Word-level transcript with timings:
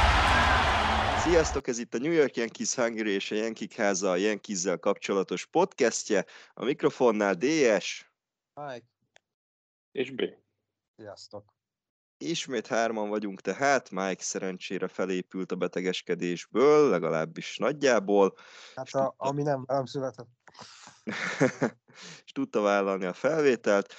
Sziasztok, 1.22 1.66
ez 1.66 1.78
itt 1.78 1.94
a 1.94 1.98
New 1.98 2.12
York 2.12 2.36
Yankees 2.36 2.74
Hungary 2.74 3.10
és 3.10 3.30
a 3.30 3.34
Yankee 3.34 3.68
háza 3.76 4.10
a 4.10 4.16
Yankees-zel 4.16 4.78
kapcsolatos 4.78 5.46
podcastje. 5.46 6.24
A 6.54 6.64
mikrofonnál 6.64 7.34
DS, 7.34 8.12
Mike, 8.54 8.86
És 9.92 10.10
B. 10.10 10.22
sziasztok. 10.96 11.44
ismét 12.18 12.66
hárman 12.66 13.08
vagyunk 13.08 13.40
tehát, 13.40 13.90
Mike 13.90 14.22
szerencsére 14.22 14.88
felépült 14.88 15.52
a 15.52 15.56
betegeskedésből, 15.56 16.90
legalábbis 16.90 17.56
nagyjából, 17.56 18.34
Hát 18.74 18.94
a, 18.94 19.14
ami 19.16 19.42
nem, 19.42 19.64
nem 19.66 19.84
született. 19.84 20.28
és 22.24 22.32
tudta 22.32 22.60
vállalni 22.60 23.04
a 23.04 23.12
felvételt. 23.12 23.94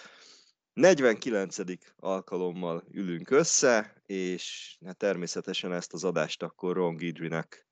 49. 0.73 1.57
alkalommal 1.95 2.83
ülünk 2.91 3.29
össze, 3.29 4.01
és 4.05 4.77
hát 4.85 4.97
természetesen 4.97 5.73
ezt 5.73 5.93
az 5.93 6.03
adást 6.03 6.43
akkor 6.43 6.75
Ron 6.75 6.95
Guidrynek 6.95 7.67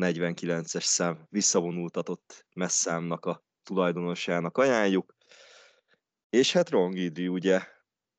49-es 0.00 0.84
szám 0.84 1.26
visszavonultatott 1.28 2.46
messzámnak 2.54 3.24
a 3.24 3.44
tulajdonosának 3.62 4.56
ajánljuk. 4.56 5.16
És 6.30 6.52
hát 6.52 6.70
Ron 6.70 6.90
Guidry 6.90 7.28
ugye 7.28 7.66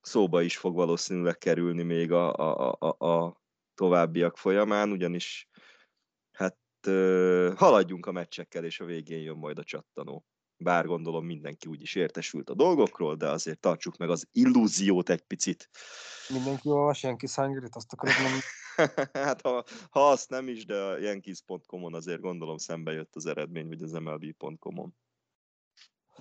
szóba 0.01 0.41
is 0.41 0.57
fog 0.57 0.75
valószínűleg 0.75 1.37
kerülni 1.37 1.83
még 1.83 2.11
a, 2.11 2.33
a, 2.33 2.75
a, 2.79 3.05
a- 3.05 3.41
továbbiak 3.73 4.37
folyamán, 4.37 4.91
ugyanis 4.91 5.49
hát 6.31 6.57
haladjunk 7.55 8.05
a 8.05 8.11
meccsekkel, 8.11 8.65
és 8.65 8.79
a 8.79 8.85
végén 8.85 9.21
jön 9.21 9.37
majd 9.37 9.57
a 9.57 9.63
csattanó. 9.63 10.28
Bár 10.61 10.85
gondolom 10.85 11.25
mindenki 11.25 11.67
úgyis 11.67 11.95
értesült 11.95 12.49
a 12.49 12.53
dolgokról, 12.53 13.15
de 13.15 13.27
azért 13.27 13.59
tartsuk 13.59 13.97
meg 13.97 14.09
az 14.09 14.27
illúziót 14.31 15.09
egy 15.09 15.21
picit. 15.21 15.69
Mindenki 16.29 16.69
olvas 16.69 17.07
kis 17.17 17.35
hangrit, 17.35 17.75
azt 17.75 17.93
akarod 17.93 18.15
mondani. 18.21 18.41
hát 19.13 19.41
ha, 19.41 19.63
ha 19.89 20.09
azt 20.09 20.29
nem 20.29 20.47
is, 20.47 20.65
de 20.65 20.81
a 20.81 20.97
Yankees.com-on 20.97 21.93
azért 21.93 22.21
gondolom 22.21 22.57
szembe 22.57 22.91
jött 22.91 23.15
az 23.15 23.25
eredmény, 23.25 23.67
vagy 23.67 23.81
az 23.81 23.91
MLB.com-on. 23.91 24.95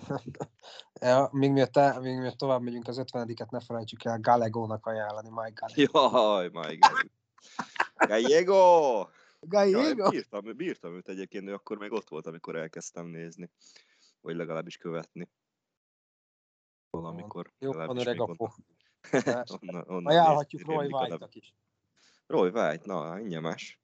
Ja, 1.01 1.29
még, 1.31 1.51
miatt, 1.51 1.77
el- 1.77 1.99
még 1.99 2.17
miatt 2.17 2.37
tovább 2.37 2.61
megyünk 2.61 2.87
az 2.87 3.01
50-et, 3.05 3.49
ne 3.49 3.59
felejtsük 3.59 4.03
el 4.03 4.19
Gallegónak 4.19 4.85
ajánlani, 4.85 5.29
Mike 5.29 5.53
Gallego. 5.53 5.99
Jaj, 6.13 6.77
God. 6.77 7.11
Gallego! 8.07 9.05
Gallego? 9.39 10.09
bírtam, 10.09 10.55
bírtam 10.55 10.95
őt 10.95 11.09
egyébként, 11.09 11.47
ő 11.47 11.53
akkor 11.53 11.77
még 11.77 11.91
ott 11.91 12.09
volt, 12.09 12.27
amikor 12.27 12.55
elkezdtem 12.55 13.05
nézni. 13.05 13.49
Vagy 14.21 14.35
legalábbis 14.35 14.77
követni. 14.77 15.29
Valamikor. 16.89 17.53
Jó, 17.59 17.71
van 17.71 17.97
öreg 17.97 18.19
még 18.19 18.29
apó. 18.29 18.53
onnan- 19.61 19.89
onnan, 19.89 20.05
Ajánlhatjuk 20.05 20.65
Roy 20.65 20.91
a. 20.91 20.97
White-nak 20.97 21.35
is. 21.35 21.53
Roy 22.27 22.49
White, 22.49 22.81
na, 22.85 23.19
ingyenes. 23.19 23.79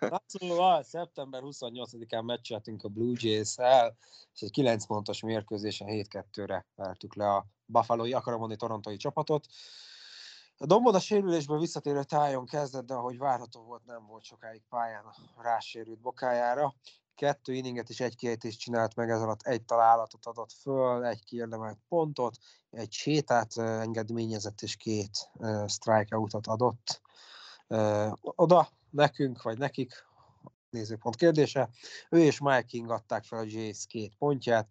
Na, 0.00 0.22
szóval 0.38 0.82
szeptember 0.82 1.42
28-án 1.44 2.24
meccseltünk 2.24 2.82
a 2.84 2.88
Blue 2.88 3.14
Jays-el, 3.18 3.96
és 4.34 4.40
egy 4.40 4.50
9 4.50 4.86
pontos 4.86 5.20
mérkőzésen 5.20 5.88
7-2-re 5.90 6.66
vertük 6.74 7.14
le 7.14 7.34
a 7.34 7.46
Buffalo-i, 7.66 8.12
akarom 8.12 8.38
mondani 8.38 8.60
torontói 8.60 8.96
csapatot. 8.96 9.46
A 10.56 10.66
Dombon 10.66 10.94
a 10.94 11.00
sérülésből 11.00 11.58
visszatérő 11.58 12.02
tájon 12.02 12.46
kezdett, 12.46 12.86
de 12.86 12.94
ahogy 12.94 13.18
várható 13.18 13.62
volt, 13.62 13.84
nem 13.84 14.06
volt 14.06 14.24
sokáig 14.24 14.62
pályán 14.68 15.04
a 15.04 15.42
rásérült 15.42 16.00
bokájára. 16.00 16.74
Kettő 17.14 17.52
inninget 17.52 17.88
és 17.88 18.00
egy 18.00 18.16
kiejtést 18.16 18.58
csinált 18.58 18.94
meg, 18.94 19.10
ez 19.10 19.20
alatt 19.20 19.42
egy 19.42 19.62
találatot 19.62 20.26
adott 20.26 20.52
föl, 20.52 21.04
egy 21.04 21.24
kiérdemelt 21.24 21.78
pontot, 21.88 22.38
egy 22.70 22.92
sétát 22.92 23.56
engedményezett 23.56 24.60
és 24.60 24.76
két 24.76 25.30
strikeoutot 25.66 26.46
adott. 26.46 27.00
Oda 28.20 28.68
nekünk, 28.90 29.42
vagy 29.42 29.58
nekik, 29.58 29.92
nézőpont 30.70 31.16
kérdése. 31.16 31.70
Ő 32.10 32.18
és 32.18 32.40
Mike 32.40 32.62
King 32.62 32.90
adták 32.90 33.24
fel 33.24 33.38
a 33.38 33.44
Jays 33.46 33.86
két 33.86 34.14
pontját. 34.18 34.68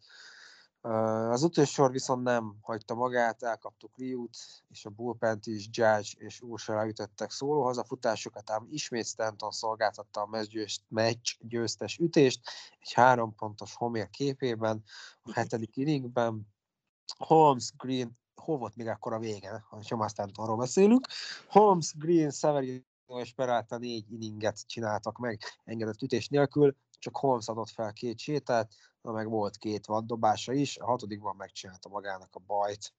Az 0.81 1.43
utolsó 1.43 1.87
viszont 1.87 2.23
nem 2.23 2.57
hagyta 2.61 2.95
magát, 2.95 3.43
elkaptuk 3.43 3.97
Liut, 3.97 4.37
és 4.67 4.85
a 4.85 4.89
bullpent 4.89 5.45
is 5.45 5.69
Judge 5.71 6.09
és 6.17 6.41
Ursula 6.41 6.87
ütöttek 6.87 7.31
szóló 7.31 7.63
hazafutásokat, 7.63 8.49
ám 8.49 8.67
ismét 8.69 9.05
Stanton 9.05 9.51
szolgáltatta 9.51 10.21
a 10.21 10.43
meccs 10.87 11.35
győztes 11.39 11.97
ütést, 11.97 12.39
egy 12.79 12.93
három 12.93 13.35
pontos 13.35 13.75
homér 13.75 14.09
képében, 14.09 14.83
a 15.21 15.33
hetedik 15.33 15.75
inningben. 15.75 16.47
Holmes, 17.17 17.71
Green, 17.77 18.19
hol 18.35 18.57
volt 18.57 18.75
még 18.75 18.87
akkor 18.87 19.13
a 19.13 19.19
vége, 19.19 19.65
ha 19.69 19.95
már 19.95 20.09
Stantonról 20.09 20.57
beszélünk. 20.57 21.07
Holmes, 21.47 21.93
Green, 21.97 22.31
Severino 22.31 22.83
és 23.19 23.33
Peralta 23.33 23.77
négy 23.77 24.11
inninget 24.11 24.67
csináltak 24.67 25.17
meg 25.17 25.41
engedett 25.63 26.01
ütés 26.01 26.27
nélkül, 26.27 26.75
csak 26.99 27.17
Holmes 27.17 27.47
adott 27.47 27.69
fel 27.69 27.93
két 27.93 28.19
sétát, 28.19 28.73
na 29.01 29.11
meg 29.11 29.29
volt 29.29 29.57
két 29.57 29.85
vaddobása 29.85 30.53
is, 30.53 30.77
a 30.77 30.85
hatodikban 30.85 31.35
megcsinálta 31.35 31.89
magának 31.89 32.35
a 32.35 32.39
bajt. 32.39 32.93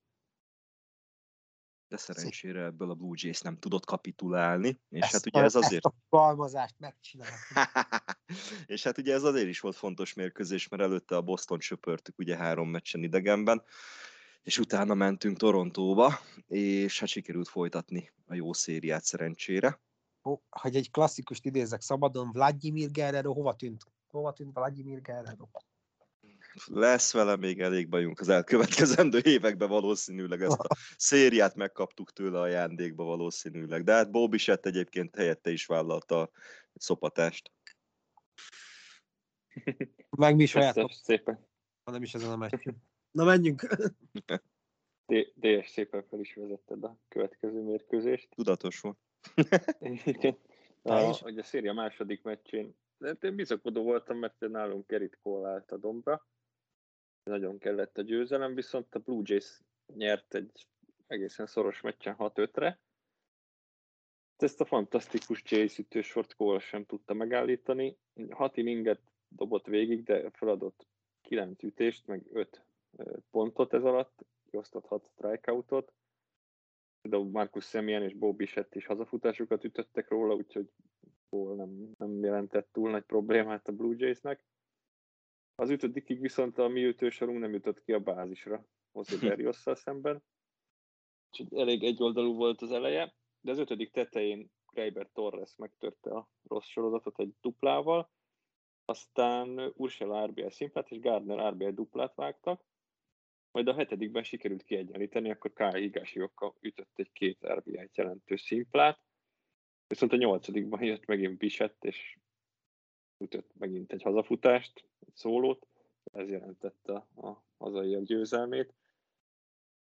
De 1.88 1.96
szerencsére 1.96 2.64
ebből 2.64 2.90
a 2.90 2.94
Blue 2.94 3.14
Jays 3.14 3.40
nem 3.40 3.58
tudott 3.58 3.84
kapitulálni, 3.84 4.81
és 4.88 5.00
ezt, 5.00 5.12
hát 5.12 5.26
ugye 5.26 5.43
ez 5.43 5.54
azért... 5.54 5.87
Ezt 5.87 5.94
a 5.94 5.99
balmazást 6.08 6.75
megcsinálta. 6.78 7.37
és 8.66 8.82
hát 8.82 8.99
ugye 8.99 9.14
ez 9.14 9.22
azért 9.22 9.49
is 9.49 9.60
volt 9.60 9.76
fontos 9.76 10.14
mérkőzés, 10.14 10.69
mert 10.69 10.82
előtte 10.82 11.16
a 11.16 11.22
Boston 11.22 11.60
söpörtük 11.60 12.19
ugye 12.19 12.37
három 12.37 12.69
meccsen 12.69 13.02
idegenben, 13.02 13.62
és 14.43 14.58
utána 14.58 14.94
mentünk 14.94 15.38
Torontóba, 15.38 16.12
és 16.46 17.00
hát 17.00 17.08
sikerült 17.08 17.49
folytatni 17.49 18.12
a 18.26 18.34
jó 18.34 18.52
szériát 18.52 19.04
szerencsére 19.04 19.81
hogy 20.50 20.76
egy 20.76 20.90
klasszikust 20.90 21.44
idézek 21.44 21.81
szabadon, 21.81 22.31
Vladimir 22.32 22.90
Guerrero 22.90 23.32
hova 23.32 23.54
tűnt? 23.54 23.84
Hova 24.06 24.32
tűnt 24.32 24.54
Vladimir 24.54 25.02
Guerrero? 25.02 25.49
Lesz 26.66 27.12
vele 27.12 27.37
még 27.37 27.60
elég 27.60 27.88
bajunk 27.88 28.20
az 28.20 28.28
elkövetkezendő 28.28 29.20
években 29.22 29.69
valószínűleg 29.69 30.43
ezt 30.43 30.58
a 30.58 30.76
szériát 30.96 31.54
megkaptuk 31.54 32.12
tőle 32.12 32.40
ajándékba 32.40 33.04
valószínűleg. 33.04 33.84
De 33.84 33.93
hát 33.93 34.10
Bobby 34.10 34.38
Sett 34.38 34.66
egyébként 34.66 35.16
helyette 35.16 35.50
is 35.50 35.66
vállalta 35.66 36.20
a 36.20 36.31
szopatást. 36.75 37.50
Meg 40.10 40.37
mi 40.37 40.46
saját. 40.46 40.93
Szépen. 41.02 41.46
Nem 41.84 42.02
is 42.02 42.14
ezen 42.14 42.31
a 42.31 42.37
meccs. 42.37 42.66
Na 43.10 43.25
menjünk. 43.25 43.66
DS 45.34 45.70
szépen 45.70 46.04
fel 46.08 46.20
is 46.20 46.34
vezetted 46.34 46.84
a 46.84 46.99
következő 47.08 47.62
mérkőzést. 47.62 48.28
Tudatos 48.34 48.81
volt. 48.81 48.99
Igen. 50.04 50.38
A, 50.84 50.94
hogy 50.94 51.38
a 51.38 51.43
széria 51.43 51.72
második 51.72 52.22
meccsén, 52.22 52.76
de 52.99 53.06
hát 53.08 53.25
én 53.25 53.34
bizakodó 53.34 53.82
voltam, 53.82 54.19
mert 54.19 54.40
nálunk 54.40 54.87
Gerrit 54.87 55.19
Cole 55.22 55.49
állt 55.49 55.70
a 55.70 55.76
dombra. 55.76 56.26
Nagyon 57.23 57.59
kellett 57.59 57.99
a 57.99 58.03
győzelem, 58.03 58.55
viszont 58.55 58.95
a 58.95 58.99
Blue 58.99 59.23
Jays 59.25 59.61
nyert 59.95 60.35
egy 60.35 60.67
egészen 61.07 61.47
szoros 61.47 61.81
meccsen 61.81 62.17
6-5-re. 62.19 62.81
Ezt 64.37 64.61
a 64.61 64.65
fantasztikus 64.65 65.43
Jays 65.47 65.79
ütősort 65.79 66.35
Cole 66.35 66.59
sem 66.59 66.85
tudta 66.85 67.15
megállítani. 67.15 67.99
6 68.31 68.57
inninget 68.57 69.01
dobott 69.29 69.67
végig, 69.67 70.03
de 70.03 70.31
feladott 70.31 70.87
9 71.21 71.63
ütést, 71.63 72.07
meg 72.07 72.27
5 72.33 72.65
pontot 73.31 73.73
ez 73.73 73.85
alatt, 73.85 74.25
kiosztott 74.51 74.87
6 74.87 75.09
strikeoutot 75.15 75.93
például 77.03 77.31
Marcus 77.31 77.69
Semien 77.69 78.03
és 78.03 78.15
Bob 78.15 78.37
Bichett 78.37 78.75
is 78.75 78.87
hazafutásokat 78.87 79.65
ütöttek 79.65 80.09
róla, 80.09 80.35
úgyhogy 80.35 80.71
Paul 81.29 81.55
nem, 81.55 81.95
nem 81.99 82.25
jelentett 82.25 82.69
túl 82.73 82.91
nagy 82.91 83.05
problémát 83.05 83.69
a 83.69 83.73
Blue 83.73 83.95
Jaysnek. 83.99 84.45
Az 85.62 85.70
ötödikig 85.70 86.20
viszont 86.20 86.59
a 86.59 86.69
mi 86.69 86.85
ütősorunk 86.85 87.38
nem 87.38 87.53
jutott 87.53 87.82
ki 87.82 87.93
a 87.93 88.00
bázisra 88.00 88.67
José 88.94 89.17
Berriosszal 89.17 89.75
szemben, 89.75 90.23
úgyhogy 91.31 91.61
elég 91.61 91.85
egyoldalú 91.85 92.35
volt 92.35 92.62
az 92.62 92.73
eleje, 92.73 93.14
de 93.41 93.50
az 93.50 93.59
ötödik 93.59 93.91
tetején 93.91 94.50
Greiber 94.73 95.09
Torres 95.12 95.56
megtörte 95.56 96.11
a 96.11 96.29
rossz 96.49 96.67
sorozatot 96.67 97.19
egy 97.19 97.35
duplával, 97.41 98.11
aztán 98.85 99.73
Ursula 99.75 100.26
RBL 100.26 100.49
szimplát 100.49 100.91
és 100.91 100.99
Gardner 100.99 101.53
RBL 101.53 101.70
duplát 101.70 102.14
vágtak, 102.14 102.64
majd 103.50 103.69
a 103.69 103.75
hetedikben 103.75 104.23
sikerült 104.23 104.62
kiegyenlíteni, 104.62 105.31
akkor 105.31 105.53
Kyle 105.53 105.79
Higashioka 105.79 106.55
ütött 106.61 106.99
egy 106.99 107.12
két 107.12 107.47
RBI-t 107.47 107.97
jelentő 107.97 108.37
szimplát, 108.37 109.03
viszont 109.87 110.12
a 110.12 110.17
nyolcadikban 110.17 110.82
jött 110.82 111.06
megint 111.06 111.38
Bisett, 111.38 111.85
és 111.85 112.19
ütött 113.23 113.51
megint 113.59 113.93
egy 113.93 114.03
hazafutást, 114.03 114.85
egy 115.07 115.15
szólót, 115.15 115.67
ez 116.13 116.31
jelentette 116.31 116.93
a 117.17 117.43
hazai 117.59 118.03
győzelmét. 118.03 118.75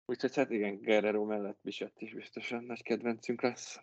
Úgyhogy 0.04 0.34
hát 0.34 0.50
igen, 0.50 0.80
Guerrero 0.80 1.24
mellett 1.24 1.58
Bisett 1.62 2.00
is 2.00 2.14
biztosan 2.14 2.64
nagy 2.64 2.82
kedvencünk 2.82 3.42
lesz. 3.42 3.80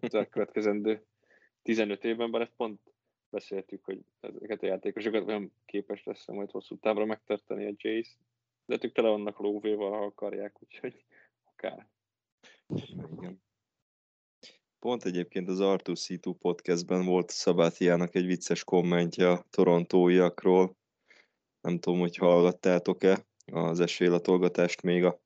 Az 0.00 0.14
elkövetkezendő 0.14 1.04
15 1.62 2.04
évben, 2.04 2.30
bár 2.30 2.40
ezt 2.40 2.56
pont 2.56 2.80
beszéltük, 3.30 3.84
hogy 3.84 4.04
ezeket 4.20 4.62
a 4.62 4.66
játékosokat 4.66 5.26
nem 5.26 5.52
képes 5.64 6.04
lesz 6.04 6.26
majd 6.26 6.50
hosszú 6.50 6.76
távra 6.78 7.04
megtartani 7.04 7.66
a 7.66 7.74
Jace, 7.76 8.12
de 8.64 8.78
ők 8.80 8.92
tele 8.92 9.08
vannak 9.08 9.38
lóvéval, 9.38 9.90
ha 9.90 10.04
akarják, 10.04 10.62
úgyhogy 10.62 11.04
akár. 11.44 11.88
Igen. 13.16 13.42
Pont 14.82 15.04
egyébként 15.04 15.48
az 15.48 15.60
Arthur 15.60 15.96
C2 15.98 16.34
podcastben 16.38 17.04
volt 17.04 17.30
Szabátiának 17.30 18.14
egy 18.14 18.26
vicces 18.26 18.64
kommentje 18.64 19.30
a 19.30 19.46
torontóiakról. 19.50 20.76
Nem 21.60 21.78
tudom, 21.78 21.98
hogy 21.98 22.16
hallgattátok-e 22.16 23.26
az 23.52 23.80
esélylatolgatást 23.80 24.82
még 24.82 25.04
a 25.04 25.20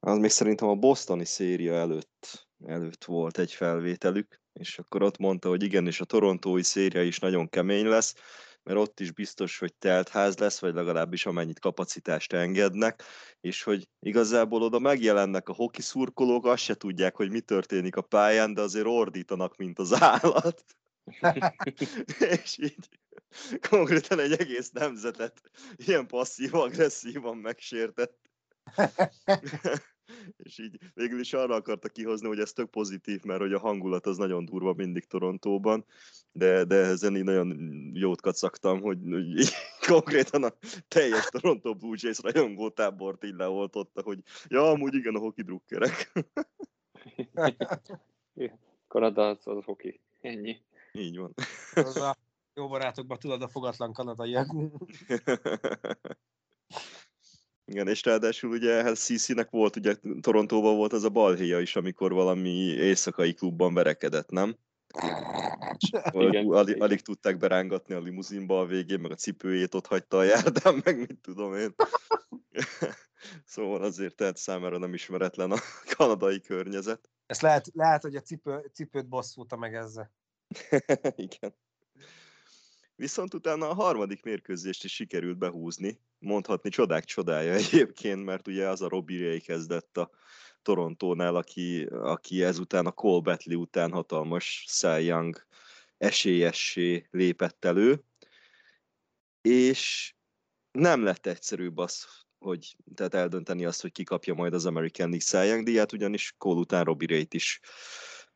az 0.00 0.18
még 0.18 0.30
szerintem 0.30 0.68
a 0.68 0.74
bostoni 0.74 1.24
széria 1.24 1.74
előtt, 1.74 2.48
előtt 2.66 3.04
volt 3.04 3.38
egy 3.38 3.52
felvételük, 3.52 4.40
és 4.52 4.78
akkor 4.78 5.02
ott 5.02 5.18
mondta, 5.18 5.48
hogy 5.48 5.62
igen, 5.62 5.86
és 5.86 6.00
a 6.00 6.04
torontói 6.04 6.62
széria 6.62 7.02
is 7.02 7.18
nagyon 7.18 7.48
kemény 7.48 7.86
lesz, 7.86 8.14
mert 8.62 8.78
ott 8.78 9.00
is 9.00 9.12
biztos, 9.12 9.58
hogy 9.58 9.74
telt 9.74 10.08
ház 10.08 10.38
lesz, 10.38 10.60
vagy 10.60 10.74
legalábbis 10.74 11.26
amennyit 11.26 11.60
kapacitást 11.60 12.32
engednek, 12.32 13.02
és 13.40 13.62
hogy 13.62 13.88
igazából 13.98 14.62
oda 14.62 14.78
megjelennek 14.78 15.48
a 15.48 15.54
hoki 15.54 15.82
szurkolók, 15.82 16.46
azt 16.46 16.62
se 16.62 16.74
tudják, 16.74 17.16
hogy 17.16 17.30
mi 17.30 17.40
történik 17.40 17.96
a 17.96 18.02
pályán, 18.02 18.54
de 18.54 18.60
azért 18.60 18.86
ordítanak, 18.86 19.56
mint 19.56 19.78
az 19.78 19.92
állat. 20.02 20.64
és 22.42 22.58
így 22.58 22.88
konkrétan 23.68 24.18
egy 24.18 24.32
egész 24.32 24.70
nemzetet 24.70 25.40
ilyen 25.76 26.06
passzív-agresszívan 26.06 27.36
megsértett. 27.36 28.18
és 30.36 30.58
így 30.58 30.78
végül 30.94 31.20
is 31.20 31.32
arra 31.32 31.54
akarta 31.54 31.88
kihozni, 31.88 32.26
hogy 32.26 32.38
ez 32.38 32.52
tök 32.52 32.70
pozitív, 32.70 33.22
mert 33.22 33.40
hogy 33.40 33.52
a 33.52 33.58
hangulat 33.58 34.06
az 34.06 34.16
nagyon 34.16 34.44
durva 34.44 34.72
mindig 34.72 35.04
Torontóban, 35.04 35.84
de, 36.32 36.64
de 36.64 36.76
ezen 36.76 37.16
így 37.16 37.24
nagyon 37.24 37.56
jót 37.94 38.20
kacagtam, 38.20 38.80
hogy, 38.80 38.98
hogy 39.10 39.38
így, 39.38 39.50
konkrétan 39.92 40.44
a 40.44 40.52
teljes 40.88 41.24
Toronto 41.24 41.74
Blue 41.74 41.96
Jays 42.00 42.18
rajongó 42.18 42.70
tábort 42.70 43.24
így 43.24 43.34
leoltotta, 43.34 44.02
hogy 44.02 44.18
ja, 44.48 44.70
amúgy 44.70 44.94
igen, 44.94 45.14
a 45.14 45.18
hoki 45.18 45.42
drukkerek. 45.42 46.12
Kanada 48.88 49.28
az, 49.28 49.46
az 49.46 49.64
hoki. 49.64 50.00
Ennyi. 50.20 50.56
Így 50.92 51.18
van. 51.18 51.34
Az 51.74 51.96
a 51.96 52.16
jó 52.54 52.68
barátokban 52.68 53.18
tudod 53.18 53.42
a 53.42 53.48
fogatlan 53.48 53.92
kanadaiak. 53.92 54.48
Igen, 57.72 57.88
és 57.88 58.04
ráadásul 58.04 58.50
ugye 58.50 58.82
hát 58.82 58.96
CC-nek 58.96 59.50
volt, 59.50 59.76
ugye 59.76 59.96
Torontóban 60.20 60.76
volt 60.76 60.92
az 60.92 61.04
a 61.04 61.08
balhéja 61.08 61.60
is, 61.60 61.76
amikor 61.76 62.12
valami 62.12 62.50
éjszakai 62.58 63.32
klubban 63.34 63.74
verekedett, 63.74 64.30
nem? 64.30 64.56
Igen, 66.10 66.46
alig, 66.46 66.82
alig 66.82 67.00
tudták 67.00 67.36
berángatni 67.36 67.94
a 67.94 68.00
limuzinba 68.00 68.60
a 68.60 68.66
végén, 68.66 69.00
meg 69.00 69.10
a 69.10 69.14
cipőjét 69.14 69.74
ott 69.74 69.86
hagyta 69.86 70.18
a 70.18 70.22
járdán, 70.22 70.80
meg 70.84 70.98
mit 70.98 71.18
tudom 71.22 71.54
én. 71.54 71.74
szóval 73.44 73.82
azért 73.82 74.14
tehát 74.14 74.36
számára 74.36 74.78
nem 74.78 74.94
ismeretlen 74.94 75.50
a 75.50 75.58
kanadai 75.96 76.40
környezet. 76.40 77.10
Ezt 77.26 77.42
lehet, 77.42 77.70
lehet 77.74 78.02
hogy 78.02 78.16
a 78.16 78.20
cipő, 78.20 78.70
cipőt 78.72 79.08
bosszulta 79.08 79.56
meg 79.56 79.74
ezzel. 79.74 80.12
Igen. 81.16 81.54
Viszont 83.02 83.34
utána 83.34 83.68
a 83.68 83.74
harmadik 83.74 84.22
mérkőzést 84.22 84.84
is 84.84 84.94
sikerült 84.94 85.38
behúzni, 85.38 86.00
mondhatni 86.18 86.70
csodák 86.70 87.04
csodája 87.04 87.52
egyébként, 87.62 88.24
mert 88.24 88.48
ugye 88.48 88.68
az 88.68 88.82
a 88.82 88.88
Robbie 88.88 89.38
kezdett 89.38 89.96
a 89.96 90.10
Torontónál, 90.62 91.36
aki, 91.36 91.84
aki 91.84 92.42
ezután 92.42 92.86
a 92.86 92.90
Cole 92.90 93.20
Betley 93.20 93.60
után 93.60 93.92
hatalmas 93.92 94.64
Cy 94.68 95.04
Young 95.04 95.46
esélyessé 95.98 97.06
lépett 97.10 97.64
elő, 97.64 98.04
és 99.40 100.14
nem 100.70 101.02
lett 101.02 101.26
egyszerűbb 101.26 101.78
az, 101.78 102.06
hogy 102.38 102.76
tehát 102.94 103.14
eldönteni 103.14 103.64
azt, 103.64 103.80
hogy 103.80 103.92
ki 103.92 104.04
kapja 104.04 104.34
majd 104.34 104.54
az 104.54 104.66
American 104.66 105.08
League 105.10 105.26
Cy 105.26 105.48
Young 105.48 105.64
díját, 105.64 105.92
ugyanis 105.92 106.34
Cole 106.38 106.60
után 106.60 106.84
Robbie 106.84 107.08
Ray-t 107.08 107.34
is 107.34 107.60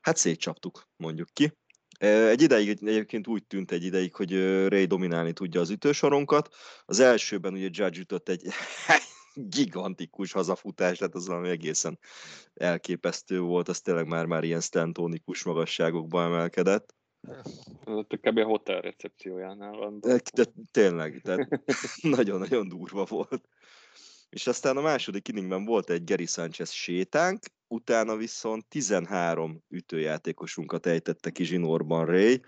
hát 0.00 0.16
szétcsaptuk, 0.16 0.88
mondjuk 0.96 1.28
ki. 1.32 1.52
Egy 1.98 2.42
ideig 2.42 2.68
egyébként 2.68 3.26
úgy 3.26 3.46
tűnt 3.46 3.70
egy 3.70 3.84
ideig, 3.84 4.14
hogy 4.14 4.32
Ray 4.68 4.84
dominálni 4.84 5.32
tudja 5.32 5.60
az 5.60 5.70
ütősoronkat. 5.70 6.54
Az 6.84 7.00
elsőben 7.00 7.52
ugye 7.52 7.68
Judge 7.72 8.00
ütött 8.00 8.28
egy 8.28 8.42
gigantikus 9.34 10.32
hazafutás, 10.32 10.98
tehát 10.98 11.14
az 11.14 11.26
valami 11.26 11.48
egészen 11.48 11.98
elképesztő 12.54 13.40
volt, 13.40 13.68
az 13.68 13.80
tényleg 13.80 14.06
már, 14.06 14.26
már 14.26 14.44
ilyen 14.44 14.60
stantonikus 14.60 15.44
magasságokba 15.44 16.22
emelkedett. 16.22 16.94
Kb. 18.08 18.38
a 18.38 18.44
hotel 18.44 18.80
recepciójánál 18.80 19.72
van. 19.72 20.00
De, 20.00 20.20
de 20.34 20.44
tényleg, 20.70 21.20
tehát 21.24 21.62
nagyon-nagyon 22.02 22.68
durva 22.68 23.04
volt. 23.04 23.48
És 24.36 24.46
aztán 24.46 24.76
a 24.76 24.80
második 24.80 25.28
inningben 25.28 25.64
volt 25.64 25.90
egy 25.90 26.04
Gary 26.04 26.26
Sanchez 26.26 26.70
sétánk, 26.70 27.44
utána 27.68 28.16
viszont 28.16 28.66
13 28.68 29.62
ütőjátékosunkat 29.68 30.86
ejtette 30.86 31.30
ki 31.30 31.44
zsinórban 31.44 32.06
Ray, 32.06 32.40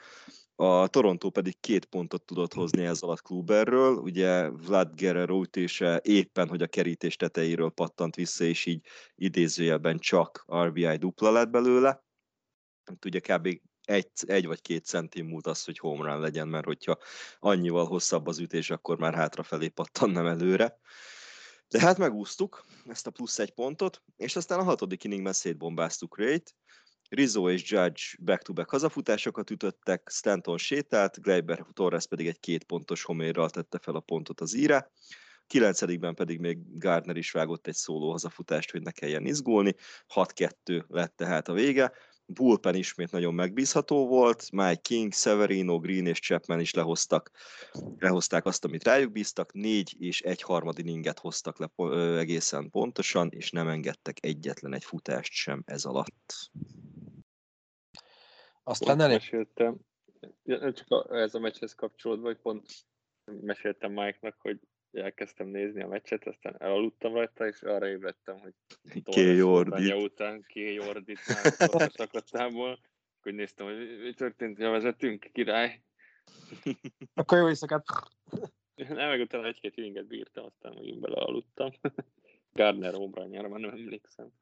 a 0.54 0.88
Toronto 0.88 1.30
pedig 1.30 1.60
két 1.60 1.84
pontot 1.84 2.24
tudott 2.24 2.54
hozni 2.54 2.84
ez 2.84 3.00
alatt 3.00 3.22
Kluberről, 3.22 3.94
ugye 3.94 4.48
Vlad 4.48 5.00
Guerrero 5.00 5.42
ütése 5.42 6.00
éppen, 6.04 6.48
hogy 6.48 6.62
a 6.62 6.66
kerítés 6.66 7.16
tetejéről 7.16 7.70
pattant 7.70 8.14
vissza, 8.14 8.44
és 8.44 8.66
így 8.66 8.86
idézőjelben 9.14 9.98
csak 9.98 10.44
RBI 10.54 10.96
dupla 10.96 11.30
lett 11.30 11.50
belőle. 11.50 12.04
Hát 12.84 13.04
ugye 13.04 13.20
kb. 13.20 13.60
Egy, 13.84 14.10
egy 14.26 14.46
vagy 14.46 14.60
két 14.60 14.84
centim 14.84 15.26
múlt 15.26 15.46
az, 15.46 15.64
hogy 15.64 15.78
home 15.78 16.14
legyen, 16.14 16.48
mert 16.48 16.64
hogyha 16.64 16.98
annyival 17.38 17.86
hosszabb 17.86 18.26
az 18.26 18.38
ütés, 18.38 18.70
akkor 18.70 18.98
már 18.98 19.14
hátrafelé 19.14 19.68
pattan 19.68 20.10
nem 20.10 20.26
előre. 20.26 20.78
De 21.68 21.80
hát 21.80 21.98
megúsztuk 21.98 22.64
ezt 22.86 23.06
a 23.06 23.10
plusz 23.10 23.38
egy 23.38 23.50
pontot, 23.50 24.02
és 24.16 24.36
aztán 24.36 24.58
a 24.58 24.62
hatodik 24.62 25.04
inningben 25.04 25.32
szétbombáztuk 25.32 26.18
Ray-t, 26.18 26.54
Rizzo 27.08 27.50
és 27.50 27.70
Judge 27.70 28.02
back-to-back 28.18 28.70
hazafutásokat 28.70 29.50
ütöttek, 29.50 30.08
Stanton 30.10 30.58
sétált, 30.58 31.20
Gleiber 31.20 31.66
Torres 31.72 32.06
pedig 32.06 32.26
egy 32.26 32.40
két 32.40 32.64
pontos 32.64 33.02
homérral 33.02 33.50
tette 33.50 33.78
fel 33.78 33.94
a 33.94 34.00
pontot 34.00 34.40
az 34.40 34.54
íre. 34.54 34.90
Kilencedikben 35.46 36.14
pedig 36.14 36.40
még 36.40 36.78
Gardner 36.78 37.16
is 37.16 37.30
vágott 37.30 37.66
egy 37.66 37.74
szóló 37.74 38.10
hazafutást, 38.10 38.70
hogy 38.70 38.82
ne 38.82 38.90
kelljen 38.90 39.26
izgulni. 39.26 39.74
6-2 40.14 40.86
lett 40.88 41.16
tehát 41.16 41.48
a 41.48 41.52
vége. 41.52 41.92
Bullpen 42.34 42.74
ismét 42.74 43.10
nagyon 43.10 43.34
megbízható 43.34 44.06
volt, 44.06 44.50
Mike 44.50 44.80
King, 44.80 45.12
Severino, 45.12 45.78
Green 45.78 46.06
és 46.06 46.20
Chapman 46.20 46.60
is 46.60 46.74
lehoztak, 46.74 47.30
lehozták 47.98 48.44
azt, 48.44 48.64
amit 48.64 48.84
rájuk 48.84 49.12
bíztak, 49.12 49.52
négy 49.52 49.96
és 49.98 50.20
egy 50.20 50.42
harmad 50.42 50.78
inninget 50.78 51.18
hoztak 51.18 51.58
le 51.58 51.70
ö, 51.76 52.18
egészen 52.18 52.70
pontosan, 52.70 53.28
és 53.30 53.50
nem 53.50 53.68
engedtek 53.68 54.16
egyetlen 54.20 54.74
egy 54.74 54.84
futást 54.84 55.32
sem 55.32 55.62
ez 55.66 55.84
alatt. 55.84 56.50
Aztán 58.62 58.96
pont 58.96 59.10
meséltem, 59.10 59.76
csak 60.72 61.06
ez 61.10 61.34
a 61.34 61.38
meccshez 61.38 61.74
kapcsolódva, 61.74 62.26
hogy 62.26 62.38
pont 62.38 62.66
meséltem 63.40 63.92
Mike-nak, 63.92 64.36
hogy 64.38 64.60
elkezdtem 64.92 65.46
nézni 65.46 65.82
a 65.82 65.88
meccset, 65.88 66.26
aztán 66.26 66.56
elaludtam 66.58 67.12
rajta, 67.12 67.46
és 67.46 67.62
arra 67.62 67.88
ébredtem, 67.88 68.38
hogy 68.38 68.54
Ké 69.04 69.34
Jordi. 69.34 69.92
után 69.92 70.42
Ké 70.42 70.72
Jordit 70.72 71.18
már 71.26 71.70
a 71.84 71.90
szakadtából, 71.90 72.78
hogy 73.22 73.34
néztem, 73.34 73.66
hogy 73.66 73.98
mi 74.02 74.12
történt, 74.12 74.56
hogy 74.56 74.66
vezetünk, 74.66 75.28
király. 75.32 75.82
Akkor 77.14 77.38
jó 77.38 77.48
éjszakát. 77.48 77.84
Nem, 78.74 79.08
meg 79.08 79.20
utána 79.20 79.46
egy-két 79.46 79.76
inninget 79.76 80.06
bírtam, 80.06 80.44
aztán 80.44 80.74
megint 80.74 81.00
belealudtam. 81.00 81.70
Gardner 82.52 82.94
Obrányára 82.94 83.48
már 83.48 83.60
nem 83.60 83.70
emlékszem. 83.70 84.32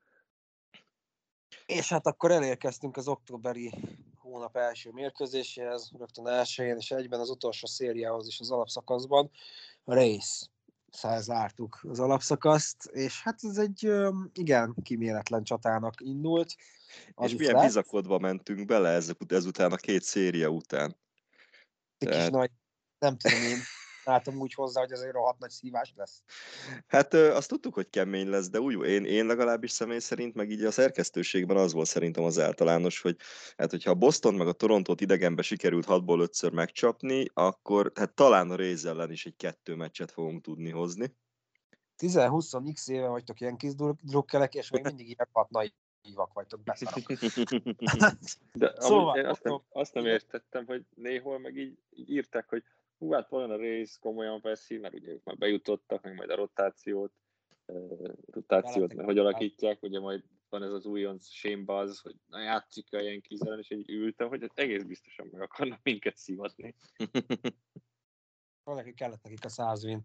És 1.67 1.89
hát 1.89 2.07
akkor 2.07 2.31
elérkeztünk 2.31 2.97
az 2.97 3.09
októberi 3.09 3.73
hónap 4.17 4.57
első 4.57 4.91
mérkőzéséhez, 4.91 5.91
rögtön 5.99 6.27
elsőjén, 6.27 6.77
és 6.77 6.91
egyben 6.91 7.21
az 7.21 7.31
utolsó 7.31 7.67
szériához 7.67 8.27
is 8.27 8.41
az 8.41 8.51
alapszakaszban. 8.51 9.31
Rész 9.87 10.51
zártuk 11.19 11.81
az 11.83 12.01
alapszakaszt, 12.01 12.85
és 12.85 13.23
hát 13.23 13.39
ez 13.43 13.57
egy 13.57 13.93
igen 14.33 14.77
kiméletlen 14.83 15.43
csatának 15.43 15.95
indult. 16.01 16.57
Az 17.15 17.31
és 17.31 17.37
milyen 17.37 17.55
lett. 17.55 17.65
bizakodva 17.65 18.19
mentünk 18.19 18.67
bele 18.67 18.89
ezek, 18.89 19.17
ezután 19.29 19.73
a 19.73 19.77
két 19.77 20.03
széria 20.03 20.49
után. 20.49 20.97
Egy 21.99 22.09
Tehát... 22.09 22.23
kis 22.25 22.37
nagy, 22.37 22.51
nem 22.99 23.17
tudom 23.17 23.43
én, 23.43 23.59
látom 24.07 24.41
úgy 24.41 24.55
hozzá, 24.55 24.81
hogy 24.81 24.93
egy 24.93 25.11
rohadt 25.11 25.39
nagy 25.39 25.51
szívás 25.51 25.93
lesz. 25.97 26.23
Hát 26.87 27.15
azt 27.15 27.49
tudtuk, 27.49 27.75
hogy 27.75 27.91
kemény 27.91 28.29
lesz, 28.29 28.49
de 28.49 28.61
úgy, 28.61 28.89
én, 28.89 29.05
én 29.05 29.27
legalábbis 29.27 29.71
személy 29.71 29.99
szerint, 29.99 30.35
meg 30.35 30.51
így 30.51 30.65
a 30.65 30.71
szerkesztőségben 30.71 31.57
az 31.57 31.73
volt 31.73 31.87
szerintem 31.87 32.25
az 32.25 32.39
általános, 32.39 33.01
hogy 33.01 33.17
hát 33.57 33.71
hogyha 33.71 33.91
a 33.91 33.95
Boston 33.95 34.35
meg 34.35 34.47
a 34.47 34.53
Torontót 34.53 35.01
idegenbe 35.01 35.43
sikerült 35.43 35.87
6-ból 35.89 36.31
5 36.43 36.53
megcsapni, 36.53 37.27
akkor 37.35 37.93
hát 37.95 38.15
talán 38.15 38.51
a 38.51 38.57
Rays 38.57 38.85
ellen 38.85 39.11
is 39.11 39.27
egy 39.27 39.37
kettő 39.37 39.75
meccset 39.75 40.11
fogunk 40.11 40.43
tudni 40.43 40.71
hozni. 40.71 41.15
10-20 41.99 42.71
x 42.73 42.89
éve 42.89 43.07
vagytok 43.09 43.41
ilyen 43.41 43.57
kis 43.57 43.75
drukkelek, 44.03 44.55
és 44.55 44.71
még 44.71 44.85
mindig 44.87 45.07
ilyen 45.07 45.29
hat 45.33 45.51
nagy 45.51 45.75
hívak 46.07 46.33
vagytok, 46.33 46.63
beszarok. 46.63 47.13
De 48.53 48.75
szóval, 48.79 49.19
én 49.19 49.27
azt 49.27 49.43
nem, 49.43 49.61
azt 49.69 49.95
nem 49.95 50.07
értettem, 50.07 50.67
hogy 50.67 50.85
néhol 50.95 51.39
meg 51.39 51.57
így, 51.57 51.79
így 51.91 52.11
írták, 52.11 52.49
hogy 52.49 52.65
hú, 52.99 53.13
hát 53.13 53.29
vajon 53.29 53.51
a 53.51 53.57
rész 53.57 53.99
komolyan 53.99 54.41
veszi, 54.43 54.79
mert 54.79 54.95
ugye 54.95 55.11
ők 55.11 55.25
már 55.25 55.37
bejutottak, 55.37 56.03
meg 56.03 56.15
majd 56.15 56.31
a 56.31 56.37
rotációt, 56.37 57.13
rotációt, 58.27 58.95
mert 58.95 59.09
hogy 59.09 59.19
alakítják, 59.19 59.83
ugye 59.83 60.01
majd 60.01 60.25
van 60.49 60.63
ez 60.63 60.73
az 60.73 60.87
újonc 60.87 61.29
Shane 61.29 61.65
Buzz, 61.65 62.01
hogy 62.01 62.15
na 62.29 62.43
játszik 62.43 62.95
a 62.95 63.01
ilyen 63.01 63.21
kizelen, 63.21 63.59
és 63.59 63.69
egy 63.69 63.91
ültem, 63.91 64.29
hogy 64.29 64.51
egész 64.55 64.83
biztosan 64.83 65.29
meg 65.33 65.41
akarnak 65.41 65.81
minket 65.83 66.17
szivatni. 66.17 66.75
Valaki 68.65 68.95
kellett 68.95 69.23
nekik 69.23 69.45
a 69.45 69.49
száz 69.49 69.85
win. 69.85 70.05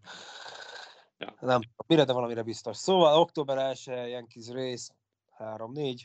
Ja. 1.18 1.36
Nem, 1.40 1.60
mire, 1.86 2.04
de 2.04 2.12
valamire 2.12 2.42
biztos. 2.42 2.76
Szóval 2.76 3.20
október 3.20 3.58
1 3.58 3.86
Yankees 3.86 4.48
Race 4.48 4.94
3-4, 5.38 6.04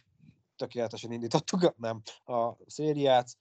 tökéletesen 0.56 1.12
indítottuk, 1.12 1.78
nem, 1.78 2.02
a 2.26 2.56
szériát. 2.66 3.36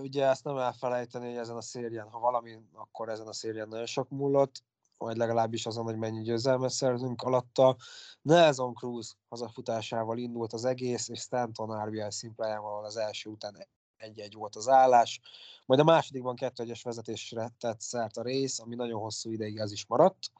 Ugye 0.00 0.26
ezt 0.26 0.44
nem 0.44 0.56
elfelejteni, 0.56 1.26
hogy 1.26 1.36
ezen 1.36 1.56
a 1.56 1.62
szérián, 1.62 2.08
ha 2.10 2.18
valami, 2.18 2.58
akkor 2.72 3.08
ezen 3.08 3.26
a 3.26 3.32
szérián 3.32 3.68
nagyon 3.68 3.86
sok 3.86 4.08
múlott, 4.08 4.62
vagy 4.98 5.16
legalábbis 5.16 5.66
azon, 5.66 5.84
hogy 5.84 5.96
mennyi 5.96 6.22
győzelmet 6.22 6.70
szerzünk 6.70 7.22
alatta. 7.22 7.76
Nelson 8.22 8.74
Cruz 8.74 9.16
hazafutásával 9.28 10.18
indult 10.18 10.52
az 10.52 10.64
egész, 10.64 11.08
és 11.08 11.20
Stanton 11.20 11.84
RBI 11.84 12.04
szimplájával 12.08 12.84
az 12.84 12.96
első 12.96 13.30
után 13.30 13.66
egy-egy 13.96 14.34
volt 14.34 14.56
az 14.56 14.68
állás. 14.68 15.20
Majd 15.66 15.80
a 15.80 15.84
másodikban 15.84 16.36
kettő 16.36 16.62
egyes 16.62 16.82
vezetésre 16.82 17.52
tett 17.58 17.80
szert 17.80 18.16
a 18.16 18.22
rész, 18.22 18.58
ami 18.58 18.74
nagyon 18.74 19.00
hosszú 19.00 19.30
ideig 19.30 19.58
ez 19.58 19.72
is 19.72 19.86
maradt. 19.86 20.30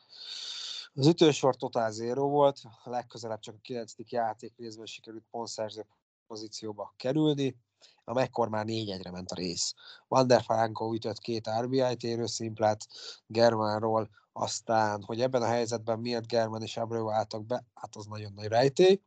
Az 0.94 1.06
ütősor 1.06 1.56
totál 1.56 1.90
zéro 1.90 2.28
volt, 2.28 2.60
legközelebb 2.84 3.40
csak 3.40 3.54
a 3.54 3.60
9. 3.62 3.92
játék 3.96 4.56
részben 4.56 4.86
sikerült 4.86 5.24
pontszerző 5.30 5.86
pozícióba 6.26 6.94
kerülni, 6.96 7.56
amekkor 8.04 8.48
már 8.48 8.64
négy 8.64 8.90
egyre 8.90 9.10
ment 9.10 9.30
a 9.30 9.34
rész. 9.34 9.74
Van 10.08 10.26
der 10.26 10.42
Franco 10.42 10.94
ütött 10.94 11.18
két 11.18 11.50
RBI-t 11.60 12.02
érő 12.02 12.26
szimplát 12.26 12.86
Germánról, 13.26 14.10
aztán, 14.32 15.02
hogy 15.02 15.20
ebben 15.20 15.42
a 15.42 15.46
helyzetben 15.46 15.98
miért 15.98 16.26
Germán 16.26 16.62
és 16.62 16.76
Abreu 16.76 17.10
álltak 17.10 17.46
be, 17.46 17.64
hát 17.74 17.96
az 17.96 18.06
nagyon 18.06 18.32
nagy 18.32 18.46
rejtély. 18.46 19.00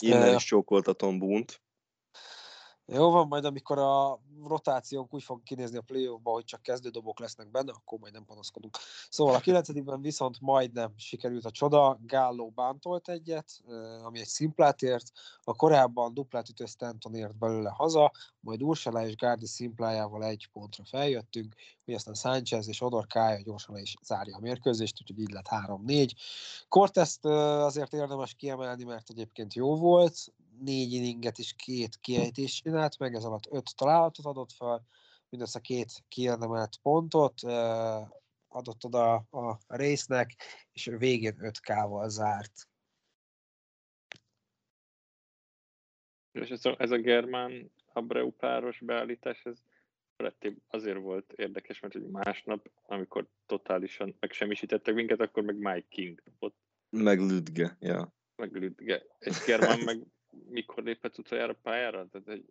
Innen 0.00 0.34
is 0.34 0.44
csókoltatom 0.44 1.18
Bunt. 1.18 1.60
Jó 2.86 3.10
van, 3.10 3.26
majd 3.26 3.44
amikor 3.44 3.78
a 3.78 4.20
rotációnk 4.46 5.14
úgy 5.14 5.22
fog 5.22 5.42
kinézni 5.42 5.76
a 5.76 5.80
play 5.80 6.18
hogy 6.22 6.44
csak 6.44 6.62
kezdődobok 6.62 7.18
lesznek 7.18 7.50
benne, 7.50 7.72
akkor 7.72 7.98
majd 7.98 8.12
nem 8.12 8.24
panaszkodunk. 8.24 8.78
Szóval 9.10 9.34
a 9.34 9.40
9 9.40 9.68
viszont 10.00 10.40
majdnem 10.40 10.92
sikerült 10.96 11.44
a 11.44 11.50
csoda, 11.50 11.98
Gálló 12.06 12.50
bántolt 12.50 13.08
egyet, 13.08 13.62
ami 14.02 14.18
egy 14.18 14.26
szimplát 14.26 14.82
ért, 14.82 15.12
a 15.42 15.54
korábban 15.54 16.14
duplát 16.14 16.48
ütő 16.48 16.66
Stanton 16.66 17.14
ért 17.14 17.36
belőle 17.36 17.70
haza, 17.70 18.12
majd 18.40 18.62
Ursula 18.62 19.06
és 19.06 19.14
Gárdi 19.14 19.46
szimplájával 19.46 20.24
egy 20.24 20.48
pontra 20.52 20.84
feljöttünk, 20.84 21.54
hogy 21.84 21.94
aztán 21.94 22.14
Sánchez 22.14 22.68
és 22.68 22.80
Odor 22.80 23.06
Kája 23.06 23.42
gyorsan 23.42 23.78
is 23.78 23.94
zárja 24.02 24.36
a 24.36 24.40
mérkőzést, 24.40 25.00
úgyhogy 25.00 25.20
így 25.20 25.32
lett 25.32 25.48
3-4. 25.48 26.10
Cortezt 26.68 27.24
azért 27.24 27.92
érdemes 27.92 28.34
kiemelni, 28.34 28.84
mert 28.84 29.10
egyébként 29.10 29.54
jó 29.54 29.76
volt, 29.76 30.32
négy 30.62 30.92
inninget 30.92 31.38
is 31.38 31.52
két 31.52 31.96
kiejtést 32.00 32.62
csinált 32.62 32.98
meg, 32.98 33.14
ez 33.14 33.24
alatt 33.24 33.46
öt 33.50 33.76
találatot 33.76 34.26
adott 34.26 34.52
fel, 34.52 34.86
mindössze 35.28 35.60
két 35.60 36.04
kiérdemelt 36.08 36.76
pontot 36.82 37.40
adott 38.48 38.84
oda 38.84 39.14
a 39.14 39.58
résznek, 39.66 40.34
és 40.72 40.84
végén 40.98 41.36
5K-val 41.38 42.08
zárt. 42.08 42.68
És 46.32 46.48
ez 46.48 46.64
a, 46.64 46.76
ez 46.78 46.90
a 46.90 46.96
Germán 46.96 47.72
Abreu 47.92 48.30
páros 48.30 48.80
beállítás, 48.80 49.44
ez 49.44 49.58
azért 50.66 50.98
volt 50.98 51.32
érdekes, 51.32 51.80
mert 51.80 51.92
hogy 51.92 52.06
másnap, 52.06 52.70
amikor 52.82 53.28
totálisan 53.46 54.16
megsemmisítettek 54.20 54.94
minket, 54.94 55.20
akkor 55.20 55.42
meg 55.42 55.56
Mike 55.56 55.86
King 55.88 56.22
volt. 56.38 56.54
Meg 56.88 57.20
Lüdge, 57.20 57.76
ja. 57.80 58.14
Meg 58.36 58.56
Lüdge. 58.56 59.02
És 59.18 59.44
Germán 59.44 59.78
meg 59.78 60.06
mikor 60.48 60.82
lépett 60.82 61.18
utoljára 61.18 61.56
pályára? 61.62 62.08
Tehát 62.08 62.28
egy, 62.28 62.44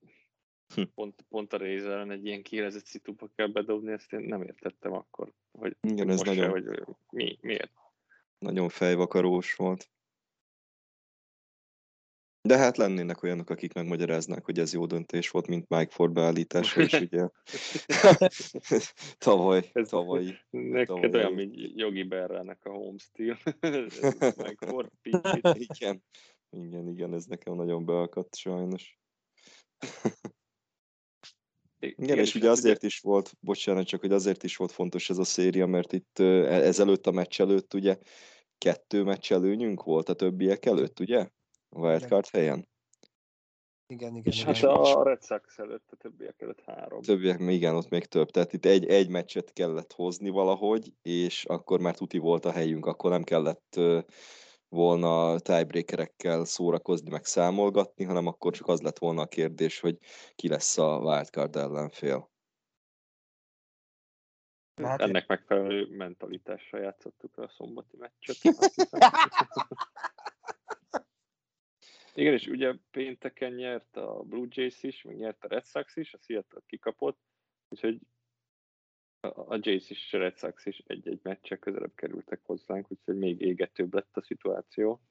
hm. 0.76 0.82
pont, 0.96 1.26
pont 1.30 1.54
a 1.54 1.58
rézelen 1.58 2.12
egy 2.12 2.26
ilyen 2.26 2.42
kiélezett 2.42 2.86
szituba 2.86 3.30
kell 3.36 3.48
bedobni, 3.48 3.92
ezt 3.92 4.14
én 4.14 4.20
nem 4.20 4.42
értettem 4.42 4.94
akkor, 4.94 5.34
hogy 5.52 5.76
Igen, 5.82 6.10
ez 6.10 6.22
nagyon, 6.22 6.44
se, 6.44 6.50
hogy 6.50 6.84
mi, 7.10 7.38
miért. 7.42 7.72
Nagyon 8.40 8.70
fejvakarós 8.70 9.56
volt. 9.56 9.90
De 12.44 12.58
hát 12.58 12.78
lennének 12.78 13.24
olyanok, 13.24 13.50
akik 13.50 13.74
megmagyaráznák, 13.74 14.46
hogy 14.46 14.60
ez 14.60 14.74
jó 14.74 14.86
döntés 14.86 15.30
volt, 15.30 15.48
mint 15.48 15.70
Mike 15.70 15.92
Ford 15.92 16.14
beállítása 16.14 16.82
is, 16.82 16.94
ugye. 17.12 17.28
tavaly, 19.18 19.70
ez 19.74 19.90
tavaly. 19.90 20.40
Neked 20.50 20.86
tavaly. 20.86 21.10
olyan, 21.14 21.34
mint 21.34 21.56
Jogi 21.76 22.04
Berrának 22.04 22.66
a 22.66 22.70
home 22.70 22.98
steel. 22.98 23.38
Mike 24.46 24.66
Ford 24.68 24.92
Igen, 25.54 26.04
igen, 26.52 26.88
igen, 26.88 27.14
ez 27.14 27.26
nekem 27.26 27.56
nagyon 27.56 27.86
beakadt 27.86 28.36
sajnos. 28.36 29.00
Igen, 31.80 32.18
és 32.18 32.36
ugye 32.36 32.50
azért 32.50 32.84
is 32.84 33.00
volt, 33.00 33.34
bocsánat, 33.40 33.86
csak 33.86 34.00
hogy 34.00 34.12
azért 34.12 34.44
is 34.44 34.56
volt 34.56 34.72
fontos 34.72 35.10
ez 35.10 35.18
a 35.18 35.24
széria, 35.24 35.66
mert 35.66 35.94
itt 35.94 36.20
e, 36.20 36.24
ezelőtt 36.64 37.08
a 37.08 37.12
meccs 37.12 37.42
előtt 37.42 37.74
ugye 37.74 37.98
kettő 38.58 39.04
meccs 39.04 39.32
előnyünk 39.32 39.84
volt 39.84 40.10
a 40.10 40.14
többiek 40.14 40.66
előtt, 40.66 41.00
ugye? 41.00 41.30
A 41.70 41.80
wildcard 41.80 42.28
helyen. 42.28 42.70
Igen, 43.88 44.16
igen. 44.16 44.24
És 44.24 44.42
igen. 44.42 44.54
Hát 44.54 44.64
a 44.64 45.04
Red 45.04 45.24
Sox 45.24 45.58
előtt, 45.58 45.90
a 45.92 45.96
többiek 45.96 46.42
előtt 46.42 46.62
három. 46.62 47.02
Többiek, 47.02 47.40
igen, 47.40 47.76
ott 47.76 47.90
még 47.90 48.06
több. 48.06 48.30
Tehát 48.30 48.54
itt 48.54 48.66
egy, 48.66 48.86
egy 48.86 49.10
meccset 49.10 49.54
kellett 49.54 49.94
hozni 49.94 50.30
valahogy, 50.30 50.94
és 51.02 51.46
akkor 51.46 51.80
már 51.80 51.96
tuti 51.96 52.18
volt 52.18 52.46
a 52.46 52.52
helyünk, 52.52 52.86
akkor 52.86 53.10
nem 53.12 53.24
kellett 53.24 53.80
volna 54.72 55.40
tiebreakerekkel 55.40 56.46
szórakozni, 56.46 57.10
meg 57.10 57.26
számolgatni, 57.26 58.04
hanem 58.04 58.28
akkor 58.28 58.54
csak 58.54 58.68
az 58.68 58.82
lett 58.82 58.98
volna 58.98 59.22
a 59.22 59.28
kérdés, 59.28 59.80
hogy 59.80 59.98
ki 60.36 60.48
lesz 60.48 60.78
a 60.78 60.98
wildcard 60.98 61.56
ellenfél. 61.56 62.30
Hát 64.84 65.02
Ennek 65.02 65.28
megfelelő 65.28 65.96
mentalitással 65.96 66.80
játszottuk 66.80 67.38
a 67.38 67.48
szombati 67.48 67.98
meccset. 67.98 68.38
Igen, 72.14 72.34
és 72.34 72.48
ugye 72.48 72.74
pénteken 72.92 73.54
nyert 73.54 73.98
a 73.98 74.24
Blue 74.24 74.48
Jays 74.50 74.84
is, 74.84 75.02
meg 75.02 75.16
nyert 75.16 75.44
a 75.44 75.48
Red 75.48 75.66
Sox 75.66 75.96
is, 75.96 76.14
a 76.14 76.18
Seattle 76.22 76.62
kikapott, 76.66 77.20
úgyhogy 77.70 78.00
a 79.22 79.70
is, 79.70 80.14
a 80.14 80.18
Red 80.18 80.38
Sox 80.38 80.66
is 80.66 80.84
egy-egy 80.88 81.20
meccse 81.24 81.58
közelebb 81.58 81.96
kerültek 81.96 82.42
hozzánk, 82.44 82.92
úgyhogy 82.92 83.18
még 83.18 83.42
égetőbb 83.42 83.94
lett 83.94 84.18
a 84.18 84.22
szituáció. 84.22 85.02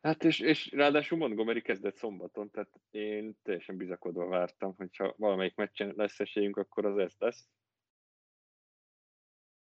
Hát 0.00 0.24
és, 0.24 0.40
és 0.40 0.70
ráadásul 0.70 1.18
Montgomery 1.18 1.62
kezdett 1.62 1.96
szombaton, 1.96 2.50
tehát 2.50 2.80
én 2.90 3.38
teljesen 3.42 3.76
bizakodva 3.76 4.26
vártam, 4.26 4.74
hogy 4.76 4.96
ha 4.96 5.14
valamelyik 5.16 5.54
meccsen 5.54 5.92
lesz 5.96 6.20
esélyünk, 6.20 6.56
akkor 6.56 6.84
az 6.86 6.98
ez 6.98 7.14
lesz. 7.18 7.48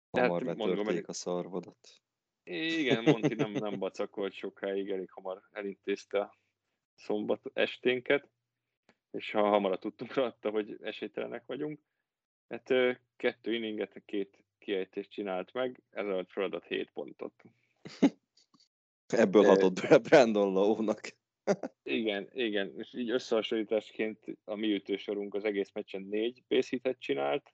Hamar 0.09 0.43
Montgomery... 0.43 1.03
a 1.05 1.13
szarvodat. 1.13 1.89
Igen, 2.43 3.03
Monti 3.03 3.33
nem, 3.33 3.51
nem 3.51 3.79
bacakolt 3.79 4.33
sokáig, 4.33 4.89
elég 4.89 5.11
hamar 5.11 5.41
elintézte 5.51 6.19
a 6.19 6.37
szombat 6.95 7.41
esténket, 7.53 8.29
és 9.11 9.31
ha 9.31 9.49
hamar 9.49 9.79
tudtunk 9.79 10.13
rajta, 10.13 10.49
hogy 10.49 10.77
esélytelenek 10.81 11.45
vagyunk. 11.45 11.79
Hát 12.49 12.73
kettő 13.15 13.53
inninget, 13.53 14.01
két 14.05 14.43
kiejtést 14.57 15.09
csinált 15.09 15.53
meg, 15.53 15.81
ez 15.89 16.05
alatt 16.05 16.31
feladat 16.31 16.65
7 16.65 16.89
pontot. 16.91 17.33
Ebből 19.07 19.43
hatott 19.43 19.87
be 19.87 19.97
Brandon 19.97 20.53
Lowe-nak. 20.53 21.01
igen, 21.83 22.29
igen, 22.33 22.73
és 22.77 22.93
így 22.93 23.09
összehasonlításként 23.09 24.25
a 24.43 24.55
mi 24.55 24.73
ütősorunk 24.73 25.33
az 25.33 25.43
egész 25.43 25.71
meccsen 25.73 26.01
négy 26.01 26.43
base 26.47 26.95
csinált, 26.97 27.53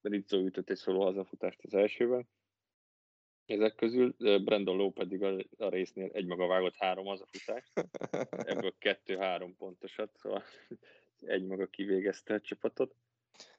Rizzo 0.00 0.38
ütött 0.38 0.70
egy 0.70 0.76
szóló 0.76 1.04
hazafutást 1.04 1.60
az 1.62 1.74
elsőben, 1.74 2.28
ezek 3.48 3.74
közül 3.74 4.14
Brandon 4.18 4.76
Lowe 4.76 4.92
pedig 4.92 5.22
a, 5.22 5.36
a 5.58 5.68
résznél 5.68 6.10
egymaga 6.12 6.46
vágott 6.46 6.76
három 6.76 7.06
az 7.06 7.20
a 7.20 7.26
futás, 7.26 7.72
ebből 8.30 8.74
kettő-három 8.78 9.56
pontosat, 9.56 10.16
szóval 10.16 10.42
egymaga 11.20 11.66
kivégezte 11.66 12.34
a 12.34 12.40
csapatot. 12.40 12.94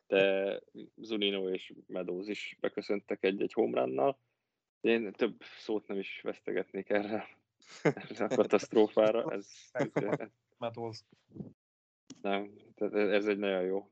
De 0.08 0.60
Zunino 0.96 1.50
és 1.50 1.74
Meadows 1.88 2.28
is 2.28 2.58
beköszöntek 2.60 3.24
egy-egy 3.24 3.54
homránnal. 3.54 4.20
Én 4.82 5.12
több 5.12 5.44
szót 5.58 5.88
nem 5.88 5.98
is 5.98 6.22
vesztegetnék 6.22 6.90
erre, 6.90 7.28
erre 7.84 8.26
a 8.26 8.36
katasztrófára. 8.36 9.32
Ez, 9.32 9.48
ez, 9.72 9.88
Meadows. 10.58 11.04
Nem, 12.22 12.54
tehát 12.76 12.94
ez 12.94 13.28
egy 13.28 13.38
nagyon 13.38 13.64
jó 13.64 13.92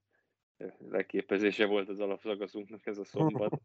leképezése 0.90 1.66
volt 1.66 1.90
az 1.90 2.00
alapszagazunknak 2.00 2.86
ez 2.86 2.98
a 2.98 3.06
szombat. 3.06 3.62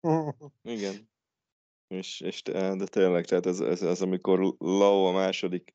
Igen. 0.62 1.10
És, 1.92 2.20
és 2.20 2.42
de 2.42 2.84
tényleg, 2.84 3.24
tehát 3.24 3.46
ez, 3.46 3.60
ez, 3.60 3.82
ez 3.82 4.00
amikor 4.02 4.54
Lau 4.58 5.04
a 5.04 5.12
második 5.12 5.74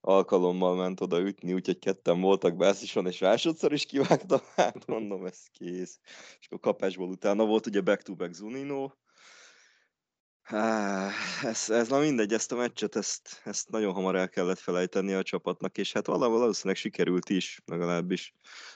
alkalommal 0.00 0.74
ment 0.74 1.00
oda 1.00 1.20
ütni, 1.20 1.52
úgyhogy 1.52 1.78
ketten 1.78 2.20
voltak 2.20 2.56
bázison, 2.56 3.06
és 3.06 3.18
másodszor 3.18 3.72
is 3.72 3.86
kivágtam, 3.86 4.40
hát 4.56 4.86
mondom, 4.86 5.26
ez 5.26 5.46
kész. 5.52 5.98
És 6.40 6.46
akkor 6.46 6.60
kapásból 6.60 7.08
utána 7.08 7.44
volt 7.44 7.66
ugye 7.66 7.80
back-to-back 7.80 8.32
Zunino, 8.32 8.90
Há, 10.44 11.10
ez, 11.42 11.70
ez 11.70 11.88
na 11.88 11.98
mindegy, 11.98 12.32
ezt 12.32 12.52
a 12.52 12.56
meccset, 12.56 12.96
ezt, 12.96 13.40
ezt 13.44 13.68
nagyon 13.68 13.92
hamar 13.92 14.16
el 14.16 14.28
kellett 14.28 14.58
felejteni 14.58 15.12
a 15.12 15.22
csapatnak, 15.22 15.78
és 15.78 15.92
hát 15.92 16.06
valahol 16.06 16.38
valószínűleg 16.38 16.76
sikerült 16.76 17.28
is, 17.28 17.60
legalábbis 17.64 18.34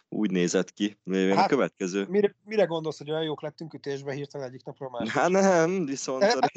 úgy 0.08 0.30
nézett 0.30 0.72
ki. 0.72 0.98
Hát, 1.10 1.44
a 1.44 1.46
következő. 1.46 2.06
Mire, 2.08 2.34
mire 2.44 2.64
gondolsz, 2.64 2.98
hogy 2.98 3.10
olyan 3.10 3.22
jók 3.22 3.42
lettünk 3.42 3.74
ütésbe 3.74 4.12
hirtelen 4.12 4.48
egyik 4.48 4.64
napról 4.64 4.90
már? 4.90 5.08
Hát 5.08 5.28
nem, 5.28 5.86
viszont 5.86 6.22
a 6.34 6.50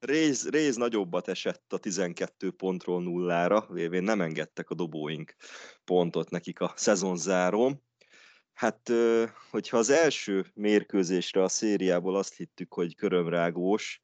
réz, 0.00 0.48
réz 0.48 0.76
nagyobbat 0.76 1.28
esett 1.28 1.72
a 1.72 1.78
12 1.78 2.50
pontról 2.50 3.02
nullára, 3.02 3.66
lévén 3.68 4.02
nem 4.02 4.20
engedtek 4.20 4.70
a 4.70 4.74
dobóink 4.74 5.34
pontot 5.84 6.30
nekik 6.30 6.60
a 6.60 6.72
szezonzárom. 6.76 7.82
Hát, 8.52 8.90
hogyha 9.50 9.76
az 9.76 9.90
első 9.90 10.46
mérkőzésre 10.54 11.42
a 11.42 11.48
szériából 11.48 12.16
azt 12.16 12.36
hittük, 12.36 12.74
hogy 12.74 12.96
körömrágós, 12.96 14.01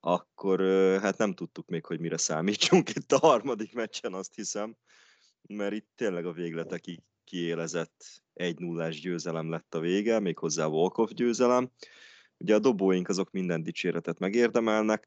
akkor 0.00 0.60
hát 1.00 1.18
nem 1.18 1.34
tudtuk 1.34 1.68
még, 1.68 1.84
hogy 1.84 2.00
mire 2.00 2.16
számítsunk 2.16 2.90
itt 2.94 3.12
a 3.12 3.18
harmadik 3.18 3.74
meccsen, 3.74 4.14
azt 4.14 4.34
hiszem, 4.34 4.76
mert 5.48 5.72
itt 5.72 5.88
tényleg 5.96 6.26
a 6.26 6.32
végletekig 6.32 7.00
kiélezett 7.24 8.04
1 8.34 8.58
0 8.58 8.88
győzelem 8.88 9.50
lett 9.50 9.74
a 9.74 9.80
vége, 9.80 10.18
méghozzá 10.18 10.66
Volkov 10.66 11.10
győzelem. 11.10 11.70
Ugye 12.38 12.54
a 12.54 12.58
dobóink 12.58 13.08
azok 13.08 13.30
minden 13.30 13.62
dicséretet 13.62 14.18
megérdemelnek, 14.18 15.06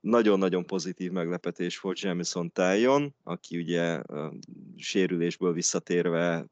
nagyon-nagyon 0.00 0.66
pozitív 0.66 1.10
meglepetés 1.10 1.80
volt 1.80 2.00
Jamison 2.00 2.52
Tyon, 2.52 3.14
aki 3.22 3.56
ugye 3.56 4.02
sérülésből 4.76 5.52
visszatérve 5.52 6.46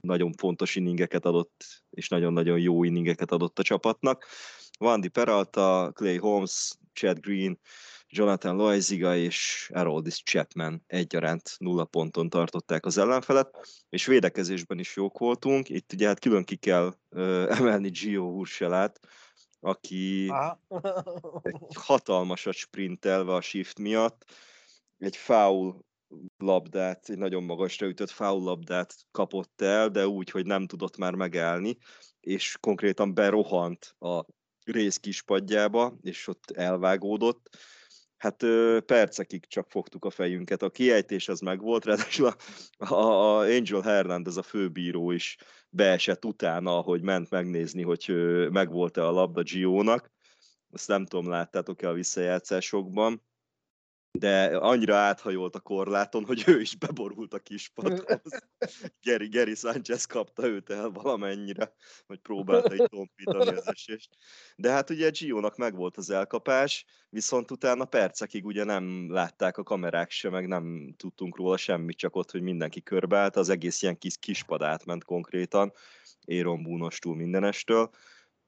nagyon 0.00 0.32
fontos 0.32 0.76
inningeket 0.76 1.24
adott, 1.24 1.84
és 1.90 2.08
nagyon-nagyon 2.08 2.58
jó 2.58 2.84
inningeket 2.84 3.30
adott 3.30 3.58
a 3.58 3.62
csapatnak. 3.62 4.26
Vandy 4.82 5.08
Peralta, 5.08 5.90
Clay 5.94 6.16
Holmes, 6.16 6.78
Chad 6.92 7.18
Green, 7.20 7.58
Jonathan 8.08 8.56
Loaiziga 8.56 9.16
és 9.16 9.70
Aroldis 9.74 10.22
Chapman 10.22 10.82
egyaránt 10.86 11.54
nulla 11.58 11.84
ponton 11.84 12.28
tartották 12.28 12.86
az 12.86 12.98
ellenfelet, 12.98 13.84
és 13.88 14.06
védekezésben 14.06 14.78
is 14.78 14.96
jók 14.96 15.18
voltunk. 15.18 15.68
Itt 15.68 15.92
ugye 15.92 16.06
hát 16.06 16.18
külön 16.18 16.44
ki 16.44 16.56
kell 16.56 16.94
uh, 17.10 17.46
emelni 17.58 17.88
Gio 17.88 18.22
Urselát, 18.22 19.00
aki 19.60 20.32
egy 21.42 21.56
hatalmasat 21.74 22.54
sprintelve 22.54 23.34
a 23.34 23.40
shift 23.40 23.78
miatt, 23.78 24.24
egy 24.98 25.16
foul 25.16 25.84
labdát, 26.38 27.08
egy 27.08 27.18
nagyon 27.18 27.42
magasra 27.42 27.86
ütött 27.86 28.10
foul 28.10 28.42
labdát 28.42 28.94
kapott 29.10 29.60
el, 29.60 29.88
de 29.88 30.06
úgy, 30.06 30.30
hogy 30.30 30.46
nem 30.46 30.66
tudott 30.66 30.96
már 30.96 31.14
megállni, 31.14 31.76
és 32.20 32.56
konkrétan 32.60 33.14
berohant 33.14 33.94
a 33.98 34.24
rész 34.64 34.96
kispadjába, 34.96 35.98
és 36.02 36.26
ott 36.26 36.50
elvágódott. 36.50 37.56
hát 38.16 38.44
percekig 38.86 39.46
csak 39.46 39.70
fogtuk 39.70 40.04
a 40.04 40.10
fejünket. 40.10 40.62
A 40.62 40.70
kiejtés 40.70 41.28
az 41.28 41.40
meg 41.40 41.60
volt, 41.60 41.84
ráadásul 41.84 42.26
a, 42.26 42.36
a, 42.94 42.94
a 42.94 43.38
Angel 43.38 43.80
Hernandez, 43.80 44.36
a 44.36 44.42
főbíró 44.42 45.10
is 45.10 45.36
beesett 45.70 46.24
utána, 46.24 46.70
hogy 46.70 47.02
ment 47.02 47.30
megnézni, 47.30 47.82
hogy 47.82 48.12
megvolt-e 48.50 49.06
a 49.06 49.10
labda 49.10 49.42
Gio-nak. 49.42 50.10
Azt 50.70 50.88
nem 50.88 51.06
tudom, 51.06 51.28
láttátok-e 51.28 51.88
a 51.88 51.92
visszajátszásokban 51.92 53.22
de 54.18 54.56
annyira 54.56 54.96
áthajolt 54.96 55.54
a 55.54 55.60
korláton, 55.60 56.24
hogy 56.24 56.44
ő 56.46 56.60
is 56.60 56.76
beborult 56.76 57.34
a 57.34 57.38
kispadhoz. 57.38 58.42
Geri, 59.02 59.28
Geri 59.28 59.54
Sánchez 59.54 60.04
kapta 60.04 60.46
őt 60.46 60.70
el 60.70 60.90
valamennyire, 60.90 61.74
hogy 62.06 62.18
próbálta 62.18 62.74
így 62.74 62.88
tompítani 62.88 63.48
az 63.56 63.66
esést. 63.66 64.16
De 64.56 64.70
hát 64.70 64.90
ugye 64.90 65.10
Gio-nak 65.10 65.56
megvolt 65.56 65.96
az 65.96 66.10
elkapás, 66.10 66.84
viszont 67.08 67.50
utána 67.50 67.84
percekig 67.84 68.44
ugye 68.44 68.64
nem 68.64 69.12
látták 69.12 69.56
a 69.56 69.62
kamerák 69.62 70.10
se, 70.10 70.30
meg 70.30 70.46
nem 70.46 70.94
tudtunk 70.96 71.36
róla 71.36 71.56
semmit, 71.56 71.96
csak 71.96 72.16
ott, 72.16 72.30
hogy 72.30 72.42
mindenki 72.42 72.82
körbeállt, 72.82 73.36
az 73.36 73.48
egész 73.48 73.82
ilyen 73.82 73.98
kis 73.98 74.16
kispad 74.18 74.62
átment 74.62 75.04
konkrétan, 75.04 75.72
Éron 76.24 76.62
Búnostól 76.62 77.14
mindenestől, 77.16 77.90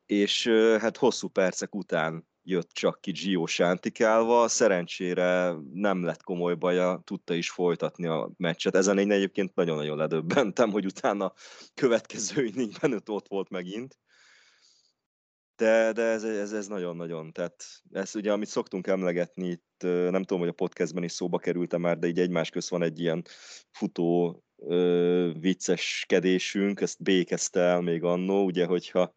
és 0.07 0.47
hát 0.79 0.97
hosszú 0.97 1.29
percek 1.29 1.75
után 1.75 2.27
jött 2.45 2.71
csak 2.71 3.01
ki 3.01 3.11
Gio 3.11 3.47
sántikálva, 3.47 4.49
szerencsére 4.49 5.55
nem 5.73 6.05
lett 6.05 6.23
komoly 6.23 6.55
baja, 6.55 7.03
tudta 7.05 7.35
is 7.35 7.51
folytatni 7.51 8.07
a 8.07 8.31
meccset. 8.37 8.75
Ezen 8.75 8.99
én 8.99 9.11
egyébként 9.11 9.55
nagyon-nagyon 9.55 9.97
ledöbbentem, 9.97 10.71
hogy 10.71 10.85
utána 10.85 11.33
következő 11.75 12.45
inningben 12.45 13.03
ott 13.07 13.29
volt 13.29 13.51
megint. 13.51 13.99
De, 15.57 15.93
de 15.93 16.03
ez, 16.03 16.25
ez, 16.25 16.53
ez 16.53 16.67
nagyon-nagyon, 16.67 17.33
tehát 17.33 17.65
ez 17.93 18.17
ugye, 18.17 18.33
amit 18.33 18.49
szoktunk 18.49 18.87
emlegetni 18.87 19.47
itt, 19.47 19.83
nem 19.83 20.23
tudom, 20.23 20.39
hogy 20.39 20.49
a 20.49 20.53
podcastben 20.53 21.03
is 21.03 21.13
szóba 21.13 21.39
került 21.39 21.77
már, 21.79 21.99
de 21.99 22.07
így 22.07 22.19
egymás 22.19 22.51
közt 22.51 22.69
van 22.69 22.83
egy 22.83 23.01
ilyen 23.01 23.25
futó 23.71 24.43
ö, 24.57 25.33
vicceskedésünk, 25.41 26.81
ezt 26.81 27.03
békezte 27.03 27.61
el 27.61 27.81
még 27.81 28.03
annó, 28.03 28.45
ugye, 28.45 28.65
hogyha 28.65 29.15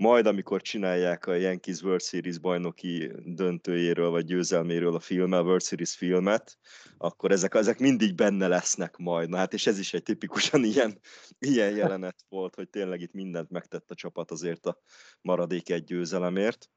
majd 0.00 0.26
amikor 0.26 0.62
csinálják 0.62 1.26
a 1.26 1.34
Yankees 1.34 1.82
World 1.82 2.02
Series 2.02 2.38
bajnoki 2.38 3.10
döntőjéről 3.24 4.10
vagy 4.10 4.24
győzelméről 4.24 4.94
a 4.94 5.00
filmet, 5.00 5.40
a 5.40 5.42
World 5.42 5.62
Series 5.62 5.96
filmet, 5.96 6.58
akkor 6.98 7.30
ezek, 7.30 7.54
ezek 7.54 7.78
mindig 7.78 8.14
benne 8.14 8.48
lesznek 8.48 8.96
majd. 8.96 9.28
Na 9.28 9.36
hát 9.36 9.52
és 9.52 9.66
ez 9.66 9.78
is 9.78 9.94
egy 9.94 10.02
tipikusan 10.02 10.64
ilyen, 10.64 10.98
ilyen 11.38 11.76
jelenet 11.76 12.24
volt, 12.28 12.54
hogy 12.54 12.68
tényleg 12.68 13.00
itt 13.00 13.12
mindent 13.12 13.50
megtett 13.50 13.90
a 13.90 13.94
csapat 13.94 14.30
azért 14.30 14.66
a 14.66 14.80
maradék 15.20 15.70
egy 15.70 15.84
győzelemért. 15.84 16.70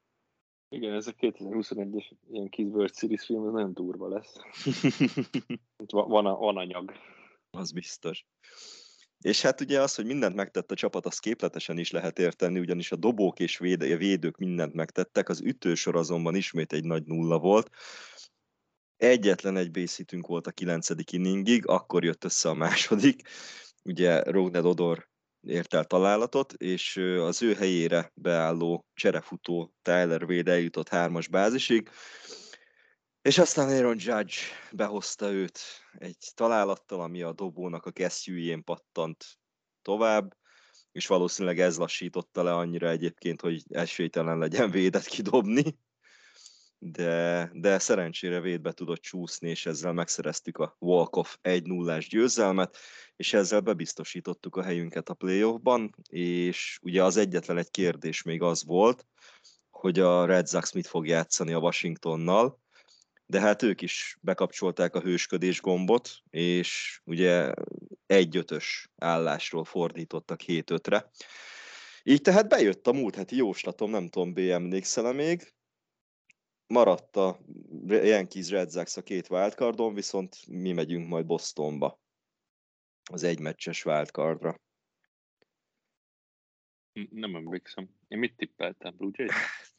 Igen, 0.70 0.94
ez 0.94 1.08
a 1.08 1.14
2021-es 1.14 2.12
Yankees 2.32 2.68
World 2.68 2.96
Series 2.96 3.26
film, 3.26 3.46
ez 3.46 3.54
nagyon 3.54 3.74
durva 3.74 4.08
lesz. 4.08 4.36
van, 5.92 6.26
a, 6.26 6.36
van 6.36 6.58
anyag. 6.58 6.92
Az 7.52 7.72
biztos. 7.72 8.26
És 9.24 9.42
hát 9.42 9.62
ugye 9.62 9.82
az, 9.82 9.96
hogy 9.96 10.06
mindent 10.06 10.36
megtett 10.36 10.72
a 10.72 10.76
csapat, 10.76 11.06
az 11.06 11.20
képletesen 11.20 11.78
is 11.78 11.92
lehet 11.92 12.20
érteni, 12.20 12.60
ugyanis 12.60 12.92
a 12.92 12.96
dobók 12.96 13.40
és 13.40 13.58
véde, 13.58 13.96
védők 13.98 14.38
mindent 14.38 14.74
megtettek, 14.74 15.30
az 15.30 15.42
ütősor 15.42 15.96
azonban 15.96 16.36
ismét 16.36 16.74
egy 16.74 16.84
nagy 16.84 17.04
nulla 17.06 17.40
volt. 17.40 17.70
Egyetlen 18.98 19.58
egy 19.58 19.72
base 19.72 20.04
volt 20.10 20.48
a 20.48 20.52
kilencedik 20.52 21.12
inningig, 21.12 21.68
akkor 21.68 22.04
jött 22.04 22.24
össze 22.24 22.50
a 22.50 22.54
második. 22.54 23.22
Ugye 23.84 24.24
Rogned 24.24 24.66
Odor 24.66 25.10
ért 25.48 25.74
el 25.74 25.86
találatot, 25.86 26.54
és 26.54 26.98
az 27.20 27.42
ő 27.42 27.54
helyére 27.54 28.12
beálló 28.16 28.86
cserefutó 28.94 29.74
Tyler 29.82 30.24
Wade 30.24 30.52
eljutott 30.52 30.90
hármas 30.90 31.28
bázisig, 31.28 31.90
és 33.24 33.38
aztán 33.38 33.70
Aaron 33.70 33.98
Judge 34.00 34.36
behozta 34.72 35.32
őt 35.32 35.60
egy 35.98 36.32
találattal, 36.34 37.02
ami 37.02 37.22
a 37.22 37.34
dobónak 37.34 37.86
a 37.86 37.92
kesztyűjén 37.92 38.64
pattant 38.64 39.26
tovább, 39.82 40.38
és 40.92 41.08
valószínűleg 41.08 41.60
ez 41.60 41.78
lassította 41.78 42.44
le 42.44 42.54
annyira 42.54 42.90
egyébként, 42.90 43.42
hogy 43.42 43.64
esélytelen 43.70 44.38
legyen 44.38 44.72
védet 44.72 45.06
kidobni. 45.06 45.78
De, 46.78 47.50
de 47.54 47.80
szerencsére 47.80 48.40
védbe 48.40 48.72
tudott 48.72 49.02
csúszni, 49.02 49.50
és 49.50 49.66
ezzel 49.66 49.94
megszereztük 49.94 50.58
a 50.58 50.76
walk-off 50.80 51.36
1-0-ás 51.42 52.08
győzelmet, 52.08 52.78
és 53.16 53.34
ezzel 53.34 53.60
bebiztosítottuk 53.60 54.56
a 54.56 54.64
helyünket 54.64 55.10
a 55.10 55.14
playoffban, 55.14 55.96
és 56.10 56.80
ugye 56.82 57.04
az 57.04 57.18
egyetlen 57.18 57.58
egy 57.58 57.70
kérdés 57.70 58.22
még 58.22 58.42
az 58.42 58.64
volt, 58.66 59.06
hogy 59.70 60.00
a 60.00 60.26
Red 60.26 60.48
Sox 60.48 60.72
mit 60.72 60.88
fog 60.88 61.08
játszani 61.08 61.54
a 61.54 61.60
Washingtonnal, 61.60 62.63
de 63.26 63.40
hát 63.40 63.62
ők 63.62 63.82
is 63.82 64.18
bekapcsolták 64.22 64.96
a 64.96 65.02
hősködés 65.02 65.62
gombot, 65.62 66.10
és 66.30 67.02
ugye 67.04 67.54
egy 68.06 68.38
ötös 68.38 68.90
állásról 68.96 69.64
fordítottak 69.64 70.42
7 70.42 70.70
ötre. 70.70 71.10
Így 72.04 72.22
tehát 72.22 72.48
bejött 72.48 72.88
a 72.88 72.94
múlt 72.94 73.16
heti 73.16 73.36
jóslatom, 73.36 73.90
nem 73.90 74.08
tudom, 74.08 74.34
B 74.34 74.38
emlékszel 74.38 75.14
még, 75.14 75.54
maradt 76.68 77.16
a 77.16 77.40
Yankees 77.88 78.50
Red 78.50 78.72
Sox 78.72 78.98
a 78.98 79.04
két 79.04 79.30
wildcardon, 79.30 79.94
viszont 79.94 80.48
mi 80.48 80.72
megyünk 80.72 81.08
majd 81.08 81.26
Bostonba 81.26 82.02
az 83.12 83.24
egymeccses 83.24 83.86
wildcardra. 83.86 84.62
Nem 87.10 87.36
emlékszem. 87.36 87.90
Én 88.08 88.20
mit 88.20 88.36
tippeltem, 88.36 88.96
Blue 88.96 89.12
Jays? 89.14 89.34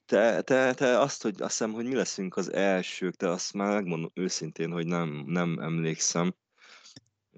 Te, 0.06 0.42
te, 0.42 0.74
te 0.74 0.98
azt, 0.98 1.22
hogy 1.22 1.42
azt 1.42 1.58
hiszem, 1.58 1.72
hogy 1.72 1.86
mi 1.86 1.94
leszünk 1.94 2.36
az 2.36 2.52
elsők, 2.52 3.14
de 3.14 3.28
azt 3.28 3.52
már 3.52 3.72
megmondom 3.72 4.10
őszintén, 4.14 4.70
hogy 4.70 4.86
nem, 4.86 5.24
nem 5.26 5.58
emlékszem. 5.58 6.34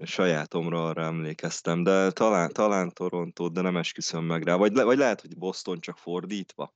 Sajátomra 0.03 0.87
arra 0.87 1.03
emlékeztem, 1.03 1.83
de 1.83 2.11
talán, 2.11 2.53
talán 2.53 2.93
Toronto, 2.93 3.49
de 3.49 3.61
nem 3.61 3.77
esküszöm 3.77 4.25
meg 4.25 4.43
rá. 4.43 4.55
Vagy, 4.55 4.73
le, 4.73 4.83
vagy 4.83 4.97
lehet, 4.97 5.21
hogy 5.21 5.37
Boston 5.37 5.79
csak 5.79 5.97
fordítva. 5.97 6.75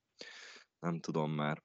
Nem 0.80 1.00
tudom 1.00 1.30
már. 1.30 1.62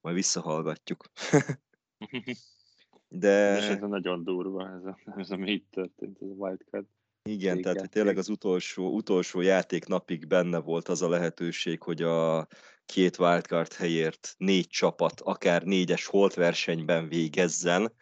Majd 0.00 0.16
visszahallgatjuk. 0.16 1.04
de... 3.08 3.56
És 3.56 3.64
ez 3.64 3.80
nagyon 3.80 4.24
durva, 4.24 4.68
ez, 4.68 4.84
a, 4.84 4.98
ez 5.16 5.30
ami 5.30 5.50
itt 5.50 5.70
történt, 5.70 6.18
ez 6.20 6.28
a 6.28 6.32
wildcard. 6.32 6.86
Igen, 7.22 7.62
tehát 7.62 7.78
hogy 7.80 7.88
tényleg 7.88 8.18
az 8.18 8.28
utolsó, 8.28 8.94
utolsó 8.94 9.40
játék 9.40 9.86
napig 9.86 10.26
benne 10.26 10.58
volt 10.58 10.88
az 10.88 11.02
a 11.02 11.08
lehetőség, 11.08 11.82
hogy 11.82 12.02
a 12.02 12.46
két 12.86 13.18
wildcard 13.18 13.72
helyért 13.72 14.34
négy 14.36 14.66
csapat, 14.66 15.20
akár 15.20 15.62
négyes 15.62 16.06
holt 16.06 16.34
versenyben 16.34 17.08
végezzen. 17.08 17.92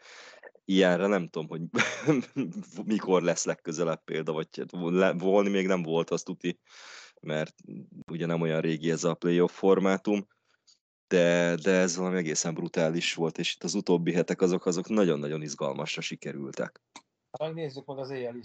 Ilyenre 0.64 1.06
nem 1.06 1.28
tudom, 1.28 1.48
hogy 1.48 1.62
mikor 2.94 3.22
lesz 3.22 3.44
legközelebb 3.44 4.04
példa, 4.04 4.32
vagy 4.32 4.48
volni 5.18 5.48
még 5.48 5.66
nem 5.66 5.82
volt, 5.82 6.10
azt 6.10 6.24
tuti, 6.24 6.60
mert 7.20 7.54
ugye 8.10 8.26
nem 8.26 8.40
olyan 8.40 8.60
régi 8.60 8.90
ez 8.90 9.04
a 9.04 9.14
playoff 9.14 9.52
formátum, 9.52 10.26
de, 11.06 11.54
de 11.54 11.70
ez 11.70 11.96
valami 11.96 12.16
egészen 12.16 12.54
brutális 12.54 13.14
volt, 13.14 13.38
és 13.38 13.54
itt 13.54 13.62
az 13.62 13.74
utóbbi 13.74 14.12
hetek 14.12 14.40
azok, 14.40 14.66
azok 14.66 14.88
nagyon-nagyon 14.88 15.42
izgalmasra 15.42 16.00
sikerültek. 16.00 16.82
Hát 17.38 17.54
nézzük 17.54 17.86
meg 17.86 17.98
az 17.98 18.10
éjjel. 18.10 18.36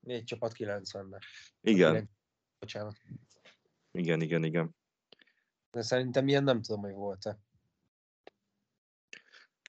Négy 0.00 0.24
csapat 0.24 0.52
90-ben. 0.58 1.20
Igen. 1.60 2.10
Bocsánat. 2.58 2.96
Igen, 3.92 4.20
igen, 4.20 4.44
igen. 4.44 4.74
De 5.76 5.82
szerintem 5.82 6.28
ilyen 6.28 6.44
nem 6.44 6.62
tudom, 6.62 6.80
hogy 6.80 6.92
volt-e. 6.92 7.38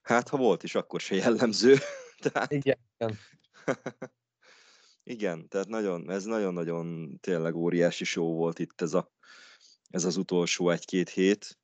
Hát, 0.02 0.28
ha 0.28 0.36
volt 0.36 0.62
is, 0.62 0.74
akkor 0.74 1.00
se 1.00 1.14
jellemző. 1.14 1.76
Tehát... 2.22 2.52
Igen. 2.52 2.78
Igen, 5.02 5.48
tehát 5.48 5.68
nagyon, 5.68 6.10
ez 6.10 6.24
nagyon-nagyon 6.24 7.18
tényleg 7.20 7.54
óriási 7.54 8.04
show 8.04 8.34
volt 8.34 8.58
itt 8.58 8.80
ez, 8.80 8.94
a, 8.94 9.12
ez 9.88 10.04
az 10.04 10.16
utolsó 10.16 10.70
egy-két 10.70 11.08
hét. 11.08 11.58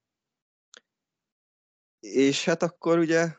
És 2.01 2.45
hát 2.45 2.63
akkor 2.63 2.99
ugye 2.99 3.37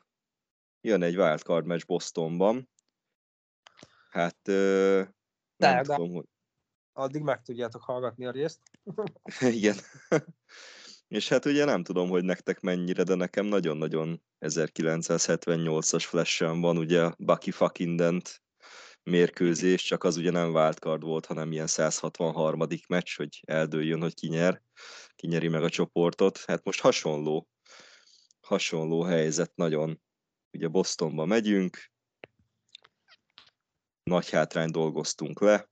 jön 0.81 1.01
egy 1.01 1.17
wildcard 1.17 1.65
match 1.65 1.85
Bostonban. 1.85 2.69
Hát 4.09 4.39
nem 4.45 5.13
de, 5.57 5.81
tudom, 5.81 6.13
hogy... 6.13 6.25
Addig 6.93 7.21
meg 7.21 7.41
tudjátok 7.41 7.81
hallgatni 7.81 8.25
a 8.25 8.31
részt. 8.31 8.61
Igen. 9.59 9.75
És 11.07 11.29
hát 11.29 11.45
ugye 11.45 11.65
nem 11.65 11.83
tudom, 11.83 12.09
hogy 12.09 12.23
nektek 12.23 12.59
mennyire, 12.59 13.03
de 13.03 13.15
nekem 13.15 13.45
nagyon-nagyon 13.45 14.23
1978-as 14.39 16.03
flash 16.07 16.39
van, 16.39 16.77
ugye 16.77 17.11
Bucky 17.17 17.51
Fuckindent 17.51 18.43
mérkőzés, 19.03 19.83
csak 19.83 20.03
az 20.03 20.17
ugye 20.17 20.31
nem 20.31 20.53
wildcard 20.53 21.03
volt, 21.03 21.25
hanem 21.25 21.51
ilyen 21.51 21.67
163. 21.67 22.67
meccs, 22.87 23.15
hogy 23.15 23.41
eldőljön, 23.45 24.01
hogy 24.01 24.13
ki 24.13 24.27
nyer, 24.27 24.61
ki 25.15 25.27
nyeri 25.27 25.47
meg 25.47 25.63
a 25.63 25.69
csoportot. 25.69 26.37
Hát 26.37 26.63
most 26.63 26.81
hasonló, 26.81 27.47
hasonló 28.41 29.01
helyzet 29.01 29.55
nagyon. 29.55 30.01
Ugye 30.51 30.67
Bostonba 30.67 31.25
megyünk, 31.25 31.91
nagy 34.03 34.29
hátrány 34.29 34.71
dolgoztunk 34.71 35.41
le. 35.41 35.69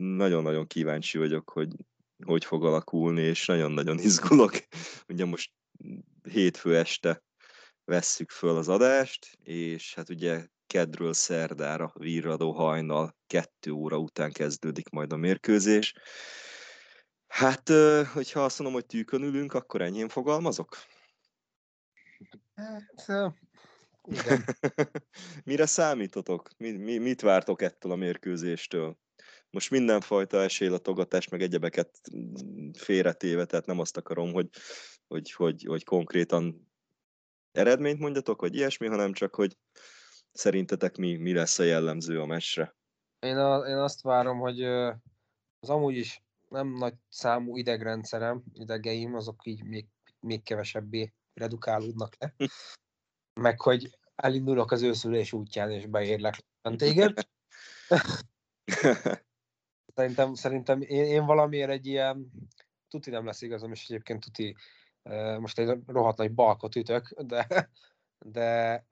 Nagyon-nagyon 0.00 0.66
kíváncsi 0.66 1.18
vagyok, 1.18 1.50
hogy 1.50 1.76
hogy 2.24 2.44
fog 2.44 2.64
alakulni, 2.64 3.22
és 3.22 3.46
nagyon-nagyon 3.46 3.98
izgulok. 3.98 4.52
Ugye 5.08 5.24
most 5.24 5.52
hétfő 6.22 6.76
este 6.76 7.22
vesszük 7.84 8.30
föl 8.30 8.56
az 8.56 8.68
adást, 8.68 9.38
és 9.42 9.94
hát 9.94 10.08
ugye 10.08 10.46
kedről 10.66 11.12
szerdára 11.12 11.92
virradó 11.94 12.52
hajnal, 12.52 13.16
kettő 13.26 13.70
óra 13.70 13.98
után 13.98 14.32
kezdődik 14.32 14.88
majd 14.88 15.12
a 15.12 15.16
mérkőzés. 15.16 15.94
Hát, 17.26 17.68
hogyha 18.12 18.44
azt 18.44 18.58
mondom, 18.58 18.76
hogy 18.76 18.86
tűkön 18.86 19.22
ülünk, 19.22 19.54
akkor 19.54 19.82
enyém 19.82 20.08
fogalmazok? 20.08 20.76
Hát. 22.54 23.32
Mire 25.44 25.66
számítotok? 25.66 26.48
Mi, 26.56 26.70
mi, 26.70 26.98
mit 26.98 27.20
vártok 27.20 27.62
ettől 27.62 27.92
a 27.92 27.96
mérkőzéstől? 27.96 28.98
Most 29.50 29.70
mindenfajta 29.70 30.42
esélylatogatás, 30.42 31.28
meg 31.28 31.42
egyebeket 31.42 32.00
félretéve, 32.72 33.44
tehát 33.44 33.66
nem 33.66 33.78
azt 33.78 33.96
akarom, 33.96 34.32
hogy, 34.32 34.48
hogy, 35.06 35.32
hogy, 35.32 35.64
hogy 35.64 35.84
konkrétan 35.84 36.70
eredményt 37.52 37.98
mondjatok, 37.98 38.40
vagy 38.40 38.54
ilyesmi, 38.54 38.86
hanem 38.86 39.12
csak, 39.12 39.34
hogy 39.34 39.56
szerintetek 40.32 40.96
mi, 40.96 41.16
mi 41.16 41.32
lesz 41.32 41.58
a 41.58 41.62
jellemző 41.62 42.20
a 42.20 42.26
meccsre? 42.26 42.76
Én, 43.18 43.36
a, 43.36 43.66
én 43.66 43.76
azt 43.76 44.02
várom, 44.02 44.38
hogy 44.38 44.62
az 44.62 45.68
amúgy 45.68 45.96
is 45.96 46.22
nem 46.48 46.68
nagy 46.68 46.94
számú 47.08 47.56
idegrendszerem, 47.56 48.42
idegeim, 48.52 49.14
azok 49.14 49.46
így 49.46 49.64
még, 49.64 49.86
még 50.20 50.42
kevesebbé 50.42 51.12
redukálódnak 51.34 52.16
le. 52.18 52.34
Meg, 53.40 53.60
hogy 53.60 53.98
elindulok 54.14 54.70
az 54.70 54.82
őszülés 54.82 55.32
útján, 55.32 55.70
és 55.70 55.86
beérlek 55.86 56.44
téged. 56.76 57.18
szerintem, 59.98 60.34
szerintem 60.34 60.80
én, 60.80 61.04
én 61.04 61.24
valamiért 61.24 61.70
egy 61.70 61.86
ilyen, 61.86 62.30
tuti 62.88 63.10
nem 63.10 63.24
lesz 63.24 63.42
igazam, 63.42 63.72
és 63.72 63.88
egyébként 63.88 64.24
tuti 64.24 64.56
most 65.38 65.58
egy 65.58 65.78
rohadt 65.86 66.18
nagy 66.18 66.34
balkot 66.34 66.76
ütök, 66.76 67.20
de, 67.20 67.70
de 68.18 68.84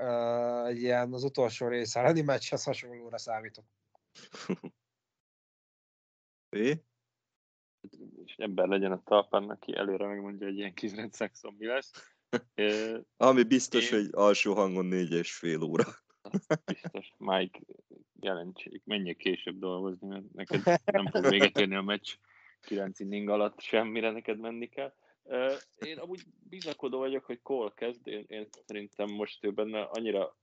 egy 0.67 0.79
ilyen 0.79 1.13
az 1.13 1.25
utolsó 1.25 1.69
rész 1.69 1.97
elleni 1.97 2.21
meccshez 2.21 2.65
hasonlóra 2.65 3.19
számítok. 3.19 3.65
É? 6.49 6.83
És 8.25 8.35
ember 8.37 8.69
legyen 8.69 8.93
a 8.93 9.03
talpán, 9.03 9.51
aki 9.51 9.77
előre 9.77 10.07
megmondja, 10.07 10.47
hogy 10.47 10.57
ilyen 10.57 10.75
kizrend 10.75 11.13
szexon 11.13 11.55
mi 11.59 11.67
lesz. 11.67 12.17
Ami 13.17 13.43
biztos, 13.43 13.91
én... 13.91 13.99
hogy 13.99 14.09
alsó 14.13 14.55
hangon 14.55 14.87
négy 14.87 15.13
és 15.13 15.35
fél 15.35 15.63
óra. 15.63 15.85
Biztos. 16.65 17.13
Mike, 17.19 17.61
jelentsék, 18.21 18.83
menjél 18.85 19.15
később 19.15 19.59
dolgozni, 19.59 20.09
mert 20.09 20.33
neked 20.33 20.81
nem 20.85 21.07
fog 21.07 21.29
véget 21.29 21.59
érni 21.59 21.75
a 21.75 21.83
meccs 21.83 22.17
9 22.61 23.01
inning 23.01 23.29
alatt 23.29 23.61
semmire 23.61 24.11
neked 24.11 24.39
menni 24.39 24.69
kell. 24.69 24.95
Én 25.79 25.99
amúgy 25.99 26.23
bizakodó 26.49 26.99
vagyok, 26.99 27.25
hogy 27.25 27.43
Cole 27.43 27.73
kezd, 27.75 28.07
én, 28.07 28.25
én 28.29 28.49
szerintem 28.67 29.11
most 29.11 29.45
ő 29.45 29.53
benne 29.53 29.83
annyira 29.83 30.37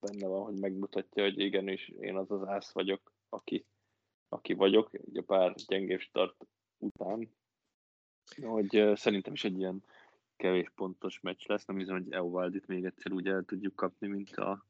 benne 0.00 0.26
van, 0.26 0.44
hogy 0.44 0.58
megmutatja, 0.58 1.22
hogy 1.22 1.38
igenis 1.38 1.88
én 1.88 2.16
az 2.16 2.30
az 2.30 2.46
ász 2.46 2.72
vagyok, 2.72 3.12
aki, 3.28 3.66
aki 4.28 4.52
vagyok, 4.52 4.90
ugye 4.92 5.22
pár 5.22 5.54
gyengébb 5.66 6.00
start 6.00 6.46
után, 6.78 7.34
hogy 8.42 8.92
szerintem 8.94 9.32
is 9.32 9.44
egy 9.44 9.58
ilyen 9.58 9.84
kevés 10.36 10.70
pontos 10.74 11.20
meccs 11.20 11.46
lesz, 11.46 11.64
nem 11.64 11.78
hiszem, 11.78 12.02
hogy 12.02 12.12
Eovaldit 12.12 12.66
még 12.66 12.84
egyszer 12.84 13.12
úgy 13.12 13.26
el 13.26 13.44
tudjuk 13.44 13.76
kapni, 13.76 14.06
mint 14.06 14.36
a, 14.36 14.66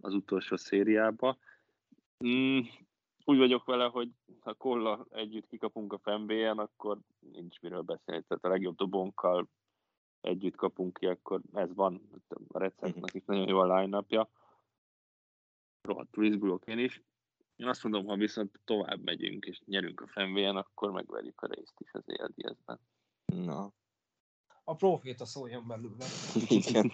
az 0.00 0.14
utolsó 0.14 0.56
szériába. 0.56 1.38
Mm, 2.26 2.60
úgy 3.24 3.38
vagyok 3.38 3.64
vele, 3.64 3.84
hogy 3.84 4.10
ha 4.40 4.54
Kolla 4.54 5.06
együtt 5.10 5.46
kikapunk 5.46 5.92
a 5.92 5.98
fenbélyen, 5.98 6.58
akkor 6.58 6.98
nincs 7.18 7.60
miről 7.60 7.82
beszélni. 7.82 8.22
Tehát 8.22 8.44
a 8.44 8.48
legjobb 8.48 8.76
dobónkkal 8.76 9.48
együtt 10.20 10.56
kapunk 10.56 10.98
ki, 10.98 11.06
akkor 11.06 11.40
ez 11.52 11.74
van. 11.74 12.22
A 12.48 12.58
Redszaknak 12.58 13.14
is 13.14 13.24
nagyon 13.24 13.48
jó 13.48 13.58
a 13.58 13.78
line 13.78 13.96
-upja. 13.96 14.30
Rohadtul 15.82 16.24
izgulok 16.24 16.66
én 16.66 16.78
is. 16.78 17.02
Én 17.56 17.66
azt 17.66 17.82
mondom, 17.82 18.06
ha 18.06 18.16
viszont 18.16 18.60
tovább 18.64 19.02
megyünk 19.02 19.44
és 19.44 19.60
nyerünk 19.64 20.00
a 20.00 20.06
fenvélyen, 20.06 20.56
akkor 20.56 20.90
megverjük 20.90 21.40
a 21.40 21.46
részt 21.46 21.80
is 21.80 21.92
az 21.92 22.02
ELDS-ben. 22.06 22.80
Na, 23.24 23.72
a 24.64 24.74
proféta 24.74 25.24
szóljon 25.24 25.66
belőle. 25.66 26.04
Igen. 26.48 26.92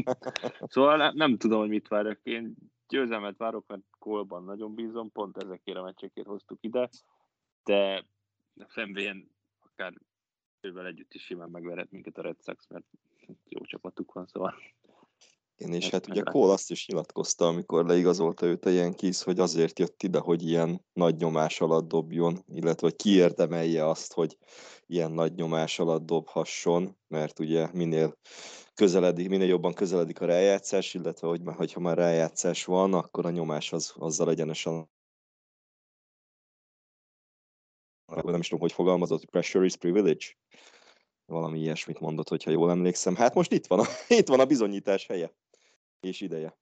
szóval 0.72 1.12
nem, 1.12 1.36
tudom, 1.36 1.58
hogy 1.58 1.68
mit 1.68 1.88
várok. 1.88 2.20
Én 2.22 2.54
győzelmet 2.88 3.36
várok, 3.36 3.66
mert 3.66 3.82
Kolban 3.98 4.44
nagyon 4.44 4.74
bízom, 4.74 5.12
pont 5.12 5.36
ezekért 5.36 5.78
a 5.78 5.82
meccsekért 5.82 6.26
hoztuk 6.26 6.58
ide, 6.60 6.88
de 7.64 8.06
Femvén 8.66 9.30
akár 9.58 9.94
ővel 10.60 10.86
együtt 10.86 11.14
is 11.14 11.24
simán 11.24 11.50
megverhet 11.50 11.90
minket 11.90 12.18
a 12.18 12.22
Red 12.22 12.42
Sox, 12.42 12.66
mert 12.68 12.84
jó 13.48 13.64
csapatuk 13.64 14.12
van, 14.12 14.26
szóval 14.26 14.54
igen, 15.56 15.74
és 15.74 15.90
hát 15.90 16.08
ugye 16.08 16.22
Cole 16.22 16.52
azt 16.52 16.70
is 16.70 16.86
nyilatkozta, 16.86 17.46
amikor 17.46 17.86
leigazolta 17.86 18.46
őt 18.46 18.64
a 18.64 18.70
Yankees, 18.70 19.22
hogy 19.22 19.38
azért 19.38 19.78
jött 19.78 20.02
ide, 20.02 20.18
hogy 20.18 20.42
ilyen 20.42 20.84
nagy 20.92 21.16
nyomás 21.16 21.60
alatt 21.60 21.88
dobjon, 21.88 22.44
illetve 22.46 22.86
hogy 22.86 22.96
kiérdemelje 22.96 23.88
azt, 23.88 24.12
hogy 24.12 24.36
ilyen 24.86 25.12
nagy 25.12 25.34
nyomás 25.34 25.78
alatt 25.78 26.06
dobhasson, 26.06 26.96
mert 27.08 27.38
ugye 27.38 27.68
minél 27.72 28.18
közeledik, 28.74 29.28
minél 29.28 29.48
jobban 29.48 29.74
közeledik 29.74 30.20
a 30.20 30.26
rájátszás, 30.26 30.94
illetve 30.94 31.28
hogy 31.28 31.40
hogyha 31.44 31.80
már 31.80 31.96
rájátszás 31.96 32.64
van, 32.64 32.94
akkor 32.94 33.26
a 33.26 33.30
nyomás 33.30 33.72
az, 33.72 33.92
azzal 33.96 34.30
egyenesen 34.30 34.88
nem 38.06 38.40
is 38.40 38.48
tudom, 38.48 38.60
hogy 38.60 38.72
fogalmazott, 38.72 39.18
hogy 39.18 39.30
pressure 39.30 39.64
is 39.64 39.76
privilege. 39.76 40.26
Valami 41.26 41.58
ilyesmit 41.58 42.00
mondott, 42.00 42.28
hogyha 42.28 42.50
jól 42.50 42.70
emlékszem. 42.70 43.14
Hát 43.14 43.34
most 43.34 43.52
itt 43.52 43.66
van 43.66 43.78
a, 43.78 43.84
itt 44.18 44.28
van 44.28 44.40
a 44.40 44.44
bizonyítás 44.44 45.06
helye 45.06 45.32
és 46.04 46.20
ideje 46.20 46.58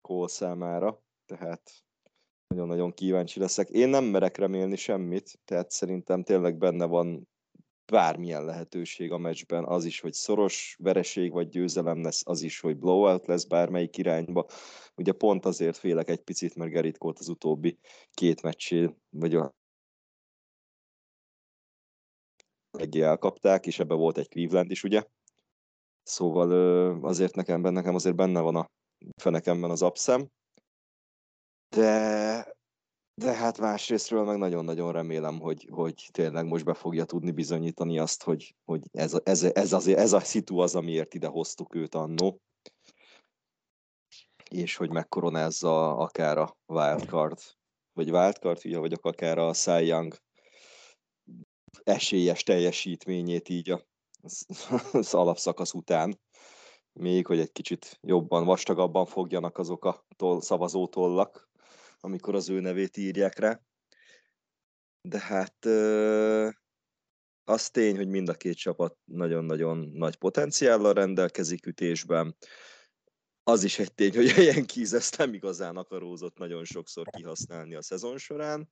Cole 0.00 0.28
számára, 0.28 1.02
tehát 1.26 1.70
nagyon-nagyon 2.46 2.92
kíváncsi 2.92 3.40
leszek. 3.40 3.68
Én 3.68 3.88
nem 3.88 4.04
merek 4.04 4.36
remélni 4.36 4.76
semmit, 4.76 5.38
tehát 5.44 5.70
szerintem 5.70 6.22
tényleg 6.22 6.56
benne 6.56 6.84
van 6.84 7.28
bármilyen 7.92 8.44
lehetőség 8.44 9.12
a 9.12 9.18
meccsben, 9.18 9.64
az 9.64 9.84
is, 9.84 10.00
hogy 10.00 10.12
szoros 10.12 10.76
vereség 10.78 11.32
vagy 11.32 11.48
győzelem 11.48 12.02
lesz, 12.02 12.22
az 12.24 12.42
is, 12.42 12.60
hogy 12.60 12.78
blowout 12.78 13.26
lesz 13.26 13.44
bármelyik 13.44 13.96
irányba. 13.96 14.46
Ugye 14.94 15.12
pont 15.12 15.44
azért 15.44 15.76
félek 15.76 16.08
egy 16.08 16.22
picit, 16.22 16.54
mert 16.54 16.70
Gerrit 16.70 16.98
Cole 16.98 17.14
az 17.18 17.28
utóbbi 17.28 17.78
két 18.10 18.42
meccsé, 18.42 18.94
vagy 19.10 19.34
a 19.34 19.54
eléggé 22.70 23.00
elkapták, 23.00 23.66
és 23.66 23.78
ebbe 23.78 23.94
volt 23.94 24.18
egy 24.18 24.28
Cleveland 24.28 24.70
is, 24.70 24.82
ugye? 24.82 25.04
Szóval 26.02 26.50
azért 27.04 27.34
nekem, 27.34 27.60
nekem 27.60 27.94
azért 27.94 28.16
benne 28.16 28.40
van 28.40 28.56
a 28.56 28.66
fenekemben 29.20 29.70
az 29.70 29.82
abszem. 29.82 30.28
De, 31.76 32.54
de 33.14 33.32
hát 33.32 33.58
másrésztről 33.58 34.24
meg 34.24 34.38
nagyon-nagyon 34.38 34.92
remélem, 34.92 35.40
hogy, 35.40 35.68
hogy 35.70 36.08
tényleg 36.12 36.46
most 36.46 36.64
be 36.64 36.74
fogja 36.74 37.04
tudni 37.04 37.30
bizonyítani 37.30 37.98
azt, 37.98 38.22
hogy, 38.22 38.54
hogy 38.64 38.82
ez, 38.92 39.20
ez, 39.24 39.42
ez, 39.42 39.72
az, 39.72 39.86
ez 39.86 40.12
a 40.12 40.20
szitu 40.20 40.58
az, 40.58 40.74
amiért 40.74 41.14
ide 41.14 41.26
hoztuk 41.26 41.74
őt 41.74 41.94
annó, 41.94 42.40
és 44.50 44.76
hogy 44.76 44.90
megkoronázza 44.90 45.96
akár 45.96 46.38
a 46.38 46.56
wildcard, 46.66 47.38
vagy 47.92 48.10
wildcard, 48.10 48.60
ugye, 48.64 48.78
vagy 48.78 48.98
akár 49.02 49.38
a 49.38 49.52
Cy 49.52 49.86
Young 49.86 50.16
esélyes 51.82 52.42
teljesítményét 52.42 53.48
így 53.48 53.70
a 53.70 53.84
az 54.92 55.14
alapszakasz 55.14 55.72
után, 55.72 56.20
még 56.92 57.26
hogy 57.26 57.38
egy 57.38 57.52
kicsit 57.52 57.98
jobban, 58.00 58.44
vastagabban 58.44 59.06
fogjanak 59.06 59.58
azok 59.58 59.84
a 59.84 60.06
toll, 60.16 60.40
szavazótollak, 60.40 61.50
amikor 62.00 62.34
az 62.34 62.48
ő 62.48 62.60
nevét 62.60 62.96
írják 62.96 63.38
rá. 63.38 63.60
De 65.00 65.18
hát 65.18 65.64
az 67.44 67.70
tény, 67.70 67.96
hogy 67.96 68.08
mind 68.08 68.28
a 68.28 68.34
két 68.34 68.56
csapat 68.56 68.96
nagyon-nagyon 69.04 69.78
nagy 69.78 70.16
potenciállal 70.16 70.92
rendelkezik 70.92 71.66
ütésben. 71.66 72.36
Az 73.42 73.64
is 73.64 73.78
egy 73.78 73.94
tény, 73.94 74.14
hogy 74.14 74.28
a 74.28 74.40
Yankees 74.40 74.92
ezt 74.92 75.18
nem 75.18 75.34
igazán 75.34 75.76
akarózott 75.76 76.38
nagyon 76.38 76.64
sokszor 76.64 77.06
kihasználni 77.10 77.74
a 77.74 77.82
szezon 77.82 78.18
során 78.18 78.70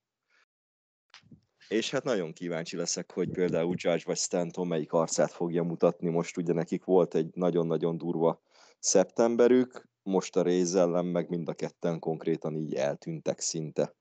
és 1.71 1.91
hát 1.91 2.05
nagyon 2.05 2.33
kíváncsi 2.33 2.77
leszek, 2.77 3.13
hogy 3.13 3.31
például 3.31 3.75
Judge 3.77 4.03
vagy 4.07 4.17
Stanton 4.17 4.67
melyik 4.67 4.93
arcát 4.93 5.31
fogja 5.31 5.63
mutatni. 5.63 6.09
Most 6.09 6.37
ugye 6.37 6.53
nekik 6.53 6.85
volt 6.85 7.15
egy 7.15 7.31
nagyon-nagyon 7.35 7.97
durva 7.97 8.41
szeptemberük, 8.79 9.89
most 10.03 10.37
a 10.37 10.43
Rays 10.43 10.73
ellen 10.73 11.05
meg 11.05 11.29
mind 11.29 11.49
a 11.49 11.55
ketten 11.55 11.99
konkrétan 11.99 12.57
így 12.57 12.75
eltűntek 12.75 13.41
szinte. 13.41 13.95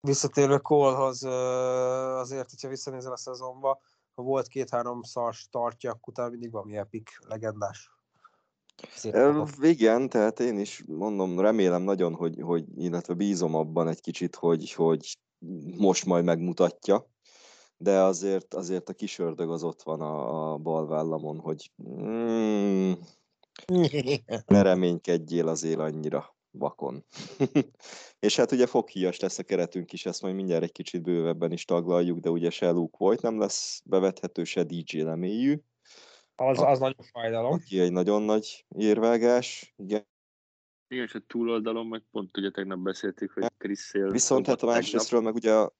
Visszatérve 0.00 0.58
Cole-hoz, 0.58 1.24
azért, 2.20 2.50
hogyha 2.50 2.68
visszanézel 2.68 3.12
a 3.12 3.16
szezonba, 3.16 3.80
ha 4.14 4.22
volt 4.22 4.46
két-három 4.46 5.02
szars 5.02 5.48
tartja, 5.50 5.90
akkor 5.90 6.12
utána 6.12 6.30
mindig 6.30 6.50
valami 6.50 6.76
epic, 6.76 7.10
legendás. 7.28 7.90
Szépen. 8.94 9.48
Igen, 9.60 10.08
tehát 10.08 10.40
én 10.40 10.58
is 10.58 10.84
mondom, 10.86 11.40
remélem 11.40 11.82
nagyon, 11.82 12.14
hogy, 12.14 12.40
hogy 12.40 12.64
illetve 12.76 13.14
bízom 13.14 13.54
abban 13.54 13.88
egy 13.88 14.00
kicsit, 14.00 14.34
hogy, 14.34 14.72
hogy 14.72 15.18
most 15.76 16.04
majd 16.04 16.24
megmutatja, 16.24 17.06
de 17.76 17.98
azért, 17.98 18.54
azért 18.54 18.88
a 18.88 18.92
kis 18.92 19.18
ördög 19.18 19.50
az 19.50 19.62
ott 19.62 19.82
van 19.82 20.00
a, 20.00 20.52
a 20.52 20.58
bal 20.58 20.86
vállamon, 20.86 21.38
hogy 21.38 21.70
mm, 21.88 22.92
ne 24.46 24.62
reménykedjél 24.62 25.48
azért 25.48 25.78
annyira 25.78 26.36
vakon. 26.50 27.04
és 28.26 28.36
hát 28.36 28.52
ugye 28.52 28.66
foghíjas 28.66 29.20
lesz 29.20 29.38
a 29.38 29.42
keretünk 29.42 29.92
is, 29.92 30.06
ezt 30.06 30.22
majd 30.22 30.34
mindjárt 30.34 30.62
egy 30.62 30.72
kicsit 30.72 31.02
bővebben 31.02 31.52
is 31.52 31.64
taglaljuk, 31.64 32.18
de 32.18 32.30
ugye 32.30 32.50
se 32.50 32.70
Luke 32.70 32.96
Voigt 32.98 33.22
nem 33.22 33.38
lesz 33.38 33.82
bevethető, 33.84 34.44
se 34.44 34.62
DJ 34.62 35.00
lemélyű. 35.00 35.60
Az, 36.36 36.58
az 36.58 36.78
nagyon 36.78 37.04
fájdalom. 37.12 37.52
Aki 37.52 37.80
egy 37.80 37.92
nagyon 37.92 38.22
nagy 38.22 38.64
érvágás, 38.68 39.74
igen. 39.76 40.06
Igen, 40.88 41.04
és 41.04 41.14
a 41.14 41.20
túloldalon 41.26 41.86
meg 41.86 42.02
pont 42.10 42.36
ugye 42.36 42.50
tegnap 42.50 42.78
beszéltük, 42.78 43.32
hogy 43.32 43.44
Chris 43.64 43.80
Sale 43.80 44.10
Viszont 44.10 44.46
hát 44.46 44.62
a 44.62 44.66
másrésztről 44.66 45.20
meg 45.20 45.34
ugye 45.34 45.52
a... 45.52 45.74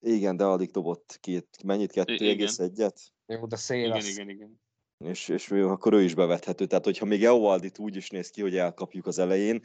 Igen, 0.00 0.36
de 0.36 0.44
alig 0.44 0.70
dobott 0.70 1.16
két, 1.20 1.62
mennyit? 1.64 1.92
Kettő 1.92 2.28
egész 2.28 2.58
egyet? 2.58 3.00
Jó, 3.26 3.46
de 3.46 3.56
szél 3.56 3.84
Igen, 3.84 3.96
az. 3.96 4.08
igen, 4.08 4.28
igen. 4.28 4.60
és, 4.98 5.28
és 5.28 5.50
ő, 5.50 5.68
akkor 5.68 5.92
ő 5.92 6.02
is 6.02 6.14
bevethető. 6.14 6.66
Tehát, 6.66 6.84
hogyha 6.84 7.04
még 7.04 7.24
Eovaldit 7.24 7.78
úgy 7.78 7.96
is 7.96 8.10
néz 8.10 8.30
ki, 8.30 8.40
hogy 8.40 8.56
elkapjuk 8.56 9.06
az 9.06 9.18
elején, 9.18 9.60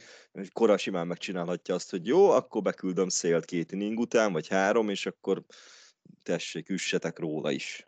Kora 0.52 0.76
simán 0.76 1.06
megcsinálhatja 1.06 1.74
azt, 1.74 1.90
hogy 1.90 2.06
jó, 2.06 2.30
akkor 2.30 2.62
beküldöm 2.62 3.08
szélt 3.08 3.44
két 3.44 3.72
inning 3.72 3.98
után, 3.98 4.32
vagy 4.32 4.48
három, 4.48 4.88
és 4.88 5.06
akkor 5.06 5.44
tessék, 6.22 6.68
üssetek 6.68 7.18
róla 7.18 7.50
is. 7.50 7.84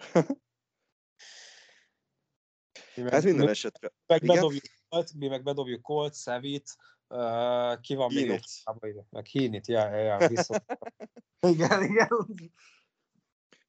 Mi 2.96 3.03
meg, 3.03 3.12
hát 3.12 3.25
minden 3.25 3.44
mi 3.44 3.51
esetre... 3.51 3.92
meg 4.07 4.20
bedobjuk 4.27 4.64
mi 5.14 5.29
meg 5.29 5.42
bedobjuk 5.42 5.83
Colt, 5.83 6.14
Szevit, 6.14 6.77
uh, 7.12 7.81
ki 7.81 7.94
van 7.94 8.12
még 8.12 8.25
Hínit. 8.25 8.44
ott? 8.64 8.85
ide? 8.85 9.07
Meg 9.11 9.27
Hínit, 9.27 9.66
ja, 9.66 9.96
ja, 9.96 10.18
ja, 10.18 10.29
viszont. 10.29 10.64
igen, 11.55 11.83
igen. 11.83 12.09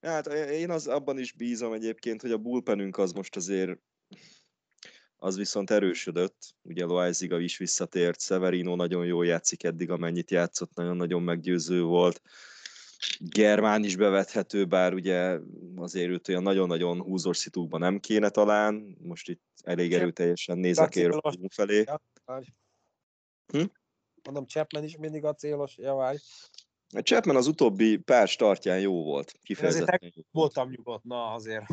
Hát 0.01 0.27
én 0.27 0.69
az 0.69 0.88
abban 0.88 1.17
is 1.17 1.32
bízom 1.32 1.73
egyébként, 1.73 2.21
hogy 2.21 2.32
a 2.32 2.38
bullpenünk 2.38 2.97
az 2.97 3.12
most 3.12 3.36
azért 3.36 3.79
az 5.23 5.38
viszont 5.38 5.71
erősödött. 5.71 6.56
Ugye 6.62 6.86
Loaiziga 6.86 7.39
is 7.39 7.58
visszatért, 7.58 8.21
Severino 8.21 8.75
nagyon 8.75 9.06
jól 9.06 9.25
játszik 9.25 9.63
eddig, 9.63 9.89
amennyit 9.89 10.32
játszott, 10.32 10.73
nagyon-nagyon 10.73 11.21
meggyőző 11.21 11.82
volt. 11.84 12.21
Germán 13.19 13.84
is 13.84 13.95
bevethető, 13.95 14.65
bár 14.65 14.93
ugye 14.93 15.39
azért 15.75 16.10
őt 16.10 16.27
olyan 16.27 16.43
nagyon-nagyon 16.43 17.01
húzós 17.01 17.38
szitúkban 17.38 17.79
nem 17.79 17.99
kéne 17.99 18.29
talán. 18.29 18.97
Most 18.99 19.29
itt 19.29 19.43
elég 19.63 19.93
erőteljesen 19.93 20.58
nézek 20.58 20.95
én 20.95 21.19
felé. 21.49 21.84
Hm? 23.54 23.63
Mondom, 24.24 24.46
Chapman 24.46 24.84
is 24.84 24.98
mindig 24.98 25.26
a 25.26 25.34
célos 25.34 25.78
javály. 25.78 26.20
A 26.96 27.00
Chapman 27.00 27.36
az 27.36 27.48
utóbbi 27.48 27.98
pár 27.98 28.28
startján 28.28 28.80
jó 28.80 29.04
volt, 29.04 29.32
kifejezetten 29.44 30.00
jó. 30.02 30.10
volt. 30.13 30.28
Voltam 30.32 30.70
nyugodt, 30.70 31.04
na 31.04 31.34
azért. 31.34 31.66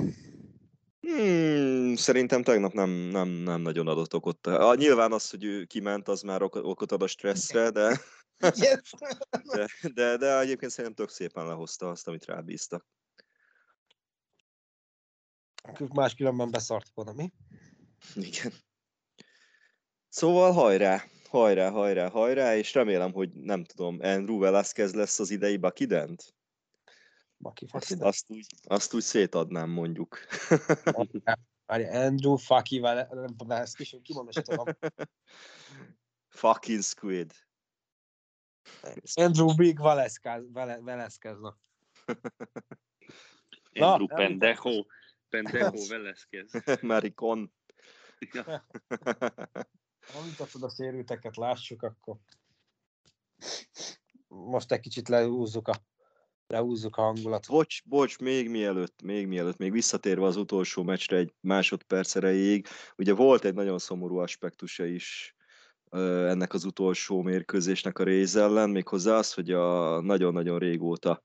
Hmm, 1.00 1.94
szerintem 1.96 2.42
tegnap 2.42 2.72
nem, 2.72 2.90
nem, 2.90 3.28
nem 3.28 3.60
nagyon 3.60 3.88
adott 3.88 4.14
okot. 4.14 4.46
Ah, 4.46 4.76
nyilván 4.76 5.12
az, 5.12 5.30
hogy 5.30 5.44
ő 5.44 5.64
kiment, 5.64 6.08
az 6.08 6.22
már 6.22 6.42
ok- 6.42 6.64
okot 6.64 6.92
ad 6.92 7.02
a 7.02 7.06
stresszre, 7.06 7.70
de, 7.70 8.00
de, 9.54 9.68
de, 9.94 10.16
de 10.16 10.38
egyébként 10.38 10.70
szerintem 10.70 10.94
tök 10.94 11.14
szépen 11.14 11.46
lehozta 11.46 11.90
azt, 11.90 12.08
amit 12.08 12.24
rábíztak. 12.24 12.86
Máskülönben 15.88 16.50
beszart 16.50 16.90
volna, 16.94 17.12
mi? 17.12 17.32
Igen. 18.14 18.52
Szóval 20.08 20.52
hajrá, 20.52 21.04
hajrá, 21.30 21.70
hajrá, 21.70 22.08
hajrá, 22.08 22.56
és 22.56 22.74
remélem, 22.74 23.12
hogy 23.12 23.32
nem 23.32 23.64
tudom, 23.64 23.98
Andrew 24.00 24.38
Velasquez 24.38 24.94
lesz 24.94 25.18
az 25.18 25.30
idei 25.30 25.56
Bucky 25.56 25.86
Dent? 25.86 26.34
Baki 27.36 27.66
Azt, 27.70 27.92
azt, 28.00 28.24
úgy, 28.28 28.46
azt 28.62 28.94
úgy 28.94 29.02
szétadnám 29.02 29.70
mondjuk. 29.70 30.18
Várj, 31.66 31.84
Andrew 31.84 32.36
Faki, 32.36 32.82
kis, 33.76 33.96
kimondani 34.02 34.32
se 34.32 34.42
tudom. 34.42 34.66
Fucking 36.28 36.82
squid. 36.82 37.32
Andrew 39.14 39.54
Big 39.54 39.80
Velasquez, 39.80 40.44
Velasquez, 40.82 41.38
na. 41.44 41.58
Na, 43.72 43.92
Andrew 43.92 44.06
elmondtam. 44.08 44.38
Pendejo, 44.38 44.86
Pendejo 45.28 45.86
Velasquez. 45.88 46.50
Maricon. 46.80 47.52
Ja. 48.32 48.66
Ha 50.12 50.24
mutatod 50.24 50.62
a 50.62 50.68
sérülteket, 50.68 51.36
lássuk, 51.36 51.82
akkor 51.82 52.16
most 54.28 54.72
egy 54.72 54.80
kicsit 54.80 55.08
lehúzzuk 55.08 55.68
a, 55.68 55.74
lehúzzuk 56.46 56.96
a 56.96 57.02
hangulatot. 57.02 57.56
Bocs, 57.56 57.84
bocs, 57.84 58.18
még 58.18 58.50
mielőtt, 58.50 59.02
még 59.02 59.26
mielőtt, 59.26 59.56
még 59.56 59.72
visszatérve 59.72 60.26
az 60.26 60.36
utolsó 60.36 60.82
meccsre 60.82 61.16
egy 61.16 61.34
másodperc 61.40 62.16
erejéig, 62.16 62.66
ugye 62.96 63.14
volt 63.14 63.44
egy 63.44 63.54
nagyon 63.54 63.78
szomorú 63.78 64.16
aspektusa 64.16 64.84
is 64.84 65.34
ennek 65.90 66.54
az 66.54 66.64
utolsó 66.64 67.22
mérkőzésnek 67.22 67.98
a 67.98 68.04
rész 68.04 68.34
ellen, 68.34 68.70
méghozzá 68.70 69.16
az, 69.16 69.32
hogy 69.32 69.50
a 69.50 70.00
nagyon-nagyon 70.00 70.58
régóta 70.58 71.22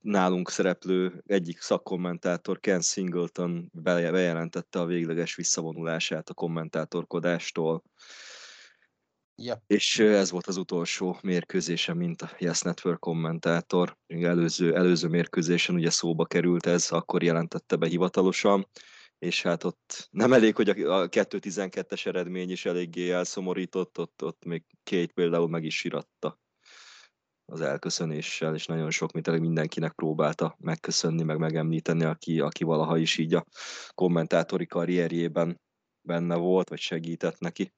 nálunk 0.00 0.50
szereplő 0.50 1.22
egyik 1.26 1.60
szakkommentátor 1.60 2.60
Ken 2.60 2.80
Singleton 2.80 3.70
be- 3.72 4.10
bejelentette 4.10 4.80
a 4.80 4.86
végleges 4.86 5.34
visszavonulását 5.34 6.28
a 6.28 6.34
kommentátorkodástól. 6.34 7.82
Ja. 9.34 9.62
És 9.66 9.98
ez 9.98 10.30
volt 10.30 10.46
az 10.46 10.56
utolsó 10.56 11.18
mérkőzése, 11.22 11.94
mint 11.94 12.22
a 12.22 12.30
Yes 12.38 12.60
Network 12.60 13.00
kommentátor. 13.00 13.96
Előző, 14.06 14.74
előző 14.74 15.08
mérkőzésen 15.08 15.74
ugye 15.74 15.90
szóba 15.90 16.24
került 16.24 16.66
ez, 16.66 16.90
akkor 16.90 17.22
jelentette 17.22 17.76
be 17.76 17.86
hivatalosan, 17.86 18.68
és 19.18 19.42
hát 19.42 19.64
ott 19.64 20.08
nem 20.10 20.32
elég, 20.32 20.56
hogy 20.56 20.68
a 20.68 21.00
a 21.00 21.08
2-12-es 21.08 22.06
eredmény 22.06 22.50
is 22.50 22.64
eléggé 22.64 23.10
elszomorított, 23.10 23.98
ott, 23.98 24.24
ott 24.24 24.44
még 24.44 24.64
két 24.82 25.12
például 25.12 25.48
meg 25.48 25.64
is 25.64 25.76
siratta 25.76 26.40
az 27.46 27.60
elköszönéssel, 27.60 28.54
és 28.54 28.66
nagyon 28.66 28.90
sok 28.90 29.12
mint 29.12 29.40
mindenkinek 29.40 29.92
próbálta 29.92 30.56
megköszönni, 30.60 31.22
meg 31.22 31.38
megemlíteni, 31.38 32.04
aki, 32.04 32.40
aki 32.40 32.64
valaha 32.64 32.96
is 32.98 33.18
így 33.18 33.34
a 33.34 33.44
kommentátori 33.94 34.66
karrierjében 34.66 35.60
benne 36.00 36.36
volt, 36.36 36.68
vagy 36.68 36.78
segített 36.78 37.38
neki. 37.38 37.72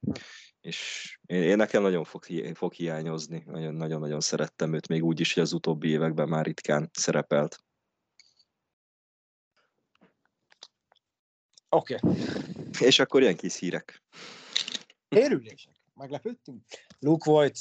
És 0.61 1.19
én, 1.25 1.41
én 1.41 1.55
nekem 1.55 1.81
nagyon 1.81 2.03
fog, 2.03 2.25
fog 2.53 2.73
hiányozni, 2.73 3.43
nagyon- 3.45 3.73
nagyon-nagyon 3.73 4.19
szerettem 4.19 4.73
őt, 4.73 4.87
még 4.87 5.03
úgy 5.03 5.19
is, 5.19 5.33
hogy 5.33 5.43
az 5.43 5.53
utóbbi 5.53 5.89
években 5.89 6.29
már 6.29 6.45
ritkán 6.45 6.89
szerepelt. 6.93 7.63
Oké. 11.69 11.95
Okay. 12.01 12.21
És 12.79 12.99
akkor 12.99 13.21
ilyen 13.21 13.35
kis 13.35 13.55
hírek. 13.55 14.03
Érülések. 15.09 15.73
Meglepődtünk. 15.93 16.63
Luke 16.99 17.31
Voigt 17.31 17.57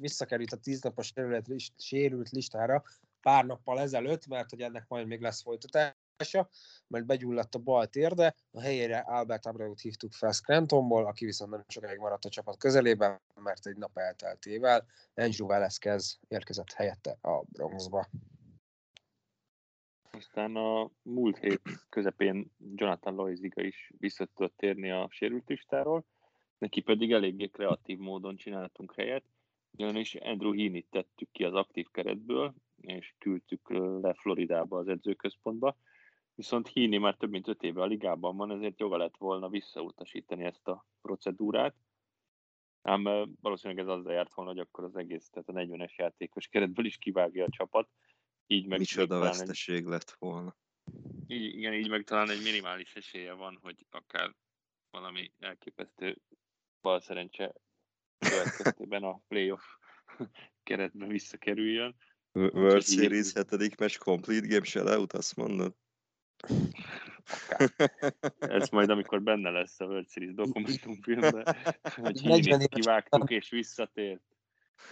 visszakerült 0.00 0.52
a 0.52 0.56
tíznapos 0.56 1.06
sérült, 1.14 1.46
list, 1.46 1.80
sérült 1.80 2.30
listára 2.30 2.82
pár 3.20 3.44
nappal 3.46 3.80
ezelőtt, 3.80 4.26
mert 4.26 4.50
hogy 4.50 4.60
ennek 4.60 4.88
majd 4.88 5.06
még 5.06 5.20
lesz 5.20 5.42
folytatása, 5.42 6.48
mert 6.86 7.06
begyulladt 7.06 7.54
a 7.54 7.58
bal 7.58 7.86
térde, 7.86 8.34
a 8.50 8.60
helyére 8.60 8.98
Albert 8.98 9.46
Abraut 9.46 9.80
hívtuk 9.80 10.12
fel 10.12 10.32
Scrantonból, 10.32 11.06
aki 11.06 11.24
viszont 11.24 11.50
nem 11.50 11.64
sokáig 11.68 11.98
maradt 11.98 12.24
a 12.24 12.28
csapat 12.28 12.56
közelében, 12.56 13.20
mert 13.34 13.66
egy 13.66 13.76
nap 13.76 13.98
elteltével 13.98 14.86
Andrew 15.14 15.46
Velasquez 15.46 16.18
érkezett 16.28 16.72
helyette 16.72 17.18
a 17.20 17.42
Bronxba. 17.48 18.08
Aztán 20.10 20.56
a 20.56 20.90
múlt 21.02 21.38
hét 21.38 21.60
közepén 21.88 22.52
Jonathan 22.74 23.14
Loiziga 23.14 23.62
is 23.62 23.92
vissza 23.98 24.24
tudott 24.24 24.56
térni 24.56 24.90
a 24.90 25.08
sérült 25.10 25.48
listáról, 25.48 26.04
neki 26.58 26.80
pedig 26.80 27.12
eléggé 27.12 27.46
kreatív 27.46 27.98
módon 27.98 28.36
csináltunk 28.36 28.94
helyet, 28.94 29.24
ugyanis 29.70 30.14
Andrew 30.14 30.52
Heaney 30.52 30.86
tettük 30.90 31.30
ki 31.32 31.44
az 31.44 31.54
aktív 31.54 31.86
keretből, 31.90 32.54
és 32.80 33.14
küldtük 33.18 33.68
le 34.02 34.14
Floridába 34.14 34.78
az 34.78 34.88
edzőközpontba, 34.88 35.76
viszont 36.34 36.68
Heaney 36.68 36.98
már 36.98 37.14
több 37.16 37.30
mint 37.30 37.48
öt 37.48 37.62
éve 37.62 37.82
a 37.82 37.86
ligában 37.86 38.36
van, 38.36 38.50
ezért 38.50 38.80
joga 38.80 38.96
lett 38.96 39.16
volna 39.16 39.48
visszautasítani 39.48 40.44
ezt 40.44 40.68
a 40.68 40.86
procedúrát, 41.02 41.74
ám 42.82 43.02
valószínűleg 43.40 43.84
ez 43.84 43.90
azzal 43.98 44.12
járt 44.12 44.34
volna, 44.34 44.50
hogy 44.50 44.60
akkor 44.60 44.84
az 44.84 44.96
egész, 44.96 45.28
tehát 45.30 45.48
a 45.48 45.52
40-es 45.52 45.94
játékos 45.94 46.46
keretből 46.46 46.84
is 46.84 46.96
kivágja 46.96 47.44
a 47.44 47.50
csapat, 47.50 47.88
így 48.46 48.66
meg 48.66 48.78
Micsoda 48.78 49.06
talán 49.06 49.32
egy- 49.32 49.38
veszteség 49.38 49.84
lett 49.84 50.10
volna. 50.18 50.56
így, 51.26 51.54
igen, 51.56 51.72
így 51.74 51.88
meg 51.88 52.04
talán 52.04 52.30
egy 52.30 52.42
minimális 52.42 52.94
esélye 52.94 53.32
van, 53.32 53.58
hogy 53.62 53.86
akár 53.90 54.34
valami 54.90 55.32
elképesztő 55.38 56.18
bal 56.80 57.00
szerencse 57.00 57.54
következtében 58.20 59.02
a 59.02 59.20
playoff 59.28 59.62
keretbe 60.62 61.06
visszakerüljön. 61.06 61.96
World 62.32 62.76
így- 62.76 62.98
Series 62.98 63.32
hetedik 63.32 63.76
meccs 63.78 63.96
complete 63.98 64.46
game 64.46 64.64
shoutout, 64.64 65.12
azt 65.12 65.36
mondod? 65.36 65.74
Ez 68.38 68.68
majd, 68.68 68.90
amikor 68.90 69.22
benne 69.22 69.50
lesz 69.50 69.80
a 69.80 69.84
World 69.84 70.08
Series 70.08 70.34
dokumentumfilmben, 70.34 71.44
hogy 71.82 72.22
40 72.22 72.22
Heaney-t 72.22 72.46
éves- 72.46 72.68
kivágtuk 72.68 73.30
és 73.30 73.50
visszatért. 73.50 74.22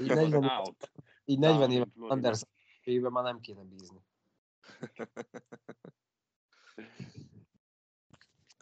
Így 0.01 0.07
40, 0.09 0.45
Out. 0.45 0.91
így 1.25 1.39
40 1.39 1.59
Down 1.59 1.71
éves 1.71 1.87
in 1.87 1.93
Florida. 1.93 2.15
Anderson 2.15 2.49
képében 2.83 3.13
már 3.13 3.25
nem 3.25 3.41
kéne 3.41 3.63
bízni. 3.63 3.99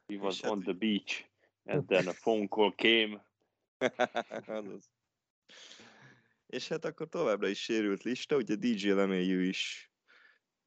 He 0.06 0.16
was 0.16 0.34
És 0.36 0.40
hát- 0.42 0.50
on 0.52 0.60
the 0.60 0.72
beach, 0.72 1.24
and 1.64 1.86
then 1.86 2.06
a 2.06 2.12
phone 2.12 2.46
call 2.48 2.72
came. 2.74 3.24
Azaz. 4.46 4.90
És 6.46 6.68
hát 6.68 6.84
akkor 6.84 7.08
továbbra 7.08 7.48
is 7.48 7.62
sérült 7.62 8.02
lista, 8.02 8.36
ugye 8.36 8.54
DJ 8.54 8.88
Lemélyű 8.88 9.48
is 9.48 9.90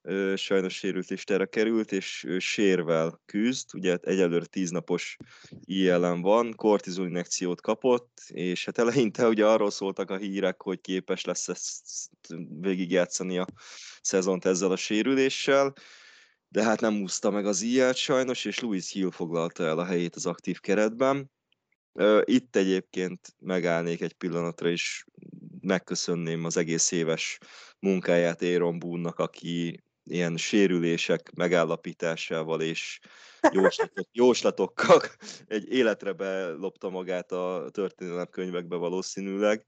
ö, 0.01 0.33
sajnos 0.35 0.75
sérült 0.75 1.07
listára 1.07 1.45
került, 1.45 1.91
és 1.91 2.23
ő 2.23 2.39
sérvel 2.39 3.21
küzd, 3.25 3.69
ugye 3.73 3.89
hát 3.89 4.05
egyelőre 4.05 4.45
tíznapos 4.45 5.17
IL-en 5.63 6.21
van, 6.21 6.55
kortizol 6.55 7.07
injekciót 7.07 7.61
kapott, 7.61 8.21
és 8.27 8.65
hát 8.65 8.77
eleinte 8.77 9.27
ugye 9.27 9.45
arról 9.45 9.71
szóltak 9.71 10.09
a 10.09 10.17
hírek, 10.17 10.61
hogy 10.61 10.81
képes 10.81 11.25
lesz 11.25 11.47
ezt 11.47 11.83
végigjátszani 12.59 13.37
a 13.37 13.45
szezont 14.01 14.45
ezzel 14.45 14.71
a 14.71 14.75
sérüléssel, 14.75 15.73
de 16.47 16.63
hát 16.63 16.81
nem 16.81 17.01
úszta 17.01 17.29
meg 17.29 17.45
az 17.45 17.61
IL-t 17.61 17.95
sajnos, 17.95 18.45
és 18.45 18.59
Louis 18.59 18.91
Hill 18.91 19.11
foglalta 19.11 19.63
el 19.63 19.79
a 19.79 19.85
helyét 19.85 20.15
az 20.15 20.25
aktív 20.25 20.59
keretben. 20.59 21.31
Itt 22.23 22.55
egyébként 22.55 23.35
megállnék 23.39 24.01
egy 24.01 24.13
pillanatra, 24.13 24.69
és 24.69 25.05
megköszönném 25.61 26.45
az 26.45 26.57
egész 26.57 26.91
éves 26.91 27.37
munkáját 27.79 28.41
Aaron 28.41 28.79
Boone-nak, 28.79 29.19
aki 29.19 29.83
ilyen 30.03 30.37
sérülések 30.37 31.31
megállapításával 31.35 32.61
és 32.61 32.99
jóslatok, 33.51 34.07
jóslatokkal 34.21 35.01
egy 35.47 35.71
életre 35.71 36.13
belopta 36.13 36.89
magát 36.89 37.31
a 37.31 37.69
történelemkönyvekbe 37.71 38.75
valószínűleg, 38.75 39.65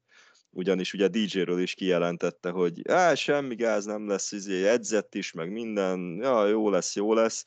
ugyanis 0.49 0.93
ugye 0.93 1.07
DJ-ről 1.07 1.59
is 1.59 1.74
kijelentette, 1.74 2.49
hogy 2.49 2.89
á, 2.89 3.15
semmi 3.15 3.55
gáz 3.55 3.86
nem 3.86 4.07
lesz, 4.07 4.32
izé, 4.32 4.67
edzett 4.67 5.15
is, 5.15 5.32
meg 5.32 5.51
minden, 5.51 6.17
ja, 6.22 6.47
jó 6.47 6.69
lesz, 6.69 6.95
jó 6.95 7.13
lesz. 7.13 7.43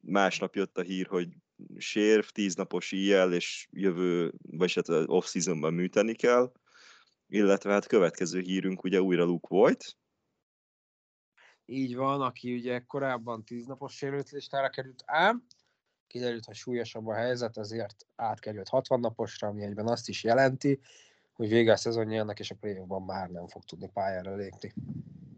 Másnap 0.00 0.54
jött 0.54 0.78
a 0.78 0.82
hír, 0.82 1.06
hogy 1.06 1.28
sérv, 1.76 2.24
tíznapos 2.24 2.92
IL, 2.92 3.32
és 3.32 3.68
jövő, 3.70 4.32
vagy 4.50 4.74
hát 4.74 4.88
off-seasonban 4.88 5.74
műteni 5.74 6.14
kell, 6.14 6.52
illetve 7.28 7.72
hát 7.72 7.86
következő 7.86 8.40
hírünk 8.40 8.84
ugye 8.84 9.02
újra 9.02 9.24
Luke 9.24 9.46
volt, 9.48 9.96
Így 11.64 11.96
van, 11.96 12.20
aki 12.20 12.54
ugye 12.54 12.78
korábban 12.78 13.44
tíznapos 13.44 13.96
sérült 13.96 14.30
listára 14.30 14.68
került, 14.68 15.02
ám 15.06 15.46
kiderült, 16.06 16.44
hogy 16.44 16.54
súlyosabb 16.54 17.06
a 17.06 17.14
helyzet, 17.14 17.56
ezért 17.56 18.06
átkerült 18.16 18.68
60 18.68 19.00
naposra, 19.00 19.48
ami 19.48 19.62
egyben 19.62 19.88
azt 19.88 20.08
is 20.08 20.24
jelenti, 20.24 20.80
hogy 21.32 21.48
vége 21.48 21.72
a 21.72 21.76
szezonjának, 21.76 22.38
és 22.38 22.50
a 22.50 22.54
play 22.54 22.82
már 23.06 23.28
nem 23.28 23.48
fog 23.48 23.64
tudni 23.64 23.90
pályára 23.92 24.34
lépni. 24.34 24.74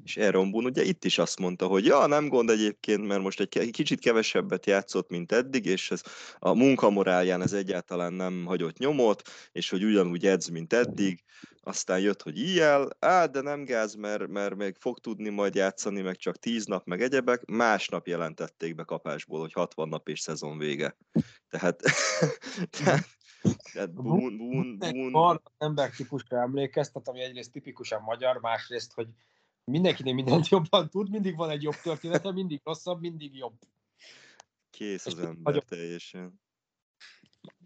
És 0.09 0.17
Aaron 0.17 0.51
Boone 0.51 0.69
ugye 0.69 0.83
itt 0.83 1.05
is 1.05 1.19
azt 1.19 1.39
mondta, 1.39 1.67
hogy 1.67 1.85
ja, 1.85 2.07
nem 2.07 2.29
gond 2.29 2.51
egyébként, 2.51 3.07
mert 3.07 3.23
most 3.23 3.41
egy 3.41 3.71
kicsit 3.71 4.01
kevesebbet 4.01 4.67
játszott, 4.67 5.11
mint 5.11 5.33
eddig, 5.33 5.67
és 5.67 5.91
ez 5.91 6.03
a 6.39 6.55
munkamorálján 6.55 7.43
ez 7.43 7.53
egyáltalán 7.53 8.13
nem 8.13 8.45
hagyott 8.47 8.79
nyomot, 8.79 9.23
és 9.53 9.71
hogy 9.71 9.85
ugyanúgy 9.85 10.27
edz, 10.27 10.49
mint 10.49 10.73
eddig, 10.73 11.25
aztán 11.63 12.01
jött, 12.01 12.23
hogy 12.23 12.39
ilyen, 12.39 12.97
á, 12.99 13.27
de 13.27 13.41
nem 13.41 13.65
gáz, 13.65 13.95
mert, 13.95 14.27
mert 14.27 14.57
még 14.57 14.77
fog 14.79 14.99
tudni 14.99 15.29
majd 15.29 15.55
játszani, 15.55 16.01
meg 16.01 16.17
csak 16.17 16.37
10 16.37 16.67
nap, 16.67 16.87
meg 16.87 17.03
egyebek, 17.03 17.45
másnap 17.45 18.07
jelentették 18.07 18.75
be 18.75 18.83
kapásból, 18.85 19.41
hogy 19.41 19.53
60 19.53 19.89
nap 19.89 20.09
és 20.09 20.21
szezon 20.21 20.59
vége. 20.59 20.97
Tehát, 21.49 21.83
tehát, 22.79 23.07
tehát 23.73 23.93
Boone, 23.93 24.37
Boone, 24.37 24.77
Boone, 24.77 25.11
Van 25.11 25.43
ember 25.59 25.91
típusra 25.91 26.41
emlékeztet, 26.41 27.09
ami 27.09 27.21
egyrészt 27.21 27.53
tipikusan 27.53 28.03
magyar, 28.03 28.41
másrészt, 28.41 28.93
hogy 28.93 29.09
mindenkinél 29.71 30.14
mindent 30.14 30.49
jobban 30.49 30.89
tud, 30.89 31.11
mindig 31.11 31.37
van 31.37 31.51
egy 31.51 31.62
jobb 31.62 31.75
története, 31.75 32.33
mindig 32.33 32.61
rosszabb, 32.64 33.01
mindig 33.01 33.35
jobb. 33.37 33.59
kész 34.71 35.07
az 35.07 35.19
ember 35.19 35.37
nagyon- 35.43 35.64
teljesen. 35.69 36.41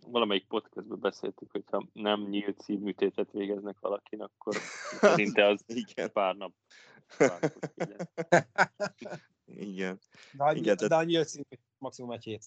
Valamelyik 0.07 0.47
podcastban 0.47 1.01
beszéltük, 1.01 1.51
hogy 1.51 1.65
ha 1.71 1.87
nem 1.93 2.21
nyílt 2.29 2.61
szívműtétet 2.61 3.31
végeznek 3.33 3.81
valakin, 3.81 4.21
akkor 4.21 4.55
szerinte 5.01 5.47
az 5.47 5.65
Igen, 5.85 6.13
pár 6.13 6.35
nap. 6.37 6.55
Pár 7.19 7.41
igen. 9.45 10.01
De, 10.33 10.45
annyi, 10.45 10.59
Igen, 10.59 10.77
de 10.77 10.87
tehát- 10.89 11.05
annyi 11.05 11.17
öt 11.17 11.47
maximum 11.79 12.11
egy 12.11 12.23
hét. 12.25 12.47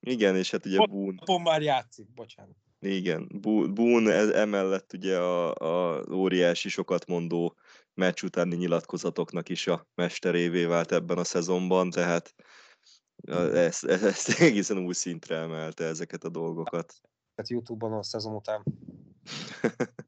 Igen, 0.00 0.36
és 0.36 0.50
hát 0.50 0.66
ugye 0.66 0.86
Boone, 0.86 1.14
napon 1.18 1.42
már 1.42 1.62
játszik, 1.62 2.08
bocsánat. 2.14 2.56
Igen, 2.80 3.28
Boone 3.74 4.12
e- 4.12 4.40
emellett 4.40 4.92
ugye 4.92 5.18
a, 5.18 5.54
a 5.54 6.04
óriási 6.12 6.68
sokat 6.68 7.06
mondó 7.06 7.56
meccs 7.94 8.22
utáni 8.22 8.56
nyilatkozatoknak 8.56 9.48
is 9.48 9.66
a 9.66 9.86
mesterévé 9.94 10.64
vált 10.64 10.92
ebben 10.92 11.18
a 11.18 11.24
szezonban, 11.24 11.90
tehát 11.90 12.34
a- 13.26 13.34
ezt, 13.34 13.84
ezt 13.84 14.28
egészen 14.40 14.78
új 14.78 14.92
szintre 14.92 15.36
emelte 15.36 15.84
ezeket 15.84 16.24
a 16.24 16.28
dolgokat. 16.28 16.94
Tehát 17.34 17.50
Youtube-on 17.50 17.92
a 17.92 18.02
szezon 18.02 18.34
után. 18.34 18.62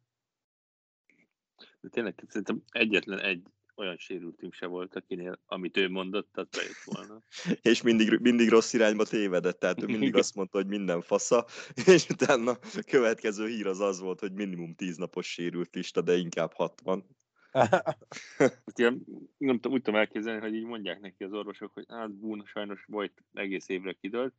De 1.81 1.89
tényleg 1.89 2.25
szerintem 2.29 2.63
egyetlen 2.71 3.19
egy 3.19 3.43
olyan 3.81 3.97
sérültünk 3.97 4.55
se 4.55 4.67
volt, 4.67 4.97
akinél, 4.97 5.39
amit 5.47 5.77
ő 5.77 5.89
mondott, 5.89 6.37
az 6.37 6.47
bejött 6.51 6.83
volna. 6.85 7.23
és 7.73 7.83
mindig, 7.83 8.19
mindig 8.21 8.49
rossz 8.49 8.73
irányba 8.73 9.05
tévedett, 9.05 9.59
tehát 9.59 9.83
ő 9.83 9.87
mindig 9.87 10.17
azt 10.17 10.35
mondta, 10.35 10.59
hogy 10.59 10.67
minden 10.67 11.03
fasza, 11.03 11.47
és 11.95 12.09
utána 12.09 12.51
a 12.51 12.85
következő 12.87 13.47
hír 13.47 13.67
az 13.67 13.81
az 13.81 14.01
volt, 14.01 14.21
hogy 14.21 14.33
minimum 14.33 14.75
10 14.75 14.97
napos 14.97 15.27
sérült 15.33 15.75
lista, 15.75 16.01
de 16.01 16.17
inkább 16.17 16.53
60. 16.53 17.05
Ezt 17.53 18.79
ilyen, 18.79 19.05
nem 19.37 19.55
tudom, 19.55 19.73
úgy 19.73 19.83
tudom 19.83 20.01
elképzelni, 20.01 20.41
hogy 20.41 20.55
így 20.55 20.65
mondják 20.65 21.01
neki 21.01 21.25
az 21.25 21.33
orvosok, 21.33 21.73
hogy 21.73 21.85
hát 21.89 22.15
Boone 22.15 22.45
sajnos 22.47 22.85
volt 22.87 23.25
egész 23.33 23.69
évre 23.69 23.93
kidőlt. 23.93 24.35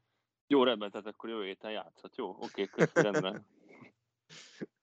Jó, 0.47 0.63
rendben, 0.63 0.91
tehát 0.91 1.07
akkor 1.07 1.29
jövő 1.29 1.45
héten 1.45 1.71
játszhat. 1.71 2.17
Jó, 2.17 2.35
oké, 2.39 2.65
köszi, 2.65 3.01
rendben. 3.01 3.45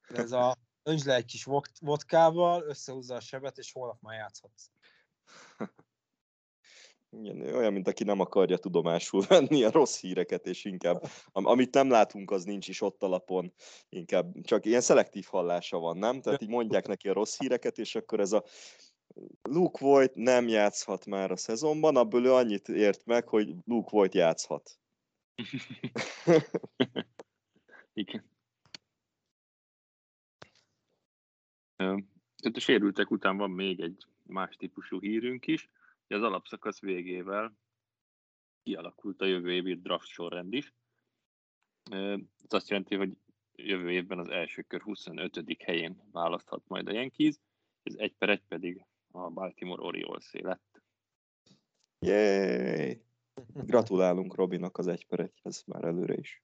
Ez 0.07 0.31
a 0.31 0.55
öntsd 0.89 1.05
le 1.05 1.15
egy 1.15 1.25
kis 1.25 1.43
vod- 1.43 1.79
vodkával, 1.79 2.63
összehúzza 2.63 3.15
a 3.15 3.19
sebet, 3.19 3.57
és 3.57 3.71
holnap 3.71 4.01
már 4.01 4.17
játszhatsz. 4.17 4.69
Igen, 7.11 7.55
olyan, 7.55 7.73
mint 7.73 7.87
aki 7.87 8.03
nem 8.03 8.19
akarja 8.19 8.57
tudomásul 8.57 9.25
venni 9.27 9.63
a 9.63 9.71
rossz 9.71 9.99
híreket, 9.99 10.45
és 10.47 10.65
inkább, 10.65 11.03
am- 11.25 11.45
amit 11.45 11.73
nem 11.73 11.89
látunk, 11.89 12.31
az 12.31 12.43
nincs 12.43 12.67
is 12.67 12.81
ott 12.81 13.03
alapon, 13.03 13.53
inkább 13.89 14.41
csak 14.41 14.65
ilyen 14.65 14.81
szelektív 14.81 15.25
hallása 15.25 15.77
van, 15.77 15.97
nem? 15.97 16.21
Tehát 16.21 16.41
így 16.41 16.49
mondják 16.49 16.87
neki 16.87 17.09
a 17.09 17.13
rossz 17.13 17.37
híreket, 17.37 17.77
és 17.77 17.95
akkor 17.95 18.19
ez 18.19 18.31
a 18.31 18.43
Luke 19.41 19.85
Voigt 19.85 20.15
nem 20.15 20.47
játszhat 20.47 21.05
már 21.05 21.31
a 21.31 21.35
szezonban, 21.35 21.95
abból 21.95 22.25
ő 22.25 22.33
annyit 22.33 22.67
ért 22.69 23.05
meg, 23.05 23.27
hogy 23.27 23.55
Luke 23.65 23.89
Voigt 23.91 24.13
játszhat. 24.13 24.79
Igen. 27.93 28.29
Ö, 30.43 31.68
Tehát 31.79 32.55
a 32.55 32.59
sérültek 32.59 33.11
után 33.11 33.37
van 33.37 33.51
még 33.51 33.79
egy 33.79 34.05
más 34.23 34.55
típusú 34.55 34.99
hírünk 34.99 35.47
is, 35.47 35.69
hogy 36.07 36.17
az 36.17 36.23
alapszakasz 36.23 36.79
végével 36.79 37.57
kialakult 38.63 39.21
a 39.21 39.25
jövő 39.25 39.51
évi 39.51 39.75
draft 39.75 40.07
sorrend 40.07 40.53
is. 40.53 40.73
Ez 41.91 42.19
azt 42.47 42.69
jelenti, 42.69 42.95
hogy 42.95 43.17
jövő 43.51 43.91
évben 43.91 44.19
az 44.19 44.29
első 44.29 44.61
kör 44.61 44.81
25. 44.81 45.63
helyén 45.63 46.01
választhat 46.11 46.67
majd 46.67 46.87
a 46.87 46.91
Yankees, 46.91 47.35
ez 47.83 47.95
egy 47.97 48.13
per 48.13 48.29
egy 48.29 48.43
pedig 48.47 48.85
a 49.11 49.29
Baltimore 49.29 49.83
orioles 49.83 50.31
lett. 50.31 50.81
Yay! 51.99 53.01
Gratulálunk 53.53 54.35
Robinak 54.35 54.77
az 54.77 54.87
egy 54.87 55.05
per 55.05 55.19
egyhez 55.19 55.63
már 55.65 55.83
előre 55.83 56.13
is. 56.13 56.43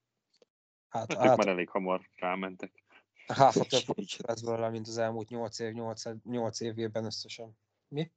Hát, 0.88 1.12
Hát 1.12 1.30
ők 1.30 1.36
már 1.36 1.48
elég 1.48 1.68
hamar 1.68 2.10
rámentek. 2.14 2.85
Hát 3.26 3.56
a 3.56 3.64
több 3.64 3.96
lesz 4.16 4.40
belőle, 4.40 4.70
mint 4.70 4.88
az 4.88 4.98
elmúlt 4.98 5.28
8 5.28 5.58
év, 5.58 5.72
8, 5.72 6.02
8 6.24 6.60
évében 6.60 7.04
összesen. 7.04 7.58
Mi? 7.88 8.10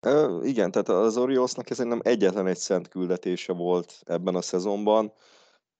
Ö, 0.00 0.44
igen, 0.44 0.70
tehát 0.70 0.88
az 0.88 1.16
Oriolsnak 1.16 1.70
ez 1.70 1.78
nem 1.78 2.00
egyetlen 2.02 2.46
egy 2.46 2.56
szent 2.56 2.88
küldetése 2.88 3.52
volt 3.52 4.00
ebben 4.04 4.34
a 4.34 4.42
szezonban. 4.42 5.12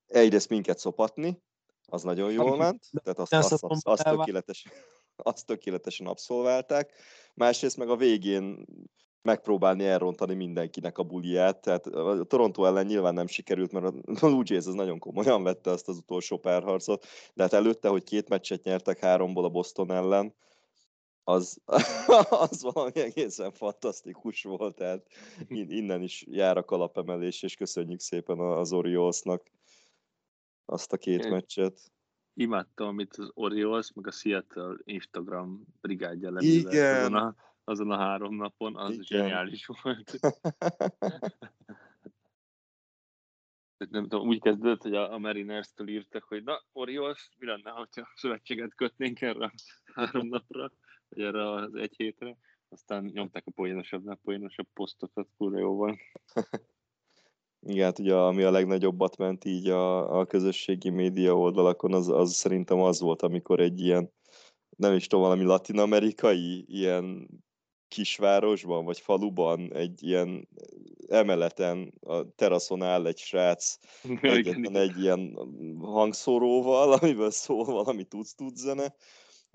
Egyrészt 0.07 0.49
minket 0.49 0.79
szopatni, 0.79 1.43
az 1.87 2.03
nagyon 2.03 2.33
jól 2.33 2.57
ment, 2.57 2.91
tehát 3.03 3.19
azt, 3.19 3.33
azt, 3.33 3.65
azt, 3.65 3.87
azt, 3.87 4.03
el- 4.03 4.17
tökéletesen, 4.17 4.73
azt 5.17 5.47
tökéletesen 5.47 6.07
abszolválták. 6.07 6.93
Másrészt 7.35 7.77
meg 7.77 7.89
a 7.89 7.97
végén 7.97 8.67
megpróbálni 9.27 9.85
elrontani 9.85 10.35
mindenkinek 10.35 10.99
a 10.99 11.03
buliát, 11.03 11.61
tehát 11.61 11.87
a 11.87 12.25
Toronto 12.25 12.65
ellen 12.65 12.87
nyilván 12.87 13.15
nem 13.15 13.27
sikerült, 13.27 13.73
mert 13.73 13.85
a 13.87 13.93
Blue 14.21 14.43
Jays 14.45 14.67
az 14.67 14.75
nagyon 14.75 14.99
komolyan 14.99 15.43
vette 15.43 15.71
azt 15.71 15.89
az 15.89 15.97
utolsó 15.97 16.39
párharcot, 16.39 17.07
de 17.35 17.43
hát 17.43 17.53
előtte, 17.53 17.89
hogy 17.89 18.05
két 18.05 18.29
meccset 18.29 18.63
nyertek 18.63 18.99
háromból 18.99 19.45
a 19.45 19.49
Boston 19.49 19.91
ellen, 19.91 20.35
az, 21.25 21.61
az 22.51 22.63
valami 22.63 23.01
egészen 23.01 23.53
fantasztikus 23.53 24.43
volt, 24.43 24.75
tehát 24.75 25.07
in- 25.49 25.71
innen 25.71 26.03
is 26.03 26.25
jár 26.29 26.57
a 26.57 26.65
kalapemelés, 26.65 27.43
és 27.43 27.55
köszönjük 27.55 28.01
szépen 28.01 28.39
az 28.39 28.73
Oriolsnak 28.73 29.43
azt 30.65 30.93
a 30.93 30.97
két 30.97 31.19
Igen. 31.19 31.31
meccset. 31.31 31.79
imádtam, 32.35 32.87
amit 32.89 33.17
az 33.17 33.31
Orioles, 33.35 33.93
meg 33.95 34.07
a 34.07 34.11
Seattle 34.11 34.77
Instagram 34.85 35.67
brigádja 35.81 36.33
Igen. 36.39 37.37
Azon 37.69 37.91
a, 37.91 37.97
három 37.97 38.35
napon, 38.35 38.77
az 38.77 38.93
Igen. 38.93 39.05
zseniális 39.05 39.67
volt. 39.83 40.19
nem 43.91 44.09
tudom, 44.09 44.29
úgy 44.29 44.41
kezdődött, 44.41 44.83
hogy 44.83 44.95
a, 44.95 45.13
a 45.13 45.19
Mariners-től 45.19 45.89
írtak, 45.89 46.25
hogy 46.25 46.45
na, 46.45 46.63
Orioles, 46.73 47.31
mi 47.39 47.47
lenne, 47.47 47.71
ha 47.71 47.89
szövetséget 48.15 48.75
kötnénk 48.75 49.21
erre 49.21 49.45
a 49.45 49.53
három 49.95 50.27
napra, 50.27 50.73
vagy 51.09 51.25
erre 51.25 51.51
az 51.51 51.75
egy 51.75 51.95
hétre. 51.97 52.37
Aztán 52.69 53.05
nyomták 53.05 53.47
a 53.47 53.51
poénosabbnál 53.51 54.19
poénosabb 54.25 54.69
posztokat, 54.73 55.29
kurva 55.37 55.59
jó 55.59 55.77
van. 55.77 55.99
Igen, 57.61 57.85
hát 57.85 57.99
ugye 57.99 58.15
ami 58.15 58.43
a 58.43 58.51
legnagyobbat 58.51 59.17
ment 59.17 59.45
így 59.45 59.69
a, 59.69 60.19
a 60.19 60.27
közösségi 60.27 60.91
média 60.91 61.39
oldalakon, 61.39 61.93
az, 61.93 62.09
az 62.09 62.35
szerintem 62.35 62.81
az 62.81 63.01
volt, 63.01 63.23
amikor 63.23 63.61
egy 63.61 63.81
ilyen, 63.81 64.13
nem 64.77 64.95
is 64.95 65.07
tudom, 65.07 65.25
valami 65.25 65.45
latin-amerikai 65.45 66.65
ilyen 66.69 67.29
kisvárosban, 67.89 68.85
vagy 68.85 69.01
faluban, 69.01 69.75
egy 69.75 70.03
ilyen 70.03 70.49
emeleten, 71.09 71.93
a 72.01 72.35
teraszon 72.35 72.83
áll 72.83 73.07
egy 73.07 73.19
srác, 73.19 73.79
egyetlen 74.21 74.77
egy 74.77 75.01
ilyen 75.01 75.39
hangszóróval, 75.81 76.93
amiből 76.93 77.31
szól 77.31 77.65
valami 77.65 78.05
tudsz-tudsz 78.05 78.61
zene, 78.61 78.95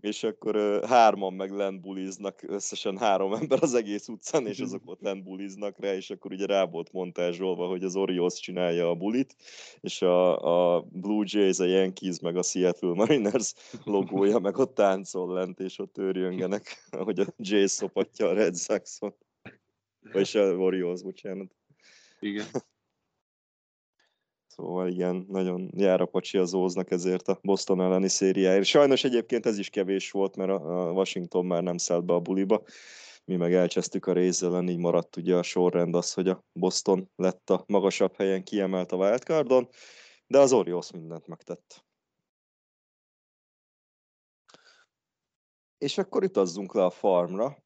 és 0.01 0.23
akkor 0.23 0.83
hárman 0.87 1.33
meg 1.33 1.51
lent 1.51 1.81
buliznak, 1.81 2.43
összesen 2.47 2.97
három 2.97 3.33
ember 3.33 3.59
az 3.61 3.73
egész 3.73 4.07
utcán, 4.07 4.47
és 4.47 4.59
azok 4.59 4.81
ott 4.85 5.01
lent 5.01 5.23
buliznak 5.23 5.79
rá, 5.79 5.93
és 5.93 6.09
akkor 6.09 6.31
ugye 6.31 6.45
rá 6.45 6.65
volt 6.65 6.91
montázsolva, 6.91 7.67
hogy 7.67 7.83
az 7.83 7.95
Orioles 7.95 8.39
csinálja 8.39 8.89
a 8.89 8.95
bulit, 8.95 9.35
és 9.79 10.01
a, 10.01 10.75
a 10.75 10.81
Blue 10.81 11.25
Jays, 11.27 11.59
a 11.59 11.65
Yankees, 11.65 12.19
meg 12.19 12.37
a 12.37 12.43
Seattle 12.43 12.93
Mariners 12.93 13.53
logója 13.83 14.39
meg 14.39 14.57
ott 14.57 14.75
táncol 14.75 15.33
lent, 15.33 15.59
és 15.59 15.79
ott 15.79 15.97
őrjöngenek, 15.97 16.87
ahogy 16.89 17.19
a 17.19 17.25
Jays 17.37 17.71
szopatja 17.71 18.27
a 18.27 18.33
Red 18.33 18.57
Sox-ot. 18.57 19.15
Vagyis 20.11 20.35
a 20.35 20.55
Orioles, 20.55 21.01
bocsánat. 21.01 21.55
Igen. 22.19 22.45
Szóval 24.55 24.87
igen, 24.87 25.25
nagyon 25.29 25.71
jár 25.75 26.01
a 26.01 26.05
pacsi 26.05 26.37
az 26.37 26.53
Óznak 26.53 26.91
ezért 26.91 27.27
a 27.27 27.39
Boston 27.41 27.81
elleni 27.81 28.07
szériáért. 28.07 28.65
Sajnos 28.65 29.03
egyébként 29.03 29.45
ez 29.45 29.57
is 29.57 29.69
kevés 29.69 30.11
volt, 30.11 30.35
mert 30.35 30.49
a 30.49 30.91
Washington 30.91 31.45
már 31.45 31.63
nem 31.63 31.77
szállt 31.77 32.05
be 32.05 32.13
a 32.13 32.19
buliba. 32.19 32.63
Mi 33.25 33.35
meg 33.35 33.53
elcsesztük 33.53 34.05
a 34.05 34.13
Rays 34.13 34.41
ellen, 34.41 34.69
így 34.69 34.77
maradt 34.77 35.15
ugye 35.15 35.35
a 35.35 35.43
sorrend 35.43 35.95
az, 35.95 36.13
hogy 36.13 36.27
a 36.27 36.43
Boston 36.53 37.11
lett 37.15 37.49
a 37.49 37.63
magasabb 37.67 38.15
helyen 38.15 38.43
kiemelt 38.43 38.91
a 38.91 38.97
wildcardon, 38.97 39.69
de 40.27 40.39
az 40.39 40.53
Orioles 40.53 40.91
mindent 40.91 41.27
megtett. 41.27 41.85
És 45.77 45.97
akkor 45.97 46.23
utazzunk 46.23 46.73
le 46.73 46.83
a 46.83 46.89
farmra, 46.89 47.63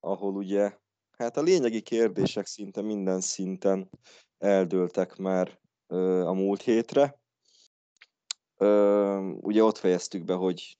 ahol 0.00 0.34
ugye, 0.34 0.76
hát 1.16 1.36
a 1.36 1.42
lényegi 1.42 1.80
kérdések 1.80 2.46
szinte 2.46 2.82
minden 2.82 3.20
szinten 3.20 3.90
eldőltek 4.38 5.16
már 5.16 5.59
a 6.24 6.32
múlt 6.32 6.62
hétre. 6.62 7.20
Ugye 9.40 9.62
ott 9.62 9.78
fejeztük 9.78 10.24
be, 10.24 10.34
hogy 10.34 10.78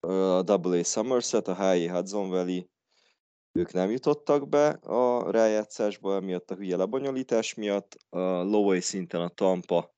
a 0.00 0.52
AA 0.52 0.82
Somerset, 0.82 1.48
a 1.48 1.54
HA 1.54 1.90
Hudson 1.92 2.28
Valley, 2.28 2.68
ők 3.52 3.72
nem 3.72 3.90
jutottak 3.90 4.48
be 4.48 4.68
a 4.68 5.30
rájátszásba, 5.30 6.14
emiatt 6.14 6.50
a 6.50 6.54
hülye 6.54 6.76
lebonyolítás 6.76 7.54
miatt. 7.54 7.96
A 8.08 8.18
low 8.42 8.80
szinten 8.80 9.20
a 9.20 9.28
Tampa 9.28 9.94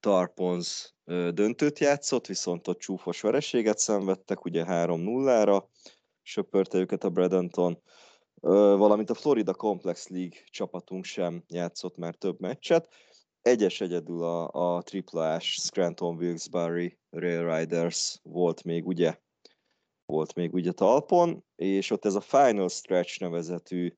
Tarpons 0.00 0.94
döntőt 1.30 1.78
játszott, 1.78 2.26
viszont 2.26 2.68
ott 2.68 2.78
csúfos 2.78 3.20
vereséget 3.20 3.78
szenvedtek, 3.78 4.44
ugye 4.44 4.64
3-0-ra, 4.68 5.64
söpörte 6.22 6.78
őket 6.78 7.04
a 7.04 7.10
Bradenton, 7.10 7.82
valamint 8.40 9.10
a 9.10 9.14
Florida 9.14 9.54
Complex 9.54 10.08
League 10.08 10.38
csapatunk 10.50 11.04
sem 11.04 11.44
játszott 11.48 11.96
már 11.96 12.14
több 12.14 12.40
meccset. 12.40 12.88
Egyes 13.46 13.80
egyedül 13.80 14.22
a, 14.22 14.48
a 14.76 14.82
triplás 14.82 15.54
Scranton 15.54 16.16
Wilkes-Barre 16.16 16.98
Rail 17.10 17.56
Riders 17.56 18.18
volt 18.22 18.64
még 18.64 18.86
ugye 18.86 19.18
volt 20.04 20.34
még 20.34 20.54
ugye 20.54 20.72
talpon, 20.72 21.44
és 21.56 21.90
ott 21.90 22.04
ez 22.04 22.14
a 22.14 22.20
Final 22.20 22.68
Stretch 22.68 23.20
nevezetű 23.20 23.94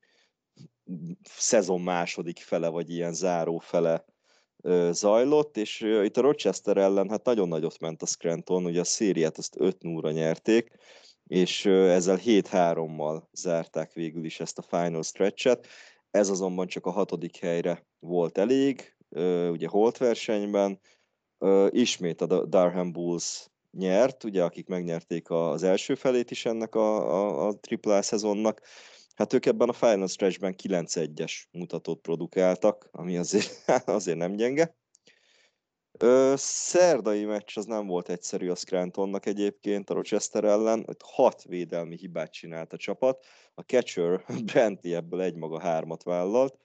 szezon 1.23 1.81
második 1.81 2.39
fele, 2.39 2.67
vagy 2.67 2.89
ilyen 2.89 3.13
záró 3.13 3.57
fele 3.57 4.05
zajlott, 4.91 5.57
és 5.57 5.81
itt 5.81 6.17
a 6.17 6.21
Rochester 6.21 6.77
ellen 6.77 7.09
hát 7.09 7.25
nagyon 7.25 7.47
nagyot 7.47 7.79
ment 7.79 8.01
a 8.01 8.05
Scranton, 8.05 8.65
ugye 8.65 8.79
a 8.79 8.83
szériát 8.83 9.37
azt 9.37 9.55
5 9.59 9.81
0 9.81 10.11
nyerték, 10.11 10.71
és 11.23 11.65
ezzel 11.65 12.19
7-3-mal 12.23 13.23
zárták 13.31 13.93
végül 13.93 14.25
is 14.25 14.39
ezt 14.39 14.57
a 14.57 14.61
Final 14.77 15.03
Stretch-et. 15.03 15.67
Ez 16.11 16.29
azonban 16.29 16.67
csak 16.67 16.85
a 16.85 16.91
hatodik 16.91 17.37
helyre 17.37 17.87
volt 17.99 18.37
elég, 18.37 18.97
ugye 19.49 19.67
Holt 19.67 19.97
versenyben, 19.97 20.79
ismét 21.69 22.21
a 22.21 22.45
Durham 22.45 22.91
Bulls 22.91 23.47
nyert, 23.71 24.23
ugye, 24.23 24.43
akik 24.43 24.67
megnyerték 24.67 25.29
az 25.29 25.63
első 25.63 25.95
felét 25.95 26.31
is 26.31 26.45
ennek 26.45 26.75
a, 26.75 26.95
a, 26.97 27.47
a 27.47 27.59
AAA 27.81 28.01
szezonnak. 28.01 28.61
Hát 29.15 29.33
ők 29.33 29.45
ebben 29.45 29.69
a 29.69 29.73
Final 29.73 30.07
Stretchben 30.07 30.55
9-1-es 30.63 31.33
mutatót 31.51 32.01
produkáltak, 32.01 32.87
ami 32.91 33.17
azért, 33.17 33.63
azért 33.85 34.17
nem 34.17 34.35
gyenge. 34.35 34.77
Ö, 35.99 36.33
szerdai 36.37 37.25
meccs 37.25 37.57
az 37.57 37.65
nem 37.65 37.87
volt 37.87 38.09
egyszerű 38.09 38.49
a 38.49 38.55
Scrantonnak 38.55 39.25
egyébként 39.25 39.89
a 39.89 39.93
Rochester 39.93 40.43
ellen, 40.43 40.83
ott 40.87 41.01
hat 41.01 41.43
védelmi 41.43 41.95
hibát 41.95 42.31
csinált 42.31 42.73
a 42.73 42.77
csapat, 42.77 43.25
a 43.53 43.61
catcher 43.61 44.25
Brantley 44.45 44.93
ebből 44.93 45.21
egymaga 45.21 45.59
hármat 45.59 46.03
vállalt, 46.03 46.57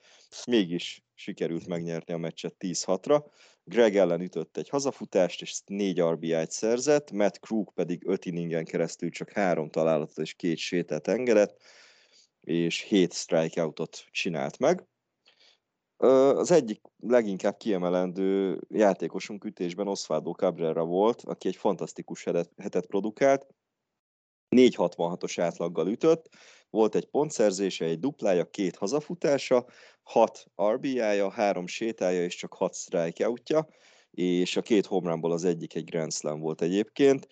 mégis 0.47 1.04
sikerült 1.15 1.67
megnyerni 1.67 2.13
a 2.13 2.17
meccset 2.17 2.55
10-6-ra. 2.59 3.25
Greg 3.63 3.95
ellen 3.95 4.21
ütött 4.21 4.57
egy 4.57 4.69
hazafutást, 4.69 5.41
és 5.41 5.61
négy 5.65 6.01
RBI-t 6.01 6.51
szerzett, 6.51 7.11
Matt 7.11 7.39
Krug 7.39 7.73
pedig 7.73 8.07
öt 8.07 8.25
inningen 8.25 8.65
keresztül 8.65 9.09
csak 9.09 9.31
három 9.31 9.69
találatot 9.69 10.17
és 10.17 10.33
két 10.33 10.57
sétát 10.57 11.07
engedett, 11.07 11.61
és 12.41 12.79
hét 12.79 13.13
strikeoutot 13.13 14.05
csinált 14.11 14.57
meg. 14.57 14.87
Az 15.97 16.51
egyik 16.51 16.81
leginkább 16.99 17.57
kiemelendő 17.57 18.59
játékosunk 18.69 19.45
ütésben 19.45 19.87
Osvaldo 19.87 20.31
Cabrera 20.31 20.85
volt, 20.85 21.21
aki 21.21 21.47
egy 21.47 21.55
fantasztikus 21.55 22.23
hetet 22.57 22.85
produkált, 22.85 23.47
466-os 24.55 25.35
átlaggal 25.37 25.87
ütött, 25.87 26.29
volt 26.75 26.95
egy 26.95 27.05
pontszerzése, 27.05 27.85
egy 27.85 27.99
duplája, 27.99 28.49
két 28.49 28.75
hazafutása, 28.75 29.65
6 30.03 30.45
RBI-ja, 30.73 31.29
három 31.29 31.67
sétája 31.67 32.23
és 32.23 32.35
csak 32.35 32.53
6 32.53 32.75
strikeoutja, 32.75 33.67
és 34.11 34.57
a 34.57 34.61
két 34.61 34.85
homerunból 34.85 35.31
az 35.31 35.43
egyik 35.43 35.75
egy 35.75 35.83
Grand 35.83 36.13
Slam 36.13 36.39
volt 36.39 36.61
egyébként. 36.61 37.27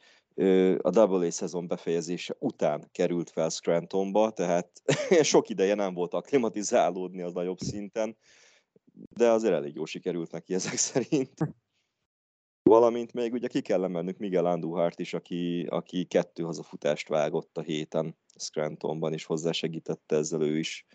A 0.78 0.98
AA 1.00 1.32
szezon 1.32 1.68
befejezése 1.68 2.36
után 2.40 2.90
került 2.92 3.30
fel 3.30 3.50
Scrantonba, 3.50 4.32
tehát 4.32 4.82
sok 5.32 5.50
ideje 5.50 5.76
nem 5.76 5.94
volt 5.94 6.14
aklimatizálódni 6.14 7.22
az 7.22 7.34
nagyobb 7.34 7.60
szinten, 7.60 8.18
de 8.94 9.30
azért 9.30 9.54
elég 9.54 9.76
jól 9.76 9.86
sikerült 9.86 10.32
neki 10.32 10.54
ezek 10.54 10.76
szerint. 10.92 11.34
Valamint 12.62 13.14
még 13.14 13.34
ugye 13.34 13.48
ki 13.48 13.62
kell 13.62 13.84
emelnünk 13.84 14.18
Miguel 14.18 14.46
Anduhart 14.46 15.00
is, 15.00 15.14
aki, 15.14 15.66
aki 15.70 16.06
kettő 16.06 16.44
hazafutást 16.44 17.08
vágott 17.08 17.58
a 17.58 17.62
héten 17.62 18.16
Scrantonban, 18.36 19.14
és 19.14 19.26
hozzásegítette 19.26 20.16
ezzel 20.16 20.42
ő 20.42 20.58
is 20.58 20.86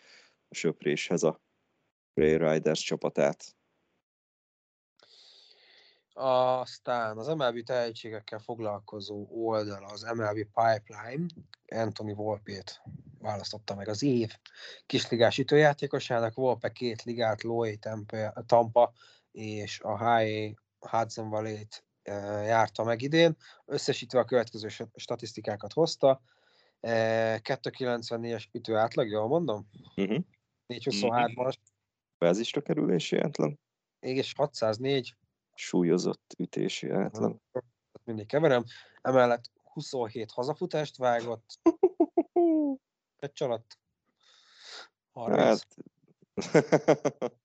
a 0.49 0.55
söpréshez 0.55 1.22
a 1.22 1.41
Ray 2.14 2.36
Riders 2.36 2.80
csapatát. 2.80 3.57
Aztán 6.12 7.18
az 7.18 7.26
MLB 7.26 7.62
tehetségekkel 7.62 8.39
foglalkozó 8.39 9.26
oldal, 9.30 9.84
az 9.84 10.03
MLB 10.03 10.47
Pipeline, 10.55 11.26
Anthony 11.68 12.14
Volpét 12.14 12.82
választotta 13.18 13.74
meg 13.74 13.89
az 13.89 14.03
év 14.03 14.32
kisligás 14.86 15.39
ütőjátékosának. 15.39 16.34
Volpe 16.34 16.72
két 16.72 17.03
ligát, 17.03 17.43
Loy, 17.43 17.78
Tampa 18.47 18.93
és 19.32 19.80
a 19.80 19.97
HA 19.97 20.22
Hudson 20.78 21.28
Valley-t 21.28 21.84
járta 22.45 22.84
meg 22.84 23.03
idén. 23.03 23.36
Összesítve 23.64 24.18
a 24.18 24.24
következő 24.24 24.68
statisztikákat 24.95 25.72
hozta. 25.72 26.20
294-es 26.83 28.45
ütő 28.53 28.76
átlag, 28.76 29.09
jól 29.09 29.29
mondom? 29.29 29.68
Uh-huh. 29.97 30.24
423-as. 30.68 31.55
Bázisra 32.18 32.61
kerülési 32.61 33.16
átlag. 33.16 33.55
És 34.01 34.33
604. 34.37 35.16
Súlyozott 35.55 36.35
ütési 36.39 36.91
átlag. 36.91 37.37
Mindig 38.05 38.26
keverem. 38.26 38.64
Emellett 39.01 39.51
27 39.72 40.31
hazafutást 40.31 40.97
vágott. 40.97 41.59
Egy 43.18 43.33
csalat. 43.33 43.79
30. 45.12 45.39
Hát... 45.39 45.66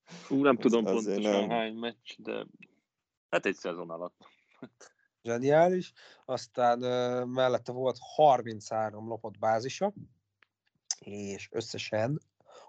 Fú, 0.06 0.44
nem 0.44 0.58
tudom 0.58 0.84
pontosan 0.84 1.22
nem. 1.22 1.50
hány 1.50 1.74
meccs, 1.74 2.16
de 2.18 2.46
hát 3.30 3.46
egy 3.46 3.56
szezon 3.56 3.90
alatt. 3.90 4.28
Zseniális. 5.24 5.94
Aztán 6.26 6.80
mellette 7.28 7.72
volt 7.72 7.98
33 8.16 9.08
lopott 9.08 9.38
bázisa, 9.38 9.94
és 11.00 11.50
összesen 11.52 12.22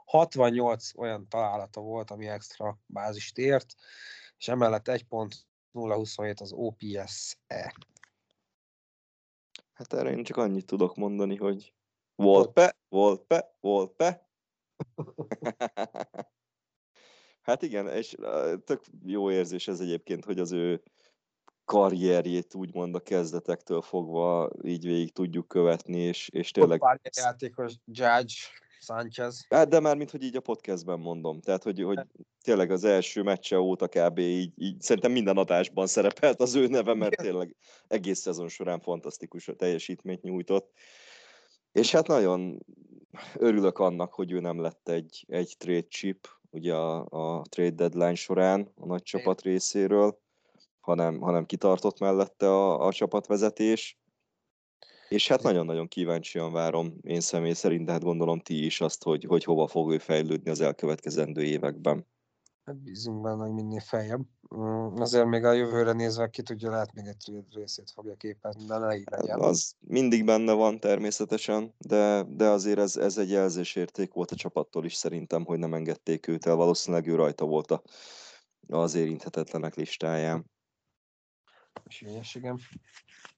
68 0.04 0.98
olyan 0.98 1.28
találata 1.28 1.80
volt, 1.80 2.10
ami 2.10 2.26
extra 2.26 2.78
bázist 2.86 3.38
ért, 3.38 3.74
és 4.38 4.48
emellett 4.48 4.88
1.027 4.88 6.40
az 6.40 6.52
OPS-e. 6.52 7.74
Hát 9.72 9.92
erre 9.92 10.10
én 10.10 10.24
csak 10.24 10.36
annyit 10.36 10.66
tudok 10.66 10.96
mondani, 10.96 11.36
hogy 11.36 11.74
Volpe, 12.14 12.78
Volpe, 12.88 13.56
Volpe. 13.60 14.28
hát 17.46 17.62
igen, 17.62 17.88
és 17.88 18.14
tök 18.64 18.84
jó 19.04 19.30
érzés 19.30 19.68
ez 19.68 19.80
egyébként, 19.80 20.24
hogy 20.24 20.38
az 20.38 20.52
ő 20.52 20.82
karrierjét 21.64 22.54
úgymond 22.54 22.94
a 22.94 23.00
kezdetektől 23.00 23.82
fogva 23.82 24.50
így 24.62 24.84
végig 24.84 25.12
tudjuk 25.12 25.48
követni, 25.48 25.98
és, 25.98 26.28
és 26.32 26.50
tényleg... 26.50 26.78
Pár 26.78 27.00
játékos, 27.16 27.72
Judge, 27.86 28.34
Sanchez. 28.84 29.46
Hát, 29.48 29.68
de 29.68 29.80
már 29.80 29.96
mint 29.96 30.10
hogy 30.10 30.22
így 30.22 30.36
a 30.36 30.40
podcastben 30.40 30.98
mondom. 30.98 31.40
Tehát, 31.40 31.62
hogy, 31.62 31.82
hogy 31.82 32.00
tényleg 32.42 32.70
az 32.70 32.84
első 32.84 33.22
meccse 33.22 33.60
óta 33.60 33.88
kb. 33.88 34.18
Így, 34.18 34.52
így 34.56 34.80
szerintem 34.80 35.12
minden 35.12 35.36
adásban 35.36 35.86
szerepelt 35.86 36.40
az 36.40 36.54
ő 36.54 36.66
neve, 36.66 36.94
mert 36.94 37.16
tényleg 37.16 37.56
egész 37.88 38.18
szezon 38.18 38.48
során 38.48 38.80
fantasztikus 38.80 39.50
teljesítményt 39.56 40.22
nyújtott. 40.22 40.72
És 41.72 41.92
hát 41.92 42.06
nagyon 42.06 42.64
örülök 43.34 43.78
annak, 43.78 44.12
hogy 44.12 44.32
ő 44.32 44.40
nem 44.40 44.60
lett 44.60 44.88
egy, 44.88 45.24
egy 45.28 45.54
trade 45.58 45.88
chip, 45.88 46.28
ugye 46.50 46.74
a, 46.74 47.06
a 47.38 47.42
trade 47.48 47.70
deadline 47.70 48.14
során 48.14 48.72
a 48.76 48.86
nagy 48.86 49.02
csapat 49.02 49.42
részéről, 49.42 50.22
hanem, 50.84 51.20
hanem 51.20 51.46
kitartott 51.46 51.98
mellette 51.98 52.48
a, 52.48 52.86
a 52.86 52.92
csapatvezetés. 52.92 53.98
És 55.08 55.28
hát 55.28 55.42
nagyon-nagyon 55.42 55.88
kíváncsian 55.88 56.52
várom 56.52 56.94
én 57.02 57.20
személy 57.20 57.52
szerint, 57.52 57.86
de 57.86 57.92
hát 57.92 58.02
gondolom 58.02 58.40
ti 58.40 58.64
is 58.64 58.80
azt, 58.80 59.02
hogy, 59.02 59.24
hogy 59.24 59.44
hova 59.44 59.66
fog 59.66 59.92
ő 59.92 59.98
fejlődni 59.98 60.50
az 60.50 60.60
elkövetkezendő 60.60 61.42
években. 61.42 62.06
Hát 62.64 62.76
bízunk 62.76 63.20
benne, 63.20 63.42
hogy 63.42 63.52
minél 63.52 63.80
feljebb. 63.80 64.20
Mm, 64.56 64.94
azért 64.94 65.26
még 65.26 65.44
a 65.44 65.52
jövőre 65.52 65.92
nézve 65.92 66.28
ki 66.28 66.42
tudja, 66.42 66.70
lehet 66.70 66.92
még 66.92 67.06
egy 67.06 67.44
részét 67.50 67.90
fogja 67.90 68.14
képezni, 68.14 68.64
de 68.64 68.78
ne 68.78 68.96
így 68.96 69.08
legyen. 69.10 69.40
Az 69.40 69.74
mindig 69.80 70.24
benne 70.24 70.52
van 70.52 70.80
természetesen, 70.80 71.74
de, 71.78 72.22
de 72.28 72.48
azért 72.48 72.78
ez, 72.78 72.96
ez 72.96 73.18
egy 73.18 73.30
jelzésérték 73.30 74.12
volt 74.12 74.30
a 74.30 74.36
csapattól 74.36 74.84
is 74.84 74.94
szerintem, 74.94 75.44
hogy 75.44 75.58
nem 75.58 75.74
engedték 75.74 76.26
őt 76.26 76.46
el. 76.46 76.54
Valószínűleg 76.54 77.06
ő 77.06 77.14
rajta 77.14 77.44
volt 77.44 77.70
a, 77.70 77.82
az 78.68 78.94
érinthetetlenek 78.94 79.74
listáján. 79.74 80.52
Sűrűségem. 81.88 82.58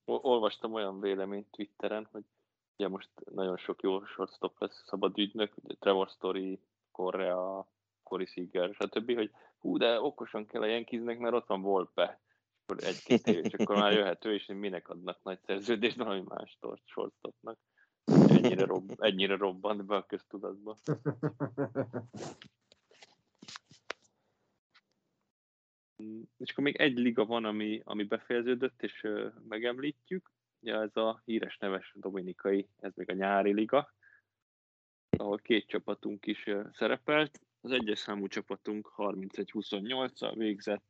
Olvastam 0.04 0.72
olyan 0.72 1.00
véleményt 1.00 1.50
Twitteren, 1.50 2.08
hogy 2.12 2.24
ugye 2.76 2.88
most 2.88 3.10
nagyon 3.30 3.56
sok 3.56 3.82
jó 3.82 4.04
shortstop 4.04 4.60
lesz 4.60 4.82
szabad 4.86 5.18
ügynök, 5.18 5.54
Trevor 5.78 6.08
Story, 6.08 6.60
Korea, 6.90 7.68
Corey 8.02 8.26
Seager, 8.26 8.74
stb., 8.74 9.14
hogy 9.14 9.30
hú, 9.58 9.76
de 9.76 10.00
okosan 10.00 10.46
kell 10.46 10.62
a 10.62 10.66
Yankeesnek, 10.66 11.18
mert 11.18 11.34
ott 11.34 11.46
van 11.46 11.60
Volpe. 11.60 12.20
Akkor 12.62 12.84
egy-két 12.84 13.26
év, 13.26 13.44
és 13.44 13.52
akkor 13.52 13.76
már 13.76 13.92
jöhető, 13.92 14.34
és 14.34 14.46
minek 14.46 14.88
adnak 14.88 15.22
nagy 15.22 15.38
szerződést 15.40 15.96
valami 15.96 16.22
más 16.28 16.58
shortstopnak. 16.84 17.58
Ennyire, 18.28 18.64
robb, 18.64 18.90
ennyire 18.98 19.36
robbant 19.36 19.84
be 19.84 19.96
a 19.96 20.06
köztudatba. 20.06 20.76
És 26.36 26.50
akkor 26.50 26.64
még 26.64 26.76
egy 26.76 26.98
liga 26.98 27.24
van, 27.24 27.44
ami, 27.44 27.80
ami 27.84 28.04
befejeződött, 28.04 28.82
és 28.82 29.06
megemlítjük. 29.48 30.30
Ja, 30.60 30.82
ez 30.82 30.96
a 30.96 31.22
híres 31.24 31.56
neves 31.58 31.92
dominikai, 31.96 32.68
ez 32.76 32.92
még 32.94 33.10
a 33.10 33.14
nyári 33.14 33.52
liga, 33.52 33.94
ahol 35.18 35.38
két 35.38 35.66
csapatunk 35.66 36.26
is 36.26 36.46
uh, 36.46 36.66
szerepelt. 36.72 37.40
Az 37.60 37.70
egyes 37.70 37.98
számú 37.98 38.26
csapatunk 38.26 38.92
31-28-al 38.96 40.32
végzett, 40.36 40.84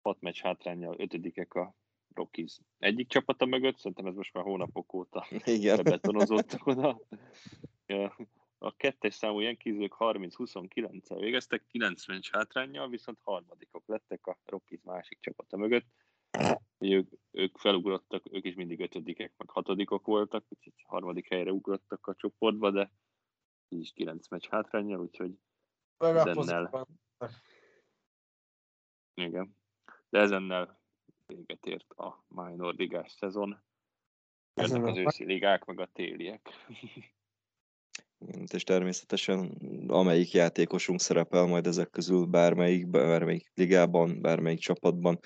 6 0.00 0.20
meccs 0.20 0.40
hátrányjal 0.40 0.94
ötödikek 0.98 1.54
a 1.54 1.74
Rockies 2.14 2.60
egyik 2.78 3.08
csapata 3.08 3.46
mögött, 3.46 3.78
szerintem 3.78 4.06
ez 4.06 4.14
most 4.14 4.32
már 4.32 4.44
hónapok 4.44 4.94
óta 4.94 5.26
Igen. 5.44 5.80
betonozottak 5.82 6.66
oda. 6.66 7.00
A 8.62 8.76
kettes 8.76 9.14
számú 9.14 9.40
Yankees 9.40 9.76
30-29-el 9.98 11.16
végeztek, 11.18 11.66
90 11.66 12.16
meccs 12.16 12.30
hátrányjal, 12.30 12.88
viszont 12.88 13.18
harmadikok 13.22 13.86
lettek 13.86 14.26
a 14.26 14.38
Rockies 14.44 14.80
másik 14.82 15.18
csapata 15.20 15.56
mögött. 15.56 15.86
Ők, 16.78 17.08
ők 17.30 17.58
felugrottak, 17.58 18.22
ők 18.32 18.44
is 18.44 18.54
mindig 18.54 18.80
ötödikek, 18.80 19.32
meg 19.36 19.50
hatodikok 19.50 20.06
voltak, 20.06 20.44
úgyhogy 20.48 20.72
harmadik 20.86 21.28
helyre 21.28 21.52
ugrottak 21.52 22.06
a 22.06 22.14
csoportba, 22.14 22.70
de 22.70 22.92
így 23.68 23.80
is 23.80 23.92
9 23.92 24.28
meccs 24.28 24.48
hátrányjal, 24.48 25.00
úgyhogy 25.00 25.38
ezennel... 25.98 26.86
Igen. 29.14 29.56
De 30.08 30.18
ezennel 30.18 30.80
véget 31.26 31.66
ért 31.66 31.92
a 31.92 32.24
minor 32.28 32.74
ligás 32.74 33.12
szezon. 33.12 33.62
Jönnek 34.54 34.84
az 34.84 34.96
őszi 34.96 35.24
ligák, 35.24 35.64
meg 35.64 35.80
a 35.80 35.86
téliek. 35.92 36.48
és 38.52 38.62
természetesen 38.62 39.56
amelyik 39.86 40.32
játékosunk 40.32 41.00
szerepel 41.00 41.46
majd 41.46 41.66
ezek 41.66 41.90
közül 41.90 42.24
bármelyik, 42.24 42.88
bármelyik 42.88 43.50
ligában, 43.54 44.20
bármelyik 44.20 44.58
csapatban, 44.58 45.18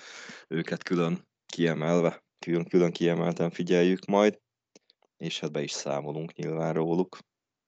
őket 0.47 0.83
külön 0.83 1.27
kiemelve, 1.45 2.23
külön, 2.39 2.65
külön 2.65 2.91
kiemelten 2.91 3.49
figyeljük 3.49 4.05
majd, 4.05 4.39
és 5.17 5.39
hát 5.39 5.51
be 5.51 5.61
is 5.61 5.71
számolunk 5.71 6.33
nyilván 6.33 6.73
róluk. 6.73 7.17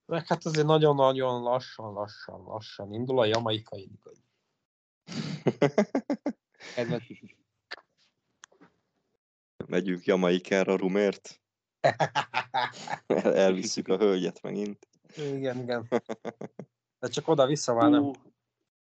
Meg 0.05 0.27
hát 0.27 0.45
azért 0.45 0.65
nagyon-nagyon 0.65 1.41
lassan, 1.41 1.93
lassan, 1.93 2.43
lassan 2.43 2.93
indul 2.93 3.19
a 3.19 3.25
jamaikai 3.25 3.89
liga. 3.89 4.11
Megyünk 9.67 10.05
Jamaikára 10.05 10.75
rumért? 10.75 11.41
El, 13.07 13.35
elvisszük 13.35 13.87
a 13.87 13.97
hölgyet 13.97 14.41
megint. 14.41 14.87
Igen, 15.17 15.57
igen. 15.57 15.87
De 16.99 17.07
csak 17.07 17.27
oda-vissza 17.27 17.73
már 17.73 17.89
nem. 17.89 18.11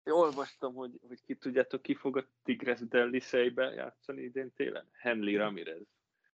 Olvastam, 0.04 0.74
hogy, 0.74 0.90
hogy 1.08 1.22
ki 1.22 1.34
tudjátok, 1.34 1.82
ki 1.82 1.94
fog 1.94 2.16
a 2.16 2.24
Tigres 2.44 2.80
Delliseibe 2.88 3.64
játszani 3.64 4.22
idén 4.22 4.52
télen? 4.54 4.88
Henry 4.92 5.36
Ramirez. 5.36 5.86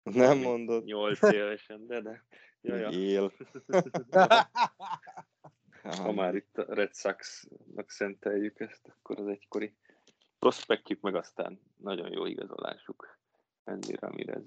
Nem 0.02 0.38
mondod. 0.38 0.84
8 0.84 1.22
évesen, 1.32 1.86
de 1.86 2.00
de. 2.00 2.24
Jaja. 2.60 2.88
Él. 2.88 3.32
ha 5.82 6.12
már 6.12 6.34
itt 6.34 6.58
a 6.58 6.74
Red 6.74 6.94
Sox-nak 6.94 7.90
szenteljük 7.90 8.60
ezt, 8.60 8.88
akkor 8.88 9.18
az 9.18 9.26
egykori 9.26 9.76
prospektjük, 10.38 11.00
meg 11.00 11.14
aztán 11.14 11.60
nagyon 11.76 12.12
jó 12.12 12.26
igazolásuk. 12.26 13.18
Henry 13.64 13.96
Ramirez. 14.00 14.42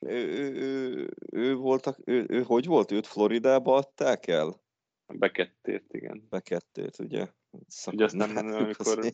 Ő, 0.00 0.26
ő, 0.26 0.54
ő, 0.54 1.08
ő, 1.32 1.54
voltak, 1.54 1.98
ő, 2.04 2.26
ő, 2.28 2.42
hogy 2.42 2.66
volt? 2.66 2.90
Őt 2.90 3.06
Floridába 3.06 3.74
adták 3.76 4.26
el? 4.26 4.60
Bekettért, 5.06 5.94
igen. 5.94 6.26
Bekettért, 6.30 6.98
ugye? 6.98 7.26
Ugye 7.86 8.04
aztán, 8.04 8.36
amikor 8.36 9.12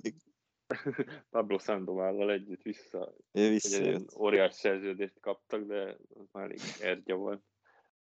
Pablo 1.30 1.58
Sandovállal 1.58 2.32
együtt 2.32 2.62
vissza, 2.62 3.14
Ugye, 3.32 3.98
óriás 4.18 4.54
szerződést 4.54 5.20
kaptak, 5.20 5.66
de 5.66 5.96
az 6.14 6.26
már 6.32 6.44
elég 6.44 6.60
ergya 6.80 7.16
volt. 7.16 7.42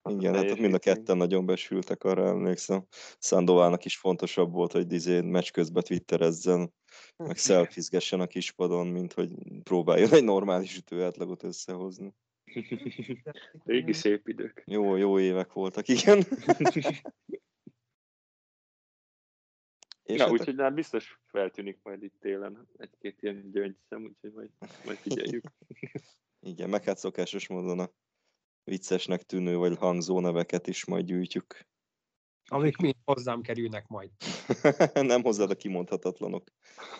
Igen, 0.10 0.36
hát 0.36 0.58
mind 0.58 0.74
a 0.74 0.80
ketten 0.80 1.18
nagyon 1.18 1.46
besültek, 1.46 2.04
arra 2.04 2.28
emlékszem. 2.28 2.86
Sandovának 3.20 3.86
is 3.86 3.98
fontosabb 3.98 4.52
volt, 4.52 4.72
hogy 4.72 4.94
izé 4.94 5.22
meccs 5.22 5.50
közben 5.52 5.84
twitterezzen, 5.84 6.74
meg 7.18 7.38
szelfizgessen 7.52 8.20
a 8.20 8.28
kispadon, 8.28 8.88
mint 8.88 9.14
hogy 9.14 9.30
próbáljon 9.64 10.14
egy 10.14 10.24
normális 10.24 10.78
ütőátlagot 10.78 11.44
összehozni. 11.44 12.16
Régi 13.66 13.94
szép 13.94 14.28
idők. 14.28 14.64
Jó, 14.66 14.96
jó 14.96 15.20
évek 15.20 15.54
voltak, 15.54 15.88
igen. 15.88 16.24
És 20.04 20.18
ja, 20.18 20.24
hát 20.24 20.32
úgyhogy 20.32 20.56
már 20.56 20.74
biztos 20.74 21.20
feltűnik 21.26 21.80
majd 21.84 22.04
itt 22.04 22.20
télen 22.20 22.68
egy-két 22.78 23.22
ilyen 23.22 23.52
gyöngyszem, 23.52 24.04
úgyhogy 24.04 24.34
majd, 24.34 24.50
majd 24.86 24.98
figyeljük. 24.98 25.44
Igen, 26.40 26.70
meg 26.70 26.84
hát 26.84 26.98
szokásos 26.98 27.48
módon 27.48 27.80
a 27.80 27.90
viccesnek 28.64 29.24
tűnő 29.24 29.56
vagy 29.56 29.78
hangzó 29.78 30.20
neveket 30.20 30.68
is 30.68 30.86
majd 30.86 31.06
gyűjtjük. 31.06 31.70
Amik 32.46 32.78
mind 32.78 32.96
hozzám 33.06 33.42
kerülnek 33.42 33.88
majd. 33.88 34.10
nem 34.94 35.22
hozzád 35.22 35.50
a 35.50 35.56
kimondhatatlanok. 35.56 36.52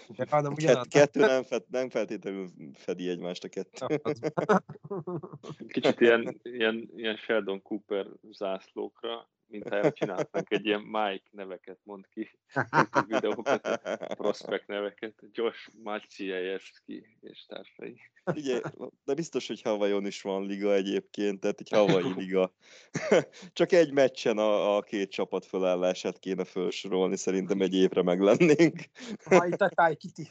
De, 0.08 0.26
hanem 0.30 0.54
Kett, 0.54 0.88
kettő 0.88 1.20
nem, 1.20 1.44
fed, 1.44 1.64
nem 1.70 1.90
feltétlenül 1.90 2.50
fedi 2.74 3.10
egymást 3.10 3.44
a 3.44 3.50
kettő. 3.50 4.02
Kicsit 5.74 6.00
ilyen, 6.00 6.40
ilyen, 6.44 6.90
ilyen 6.96 7.16
Sheldon 7.16 7.62
Cooper 7.62 8.08
zászlókra 8.32 9.30
mintha 9.52 9.92
csináltak 9.92 10.52
egy 10.52 10.66
ilyen 10.66 10.82
Mike 10.82 11.28
neveket, 11.32 11.80
mond 11.84 12.08
ki 12.08 12.40
a 12.72 13.04
videókat, 13.08 13.66
a 13.66 14.16
prospect 14.16 14.68
neveket, 14.68 15.24
Josh 15.32 15.70
Maciejewski 15.84 17.18
és 17.20 17.46
társai. 17.46 18.02
Ugye, 18.26 18.62
de 19.04 19.14
biztos, 19.14 19.48
hogy 19.48 19.62
Havajon 19.62 20.06
is 20.06 20.22
van 20.22 20.46
liga 20.46 20.74
egyébként, 20.74 21.40
tehát 21.40 21.60
egy 21.60 21.70
Havai 21.70 22.14
liga. 22.22 22.54
Csak 23.54 23.72
egy 23.72 23.92
meccsen 23.92 24.38
a, 24.38 24.76
a 24.76 24.82
két 24.82 25.12
csapat 25.12 25.46
felállását 25.46 26.20
kéne 26.20 26.44
felsorolni, 26.44 27.18
szerintem 27.18 27.62
egy 27.62 27.74
évre 27.74 28.04
meg 28.04 28.20
lennénk. 28.20 28.80
Hajtakáj, 29.24 29.96
Kiti. 29.96 30.30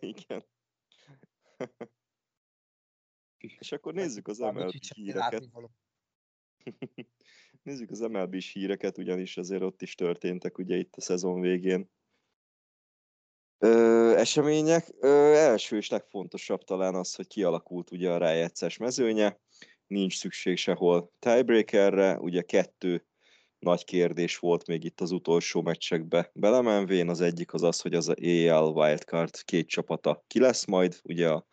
Igen. 0.00 0.44
És 3.58 3.72
akkor 3.72 3.94
nézzük 3.94 4.28
az 4.28 4.38
MLB 4.38 4.72
híreket. 4.94 5.48
Nézzük 7.62 7.90
az 7.90 7.98
MLB-s 7.98 8.52
híreket, 8.52 8.98
ugyanis 8.98 9.36
azért 9.36 9.62
ott 9.62 9.82
is 9.82 9.94
történtek 9.94 10.58
ugye 10.58 10.76
itt 10.76 10.94
a 10.96 11.00
szezon 11.00 11.40
végén 11.40 11.90
ö, 13.58 14.14
események. 14.16 14.94
Ö, 15.00 15.34
első 15.34 15.76
és 15.76 15.88
legfontosabb 15.88 16.64
talán 16.64 16.94
az, 16.94 17.14
hogy 17.14 17.26
kialakult 17.26 17.90
ugye 17.90 18.10
a 18.10 18.18
rájegyszes 18.18 18.76
mezőnye, 18.76 19.40
nincs 19.86 20.18
szükség 20.18 20.56
sehol 20.56 21.12
tiebreakerre, 21.18 22.18
ugye 22.18 22.42
kettő 22.42 23.06
nagy 23.58 23.84
kérdés 23.84 24.38
volt 24.38 24.66
még 24.66 24.84
itt 24.84 25.00
az 25.00 25.10
utolsó 25.10 25.62
meccsekbe 25.62 26.30
belemenvén. 26.34 27.08
Az 27.08 27.20
egyik 27.20 27.52
az 27.52 27.62
az, 27.62 27.80
hogy 27.80 27.94
az 27.94 28.08
a 28.08 28.14
AL 28.22 28.72
Wildcard 28.72 29.42
két 29.44 29.68
csapata 29.68 30.24
ki 30.26 30.40
lesz 30.40 30.64
majd, 30.64 31.00
ugye 31.02 31.28
a 31.30 31.46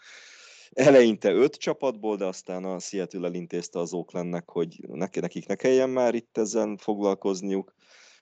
eleinte 0.73 1.31
öt 1.31 1.55
csapatból, 1.55 2.15
de 2.15 2.25
aztán 2.25 2.63
a 2.63 2.79
Seattle 2.79 3.27
elintézte 3.27 3.79
az 3.79 3.93
Oaklandnek, 3.93 4.49
hogy 4.49 4.79
nekik 4.87 5.47
ne 5.47 5.55
kelljen 5.55 5.89
már 5.89 6.15
itt 6.15 6.37
ezzel 6.37 6.75
foglalkozniuk, 6.77 7.73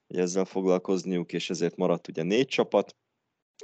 hogy 0.08 0.18
ezzel 0.18 0.46
foglalkozniuk, 0.46 1.34
és 1.34 1.50
ezért 1.50 1.76
maradt 1.76 2.08
ugye 2.08 2.24
négy 2.24 2.48
csapat, 2.48 2.96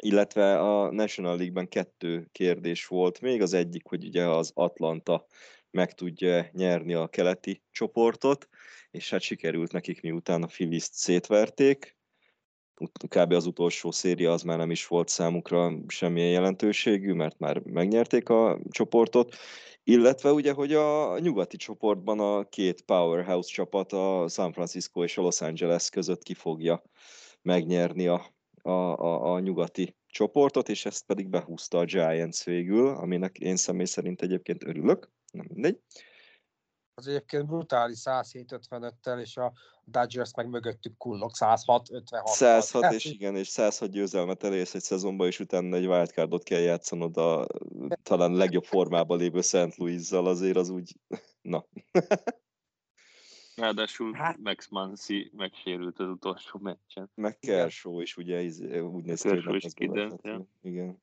illetve 0.01 0.59
a 0.59 0.91
National 0.91 1.35
League-ben 1.35 1.67
kettő 1.67 2.27
kérdés 2.31 2.87
volt 2.87 3.21
még, 3.21 3.41
az 3.41 3.53
egyik, 3.53 3.87
hogy 3.87 4.05
ugye 4.05 4.25
az 4.25 4.51
Atlanta 4.53 5.25
meg 5.71 5.93
tudja 5.93 6.49
nyerni 6.51 6.93
a 6.93 7.07
keleti 7.07 7.63
csoportot, 7.71 8.47
és 8.91 9.09
hát 9.09 9.21
sikerült 9.21 9.71
nekik, 9.71 10.01
miután 10.01 10.43
a 10.43 10.47
Phillies-t 10.47 10.93
szétverték, 10.93 11.96
kb. 13.07 13.31
az 13.31 13.45
utolsó 13.45 13.91
széria 13.91 14.31
az 14.31 14.41
már 14.41 14.57
nem 14.57 14.71
is 14.71 14.87
volt 14.87 15.07
számukra 15.07 15.73
semmilyen 15.87 16.29
jelentőségű, 16.29 17.13
mert 17.13 17.39
már 17.39 17.59
megnyerték 17.59 18.29
a 18.29 18.59
csoportot, 18.69 19.35
illetve 19.83 20.31
ugye, 20.31 20.51
hogy 20.51 20.73
a 20.73 21.19
nyugati 21.19 21.57
csoportban 21.57 22.19
a 22.19 22.43
két 22.43 22.81
powerhouse 22.81 23.49
csapat, 23.53 23.93
a 23.93 24.25
San 24.29 24.53
Francisco 24.53 25.03
és 25.03 25.17
a 25.17 25.21
Los 25.21 25.41
Angeles 25.41 25.89
között 25.89 26.23
ki 26.23 26.33
fogja 26.33 26.83
megnyerni 27.41 28.07
a, 28.07 28.25
a, 28.61 28.71
a, 28.71 29.33
a 29.33 29.39
nyugati 29.39 29.95
csoportot, 30.07 30.69
és 30.69 30.85
ezt 30.85 31.05
pedig 31.05 31.29
behúzta 31.29 31.77
a 31.77 31.85
Giants 31.85 32.43
végül, 32.43 32.87
aminek 32.87 33.37
én 33.37 33.55
személy 33.55 33.85
szerint 33.85 34.21
egyébként 34.21 34.63
örülök, 34.63 35.09
nem 35.31 35.45
mindegy 35.49 35.79
az 36.97 37.07
egyébként 37.07 37.45
brutális 37.45 37.99
107-55-tel, 38.03 39.19
és 39.19 39.37
a 39.37 39.53
Dodgers 39.85 40.33
meg 40.35 40.49
mögöttük 40.49 40.97
kullog 40.97 41.31
106-56. 41.39 42.25
106, 42.25 42.93
és 42.93 43.05
igen, 43.05 43.35
és 43.35 43.47
106 43.47 43.89
győzelmet 43.91 44.43
elérsz 44.43 44.73
egy 44.73 44.81
szezonban, 44.81 45.27
és 45.27 45.39
utána 45.39 45.75
egy 45.75 45.87
wildcardot 45.87 46.43
kell 46.43 46.59
játszanod 46.59 47.17
a 47.17 47.47
talán 48.03 48.33
legjobb 48.33 48.63
formában 48.63 49.17
lévő 49.17 49.41
St. 49.41 49.75
Louis-zal, 49.75 50.27
azért 50.27 50.57
az 50.57 50.69
úgy, 50.69 50.95
na. 51.41 51.65
Ráadásul 53.55 54.13
hát. 54.13 54.37
Max 54.37 54.67
Mansi 54.69 55.31
megsérült 55.35 55.99
az 55.99 56.07
utolsó 56.07 56.59
meccsen. 56.59 57.11
Meg 57.15 57.39
Kershaw 57.39 57.99
is 57.99 58.17
ugye 58.17 58.43
úgy 58.81 59.03
néz 59.03 59.21
ki, 59.21 59.29
hogy 59.29 59.89
nem 59.89 60.47
Igen. 60.61 61.01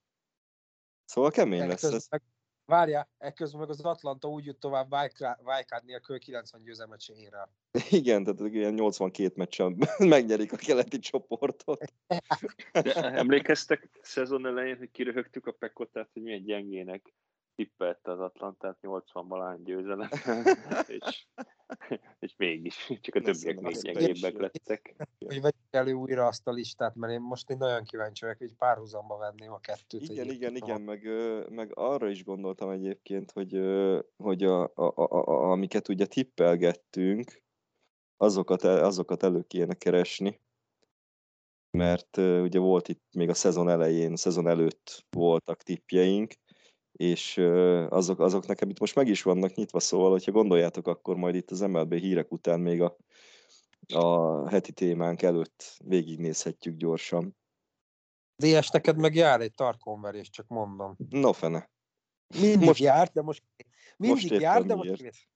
Szóval 1.05 1.30
kemény 1.30 1.66
lesz 1.66 1.82
ez. 1.82 2.07
Meg 2.11 2.22
Várja, 2.66 3.08
ekközben 3.18 3.60
meg 3.60 3.68
az 3.68 3.80
Atlanta 3.80 4.28
úgy 4.28 4.44
jut 4.44 4.58
tovább 4.58 4.92
Wildcard 4.92 5.84
nélkül 5.84 6.18
90 6.18 6.62
győzelmet 6.62 7.00
se 7.00 7.12
ér 7.14 7.34
el. 7.34 7.50
Igen, 7.90 8.24
tehát 8.24 8.54
ilyen 8.54 8.74
82 8.74 9.32
meccsen 9.36 9.76
megnyerik 9.98 10.52
a 10.52 10.56
keleti 10.56 10.98
csoportot. 10.98 11.92
De 12.72 12.94
emlékeztek 12.94 13.88
szezon 14.02 14.46
elején, 14.46 14.76
hogy 14.76 14.90
kiröhögtük 14.90 15.46
a 15.46 15.52
Pekotát, 15.52 16.08
hogy 16.12 16.22
milyen 16.22 16.44
gyengének 16.44 17.12
tippelt 17.55 18.07
az 18.07 18.20
Atlantát 18.20 18.80
80 18.80 19.28
balány 19.28 19.62
győzelem, 19.62 20.09
és, 20.86 21.26
és 22.18 22.34
mégis, 22.36 22.92
csak 23.00 23.14
a 23.14 23.20
többiek 23.20 23.61
még 23.61 23.76
gyengébbek 23.80 24.36
lettek. 24.38 24.94
Hogy 25.18 25.40
vegyük 25.40 25.70
elő 25.70 25.92
újra 25.92 26.26
azt 26.26 26.46
a 26.46 26.50
listát, 26.50 26.94
mert 26.94 27.12
én 27.12 27.20
most 27.20 27.50
én 27.50 27.57
nagyon 27.57 27.84
kíváncsi 27.84 28.24
vagyok, 28.24 28.38
hogy 28.38 28.55
párhuzamba 28.55 29.16
venném 29.16 29.52
a 29.52 29.59
kettőt. 29.59 30.02
Igen, 30.02 30.30
igen, 30.30 30.57
igen, 30.57 30.80
meg, 30.80 31.09
meg 31.50 31.70
arra 31.74 32.09
is 32.09 32.24
gondoltam 32.24 32.70
egyébként, 32.70 33.30
hogy, 33.30 33.61
hogy 34.16 34.42
a, 34.42 34.62
a, 34.62 34.72
a, 34.74 35.05
a, 35.05 35.50
amiket 35.50 35.88
ugye 35.88 36.07
tippelgettünk, 36.07 37.42
azokat, 38.16 38.62
azokat 38.62 39.22
elő 39.22 39.42
kéne 39.42 39.74
keresni, 39.74 40.40
mert 41.70 42.16
ugye 42.16 42.59
volt 42.59 42.88
itt 42.88 43.05
még 43.12 43.28
a 43.28 43.34
szezon 43.34 43.68
elején, 43.68 44.12
a 44.12 44.16
szezon 44.16 44.48
előtt 44.48 45.05
voltak 45.11 45.62
tippjeink, 45.62 46.34
és 46.97 47.36
azok, 47.88 48.20
azok 48.20 48.47
nekem 48.47 48.68
itt 48.70 48.78
most 48.78 48.95
meg 48.95 49.09
is 49.09 49.22
vannak 49.22 49.55
nyitva, 49.55 49.80
szóval, 49.80 50.11
hogyha 50.11 50.32
gondoljátok, 50.32 50.86
akkor 50.86 51.16
majd 51.16 51.34
itt 51.34 51.51
az 51.51 51.61
MLB 51.61 51.95
hírek 51.95 52.32
után 52.32 52.61
még 52.61 52.82
a, 52.82 52.97
a 53.95 54.49
heti 54.49 54.72
témánk 54.72 55.22
előtt 55.22 55.76
végignézhetjük 55.84 56.76
gyorsan. 56.76 57.36
DS 58.36 58.68
neked 58.68 58.97
meg 58.97 59.14
jár 59.14 59.40
egy 59.40 59.55
tarkonverés, 59.55 60.30
csak 60.30 60.49
mondom. 60.49 60.97
No 61.11 61.32
fene. 61.32 61.70
Mindig 62.40 62.66
most, 62.66 62.80
jár, 62.80 63.09
de 63.09 63.22
most 63.22 63.42
mindig 63.97 64.30
most 64.30 64.42
jár, 64.42 64.64
de 64.64 64.74
most 64.74 65.28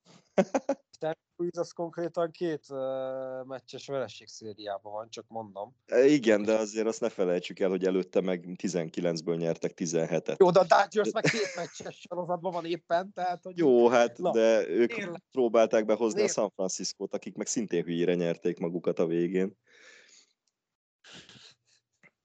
Louis 1.39 1.57
az 1.57 1.72
konkrétan 1.72 2.30
két 2.30 2.66
uh, 2.68 3.45
meccses 3.45 3.86
vereség 3.86 4.28
szériában 4.28 4.93
van, 4.93 5.11
csak 5.11 5.24
mondom. 5.28 5.74
E, 5.86 6.05
igen, 6.05 6.43
de 6.43 6.55
azért 6.55 6.86
azt 6.86 7.01
ne 7.01 7.09
felejtsük 7.09 7.61
el, 7.61 7.68
hogy 7.68 7.84
előtte 7.84 8.20
meg 8.20 8.45
19-ből 8.62 9.36
nyertek 9.36 9.72
17-et. 9.76 10.39
Jó, 10.39 10.51
de 10.51 10.59
a 10.59 10.64
Dodgers 10.64 11.12
meg 11.12 11.22
két 11.22 11.55
meccses 11.57 12.01
sorozatban 12.09 12.53
van 12.53 12.64
éppen, 12.64 13.12
tehát... 13.12 13.43
Hogy... 13.43 13.59
Jó, 13.59 13.89
hát, 13.89 14.18
Na, 14.18 14.30
de 14.30 14.68
ők 14.68 14.97
érle. 14.97 15.22
próbálták 15.30 15.84
behozni 15.84 16.20
érle. 16.20 16.30
a 16.30 16.34
San 16.34 16.51
Francisco-t, 16.51 17.14
akik 17.14 17.36
meg 17.36 17.47
szintén 17.47 17.84
hülyére 17.84 18.14
nyerték 18.14 18.59
magukat 18.59 18.99
a 18.99 19.07
végén. 19.07 19.57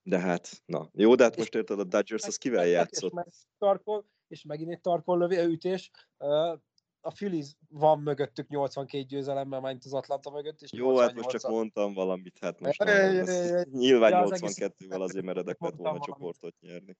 De 0.03 0.19
hát, 0.19 0.61
na, 0.65 0.89
jó, 0.93 1.15
de 1.15 1.23
hát 1.23 1.37
most 1.37 1.55
érted, 1.55 1.79
a 1.79 1.83
Dodgers 1.83 2.23
az 2.23 2.37
kivel 2.37 2.67
játszott? 2.67 3.13
És, 3.25 3.35
tarkol, 3.57 4.05
és 4.27 4.43
megint 4.43 4.71
egy 4.71 4.81
tarkol 4.81 5.17
lövé, 5.17 5.43
ütés. 5.43 5.91
Uh, 6.17 6.59
a 7.05 7.11
Phillies 7.11 7.55
van 7.69 7.99
mögöttük 7.99 8.47
82 8.47 9.03
győzelemmel, 9.03 9.59
mint 9.61 9.85
az 9.85 9.93
Atlanta 9.93 10.31
mögött. 10.31 10.61
És 10.61 10.71
Jó, 10.71 10.85
88 10.85 11.07
hát 11.07 11.23
most 11.23 11.41
csak 11.41 11.51
mondtam 11.51 11.93
valamit, 11.93 12.37
hát 12.41 12.59
most 12.59 12.83
nem, 12.83 13.21
az, 13.21 13.67
nyilván 13.71 14.11
82-vel 14.15 14.99
azért 14.99 15.25
meredek 15.25 15.61
lett 15.61 15.75
volna 15.75 15.99
csoportot 15.99 16.55
nyerni. 16.59 16.97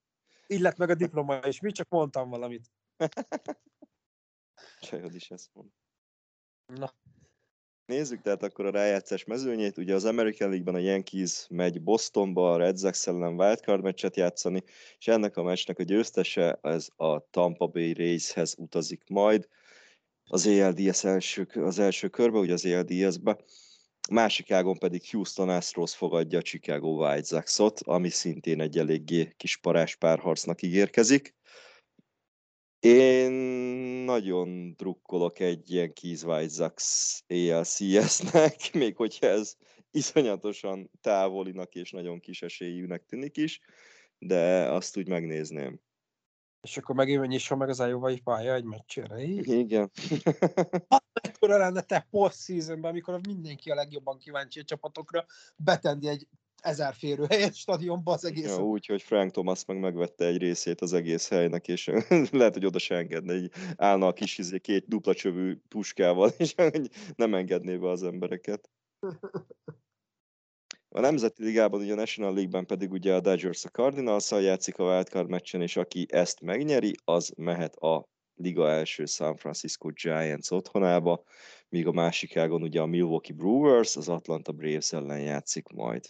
Illet 0.47 0.77
meg 0.77 0.89
a 0.89 0.95
diploma 0.95 1.39
is, 1.47 1.59
mi 1.59 1.71
csak 1.71 1.89
mondtam 1.89 2.29
valamit. 2.29 2.71
Sajod 4.81 5.15
is 5.15 5.31
ezt 5.31 5.49
mond. 5.53 5.69
Na. 6.65 6.93
Nézzük 7.85 8.21
tehát 8.21 8.43
akkor 8.43 8.65
a 8.65 8.71
rájátszás 8.71 9.23
mezőnyét. 9.23 9.77
Ugye 9.77 9.95
az 9.95 10.05
American 10.05 10.49
League-ben 10.49 10.75
a 10.75 10.85
Yankees 10.85 11.47
megy 11.49 11.81
Bostonba, 11.81 12.51
a 12.51 12.57
Red 12.57 12.79
Sox 12.79 13.07
ellen 13.07 13.39
wildcard 13.39 13.83
meccset 13.83 14.15
játszani, 14.15 14.63
és 14.97 15.07
ennek 15.07 15.37
a 15.37 15.43
meccsnek 15.43 15.79
a 15.79 15.83
győztese 15.83 16.59
ez 16.61 16.87
a 16.95 17.29
Tampa 17.29 17.67
Bay 17.67 17.93
Race-hez 17.93 18.55
utazik 18.57 19.03
majd 19.07 19.47
az 20.25 20.47
ALDS 20.47 21.03
első, 21.03 21.47
az 21.53 21.79
első 21.79 22.07
körbe, 22.07 22.37
ugye 22.37 22.53
az 22.53 22.65
ALDS-be. 22.65 23.37
Másik 24.11 24.51
ágon 24.51 24.77
pedig 24.77 25.01
Houston 25.11 25.49
Astros 25.49 25.95
fogadja 25.95 26.39
a 26.39 26.41
Chicago 26.41 26.87
White 26.87 27.27
Sox-ot, 27.27 27.79
ami 27.83 28.09
szintén 28.09 28.61
egy 28.61 28.77
eléggé 28.77 29.33
kis 29.37 29.57
parás 29.57 29.95
párharcnak 29.95 30.61
ígérkezik. 30.61 31.35
Én 32.79 33.31
nagyon 34.03 34.73
drukkolok 34.77 35.39
egy 35.39 35.71
ilyen 35.71 35.93
Keys 35.93 36.23
White 36.23 36.53
Sox 36.53 37.23
ALCS-nek, 37.27 38.55
még 38.73 38.95
hogyha 38.95 39.27
ez 39.27 39.55
iszonyatosan 39.91 40.91
távolinak 41.01 41.75
és 41.75 41.91
nagyon 41.91 42.19
kis 42.19 42.41
esélyűnek 42.41 43.05
tűnik 43.05 43.37
is, 43.37 43.59
de 44.17 44.71
azt 44.71 44.97
úgy 44.97 45.07
megnézném. 45.07 45.79
És 46.63 46.77
akkor 46.77 46.95
megint 46.95 47.27
nyisson 47.27 47.57
meg 47.57 47.69
az 47.69 47.79
Iowa 47.79 48.11
pálya 48.23 48.53
egy 48.53 48.63
meccsére. 48.63 49.21
Igen. 49.21 49.91
Ekkora 51.21 51.57
lenne 51.57 51.81
te 51.81 52.07
post-seasonben, 52.09 52.91
amikor 52.91 53.19
mindenki 53.27 53.69
a 53.69 53.75
legjobban 53.75 54.17
kíváncsi 54.17 54.59
a 54.59 54.63
csapatokra, 54.63 55.25
betenni 55.55 56.07
egy 56.07 56.27
ezer 56.61 56.93
férőhelyes 56.93 57.57
stadionba 57.57 58.11
az 58.11 58.25
egész. 58.25 58.55
Ja, 58.55 58.63
úgy, 58.63 58.85
hogy 58.85 59.01
Frank 59.01 59.31
Thomas 59.31 59.65
meg 59.65 59.79
megvette 59.79 60.25
egy 60.25 60.37
részét 60.37 60.81
az 60.81 60.93
egész 60.93 61.29
helynek, 61.29 61.67
és 61.67 61.91
lehet, 62.31 62.53
hogy 62.53 62.65
oda 62.65 62.79
se 62.79 62.95
engedne, 62.95 63.33
hogy 63.33 63.51
állna 63.75 64.07
a 64.07 64.13
kis 64.13 64.37
izé, 64.37 64.59
két 64.59 64.87
dupla 64.87 65.13
csövű 65.13 65.57
puskával, 65.67 66.29
és 66.37 66.55
nem 67.15 67.33
engedné 67.33 67.77
be 67.77 67.89
az 67.89 68.03
embereket. 68.03 68.69
A 70.95 70.99
Nemzeti 70.99 71.43
Ligában, 71.43 71.81
ugye 71.81 71.93
a 71.93 71.95
National 71.95 72.33
League-ben 72.33 72.65
pedig 72.65 72.91
ugye 72.91 73.13
a 73.15 73.19
Dodgers 73.19 73.65
a 73.65 73.69
cardinals 73.69 74.31
játszik 74.31 74.77
a 74.77 74.83
wildcard 74.83 75.29
meccsen, 75.29 75.61
és 75.61 75.77
aki 75.77 76.05
ezt 76.09 76.41
megnyeri, 76.41 76.95
az 77.03 77.33
mehet 77.37 77.75
a 77.75 78.09
liga 78.35 78.69
első 78.69 79.05
San 79.05 79.35
Francisco 79.35 79.89
Giants 79.89 80.51
otthonába, 80.51 81.23
míg 81.69 81.87
a 81.87 81.91
másik 81.91 82.37
ágon 82.37 82.61
ugye 82.61 82.81
a 82.81 82.85
Milwaukee 82.85 83.35
Brewers, 83.35 83.95
az 83.95 84.09
Atlanta 84.09 84.51
Braves 84.51 84.91
ellen 84.91 85.19
játszik 85.19 85.67
majd. 85.67 86.05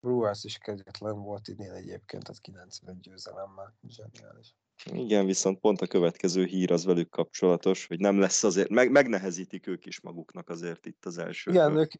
Brewers 0.00 0.44
is 0.44 0.58
kegyetlen 0.58 1.22
volt 1.22 1.48
idén 1.48 1.72
egyébként, 1.72 2.22
tehát 2.22 2.40
95 2.40 3.00
győzelemmel, 3.00 3.78
zseniális. 3.88 4.54
Igen, 4.92 5.26
viszont 5.26 5.60
pont 5.60 5.80
a 5.80 5.86
következő 5.86 6.44
hír 6.44 6.72
az 6.72 6.84
velük 6.84 7.10
kapcsolatos, 7.10 7.86
hogy 7.86 7.98
nem 7.98 8.18
lesz 8.18 8.44
azért, 8.44 8.68
meg, 8.68 8.90
megnehezítik 8.90 9.66
ők 9.66 9.86
is 9.86 10.00
maguknak 10.00 10.48
azért 10.48 10.86
itt 10.86 11.04
az 11.04 11.18
első. 11.18 11.50
Igen, 11.50 11.76
ők 11.76 11.92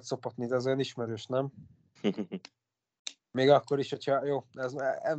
szopatni, 0.00 0.46
de 0.46 0.54
azért 0.54 0.78
ismerős, 0.78 1.26
nem? 1.26 1.52
Még 3.32 3.48
akkor 3.48 3.78
is, 3.78 3.90
hogyha 3.90 4.24
jó, 4.24 4.44
ez, 4.52 4.74
ez, 5.02 5.18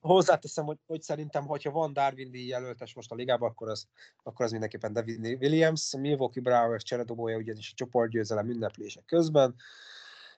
hozzáteszem, 0.00 0.64
hogy, 0.64 0.78
hogy 0.86 1.02
szerintem, 1.02 1.46
hogyha 1.46 1.70
van 1.70 1.92
Darwin 1.92 2.30
díj 2.30 2.46
jelöltes 2.46 2.94
most 2.94 3.10
a 3.10 3.14
ligában, 3.14 3.50
akkor 3.50 3.68
az, 3.68 3.88
akkor 4.22 4.44
az 4.44 4.50
mindenképpen 4.50 4.92
David 4.92 5.26
Williams, 5.26 5.96
Milwaukee 5.96 6.42
Brewers 6.42 6.82
cseredobója 6.82 7.36
ugyanis 7.36 7.70
a 7.70 7.74
csoportgyőzelem 7.74 8.50
ünneplése 8.50 9.02
közben. 9.06 9.54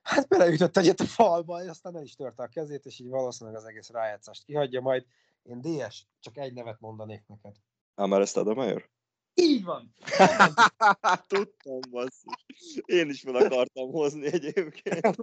Hát 0.02 0.28
beleütött 0.28 0.76
egyet 0.76 1.00
a 1.00 1.04
falba, 1.04 1.62
és 1.62 1.68
aztán 1.68 1.96
el 1.96 2.02
is 2.02 2.14
törte 2.14 2.42
a 2.42 2.48
kezét, 2.48 2.86
és 2.86 2.98
így 2.98 3.08
valószínűleg 3.08 3.58
az 3.58 3.64
egész 3.64 3.90
rájátszást 3.90 4.44
kihagyja 4.44 4.80
majd. 4.80 5.04
Én 5.42 5.60
DS, 5.60 6.06
csak 6.20 6.36
egy 6.36 6.52
nevet 6.52 6.80
mondanék 6.80 7.22
neked. 7.26 7.54
Amár 7.94 8.26
Stoudemire? 8.26 8.90
Így 9.34 9.64
van! 9.64 9.94
Tudtam, 11.28 11.80
basszus. 11.90 12.44
Én 12.84 13.08
is 13.08 13.20
fel 13.20 13.34
akartam 13.34 13.90
hozni 13.90 14.26
egyébként. 14.26 15.16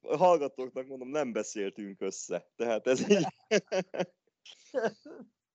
A 0.00 0.16
hallgatóknak 0.16 0.86
mondom, 0.86 1.08
nem 1.08 1.32
beszéltünk 1.32 2.00
össze. 2.00 2.50
Tehát 2.56 2.86
ez 2.86 3.10
így... 3.10 3.26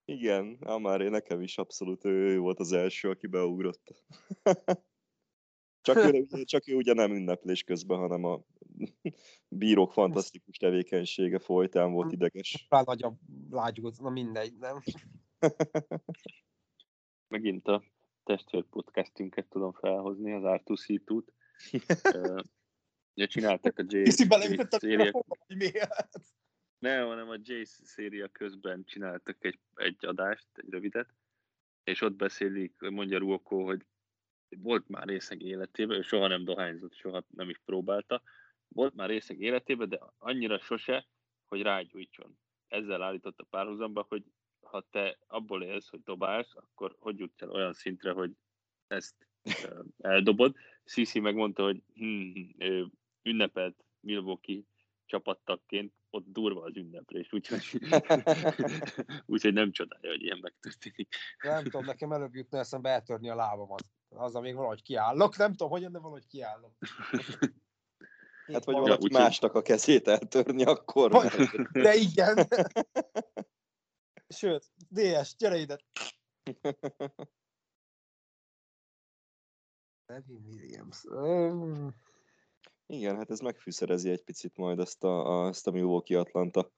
Igen, 0.05 0.45
már 0.81 1.01
én 1.01 1.09
nekem 1.09 1.41
is 1.41 1.57
abszolút 1.57 2.05
ő, 2.05 2.37
volt 2.37 2.59
az 2.59 2.71
első, 2.71 3.09
aki 3.09 3.27
beugrott. 3.27 4.05
Csak 5.81 5.97
ő, 5.97 6.43
csak 6.43 6.67
ő 6.67 6.75
ugye 6.75 6.93
nem 6.93 7.11
ünneplés 7.11 7.63
közben, 7.63 7.97
hanem 7.97 8.23
a 8.23 8.41
bírók 9.47 9.91
fantasztikus 9.91 10.57
tevékenysége 10.57 11.39
folytán 11.39 11.91
volt 11.91 12.11
ideges. 12.11 12.65
Rá 12.69 12.81
nagy 12.85 13.03
a 13.03 13.13
lágyút, 13.49 14.01
na 14.01 14.09
mindegy, 14.09 14.57
nem? 14.57 14.83
Megint 17.33 17.67
a 17.67 17.83
testvér 18.23 18.63
podcastünket 18.63 19.47
tudom 19.49 19.73
felhozni, 19.73 20.33
az 20.33 20.41
R2C2-t. 20.45 21.27
Ugye 23.13 23.25
csináltak 23.35 23.79
a 23.79 23.83
Jace, 23.87 24.25
Jace 24.29 24.77
széria... 24.77 25.11
Nem, 26.77 27.07
hanem 27.07 27.29
a 27.29 27.35
Jace 27.41 27.85
széria 27.85 28.27
közben 28.27 28.83
csináltak 28.83 29.45
egy, 29.45 29.59
egy 29.75 30.05
adást, 30.05 30.47
egy 30.53 30.69
rövidet, 30.69 31.13
és 31.83 32.01
ott 32.01 32.15
beszélik, 32.15 32.79
mondja 32.79 33.17
Ruoko, 33.17 33.63
hogy 33.63 33.85
volt 34.57 34.87
már 34.87 35.07
részeg 35.07 35.41
életében, 35.41 35.97
ő 35.97 36.01
soha 36.01 36.27
nem 36.27 36.43
dohányzott, 36.43 36.93
soha 36.93 37.23
nem 37.29 37.49
is 37.49 37.61
próbálta, 37.65 38.21
volt 38.67 38.95
már 38.95 39.09
részeg 39.09 39.39
életében, 39.39 39.89
de 39.89 39.99
annyira 40.17 40.59
sose, 40.59 41.07
hogy 41.47 41.61
rágyújtson. 41.61 42.39
Ezzel 42.67 43.01
állította 43.01 43.43
párhuzamba, 43.43 44.05
hogy 44.09 44.23
ha 44.61 44.85
te 44.91 45.17
abból 45.27 45.63
élsz, 45.63 45.89
hogy 45.89 46.03
dobálsz, 46.03 46.55
akkor 46.55 46.95
hogy 46.99 47.19
jutsz 47.19 47.41
el 47.41 47.49
olyan 47.49 47.73
szintre, 47.73 48.11
hogy 48.11 48.31
ezt 48.87 49.15
eldobod. 49.97 50.55
Sisi 50.85 51.19
megmondta, 51.19 51.63
hogy 51.63 51.83
hm, 51.93 52.31
ő 52.57 52.87
ünnepelt 53.23 53.85
Milwaukee 53.99 54.61
csapattagként, 55.05 55.93
ott 56.09 56.25
durva 56.27 56.61
az 56.61 56.75
ünneplés, 56.75 57.33
úgyhogy, 57.33 57.63
úgyhogy 59.25 59.53
nem 59.53 59.71
csodálja, 59.71 60.09
hogy 60.09 60.23
ilyen 60.23 60.39
megtörténik. 60.41 61.15
Nem 61.43 61.63
tudom, 61.63 61.85
nekem 61.85 62.11
előbb 62.11 62.35
jutna 62.35 62.57
eszembe 62.57 62.89
eltörni 62.89 63.29
a 63.29 63.35
lábamat. 63.35 63.83
Azzal 64.09 64.41
még 64.41 64.55
valahogy 64.55 64.81
kiállok, 64.81 65.37
nem 65.37 65.51
tudom, 65.51 65.69
hogyan, 65.69 65.91
de 65.91 65.99
valahogy 65.99 66.27
kiállok. 66.27 66.73
Hát, 68.53 68.65
vagy 68.65 68.75
valaki 68.75 69.07
ja, 69.11 69.19
másnak 69.19 69.53
a 69.53 69.61
kezét 69.61 70.07
eltörni, 70.07 70.63
akkor 70.63 71.11
vagy, 71.11 71.31
De 71.71 71.95
igen. 71.95 72.37
Sőt, 74.27 74.71
DS, 74.89 75.35
gyere 75.37 75.57
ide! 75.57 75.79
Devin 80.05 80.45
Williams. 80.45 81.03
Um... 81.03 81.95
Igen, 82.85 83.15
hát 83.15 83.29
ez 83.29 83.39
megfűszerezi 83.39 84.09
egy 84.09 84.23
picit 84.23 84.57
majd 84.57 84.79
ezt 84.79 85.03
a, 85.03 85.43
a, 85.43 85.47
ezt 85.47 85.67
a 85.67 85.71
Milwaukee 85.71 86.19
Atlanta 86.19 86.71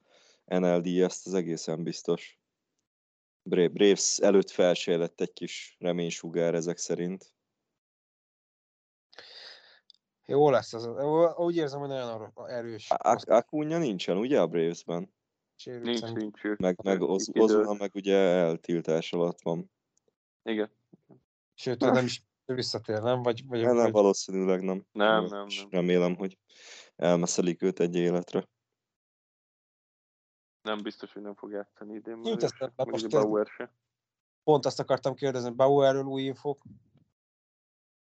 NLD, 0.44 0.86
ezt 0.86 1.26
az 1.26 1.34
egészen 1.34 1.82
biztos. 1.82 2.40
Braves 3.42 4.18
előtt 4.18 4.50
felsejlett 4.50 5.20
egy 5.20 5.32
kis 5.32 5.76
reménysugár 5.78 6.54
ezek 6.54 6.78
szerint. 6.78 7.34
Jó 10.26 10.50
lesz, 10.50 10.72
az, 10.72 10.86
úgy 11.36 11.56
érzem, 11.56 11.80
hogy 11.80 11.88
nagyon 11.88 12.32
erős. 12.46 12.90
Akunya 12.90 13.78
nincsen, 13.78 14.16
ugye 14.16 14.40
a 14.40 14.46
Bravesben? 14.46 15.12
Nincs, 15.64 16.12
nincs. 16.12 16.42
Meg, 16.42 16.82
meg 16.82 17.02
Ozuna 17.02 17.72
meg 17.72 17.94
ugye 17.94 18.16
eltiltás 18.16 19.12
alatt 19.12 19.40
van. 19.42 19.70
Igen. 20.42 20.70
Sőt, 21.54 21.80
nem 21.80 22.04
is 22.04 22.24
visszatér, 22.44 23.02
nem? 23.02 23.22
Vagy, 23.22 23.46
vagy, 23.46 23.62
nem, 23.62 23.76
vagy... 23.76 23.92
valószínűleg 23.92 24.62
nem. 24.62 24.86
Nem, 24.92 25.24
nem, 25.24 25.46
nem. 25.46 25.68
Remélem, 25.70 26.16
hogy 26.16 26.38
elmeszelik 26.96 27.62
őt 27.62 27.80
egy 27.80 27.96
életre. 27.96 28.48
Nem 30.62 30.82
biztos, 30.82 31.12
hogy 31.12 31.22
nem 31.22 31.34
fog 31.34 31.50
játszani 31.50 31.94
idén. 31.94 32.18
Nincs 32.18 32.42
ezt 32.42 32.72
most 32.76 33.10
Bauer 33.10 33.46
se. 33.46 33.74
Pont 34.42 34.66
azt 34.66 34.80
akartam 34.80 35.14
kérdezni, 35.14 35.50
Bauerről 35.50 36.04
új 36.04 36.22
infok? 36.22 36.62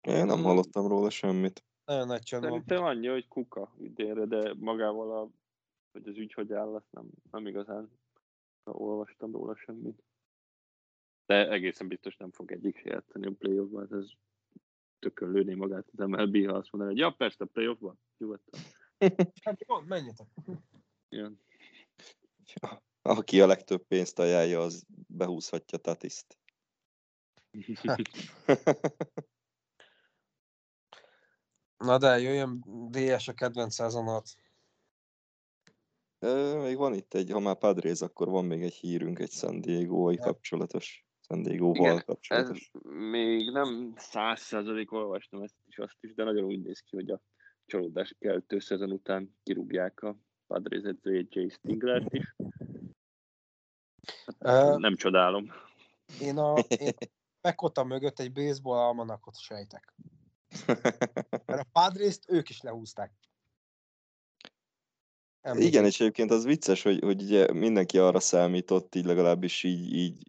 Én 0.01 0.25
nem 0.25 0.43
hallottam 0.43 0.87
róla 0.87 1.09
semmit. 1.09 1.65
Nagyon 1.85 2.07
nagy 2.07 2.21
csönd 2.21 2.43
Szerintem 2.43 2.83
annyi, 2.83 3.07
hogy 3.07 3.27
kuka 3.27 3.75
idénre, 3.77 4.25
de 4.25 4.53
magával 4.59 5.17
a, 5.19 5.29
hogy 5.95 6.07
az 6.07 6.17
ügy 6.17 6.33
hogy 6.33 6.53
áll, 6.53 6.75
azt 6.75 6.91
nem, 6.91 7.09
nem 7.31 7.47
igazán 7.47 7.99
olvastam 8.63 9.31
róla 9.31 9.55
semmit. 9.55 10.03
De 11.25 11.49
egészen 11.49 11.87
biztos 11.87 12.17
nem 12.17 12.31
fog 12.31 12.51
egyik 12.51 12.77
se 12.77 12.89
játszani 12.89 13.25
a 13.27 13.31
playoffban, 13.31 13.93
ez 13.93 14.09
tökön 14.99 15.31
lőni 15.31 15.53
magát 15.53 15.87
az 15.95 16.07
MLB, 16.07 16.45
ha 16.45 16.53
azt 16.53 16.71
mondaná, 16.71 16.91
hogy 16.91 16.99
ja, 16.99 17.11
persze, 17.11 17.43
a 17.43 17.47
playoffban, 17.47 17.99
nyugodtan. 18.17 18.59
Hát 19.43 19.65
jó, 19.67 19.79
menjetek. 19.79 20.27
Igen. 21.09 21.39
Aki 23.01 23.41
a 23.41 23.47
legtöbb 23.47 23.83
pénzt 23.87 24.19
ajánlja, 24.19 24.59
az 24.59 24.85
behúzhatja 25.07 25.77
Tatiszt. 25.77 26.39
Na 31.77 31.97
de, 31.97 32.19
jöjjön 32.19 32.63
DS 32.89 33.27
a 33.27 33.33
kedvenc 33.33 33.73
szezonat. 33.73 34.29
Még 36.61 36.77
van 36.77 36.93
itt 36.93 37.13
egy, 37.13 37.31
ha 37.31 37.39
már 37.39 37.57
Padres, 37.57 38.01
akkor 38.01 38.29
van 38.29 38.45
még 38.45 38.61
egy 38.61 38.73
hírünk, 38.73 39.19
egy 39.19 39.31
San 39.31 39.61
Diego-ai 39.61 40.17
kapcsolatos. 40.17 41.05
San 41.27 41.41
Diego-val 41.41 42.01
kapcsolatos. 42.01 42.71
Ez 42.73 42.81
még 42.93 43.51
nem 43.51 43.93
száz 43.97 44.39
százalék 44.39 44.91
olvastam 44.91 45.41
ezt 45.41 45.55
is, 45.67 45.77
azt 45.77 45.97
is, 45.99 46.13
de 46.13 46.23
nagyon 46.23 46.43
úgy 46.43 46.61
néz 46.61 46.79
ki, 46.79 46.95
hogy 46.95 47.09
a 47.09 47.21
csalódás 47.65 48.15
keltő 48.19 48.59
szezon 48.59 48.91
után 48.91 49.35
kirúgják 49.43 50.01
a 50.01 50.17
Padres 50.47 50.83
edzőjét 50.83 51.35
Jay 51.35 51.49
Stingler 51.49 52.05
is. 52.09 52.35
Hát, 54.39 54.73
uh, 54.73 54.79
nem 54.79 54.95
csodálom. 54.95 55.51
Én 56.21 56.37
a 56.37 56.57
én 56.59 56.93
Pekota 57.41 57.83
mögött 57.83 58.19
egy 58.19 58.31
baseball 58.31 58.77
almanakot 58.77 59.39
sejtek. 59.39 59.93
Mert 61.45 61.61
a 61.61 61.67
Padres-t 61.71 62.29
ők 62.29 62.49
is 62.49 62.61
lehúzták. 62.61 63.11
Emlékszem. 65.45 65.71
Igen, 65.71 65.85
és 65.85 65.99
egyébként 65.99 66.31
az 66.31 66.43
vicces, 66.43 66.81
hogy, 66.81 66.99
hogy 67.03 67.21
ugye 67.21 67.53
mindenki 67.53 67.97
arra 67.97 68.19
számított, 68.19 68.95
így 68.95 69.05
legalábbis 69.05 69.63
így, 69.63 69.93
így 69.93 70.23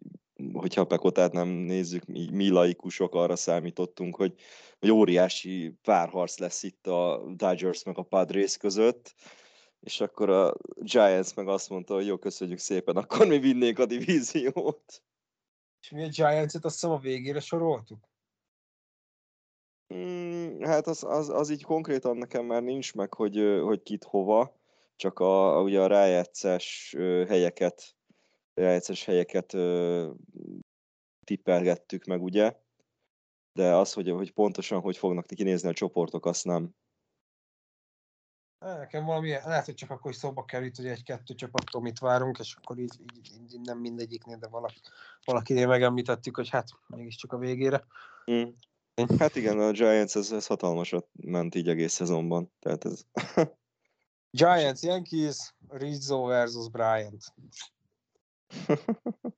hogyha 0.53 0.81
a 0.81 0.85
Pekotát 0.85 1.31
nem 1.31 1.47
nézzük, 1.47 2.03
így 2.13 2.31
mi 2.31 2.49
laikusok 2.49 3.15
arra 3.15 3.35
számítottunk, 3.35 4.15
hogy, 4.15 4.33
hogy 4.79 4.91
óriási 4.91 5.73
párharc 5.81 6.37
lesz 6.37 6.63
itt 6.63 6.87
a 6.87 7.23
Dodgers 7.35 7.83
meg 7.83 7.97
a 7.97 8.03
Padres 8.03 8.57
között, 8.57 9.15
és 9.79 10.01
akkor 10.01 10.29
a 10.29 10.55
Giants 10.75 11.35
meg 11.35 11.47
azt 11.47 11.69
mondta, 11.69 11.93
hogy 11.93 12.05
jó, 12.05 12.17
köszönjük 12.17 12.59
szépen, 12.59 12.95
akkor 12.95 13.27
mi 13.27 13.39
vinnénk 13.39 13.79
a 13.79 13.85
divíziót. 13.85 15.03
És 15.81 15.89
mi 15.89 16.03
a 16.03 16.09
Giants-et 16.09 16.65
azt 16.65 16.83
a 16.83 16.97
végére 16.97 17.39
soroltuk? 17.39 17.99
Hmm, 19.87 20.61
hát 20.61 20.87
az, 20.87 21.03
az, 21.03 21.29
az, 21.29 21.49
így 21.49 21.63
konkrétan 21.63 22.17
nekem 22.17 22.45
már 22.45 22.63
nincs 22.63 22.93
meg, 22.93 23.13
hogy, 23.13 23.59
hogy 23.63 23.83
kit 23.83 24.03
hova, 24.03 24.56
csak 24.97 25.19
a, 25.19 25.61
ugye 25.61 25.81
a 25.81 25.87
rájátszás 25.87 26.95
helyeket, 27.27 27.95
rájátszás 28.53 29.05
helyeket 29.05 29.51
tippelgettük 31.23 32.05
meg, 32.05 32.21
ugye? 32.21 32.55
de 33.57 33.75
az, 33.75 33.93
hogy, 33.93 34.09
hogy 34.09 34.33
pontosan 34.33 34.79
hogy 34.79 34.97
fognak 34.97 35.25
kinézni 35.25 35.69
a 35.69 35.73
csoportok, 35.73 36.25
azt 36.25 36.45
nem. 36.45 36.75
Nekem 38.59 39.05
valami, 39.05 39.29
lehet, 39.29 39.65
hogy 39.65 39.73
csak 39.73 39.89
akkor 39.89 40.11
is 40.11 40.17
szóba 40.17 40.45
került, 40.45 40.75
hogy 40.75 40.85
egy-kettő 40.85 41.35
csapattól 41.35 41.81
mit 41.81 41.99
várunk, 41.99 42.37
és 42.39 42.55
akkor 42.55 42.79
így, 42.79 42.99
így, 43.15 43.31
így 43.33 43.59
nem 43.59 43.79
mindegyiknél, 43.79 44.37
de 44.37 44.47
valaki, 44.47 44.79
valakinél 45.23 45.67
megemlítettük, 45.67 46.35
hogy 46.35 46.49
hát 46.49 46.67
mégiscsak 46.87 47.33
a 47.33 47.37
végére. 47.37 47.85
Mm. 48.31 48.49
Hát 49.17 49.35
igen, 49.35 49.59
a 49.59 49.71
Giants 49.71 50.15
ez, 50.15 50.31
ez 50.31 50.45
hatalmasat 50.45 51.07
ment 51.13 51.55
így 51.55 51.69
egész 51.69 51.93
szezonban. 51.93 52.51
Tehát 52.59 52.85
ez... 52.85 53.01
Giants, 54.37 54.81
Yankees, 54.83 55.53
Rizzo 55.67 56.25
versus 56.25 56.69
Bryant. 56.69 57.23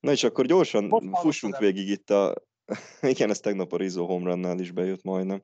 Na 0.00 0.10
és 0.10 0.24
akkor 0.24 0.46
gyorsan 0.46 0.84
Most 0.84 1.18
fussunk 1.20 1.54
hallottam. 1.54 1.74
végig 1.74 1.90
itt 1.90 2.10
a... 2.10 2.34
Igen, 3.12 3.30
ez 3.30 3.40
tegnap 3.40 3.72
a 3.72 3.76
Rizzo 3.76 4.06
homerannál 4.06 4.58
is 4.58 4.70
bejött 4.70 5.02
majdnem. 5.02 5.42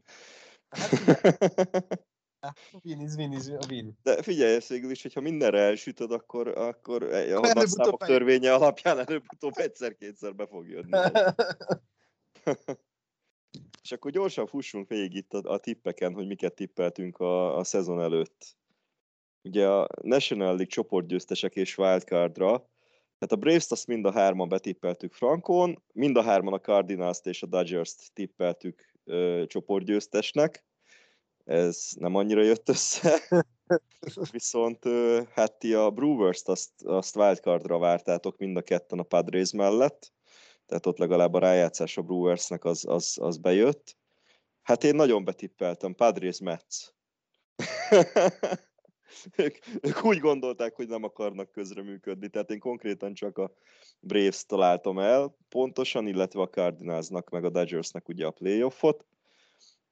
Hát, 2.40 2.58
win 2.84 3.00
is 3.00 3.14
win 3.14 3.32
is 3.32 3.46
a 3.46 3.58
win. 3.68 3.98
De 4.02 4.22
figyelj, 4.22 4.54
ezt 4.54 4.68
végül 4.68 4.90
is, 4.90 5.02
hogyha 5.02 5.20
mindenre 5.20 5.60
elsütöd, 5.60 6.10
akkor, 6.12 6.48
akkor 6.48 7.02
a 7.02 7.06
előbb-utóbb 7.14 7.54
nagyszámok 7.54 8.02
eljön. 8.02 8.16
törvénye 8.18 8.54
alapján 8.54 8.98
előbb-utóbb 8.98 9.56
egyszer-kétszer 9.56 10.34
be 10.34 10.46
fog 10.46 10.68
jönni. 10.68 10.98
És 13.82 13.92
akkor 13.92 14.10
gyorsan 14.10 14.46
fussunk 14.46 14.88
végig 14.88 15.14
itt 15.14 15.32
a, 15.34 15.52
a 15.52 15.58
tippeken, 15.58 16.14
hogy 16.14 16.26
miket 16.26 16.54
tippeltünk 16.54 17.18
a, 17.18 17.56
a 17.56 17.64
szezon 17.64 18.00
előtt. 18.00 18.56
Ugye 19.42 19.68
a 19.68 19.88
National 20.02 20.46
League 20.48 20.66
csoportgyőztesek 20.66 21.56
és 21.56 21.78
wildcardra, 21.78 22.68
tehát 23.18 23.32
a 23.32 23.36
Braves-t 23.36 23.72
azt 23.72 23.86
mind 23.86 24.04
a 24.04 24.12
hárman 24.12 24.48
betippeltük 24.48 25.12
Frankon, 25.12 25.82
mind 25.92 26.16
a 26.16 26.22
hárman 26.22 26.52
a 26.52 26.60
Cardinals-t 26.60 27.26
és 27.26 27.42
a 27.42 27.46
Dodgers-t 27.46 28.12
tippeltük 28.12 28.94
ö, 29.04 29.44
csoportgyőztesnek. 29.46 30.64
Ez 31.44 31.90
nem 31.98 32.14
annyira 32.14 32.42
jött 32.42 32.68
össze. 32.68 33.18
Viszont 34.30 34.84
ö, 34.84 35.22
hát 35.32 35.58
ti 35.58 35.74
a 35.74 35.90
Brewers-t 35.90 36.48
azt, 36.48 36.82
azt 36.84 37.16
wildcardra 37.16 37.78
vártátok 37.78 38.38
mind 38.38 38.56
a 38.56 38.62
ketten 38.62 38.98
a 38.98 39.02
Padres 39.02 39.52
mellett, 39.52 40.12
tehát 40.66 40.86
ott 40.86 40.98
legalább 40.98 41.34
a 41.34 41.38
rájátszás 41.38 41.96
a 41.96 42.02
Brewersnek 42.02 42.64
az, 42.64 42.84
az, 42.88 43.16
az 43.20 43.36
bejött. 43.36 43.96
Hát 44.62 44.84
én 44.84 44.94
nagyon 44.94 45.24
betippeltem, 45.24 45.94
Padres 45.94 46.40
Mets. 46.40 46.76
ők, 49.36 49.56
ők 49.80 50.04
úgy 50.04 50.18
gondolták, 50.18 50.74
hogy 50.74 50.88
nem 50.88 51.04
akarnak 51.04 51.50
közreműködni, 51.50 52.28
tehát 52.28 52.50
én 52.50 52.58
konkrétan 52.58 53.14
csak 53.14 53.38
a 53.38 53.52
Braves 54.00 54.46
találtam 54.46 54.98
el 54.98 55.36
pontosan, 55.48 56.06
illetve 56.06 56.40
a 56.40 56.48
Cardinalsnak 56.48 57.30
meg 57.30 57.44
a 57.44 57.50
Dodgersnek 57.50 58.08
ugye 58.08 58.26
a 58.26 58.30
playoffot, 58.30 59.06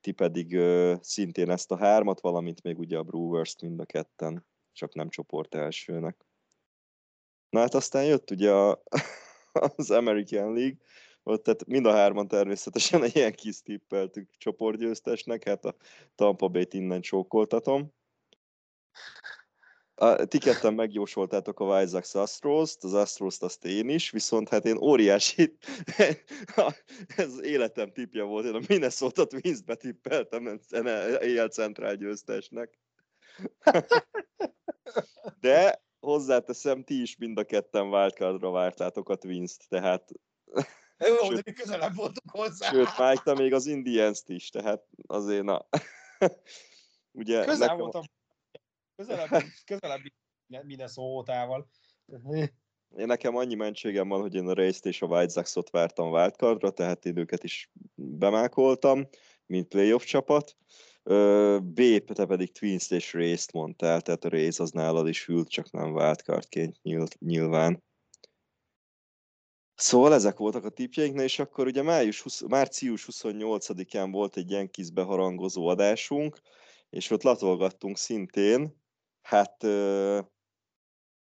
ti 0.01 0.13
pedig 0.13 0.55
ö, 0.55 0.95
szintén 1.01 1.51
ezt 1.51 1.71
a 1.71 1.77
hármat, 1.77 2.21
valamint 2.21 2.63
még 2.63 2.79
ugye 2.79 2.99
a 2.99 3.03
Brewers-t 3.03 3.63
mind 3.63 3.81
a 3.81 3.85
ketten, 3.85 4.47
csak 4.73 4.95
nem 4.95 5.09
csoport 5.09 5.55
elsőnek. 5.55 6.27
Na 7.51 7.61
hát 7.61 7.75
aztán 7.75 8.05
jött 8.05 8.31
ugye 8.31 8.53
a, 8.53 8.83
az 9.77 9.91
American 9.91 10.53
League, 10.53 10.77
ott 11.23 11.43
tehát 11.43 11.67
mind 11.67 11.87
a 11.87 11.93
hárman 11.93 12.29
természetesen 12.29 13.03
egy 13.03 13.17
ilyen 13.17 13.33
kis 13.33 13.63
tippeltük 13.63 14.31
csoportgyőztesnek, 14.39 15.45
hát 15.45 15.65
a 15.65 15.77
Tampa 16.15 16.49
Bay-t 16.49 16.75
innen 16.75 17.01
csókoltatom. 17.01 17.93
A, 19.97 20.25
ti 20.25 20.39
ketten 20.39 20.75
megjósoltátok 20.75 21.61
a 21.61 21.87
Sox 21.87 22.15
Astros-t, 22.15 22.85
az 22.85 22.95
Astros-t 22.95 23.43
azt 23.43 23.65
én 23.65 23.89
is, 23.89 24.11
viszont 24.11 24.49
hát 24.49 24.65
én 24.65 24.77
óriási, 24.77 25.57
ez 27.17 27.41
életem 27.43 27.93
tipje 27.93 28.23
volt, 28.23 28.47
én 28.47 28.55
a 28.55 28.61
Minnesota 28.69 29.27
Twins-t 29.27 29.65
betippeltem 29.65 30.61
éjjel 31.21 31.49
centrál 31.49 31.95
győztesnek. 31.95 32.79
De 35.41 35.84
hozzáteszem, 36.05 36.85
ti 36.85 37.01
is 37.01 37.17
mind 37.17 37.39
a 37.39 37.45
ketten 37.45 37.87
wildcardra 37.87 38.51
vártátok 38.51 39.09
a 39.09 39.17
Twins-t, 39.17 39.69
tehát 39.69 40.11
Jó, 40.99 41.17
Sőt- 41.17 41.35
de 41.35 41.43
mi 41.45 41.53
közelebb 41.53 41.95
voltunk 41.95 42.31
hozzá. 42.31 42.71
sőt, 42.71 43.23
te 43.25 43.35
még 43.35 43.53
az 43.53 43.67
Indians-t 43.67 44.29
is, 44.29 44.51
tehát 44.51 44.87
azért 45.07 45.43
na. 45.45 45.67
Ugye 47.21 47.45
Közel 47.45 47.59
nekem, 47.59 47.77
voltam. 47.77 48.03
Közelebb, 48.97 49.43
közelebb 49.65 50.01
Minnesota-val. 50.47 51.69
én 52.97 53.07
nekem 53.07 53.37
annyi 53.37 53.55
mentségem 53.55 54.09
van, 54.09 54.21
hogy 54.21 54.35
én 54.35 54.49
a 54.49 54.55
race 54.55 54.89
és 54.89 55.03
a 55.03 55.07
White 55.07 55.33
Sox-ot 55.33 55.71
vártam 55.71 56.11
wildcardra, 56.13 56.71
tehát 56.71 57.05
én 57.05 57.17
őket 57.17 57.45
is 57.45 57.71
bemákoltam, 57.95 59.09
mint 59.47 59.69
playoff 59.69 60.05
csapat. 60.05 60.57
Ö, 60.57 60.94
B, 61.61 62.05
te 62.05 62.27
pedig 62.27 62.53
Twins 62.53 62.91
és 62.91 63.13
Race-t 63.13 63.53
mondtál, 63.53 64.01
tehát 64.01 64.25
a 64.25 64.29
Race 64.29 64.63
az 64.63 64.71
nálad 64.71 65.09
is 65.09 65.29
ült, 65.29 65.49
csak 65.49 65.71
nem 65.71 65.95
wildcardként 65.95 66.83
nyílt, 66.83 67.19
nyilván. 67.21 67.83
Szóval 69.75 70.15
ezek 70.15 70.37
voltak 70.37 70.65
a 70.65 70.71
tippjeink, 70.71 71.21
és 71.21 71.39
akkor 71.39 71.67
ugye 71.67 71.83
május 71.83 72.21
20, 72.21 72.41
március 72.41 73.09
28-án 73.13 74.09
volt 74.11 74.37
egy 74.37 74.51
Yankees 74.51 74.91
beharangozó 74.91 75.67
adásunk, 75.67 76.41
és 76.91 77.11
ott 77.11 77.23
latolgattunk 77.23 77.97
szintén, 77.97 78.83
hát 79.21 79.63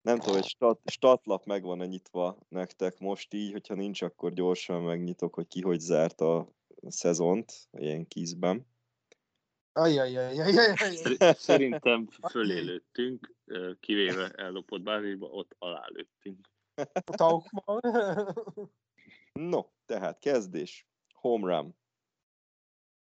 nem 0.01 0.19
tudom, 0.19 0.35
egy 0.35 0.47
stat, 0.47 0.79
statlap 0.85 1.45
meg 1.45 1.63
van 1.63 1.77
nyitva 1.77 2.37
nektek 2.49 2.99
most 2.99 3.33
így, 3.33 3.51
hogyha 3.51 3.73
nincs, 3.73 4.01
akkor 4.01 4.33
gyorsan 4.33 4.81
megnyitok, 4.81 5.33
hogy 5.33 5.47
ki 5.47 5.61
hogy 5.61 5.79
zárt 5.79 6.21
a 6.21 6.51
szezont 6.87 7.53
a 7.71 7.83
Yankeesben. 7.83 8.70
Ajjajajajajajaj. 9.73 10.75
Szer- 10.95 11.37
Szerintem 11.37 12.07
fölélőttünk, 12.29 13.33
kivéve 13.79 14.29
ellopott 14.29 14.81
bázisba, 14.81 15.27
ott 15.27 15.55
alálőttünk. 15.59 16.49
Taukman. 17.03 17.81
No, 19.33 19.61
tehát 19.85 20.19
kezdés. 20.19 20.87
Home 21.13 21.55
run. 21.55 21.75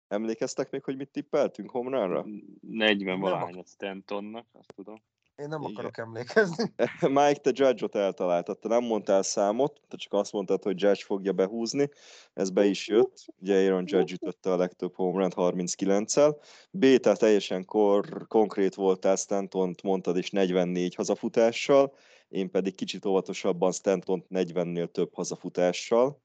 Emlékeztek 0.08 0.70
még, 0.70 0.84
hogy 0.84 0.96
mit 0.96 1.10
tippeltünk 1.10 1.70
home 1.70 1.98
runra? 1.98 2.26
40 2.60 3.20
valahány 3.20 3.58
a 3.58 3.64
Stantonnak, 3.64 4.46
azt 4.52 4.72
tudom. 4.74 5.02
Én 5.40 5.48
nem 5.48 5.60
Igen. 5.60 5.72
akarok 5.72 5.98
emlékezni. 5.98 6.72
Mike, 7.18 7.40
te 7.40 7.50
Judge-ot 7.54 7.94
eltaláltad, 7.94 8.58
te 8.58 8.68
nem 8.68 8.84
mondtál 8.84 9.22
számot, 9.22 9.80
te 9.88 9.96
csak 9.96 10.12
azt 10.12 10.32
mondtad, 10.32 10.62
hogy 10.62 10.82
Judge 10.82 11.04
fogja 11.04 11.32
behúzni, 11.32 11.88
ez 12.32 12.50
be 12.50 12.64
is 12.64 12.88
jött, 12.88 13.24
ugye 13.40 13.54
Aaron 13.54 13.84
Judge 13.86 14.14
ütötte 14.14 14.52
a 14.52 14.56
legtöbb 14.56 14.94
home 14.94 15.20
run 15.20 15.32
39-el. 15.36 16.36
B, 16.70 16.96
tehát 16.96 17.18
teljesen 17.18 17.64
kor, 17.64 18.26
konkrét 18.26 18.74
voltál, 18.74 19.16
stanton 19.16 19.74
mondtad 19.82 20.16
is 20.16 20.30
44 20.30 20.94
hazafutással, 20.94 21.94
én 22.28 22.50
pedig 22.50 22.74
kicsit 22.74 23.04
óvatosabban 23.04 23.72
stanton 23.72 24.24
40-nél 24.30 24.90
több 24.90 25.14
hazafutással. 25.14 26.22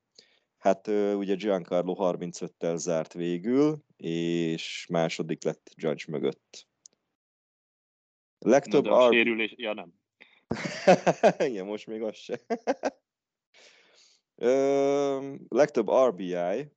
Hát 0.57 0.87
ugye 1.15 1.35
Giancarlo 1.35 1.95
35-tel 1.99 2.75
zárt 2.75 3.13
végül, 3.13 3.83
és 3.97 4.85
második 4.89 5.43
lett 5.43 5.71
Judge 5.75 6.03
mögött. 6.07 6.67
Na, 8.45 8.51
Legtöbb 8.51 8.83
de 8.83 8.89
a 8.89 9.11
sérülés, 9.11 9.53
ja 9.57 9.73
nem. 9.73 9.93
Igen, 11.49 11.65
most 11.65 11.87
még 11.87 12.01
az 12.01 12.15
se. 12.15 12.39
Ö, 14.35 15.33
legtöbb 15.47 15.89
RBI, 16.07 16.71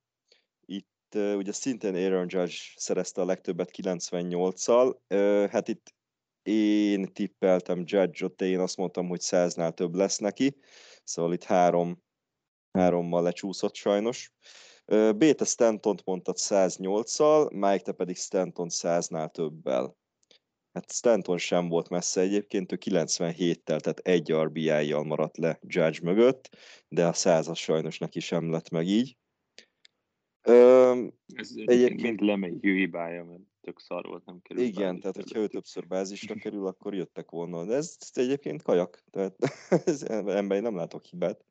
itt 0.67 1.15
ugye 1.15 1.53
szintén 1.53 1.95
Aaron 1.95 2.27
Judge 2.29 2.55
szerezte 2.77 3.21
a 3.21 3.25
legtöbbet 3.25 3.71
98-szal. 3.83 4.97
Ö, 5.07 5.47
hát 5.51 5.69
itt 5.69 5.95
én 6.43 7.13
tippeltem 7.13 7.83
Judge-ot, 7.85 8.41
én 8.41 8.61
azt 8.61 8.77
mondtam, 8.77 9.09
hogy 9.09 9.21
100-nál 9.23 9.73
több 9.73 9.95
lesz 9.95 10.19
neki, 10.19 10.57
szóval 11.05 11.33
itt 11.33 11.45
három, 11.45 12.03
hárommal 12.73 13.23
lecsúszott 13.23 13.75
sajnos. 13.75 14.33
Ö, 14.85 15.13
B, 15.13 15.35
te 15.35 15.45
Stanton-t 15.45 16.05
mondtad 16.05 16.37
108-szal, 16.39 17.51
Mike, 17.51 17.83
te 17.83 17.93
pedig 17.93 18.17
Stanton 18.17 18.69
100-nál 18.71 19.31
többel. 19.31 19.97
Hát 20.73 20.93
Stanton 20.93 21.39
sem 21.39 21.69
volt 21.69 21.89
messze 21.89 22.21
egyébként, 22.21 22.73
ő 22.73 22.79
97-tel, 22.81 23.63
tehát 23.81 23.99
egy 23.99 24.33
RBI-jal 24.33 25.05
maradt 25.05 25.37
le 25.37 25.59
Judge 25.63 25.99
mögött, 26.03 26.57
de 26.89 27.07
a 27.07 27.13
százas 27.13 27.61
sajnos 27.61 27.99
neki 27.99 28.21
sem 28.21 28.51
lett 28.51 28.71
meg 28.71 28.87
így. 28.87 29.17
Öm, 30.43 31.13
Ez 31.35 31.53
Egyébként- 31.65 32.01
mind 32.03 32.21
lemegy 32.21 32.59
hibája, 32.61 33.25
mert 33.25 33.41
tök 33.61 33.79
szar 33.81 34.07
volt, 34.07 34.25
nem 34.25 34.41
kerül. 34.43 34.63
igen, 34.63 34.75
bázisba 34.75 35.01
tehát 35.01 35.17
hogyha 35.17 35.39
ő 35.39 35.47
többször 35.47 35.87
bázisra 35.87 36.35
kerül, 36.35 36.67
akkor 36.67 36.95
jöttek 36.95 37.31
volna. 37.31 37.65
De 37.65 37.75
ez 37.75 37.97
egyébként 38.13 38.63
kajak, 38.63 39.05
tehát 39.11 39.37
ez 39.87 40.03
ember 40.03 40.57
én 40.57 40.63
nem 40.63 40.77
látok 40.77 41.05
hibát. 41.05 41.45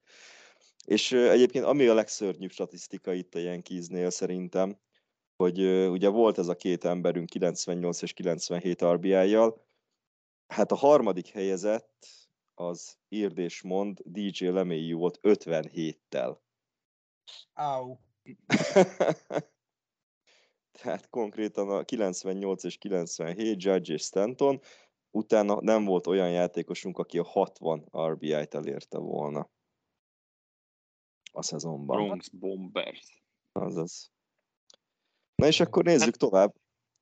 És 0.85 1.11
egyébként 1.11 1.65
ami 1.65 1.87
a 1.87 1.93
legszörnyűbb 1.93 2.51
statisztika 2.51 3.13
itt 3.13 3.35
a 3.35 3.39
Yankeesnél 3.39 4.09
szerintem, 4.09 4.77
hogy 5.37 5.87
ugye 5.89 6.09
volt 6.09 6.37
ez 6.37 6.47
a 6.47 6.55
két 6.55 6.83
emberünk 6.83 7.29
98 7.29 8.01
és 8.01 8.13
97 8.13 8.83
RBI-jal, 8.83 9.65
hát 10.47 10.71
a 10.71 10.75
harmadik 10.75 11.27
helyezett 11.27 12.07
az 12.53 12.97
írd 13.09 13.37
és 13.37 13.61
mond 13.61 13.99
DJ 14.05 14.45
LeMahieu 14.45 14.97
volt 14.97 15.19
57-tel. 15.21 16.37
Au. 17.53 17.97
Tehát 20.81 21.09
konkrétan 21.09 21.69
a 21.69 21.83
98 21.83 22.63
és 22.63 22.77
97 22.77 23.63
Judge 23.63 23.93
és 23.93 24.01
Stanton, 24.01 24.59
utána 25.11 25.61
nem 25.61 25.85
volt 25.85 26.07
olyan 26.07 26.31
játékosunk, 26.31 26.97
aki 26.97 27.17
a 27.17 27.23
60 27.23 27.89
RBI-t 27.93 28.53
elérte 28.53 28.97
volna 28.97 29.49
a 31.31 31.41
szezonban. 31.41 32.05
Bronx 32.05 32.27
Bombers. 32.29 33.23
Azaz. 33.51 34.11
Na 35.37 35.47
és 35.47 35.59
akkor 35.59 35.83
nézzük 35.83 36.03
hát, 36.03 36.17
tovább. 36.17 36.53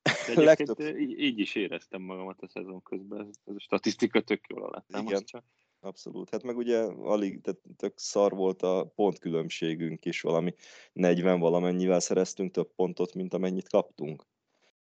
Legtöbb... 0.34 0.80
így, 0.98 1.38
is 1.38 1.54
éreztem 1.54 2.02
magamat 2.02 2.40
a 2.40 2.48
szezon 2.48 2.82
közben, 2.82 3.20
ez 3.44 3.54
a 3.54 3.60
statisztika 3.60 4.20
tök 4.20 4.46
jól 4.48 4.70
lett, 4.70 4.88
nem 4.88 5.06
Igen. 5.06 5.24
Csak... 5.24 5.44
Abszolút. 5.80 6.30
Hát 6.30 6.42
meg 6.42 6.56
ugye 6.56 6.78
alig, 6.82 7.40
tehát 7.40 7.60
tök 7.76 7.98
szar 7.98 8.32
volt 8.32 8.62
a 8.62 8.92
pontkülönbségünk 8.94 10.04
is, 10.04 10.20
valami 10.20 10.54
40 10.92 11.40
valamennyivel 11.40 12.00
szereztünk 12.00 12.52
több 12.52 12.74
pontot, 12.74 13.14
mint 13.14 13.34
amennyit 13.34 13.68
kaptunk. 13.68 14.26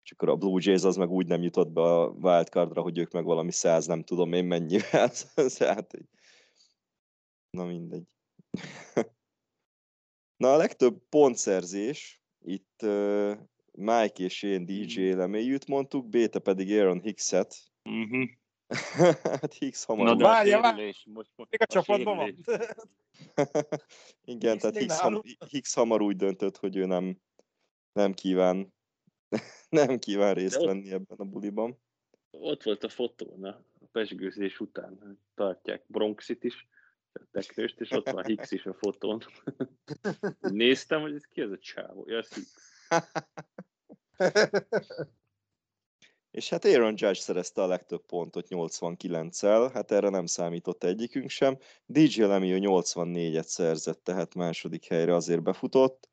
És 0.03 0.11
akkor 0.11 0.29
a 0.29 0.35
Blue 0.35 0.61
Jays 0.63 0.83
az 0.83 0.95
meg 0.95 1.09
úgy 1.09 1.27
nem 1.27 1.41
jutott 1.41 1.69
be 1.69 1.81
a 1.81 2.07
wildcardra, 2.07 2.81
hogy 2.81 2.97
ők 2.97 3.11
meg 3.11 3.23
valami 3.23 3.51
száz 3.51 3.85
nem 3.85 4.03
tudom 4.03 4.33
én 4.33 4.45
mennyivel. 4.45 5.11
hát, 5.59 5.93
na 7.49 7.65
mindegy. 7.65 8.07
na 10.43 10.53
a 10.53 10.57
legtöbb 10.57 11.01
pontszerzés, 11.09 12.24
itt 12.45 12.81
uh, 12.81 13.37
Mike 13.71 14.23
és 14.23 14.43
én 14.43 14.65
DJ 14.65 15.09
mhm. 15.09 15.17
lemélyűt 15.17 15.67
mondtuk, 15.67 16.09
Béta 16.09 16.39
pedig 16.39 16.71
Aaron 16.71 17.01
Hickset. 17.01 17.55
Uh-huh. 17.89 18.29
hát 19.41 19.53
Higgs 19.53 19.83
hamar. 19.83 20.05
Na, 20.05 20.23
várja, 20.23 20.61
várja. 20.61 20.85
Most, 20.85 21.05
most 21.35 21.49
Még 21.49 21.61
a 21.61 21.65
csapatban 21.65 22.17
van. 22.17 22.35
Igen, 24.35 24.57
tehát 24.57 24.77
Higgs, 24.77 24.99
ham, 24.99 25.21
Higgs 25.49 25.73
hamar 25.73 26.01
úgy 26.01 26.15
döntött, 26.15 26.57
hogy 26.57 26.75
ő 26.75 26.85
nem, 26.85 27.17
nem 27.91 28.13
kíván 28.13 28.73
nem 29.69 29.99
kíván 29.99 30.33
részt 30.33 30.57
ott, 30.57 30.65
venni 30.65 30.91
ebben 30.91 31.17
a 31.17 31.23
buliban. 31.23 31.77
Ott 32.31 32.63
volt 32.63 32.83
a 32.83 32.89
fotón 32.89 33.43
a 33.43 33.63
pesgőzés 33.91 34.59
után, 34.59 35.19
tartják 35.35 35.83
Bronxit 35.87 36.43
is, 36.43 36.67
a 37.21 37.27
teknőst, 37.31 37.79
és 37.79 37.91
ott 37.91 38.09
van 38.09 38.25
Higgs 38.25 38.51
is 38.51 38.65
a 38.65 38.73
fotón. 38.73 39.21
Néztem, 40.39 41.01
hogy 41.01 41.15
ez 41.15 41.23
ki 41.23 41.41
ez 41.41 41.51
a 41.51 41.57
csávó? 41.57 42.03
Ja, 42.07 42.17
ez 42.17 42.33
Higgs. 42.33 42.53
És 46.35 46.49
hát 46.49 46.65
Aaron 46.65 46.93
Judge 46.95 47.13
szerezte 47.13 47.61
a 47.61 47.67
legtöbb 47.67 48.05
pontot 48.05 48.47
89-el, 48.49 49.69
hát 49.73 49.91
erre 49.91 50.09
nem 50.09 50.25
számított 50.25 50.83
egyikünk 50.83 51.29
sem. 51.29 51.57
DJ 51.85 52.21
Lemieux 52.21 52.61
84-et 52.63 53.43
szerzett, 53.43 54.03
tehát 54.03 54.35
második 54.35 54.85
helyre 54.85 55.15
azért 55.15 55.43
befutott. 55.43 56.09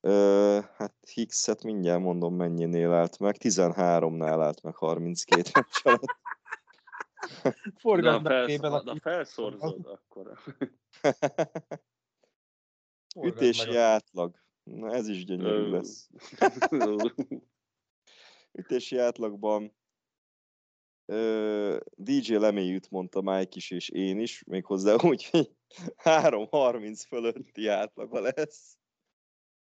Ö, 0.00 0.58
hát 0.76 0.94
Higgset 1.12 1.62
mindjárt 1.62 2.00
mondom 2.00 2.34
mennyinél 2.34 2.92
állt 2.92 3.18
meg, 3.18 3.36
13-nál 3.38 4.40
állt 4.40 4.62
meg 4.62 4.74
32 4.76 5.50
meccs 5.54 6.00
Forgatnak 7.76 8.48
felsz, 8.48 8.62
a... 8.62 8.96
felszorzod 9.00 9.86
akkor. 9.86 10.38
Ütési 13.22 13.76
átlag. 13.76 14.36
Na 14.62 14.92
ez 14.92 15.08
is 15.08 15.24
gyönyörű 15.24 15.70
lesz. 15.70 16.10
Ütési 18.52 18.96
átlagban 18.96 19.72
DJ 21.96 22.34
Leméjűt 22.34 22.90
mondta 22.90 23.20
Mike 23.20 23.52
is, 23.54 23.70
és 23.70 23.88
én 23.88 24.20
is, 24.20 24.44
méghozzá 24.44 24.94
úgy, 25.08 25.24
hogy 25.24 25.52
3.30 25.96 27.04
fölötti 27.08 27.66
átlaga 27.66 28.20
lesz. 28.20 28.78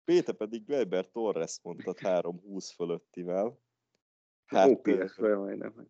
Péte 0.04 0.32
pedig 0.32 0.70
Weber 0.70 1.08
Torres 1.08 1.60
mondta 1.62 1.94
3.20 1.94 2.72
fölöttivel. 2.76 3.60
Hát, 4.46 4.70
OPS-be 4.70 5.36
majdnem. 5.36 5.88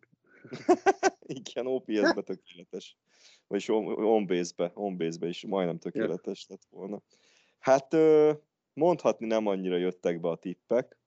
Igen, 1.40 1.66
OPS-be 1.66 2.22
tökéletes. 2.22 2.96
Vagyis 3.46 3.68
on-base-be, 3.68 4.70
on-base-be 4.74 5.28
is 5.28 5.46
majdnem 5.46 5.78
tökéletes 5.78 6.46
lett 6.48 6.64
volna. 6.70 7.02
Hát 7.58 7.96
mondhatni 8.72 9.26
nem 9.26 9.46
annyira 9.46 9.76
jöttek 9.76 10.20
be 10.20 10.28
a 10.28 10.36
tippek. 10.36 10.98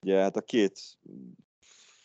Ugye 0.00 0.16
hát 0.16 0.36
a 0.36 0.40
két, 0.40 0.80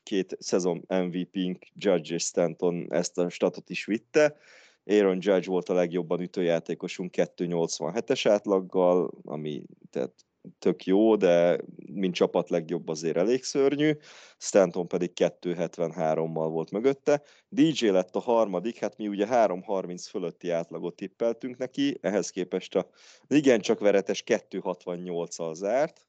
két 0.03 0.37
szezon 0.39 0.83
MVP-nk, 0.87 1.67
Judge 1.73 2.13
és 2.13 2.23
Stanton 2.23 2.85
ezt 2.89 3.17
a 3.17 3.29
statot 3.29 3.69
is 3.69 3.85
vitte. 3.85 4.37
Aaron 4.85 5.17
Judge 5.21 5.49
volt 5.49 5.69
a 5.69 5.73
legjobban 5.73 6.21
ütőjátékosunk 6.21 7.13
287-es 7.17 8.29
átlaggal, 8.29 9.11
ami 9.23 9.63
tehát 9.89 10.26
tök 10.59 10.83
jó, 10.83 11.15
de 11.15 11.59
mint 11.75 12.13
csapat 12.13 12.49
legjobb 12.49 12.87
azért 12.87 13.17
elég 13.17 13.43
szörnyű. 13.43 13.97
Stanton 14.37 14.87
pedig 14.87 15.11
273-mal 15.15 16.47
volt 16.49 16.71
mögötte. 16.71 17.23
DJ 17.49 17.87
lett 17.87 18.15
a 18.15 18.19
harmadik, 18.19 18.79
hát 18.79 18.97
mi 18.97 19.07
ugye 19.07 19.27
330 19.27 20.07
fölötti 20.07 20.49
átlagot 20.49 20.95
tippeltünk 20.95 21.57
neki, 21.57 21.97
ehhez 22.01 22.29
képest 22.29 22.75
a 22.75 22.89
igencsak 23.27 23.79
veretes 23.79 24.23
268-al 24.25 25.53
zárt 25.53 26.07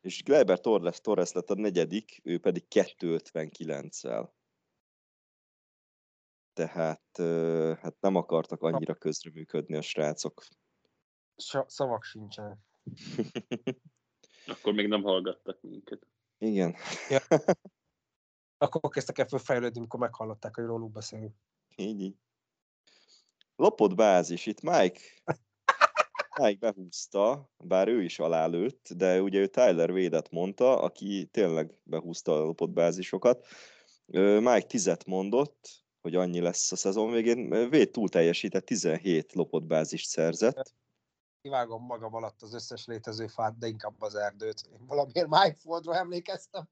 és 0.00 0.22
Gleiber 0.22 0.60
Torres, 0.60 1.00
Torres 1.00 1.32
lett 1.32 1.50
a 1.50 1.54
negyedik, 1.54 2.20
ő 2.22 2.38
pedig 2.38 2.64
259-el. 2.70 4.28
Tehát 6.52 7.16
hát 7.80 7.96
nem 8.00 8.14
akartak 8.14 8.62
annyira 8.62 8.94
közreműködni 8.94 9.76
a 9.76 9.82
srácok. 9.82 10.44
Szavak 11.66 12.04
sincsen. 12.04 12.68
Akkor 14.46 14.72
még 14.72 14.88
nem 14.88 15.02
hallgattak 15.02 15.60
minket. 15.60 16.06
Igen. 16.38 16.74
Ja. 17.08 17.20
Akkor 18.58 18.90
kezdtek 18.90 19.18
el 19.18 19.26
fölfejlődni, 19.26 19.78
amikor 19.78 20.00
meghallották, 20.00 20.54
hogy 20.54 20.64
róluk 20.64 20.92
beszélünk. 20.92 21.34
Így, 21.76 22.00
így. 22.00 22.16
Lopott 23.56 23.94
bázis. 23.94 24.46
Itt 24.46 24.60
Mike 24.60 25.00
Mike 26.40 26.58
behúzta, 26.58 27.50
bár 27.64 27.88
ő 27.88 28.02
is 28.02 28.18
alálőtt, 28.18 28.88
de 28.96 29.22
ugye 29.22 29.38
ő 29.38 29.46
Tyler 29.46 29.92
Védet 29.92 30.30
mondta, 30.30 30.80
aki 30.80 31.28
tényleg 31.30 31.74
behúzta 31.82 32.32
a 32.32 32.44
lopott 32.44 32.70
bázisokat. 32.70 33.46
Mike 34.06 34.62
tizet 34.62 35.04
mondott, 35.04 35.68
hogy 36.00 36.14
annyi 36.14 36.40
lesz 36.40 36.72
a 36.72 36.76
szezon 36.76 37.10
végén. 37.10 37.70
Véd 37.70 37.90
túl 37.90 38.08
teljesített, 38.08 38.64
17 38.64 39.32
lopott 39.32 39.64
bázist 39.64 40.08
szerzett. 40.08 40.74
Kivágom 41.42 41.84
magam 41.84 42.14
alatt 42.14 42.42
az 42.42 42.54
összes 42.54 42.86
létező 42.86 43.26
fát, 43.26 43.58
de 43.58 43.66
inkább 43.66 43.94
az 43.98 44.14
erdőt. 44.14 44.62
Én 44.72 44.86
valamiért 44.86 45.28
Mike 45.28 45.56
Fordra 45.58 45.94
emlékeztem. 45.94 46.68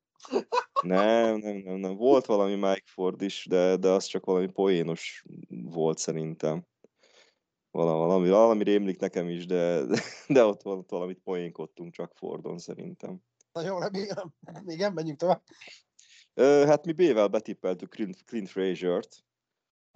nem, 0.82 1.36
nem, 1.36 1.56
nem, 1.56 1.76
nem. 1.76 1.96
Volt 1.96 2.26
valami 2.26 2.54
Mike 2.54 2.84
Ford 2.86 3.22
is, 3.22 3.46
de, 3.48 3.76
de 3.76 3.88
az 3.88 4.04
csak 4.04 4.24
valami 4.24 4.46
poénos 4.46 5.24
volt 5.48 5.98
szerintem 5.98 6.66
valami, 7.70 8.28
valami 8.28 8.64
rémlik 8.64 9.00
nekem 9.00 9.28
is, 9.28 9.46
de, 9.46 9.84
de 10.26 10.44
ott, 10.44 10.64
ott 10.64 10.90
valamit 10.90 11.18
poénkodtunk 11.18 11.92
csak 11.92 12.12
Fordon 12.14 12.58
szerintem. 12.58 13.22
Na 13.52 13.60
jó, 13.60 13.78
remélem. 13.78 14.34
Igen, 14.66 14.92
menjünk 14.92 15.18
tovább. 15.18 15.42
Hát 16.68 16.86
mi 16.86 16.92
B-vel 16.92 17.28
betippeltük 17.28 17.90
Clint, 17.90 18.24
Clint 18.24 18.48
Frazier-t, 18.48 19.24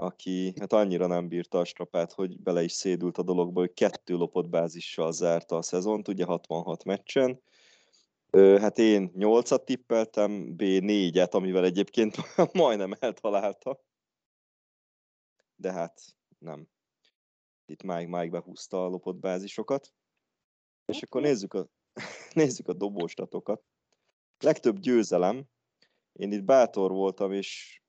aki 0.03 0.53
hát 0.61 0.73
annyira 0.73 1.07
nem 1.07 1.29
bírta 1.29 1.59
a 1.59 1.65
strapát, 1.65 2.13
hogy 2.13 2.39
bele 2.39 2.63
is 2.63 2.73
szédült 2.73 3.19
a 3.19 3.23
dologba, 3.23 3.61
hogy 3.61 3.73
kettő 3.73 4.15
lopott 4.15 4.49
bázissal 4.49 5.13
zárta 5.13 5.57
a 5.57 5.63
szezont, 5.63 6.09
ugye 6.09 6.25
66 6.25 6.85
meccsen. 6.85 7.43
Hát 8.33 8.79
én 8.79 9.13
8-at 9.17 9.65
tippeltem, 9.65 10.57
B 10.57 10.63
4-et, 10.63 11.31
amivel 11.31 11.65
egyébként 11.65 12.17
majdnem 12.53 12.93
eltalálta. 13.01 13.81
De 15.57 15.73
hát 15.73 16.01
nem, 16.39 16.69
itt 17.67 17.83
Mike, 17.83 18.19
Mike 18.19 18.31
behúzta 18.31 18.85
a 18.85 18.89
lopott 18.89 19.17
bázisokat. 19.17 19.93
És 20.85 21.03
akkor 21.03 21.21
nézzük 21.21 21.55
a, 21.55 21.69
nézzük 22.33 22.69
a 22.69 22.73
dobóstatokat. 22.73 23.63
Legtöbb 24.39 24.79
győzelem. 24.79 25.45
Én 26.13 26.33
itt 26.33 26.45
bátor 26.45 26.91
voltam, 26.91 27.33
és, 27.33 27.82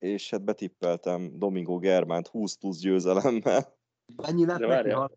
és 0.00 0.30
hát 0.30 0.44
betippeltem 0.44 1.38
Domingo 1.38 1.78
Germánt 1.78 2.26
20 2.26 2.54
plusz 2.54 2.78
győzelemmel. 2.78 3.76
Mennyi 4.16 4.46
lett 4.46 4.58
neki? 4.58 5.12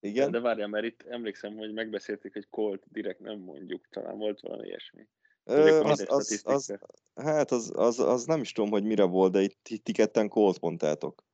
Igen? 0.00 0.30
De 0.30 0.40
várjál, 0.40 0.68
mert 0.68 0.84
itt 0.84 1.02
emlékszem, 1.02 1.56
hogy 1.56 1.72
megbeszéltük, 1.72 2.32
hogy 2.32 2.48
Colt 2.48 2.82
direkt 2.90 3.20
nem 3.20 3.38
mondjuk, 3.38 3.88
talán 3.88 4.18
volt 4.18 4.40
valami 4.40 4.66
ilyesmi. 4.66 5.08
Ö, 5.44 5.80
az, 5.80 6.04
az, 6.08 6.42
az, 6.44 6.78
hát 7.14 7.50
az, 7.50 7.72
az, 7.74 7.98
az, 7.98 8.24
nem 8.24 8.40
is 8.40 8.52
tudom, 8.52 8.70
hogy 8.70 8.84
mire 8.84 9.04
volt, 9.04 9.32
de 9.32 9.40
itt, 9.40 9.68
itt 9.68 9.92
ketten 9.92 10.28
Colt 10.28 10.60
mondtátok. 10.60 11.24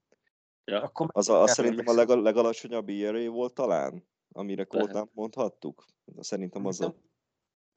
Ja. 0.64 0.82
Akkor 0.82 1.06
az, 1.12 1.28
az 1.28 1.52
szerintem 1.52 1.88
a 1.88 1.92
legal, 1.94 2.22
legalacsonyabb 2.22 2.88
ERA 2.88 3.30
volt 3.30 3.54
talán, 3.54 4.06
amire 4.32 4.64
Colt 4.64 4.92
nem 4.92 5.10
mondhattuk. 5.12 5.84
Szerintem 6.20 6.66
az 6.66 6.80
a... 6.80 6.94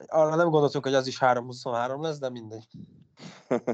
Arra 0.06 0.36
nem 0.36 0.50
gondoltunk, 0.50 0.84
hogy 0.84 0.94
az 0.94 1.06
is 1.06 1.18
3-23 1.20 2.00
lesz, 2.00 2.18
de 2.18 2.30
mindegy. 2.30 2.66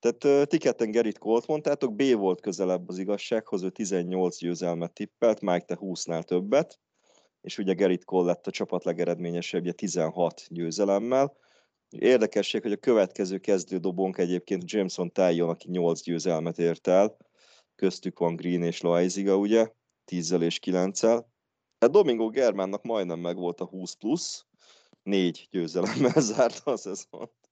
Tehát 0.00 0.48
ti 0.48 0.58
ketten 0.58 0.90
Gerit 0.90 1.18
Colt 1.18 1.46
mondtátok, 1.46 1.94
B 1.94 2.02
volt 2.12 2.40
közelebb 2.40 2.88
az 2.88 2.98
igazsághoz, 2.98 3.62
ő 3.62 3.70
18 3.70 4.38
győzelmet 4.38 4.92
tippelt, 4.92 5.40
Mike 5.40 5.64
te 5.64 5.76
20-nál 5.80 6.22
többet, 6.22 6.80
és 7.40 7.58
ugye 7.58 7.72
Gerit 7.72 8.04
Cole 8.04 8.26
lett 8.26 8.46
a 8.46 8.50
csapat 8.50 8.84
legeredményesebbje 8.84 9.72
16 9.72 10.42
győzelemmel. 10.48 11.36
Érdekesség, 11.88 12.62
hogy 12.62 12.72
a 12.72 12.76
következő 12.76 13.38
kezdődobónk 13.38 14.18
egyébként 14.18 14.70
Jameson 14.70 15.12
Tyon, 15.12 15.48
aki 15.48 15.70
8 15.70 16.02
győzelmet 16.02 16.58
ért 16.58 16.86
el, 16.86 17.16
köztük 17.74 18.18
van 18.18 18.36
Green 18.36 18.62
és 18.62 18.80
Loaiziga, 18.80 19.36
ugye, 19.36 19.72
10 20.04 20.30
és 20.30 20.58
9-el. 20.64 21.24
Hát 21.78 21.90
Domingo 21.90 22.28
Germánnak 22.28 22.82
majdnem 22.82 23.18
meg 23.18 23.36
volt 23.36 23.60
a 23.60 23.64
20 23.64 23.92
plusz, 23.92 24.46
négy 25.08 25.48
győzelemmel 25.50 26.20
zárta 26.30 26.70
a 26.70 26.76
szezont. 26.76 27.48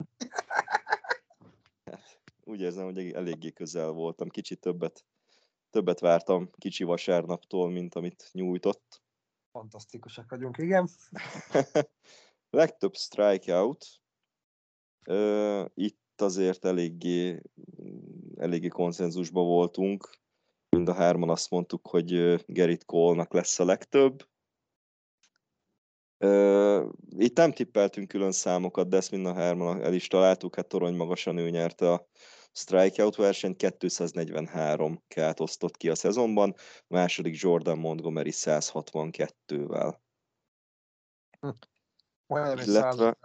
Hát, 1.85 2.21
úgy 2.45 2.61
érzem, 2.61 2.85
hogy 2.85 3.13
eléggé 3.13 3.53
közel 3.53 3.91
voltam, 3.91 4.29
kicsit 4.29 4.61
többet, 4.61 5.05
többet 5.71 6.01
vártam 6.01 6.51
kicsi 6.59 6.85
vasárnaptól, 6.85 7.71
mint 7.71 7.95
amit 7.95 8.29
nyújtott. 8.33 9.03
Fantasztikusak 9.51 10.31
vagyunk, 10.31 10.59
igen. 10.59 10.89
Legtöbb 12.51 12.95
strikeout. 12.95 13.87
Itt 15.75 16.21
azért 16.21 16.65
eléggé, 16.65 17.43
eléggé 18.37 18.69
konszenzusban 18.69 19.47
voltunk. 19.47 20.11
Mind 20.69 20.89
a 20.89 20.95
hárman 20.95 21.31
azt 21.31 21.51
mondtuk, 21.51 21.87
hogy 21.87 22.45
Gerrit 22.47 22.85
Cole-nak 22.85 23.33
lesz 23.33 23.59
a 23.59 23.65
legtöbb. 23.65 24.29
Itt 27.17 27.37
nem 27.37 27.53
tippeltünk 27.53 28.09
külön 28.09 28.33
számokat, 28.33 28.89
de 28.89 28.97
ezt 28.97 29.11
mind 29.11 29.27
a 29.27 29.35
hárman 29.35 29.83
el 29.83 29.95
is 29.95 30.07
találtuk. 30.07 30.57
Hát 30.57 30.67
torony 30.67 30.95
magasan 30.95 31.37
ő 31.37 31.51
nyerte 31.51 31.93
a 31.93 32.07
strikeout 32.53 33.17
versenyt, 33.17 33.57
243 33.79 35.03
kelt 35.09 35.41
osztott 35.41 35.77
ki 35.77 35.89
a 35.89 35.95
szezonban, 35.95 36.55
a 36.59 36.85
második 36.89 37.41
Jordan 37.41 37.79
Montgomery 37.79 38.33
162-vel. 38.35 39.95
Hm. 41.41 41.49
illetve, 42.67 43.19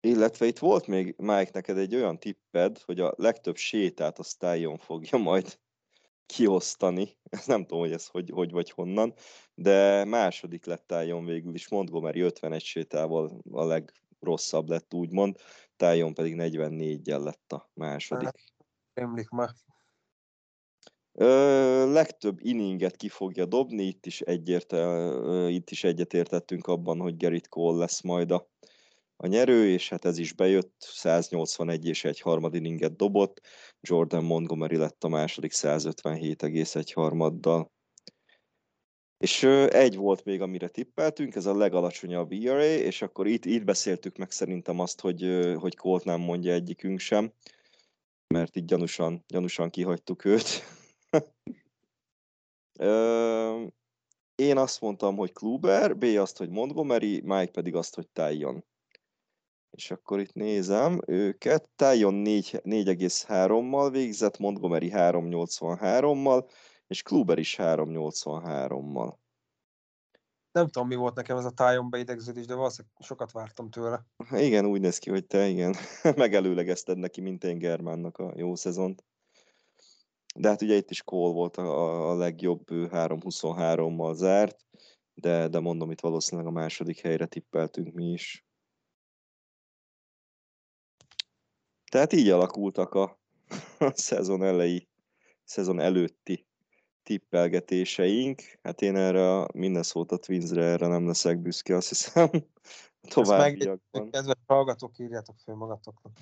illetve 0.00 0.46
itt 0.46 0.58
volt 0.58 0.86
még, 0.86 1.14
Mike, 1.16 1.50
neked 1.52 1.78
egy 1.78 1.94
olyan 1.94 2.18
tipped, 2.18 2.78
hogy 2.78 3.00
a 3.00 3.14
legtöbb 3.16 3.56
sétát 3.56 4.18
a 4.18 4.22
Styon 4.22 4.78
fogja 4.78 5.18
majd 5.18 5.58
kiosztani. 6.26 7.16
Nem 7.46 7.60
tudom, 7.60 7.78
hogy 7.78 7.92
ez 7.92 8.06
hogy, 8.06 8.30
hogy 8.30 8.50
vagy 8.50 8.70
honnan, 8.70 9.14
de 9.54 10.04
második 10.04 10.64
lett 10.64 10.86
Tájon 10.86 11.24
végül 11.24 11.54
is. 11.54 11.68
Montgomery 11.68 12.20
51 12.20 12.62
sétával 12.62 13.40
a 13.50 13.64
legrosszabb 13.64 14.68
lett, 14.68 14.94
úgymond. 14.94 15.36
Tájon 15.76 16.14
pedig 16.14 16.34
44-jel 16.38 17.22
lett 17.22 17.52
a 17.52 17.70
második. 17.74 18.28
Emlik 18.94 19.28
már. 19.28 19.50
Ö, 21.12 21.92
legtöbb 21.92 22.38
inninget 22.40 22.96
ki 22.96 23.08
fogja 23.08 23.44
dobni, 23.44 23.82
itt 23.82 24.06
is, 24.06 24.20
egyértel, 24.20 25.48
itt 25.48 25.70
is 25.70 25.84
egyetértettünk 25.84 26.66
abban, 26.66 27.00
hogy 27.00 27.16
Gerrit 27.16 27.48
Cole 27.48 27.78
lesz 27.78 28.00
majd 28.00 28.30
a 28.30 28.48
a 29.16 29.26
nyerő, 29.26 29.68
és 29.68 29.88
hát 29.88 30.04
ez 30.04 30.18
is 30.18 30.32
bejött, 30.32 30.74
181 30.78 31.86
és 31.86 32.04
egy 32.04 32.20
harmad 32.20 32.54
inninget 32.54 32.96
dobott, 32.96 33.40
Jordan 33.86 34.24
Montgomery 34.24 34.76
lett 34.76 35.04
a 35.04 35.08
második 35.08 35.52
157,1 35.52 36.90
harmaddal. 36.94 37.72
És 39.16 39.42
egy 39.68 39.96
volt 39.96 40.24
még, 40.24 40.40
amire 40.40 40.68
tippeltünk, 40.68 41.34
ez 41.34 41.46
a 41.46 41.56
legalacsonyabb 41.56 42.32
ERA, 42.32 42.64
és 42.64 43.02
akkor 43.02 43.26
itt, 43.26 43.44
itt 43.44 43.64
beszéltük 43.64 44.16
meg 44.16 44.30
szerintem 44.30 44.80
azt, 44.80 45.00
hogy, 45.00 45.54
hogy 45.58 45.76
Colt 45.76 46.04
nem 46.04 46.20
mondja 46.20 46.52
egyikünk 46.52 46.98
sem, 46.98 47.32
mert 48.34 48.56
így 48.56 48.64
gyanúsan, 48.64 49.24
gyanúsan 49.26 49.70
kihagytuk 49.70 50.24
őt. 50.24 50.46
Én 54.34 54.56
azt 54.56 54.80
mondtam, 54.80 55.16
hogy 55.16 55.32
Kluber, 55.32 55.96
B 55.96 56.04
azt, 56.04 56.38
hogy 56.38 56.50
Montgomery, 56.50 57.20
Mike 57.20 57.50
pedig 57.50 57.74
azt, 57.74 57.94
hogy 57.94 58.08
Tyon 58.08 58.64
és 59.74 59.90
akkor 59.90 60.20
itt 60.20 60.32
nézem 60.32 61.00
őket, 61.06 61.70
Tyon 61.76 62.22
4,3-mal 62.26 63.88
végzett, 63.92 64.38
Montgomery 64.38 64.90
3,83-mal, 64.94 66.50
és 66.86 67.02
Kluber 67.02 67.38
is 67.38 67.56
3,83-mal. 67.58 69.14
Nem 70.52 70.68
tudom, 70.68 70.88
mi 70.88 70.94
volt 70.94 71.14
nekem 71.14 71.36
ez 71.36 71.44
a 71.44 71.50
Tyon 71.50 71.90
beidegződés, 71.90 72.46
de 72.46 72.54
valószínűleg 72.54 72.96
sokat 73.00 73.32
vártam 73.32 73.70
tőle. 73.70 74.06
Igen, 74.30 74.66
úgy 74.66 74.80
néz 74.80 74.98
ki, 74.98 75.10
hogy 75.10 75.26
te 75.26 75.46
igen, 75.46 75.74
megelőlegezted 76.16 76.98
neki, 76.98 77.20
mint 77.20 77.44
én 77.44 77.58
Germánnak 77.58 78.18
a 78.18 78.32
jó 78.36 78.54
szezont. 78.54 79.04
De 80.36 80.48
hát 80.48 80.62
ugye 80.62 80.74
itt 80.74 80.90
is 80.90 81.02
Cole 81.02 81.32
volt 81.32 81.56
a, 81.56 82.10
a 82.10 82.14
legjobb, 82.14 82.62
3-23-mal 82.68 84.14
zárt, 84.14 84.66
de, 85.14 85.48
de 85.48 85.60
mondom, 85.60 85.90
itt 85.90 86.00
valószínűleg 86.00 86.50
a 86.50 86.54
második 86.54 87.00
helyre 87.00 87.26
tippeltünk 87.26 87.92
mi 87.92 88.04
is. 88.04 88.44
Tehát 91.94 92.12
így 92.12 92.28
alakultak 92.28 92.94
a, 92.94 93.18
a 93.78 93.90
szezon 93.94 94.42
elejé, 94.42 94.88
szezon 95.44 95.80
előtti 95.80 96.46
tippelgetéseink. 97.02 98.42
Hát 98.62 98.82
én 98.82 98.96
erre 98.96 99.38
a 99.38 99.48
Minnesota 99.52 100.16
Twinsre 100.16 100.64
erre 100.64 100.86
nem 100.86 101.06
leszek 101.06 101.38
büszke, 101.38 101.76
azt 101.76 101.88
hiszem. 101.88 102.30
Továbbiakban. 103.14 104.10
Kedves 104.10 104.34
hallgatók, 104.46 104.98
írjátok 104.98 105.36
fel 105.44 105.54
magatoknak. 105.54 106.12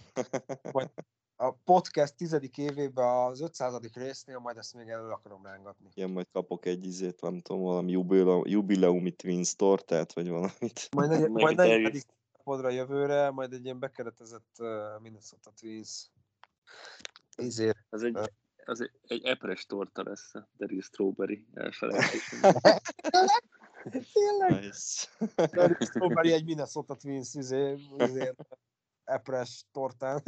Majd 0.73 0.90
a 1.36 1.51
podcast 1.51 2.16
tizedik 2.16 2.59
évében 2.59 3.09
az 3.09 3.40
500. 3.40 3.78
résznél 3.94 4.39
majd 4.39 4.57
ezt 4.57 4.74
még 4.74 4.89
elő 4.89 5.09
akarom 5.09 5.44
rángatni. 5.44 5.89
Igen, 5.94 6.11
majd 6.11 6.27
kapok 6.32 6.66
egy 6.66 6.86
izét, 6.86 7.20
nem 7.20 7.40
tudom, 7.40 7.62
valami 7.62 7.90
jubileumi, 7.90 8.51
jubileumi 8.51 9.11
Twins 9.11 9.57
tortát, 9.57 10.12
vagy 10.12 10.28
valamit. 10.28 10.89
Majd, 10.90 11.11
negy, 11.11 11.31
majd 11.31 11.57
podra 12.43 12.70
jövőre, 12.70 13.31
majd 13.31 13.52
egy 13.52 13.64
ilyen 13.64 13.78
bekeretezett 13.78 14.56
Minnesota 15.01 15.52
Twins 15.60 16.10
Ezért. 17.36 17.78
Az 17.89 18.02
egy, 18.02 18.19
az 18.64 18.81
egy, 18.81 18.90
egy 19.02 19.24
epres 19.24 19.66
torta 19.66 20.02
lesz 20.02 20.35
a 20.35 20.48
Daryl 20.56 20.82
Strawberry 20.82 21.47
elfelejtés. 21.55 22.28
Tényleg? 24.12 24.60
Nice. 24.60 25.09
Daryl 25.36 25.77
Strawberry 25.81 26.32
egy 26.32 26.44
Minnesota 26.44 26.94
Twins 26.94 27.35
izé, 27.35 27.77
izé, 27.98 28.32
epres 29.05 29.66
tortán. 29.73 30.23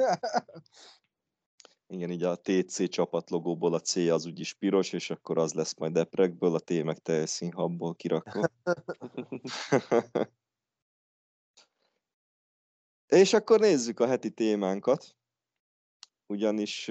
Igen, 1.86 2.11
így 2.11 2.23
a 2.23 2.36
TC 2.36 2.89
csapat 2.89 3.31
logóból 3.31 3.74
a 3.74 3.81
C 3.81 3.97
az 3.97 4.27
úgyis 4.27 4.55
piros, 4.55 4.93
és 4.93 5.11
akkor 5.11 5.39
az 5.39 5.53
lesz 5.53 5.77
majd 5.77 5.97
eprekből, 5.97 6.55
a 6.55 6.59
T 6.59 6.82
meg 6.82 6.99
teljes 6.99 7.31
színhabból 7.31 7.95
kirakva. 7.95 8.49
És 13.15 13.32
akkor 13.32 13.61
nézzük 13.61 14.01
a 14.01 14.07
heti 14.07 14.31
témánkat, 14.31 15.16
ugyanis 16.27 16.86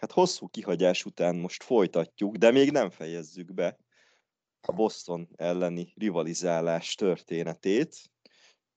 hát 0.00 0.12
hosszú 0.12 0.48
kihagyás 0.48 1.04
után 1.04 1.36
most 1.36 1.62
folytatjuk, 1.62 2.36
de 2.36 2.50
még 2.50 2.70
nem 2.70 2.90
fejezzük 2.90 3.54
be 3.54 3.78
a 4.60 4.72
Boston 4.72 5.28
elleni 5.36 5.92
rivalizálás 5.96 6.94
történetét. 6.94 7.96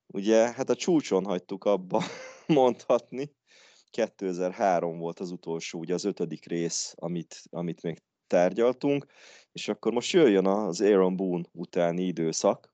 Ugye, 0.08 0.52
hát 0.54 0.70
a 0.70 0.76
csúcson 0.76 1.26
hagytuk 1.26 1.66
abba 1.66 2.04
mondhatni. 2.48 3.36
2003 3.90 4.98
volt 4.98 5.20
az 5.20 5.32
utolsó, 5.32 5.80
ugye 5.80 5.94
az 5.94 6.06
ötödik 6.06 6.46
rész, 6.46 6.94
amit, 6.96 7.42
amit 7.50 7.82
még 7.82 8.02
tárgyaltunk, 8.28 9.06
és 9.52 9.68
akkor 9.68 9.94
most 9.94 10.12
jöjjön 10.12 10.48
az 10.48 10.82
Aaron 10.82 11.16
Boone 11.16 11.46
utáni 11.52 12.04
időszak, 12.04 12.74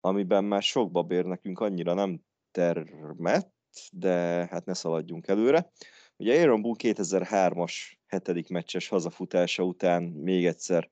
amiben 0.00 0.44
már 0.44 0.62
sok 0.62 0.90
babér 0.90 1.24
nekünk 1.24 1.60
annyira 1.60 1.94
nem 1.94 2.26
termett, 2.50 3.52
de 3.92 4.46
hát 4.50 4.64
ne 4.64 4.74
szaladjunk 4.74 5.26
előre. 5.26 5.70
Ugye 6.16 6.40
Aaron 6.40 6.62
Boone 6.62 6.78
2003-as 6.82 7.72
hetedik 8.06 8.48
meccses 8.48 8.88
hazafutása 8.88 9.62
után 9.62 10.02
még 10.02 10.46
egyszer 10.46 10.90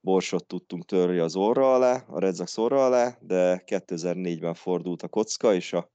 borsot 0.00 0.46
tudtunk 0.46 0.84
törni 0.84 1.18
az 1.18 1.36
orra 1.36 1.74
alá, 1.74 2.04
a 2.06 2.18
Red 2.18 2.36
Sox 2.36 2.58
orra 2.58 2.84
alá, 2.84 3.18
de 3.20 3.62
2004-ben 3.66 4.54
fordult 4.54 5.02
a 5.02 5.08
kocka, 5.08 5.54
és 5.54 5.72
a 5.72 5.90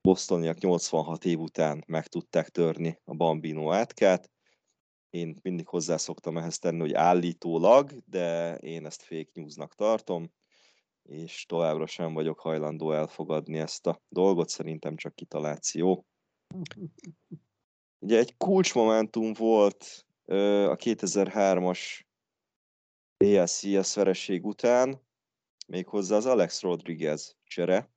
bostoniak 0.00 0.58
86 0.58 1.24
év 1.24 1.38
után 1.38 1.84
meg 1.86 2.06
tudták 2.06 2.48
törni 2.48 3.00
a 3.04 3.14
Bambino 3.14 3.72
átkát. 3.72 4.30
Én 5.10 5.38
mindig 5.42 5.66
hozzászoktam 5.66 6.36
ehhez 6.36 6.58
tenni, 6.58 6.80
hogy 6.80 6.92
állítólag, 6.92 7.92
de 8.04 8.56
én 8.56 8.86
ezt 8.86 9.02
fake 9.02 9.30
newsnak 9.32 9.74
tartom 9.74 10.32
és 11.08 11.46
továbbra 11.46 11.86
sem 11.86 12.14
vagyok 12.14 12.40
hajlandó 12.40 12.92
elfogadni 12.92 13.58
ezt 13.58 13.86
a 13.86 14.02
dolgot, 14.08 14.48
szerintem 14.48 14.96
csak 14.96 15.14
kitaláció. 15.14 16.06
Ugye 17.98 18.18
egy 18.18 18.36
kulcsmomentum 18.36 19.32
volt 19.32 20.06
a 20.24 20.76
2003-as 20.76 22.00
ALCS 23.16 23.94
vereség 23.94 24.46
után, 24.46 25.06
méghozzá 25.66 26.16
az 26.16 26.26
Alex 26.26 26.60
Rodriguez 26.60 27.36
csere. 27.44 27.90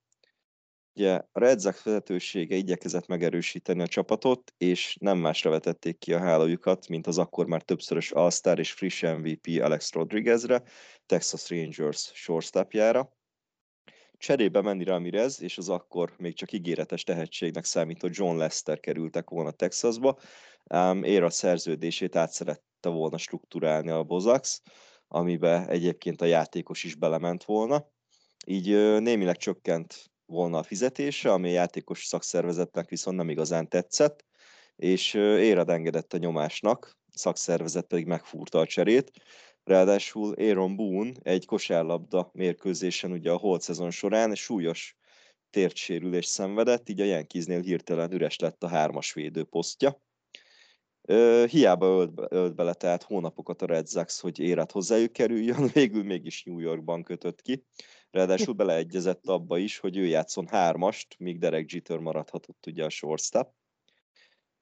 Ugye 0.95 1.13
a 1.13 1.39
Red 1.39 1.61
Sox 1.61 1.83
vezetősége 1.83 2.55
igyekezett 2.55 3.07
megerősíteni 3.07 3.81
a 3.81 3.87
csapatot, 3.87 4.53
és 4.57 4.97
nem 4.99 5.17
másra 5.17 5.49
vetették 5.49 5.97
ki 5.97 6.13
a 6.13 6.19
hálójukat, 6.19 6.87
mint 6.87 7.07
az 7.07 7.17
akkor 7.17 7.45
már 7.45 7.61
többszörös 7.61 8.11
All-Star 8.11 8.59
és 8.59 8.71
friss 8.71 9.01
MVP 9.01 9.61
Alex 9.61 9.93
Rodriguezre, 9.93 10.63
Texas 11.05 11.49
Rangers 11.49 12.11
shortstopjára. 12.13 13.13
Cserébe 14.17 14.61
Manny 14.61 14.83
Ramirez 14.83 15.41
és 15.41 15.57
az 15.57 15.69
akkor 15.69 16.13
még 16.17 16.35
csak 16.35 16.51
ígéretes 16.51 17.03
tehetségnek 17.03 17.65
számító 17.65 18.07
John 18.11 18.37
Lester 18.37 18.79
kerültek 18.79 19.29
volna 19.29 19.51
Texasba, 19.51 20.17
ám 20.67 21.03
ér 21.03 21.23
a 21.23 21.29
szerződését 21.29 22.15
át 22.15 22.31
szerette 22.31 22.89
volna 22.89 23.17
struktúrálni 23.17 23.89
a 23.89 24.03
Bozax, 24.03 24.61
amibe 25.07 25.67
egyébként 25.67 26.21
a 26.21 26.25
játékos 26.25 26.83
is 26.83 26.95
belement 26.95 27.43
volna. 27.43 27.89
Így 28.45 28.67
némileg 29.01 29.37
csökkent 29.37 30.10
volna 30.31 30.57
a 30.57 30.63
fizetése, 30.63 31.31
ami 31.31 31.49
a 31.49 31.51
játékos 31.51 32.05
szakszervezetnek 32.05 32.89
viszont 32.89 33.17
nem 33.17 33.29
igazán 33.29 33.69
tetszett, 33.69 34.25
és 34.75 35.13
Érad 35.13 35.69
engedett 35.69 36.13
a 36.13 36.17
nyomásnak, 36.17 36.97
szakszervezet 37.13 37.85
pedig 37.85 38.05
megfúrta 38.05 38.59
a 38.59 38.65
cserét. 38.65 39.11
Ráadásul 39.63 40.33
Aaron 40.33 40.75
Boone 40.75 41.11
egy 41.21 41.45
kosárlabda 41.45 42.29
mérkőzésen 42.33 43.11
ugye 43.11 43.31
a 43.31 43.37
holt 43.37 43.61
szezon 43.61 43.91
során 43.91 44.35
súlyos 44.35 44.95
tértsérülés 45.49 46.25
szenvedett, 46.25 46.89
így 46.89 47.01
a 47.01 47.05
Yankeesnél 47.05 47.61
hirtelen 47.61 48.11
üres 48.11 48.39
lett 48.39 48.63
a 48.63 48.67
hármas 48.67 49.13
védő 49.13 49.43
posztja. 49.43 50.01
hiába 51.47 51.85
ölt, 51.85 52.31
ölt 52.31 52.55
bele 52.55 52.73
tehát 52.73 53.03
hónapokat 53.03 53.61
a 53.61 53.65
Red 53.65 53.87
Sox, 53.89 54.19
hogy 54.19 54.39
éret 54.39 54.71
hozzájuk 54.71 55.11
kerüljön, 55.11 55.69
végül 55.73 56.03
mégis 56.03 56.43
New 56.43 56.59
Yorkban 56.59 57.03
kötött 57.03 57.41
ki. 57.41 57.65
Ráadásul 58.11 58.53
beleegyezett 58.53 59.27
abba 59.27 59.57
is, 59.57 59.77
hogy 59.77 59.97
ő 59.97 60.05
játszon 60.05 60.47
hármast, 60.47 61.15
míg 61.19 61.39
Derek 61.39 61.71
Jeter 61.71 61.97
maradhatott 61.97 62.65
ugye 62.67 62.83
a 62.83 62.89
shortstop. 62.89 63.53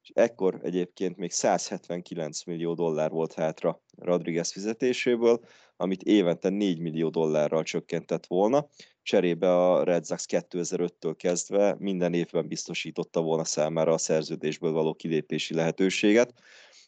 És 0.02 0.12
ekkor 0.14 0.60
egyébként 0.64 1.18
még 1.18 1.32
179 1.32 2.44
millió 2.44 2.74
dollár 2.74 3.10
volt 3.10 3.34
hátra 3.34 3.82
Rodriguez 3.98 4.52
fizetéséből, 4.52 5.40
amit 5.76 6.04
évente 6.04 6.50
4 6.50 6.80
millió 6.80 7.10
dollárral 7.10 7.64
csökkentett 7.64 8.26
volna. 8.26 8.68
Cserébe 9.02 9.56
a 9.56 9.84
Red 9.84 10.06
Sox 10.06 10.26
2005-től 10.30 11.14
kezdve 11.18 11.76
minden 11.80 12.14
évben 12.14 12.48
biztosította 12.48 13.22
volna 13.22 13.44
számára 13.44 13.94
a 13.94 13.98
szerződésből 13.98 14.72
való 14.72 14.94
kilépési 14.94 15.54
lehetőséget. 15.54 16.34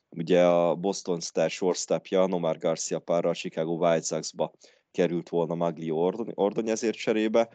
Ugye 0.10 0.46
a 0.46 0.76
Boston 0.76 1.20
Star 1.20 1.50
shortstopja 1.50 2.26
Nomar 2.26 2.58
Garcia 2.58 3.00
párra 3.00 3.30
a 3.30 3.34
Chicago 3.34 3.72
White 3.72 4.06
Sox-ba 4.06 4.54
került 4.92 5.30
volna 5.30 5.56
Maglio 5.56 6.12
Ordony 6.34 6.70
ezért 6.70 6.98
cserébe, 6.98 7.50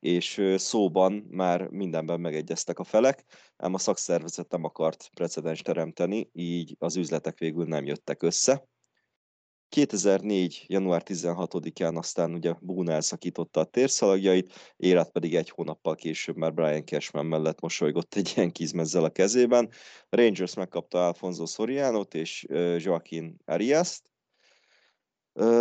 és 0.00 0.42
szóban 0.56 1.26
már 1.30 1.68
mindenben 1.68 2.20
megegyeztek 2.20 2.78
a 2.78 2.84
felek, 2.84 3.24
ám 3.56 3.74
a 3.74 3.78
szakszervezet 3.78 4.50
nem 4.50 4.64
akart 4.64 5.10
precedens 5.14 5.62
teremteni, 5.62 6.30
így 6.32 6.76
az 6.78 6.96
üzletek 6.96 7.38
végül 7.38 7.64
nem 7.64 7.86
jöttek 7.86 8.22
össze. 8.22 8.66
2004. 9.68 10.64
január 10.66 11.02
16-án 11.04 11.96
aztán 11.96 12.34
ugye 12.34 12.54
Boone 12.60 12.92
elszakította 12.92 13.60
a 13.60 13.64
térszalagjait, 13.64 14.74
Érat 14.76 15.10
pedig 15.10 15.34
egy 15.34 15.50
hónappal 15.50 15.94
később 15.94 16.36
már 16.36 16.54
Brian 16.54 16.84
Cashman 16.84 17.26
mellett 17.26 17.60
mosolygott 17.60 18.14
egy 18.14 18.32
ilyen 18.36 18.52
kizmezzel 18.52 19.04
a 19.04 19.10
kezében. 19.10 19.70
Rangers 20.08 20.54
megkapta 20.54 21.06
Alfonso 21.06 21.46
Sorianot 21.46 22.14
és 22.14 22.46
Joaquin 22.78 23.36
Arias-t, 23.44 24.11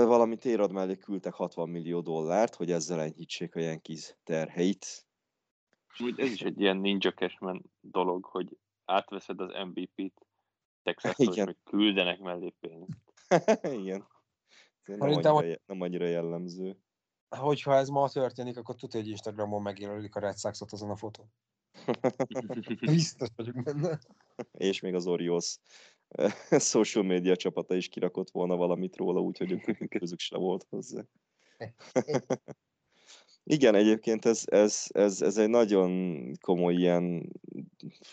valamint 0.05 0.45
érad 0.45 0.71
mellé 0.71 0.97
küldtek 0.97 1.33
60 1.33 1.69
millió 1.69 2.01
dollárt, 2.01 2.55
hogy 2.55 2.71
ezzel 2.71 3.01
enyhítsék 3.01 3.55
a 3.55 3.59
Yankees 3.59 4.17
terheit. 4.23 5.05
Úgy 5.99 6.19
ez 6.19 6.31
is 6.31 6.41
egy 6.41 6.59
ilyen 6.59 6.77
ninja 6.77 7.11
cashman 7.11 7.71
dolog, 7.79 8.25
hogy 8.25 8.57
átveszed 8.85 9.39
az 9.39 9.51
MVP-t 9.65 10.25
és 10.83 11.35
még 11.35 11.57
küldenek 11.63 12.19
mellé 12.19 12.53
pénzt. 12.59 12.97
Igen. 13.81 14.07
Nem 14.85 15.01
annyira, 15.01 15.31
hogy... 15.31 15.61
nem 15.65 15.81
annyira 15.81 16.05
jellemző. 16.05 16.77
Hogyha 17.29 17.75
ez 17.75 17.89
ma 17.89 18.09
történik, 18.09 18.57
akkor 18.57 18.75
tudja, 18.75 18.99
hogy 18.99 19.09
Instagramon 19.09 19.61
megjelölik 19.61 20.15
a 20.15 20.19
Red 20.19 20.37
Sox-ot 20.37 20.71
azon 20.71 20.89
a 20.89 20.95
fotón. 20.95 21.33
Biztos 22.79 23.27
vagyok 23.35 23.63
benne. 23.63 23.99
És 24.51 24.79
még 24.79 24.93
az 24.93 25.07
Orioles 25.07 25.59
social 26.59 27.03
media 27.03 27.35
csapata 27.35 27.75
is 27.75 27.87
kirakott 27.87 28.29
volna 28.29 28.55
valamit 28.55 28.95
róla, 28.95 29.19
úgyhogy 29.19 29.51
ők 29.51 29.89
közük 29.99 30.19
se 30.19 30.37
volt 30.37 30.65
hozzá. 30.69 31.03
Igen, 33.43 33.75
egyébként 33.75 34.25
ez, 34.25 34.43
ez, 34.45 34.85
ez, 34.89 35.21
ez 35.21 35.37
egy 35.37 35.49
nagyon 35.49 36.31
komoly 36.41 36.73
ilyen, 36.73 37.31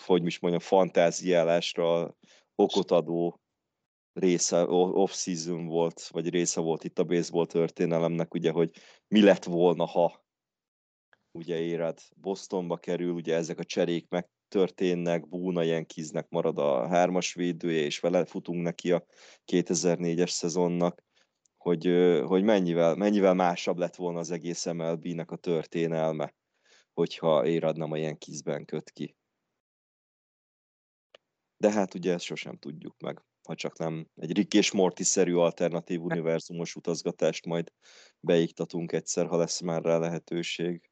hogy 0.07 0.27
is 0.27 0.39
mondjam, 0.39 0.62
fantáziálásra 0.62 2.16
okot 2.55 2.91
adó 2.91 3.41
része, 4.12 4.65
off-season 4.69 5.66
volt, 5.66 6.07
vagy 6.07 6.29
része 6.29 6.61
volt 6.61 6.85
itt 6.85 6.99
a 6.99 7.05
baseball 7.05 7.47
történelemnek, 7.47 8.35
ugye, 8.35 8.51
hogy 8.51 8.70
mi 9.09 9.23
lett 9.23 9.45
volna, 9.45 9.85
ha 9.85 10.25
ugye 11.31 11.61
éred 11.61 11.99
Bostonba 12.16 12.77
kerül, 12.77 13.12
ugye 13.12 13.35
ezek 13.35 13.59
a 13.59 13.65
cserék 13.65 14.09
meg 14.09 14.29
történnek, 14.49 15.29
Búna 15.29 15.62
Yankeesnek 15.62 16.29
marad 16.29 16.59
a 16.59 16.87
hármas 16.87 17.35
védője, 17.35 17.81
és 17.81 18.01
vele 18.01 18.25
futunk 18.25 18.62
neki 18.62 18.93
a 18.93 19.05
2004-es 19.53 20.31
szezonnak, 20.31 21.05
hogy, 21.57 21.87
hogy 22.25 22.43
mennyivel, 22.43 22.95
mennyivel 22.95 23.35
másabb 23.35 23.79
lett 23.79 23.97
volna 23.97 24.19
az 24.19 24.31
egész 24.31 24.65
MLB-nek 24.65 25.31
a 25.31 25.37
történelme, 25.37 26.35
hogyha 26.93 27.47
Érad 27.47 27.77
nem 27.77 27.93
a 27.93 27.97
Yankeesben 27.97 28.65
köt 28.65 28.91
ki. 28.91 29.16
De 31.57 31.70
hát 31.73 31.95
ugye 31.95 32.12
ezt 32.12 32.25
sosem 32.25 32.57
tudjuk 32.57 32.95
meg, 32.99 33.23
ha 33.43 33.55
csak 33.55 33.79
nem 33.79 34.09
egy 34.15 34.33
Rick 34.37 34.55
és 34.55 34.73
Morty-szerű 34.73 35.35
alternatív 35.35 36.03
univerzumos 36.03 36.75
utazgatást 36.77 37.47
majd 37.47 37.73
beiktatunk 38.20 38.93
egyszer, 38.93 39.27
ha 39.27 39.37
lesz 39.37 39.61
már 39.61 39.83
rá 39.83 39.99
lehetőség. 39.99 40.88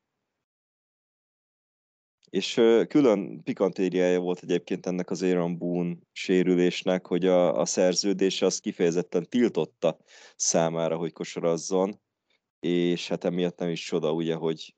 És 2.30 2.54
külön 2.88 3.42
pikantériája 3.42 4.20
volt 4.20 4.42
egyébként 4.42 4.86
ennek 4.86 5.10
az 5.10 5.22
Aaron 5.22 5.58
Boone 5.58 5.96
sérülésnek, 6.12 7.06
hogy 7.06 7.26
a, 7.26 7.60
a 7.60 7.64
szerződése 7.64 8.46
az 8.46 8.58
kifejezetten 8.58 9.28
tiltotta 9.28 9.98
számára, 10.36 10.96
hogy 10.96 11.12
kosarazzon, 11.12 12.00
és 12.60 13.08
hát 13.08 13.24
emiatt 13.24 13.58
nem 13.58 13.68
is 13.68 13.84
csoda, 13.84 14.12
ugye, 14.12 14.34
hogy 14.34 14.74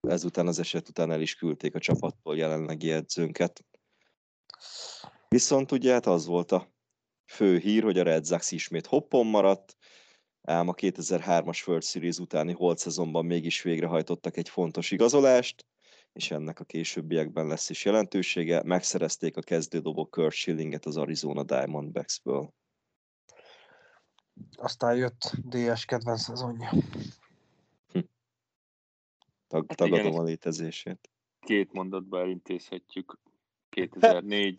ezután 0.00 0.46
az 0.46 0.58
eset 0.58 0.88
után 0.88 1.10
el 1.10 1.20
is 1.20 1.34
küldték 1.34 1.74
a 1.74 1.78
csapattól 1.78 2.36
jelenlegi 2.36 2.90
edzőnket. 2.90 3.64
Viszont 5.28 5.72
ugye 5.72 5.92
hát 5.92 6.06
az 6.06 6.26
volt 6.26 6.52
a 6.52 6.72
fő 7.26 7.58
hír, 7.58 7.82
hogy 7.82 7.98
a 7.98 8.02
Red 8.02 8.26
Sox 8.26 8.52
ismét 8.52 8.86
hoppon 8.86 9.26
maradt, 9.26 9.76
ám 10.42 10.68
a 10.68 10.74
2003-as 10.74 11.68
World 11.68 11.84
Series 11.84 12.18
utáni 12.18 12.52
holt 12.52 12.78
szezonban 12.78 13.26
mégis 13.26 13.62
végrehajtottak 13.62 14.36
egy 14.36 14.48
fontos 14.48 14.90
igazolást, 14.90 15.66
és 16.18 16.30
ennek 16.30 16.60
a 16.60 16.64
későbbiekben 16.64 17.46
lesz 17.46 17.70
is 17.70 17.84
jelentősége. 17.84 18.62
Megszerezték 18.64 19.36
a 19.36 19.40
kezdődobó 19.40 20.06
Kurt 20.06 20.34
Schillinget 20.34 20.84
az 20.84 20.96
Arizona 20.96 21.42
Diamondbacks-ből. 21.42 22.52
Aztán 24.56 24.96
jött 24.96 25.32
DS 25.48 25.84
kedvenc 25.84 26.20
szezonja. 26.20 26.70
Hm. 27.92 27.98
Tag, 29.46 29.64
hát 29.68 29.76
tagadom 29.76 30.06
igen, 30.06 30.20
a 30.20 30.22
létezését. 30.22 31.10
Két 31.40 31.72
mondatba 31.72 32.20
elintézhetjük. 32.20 33.18
2004 33.68 34.58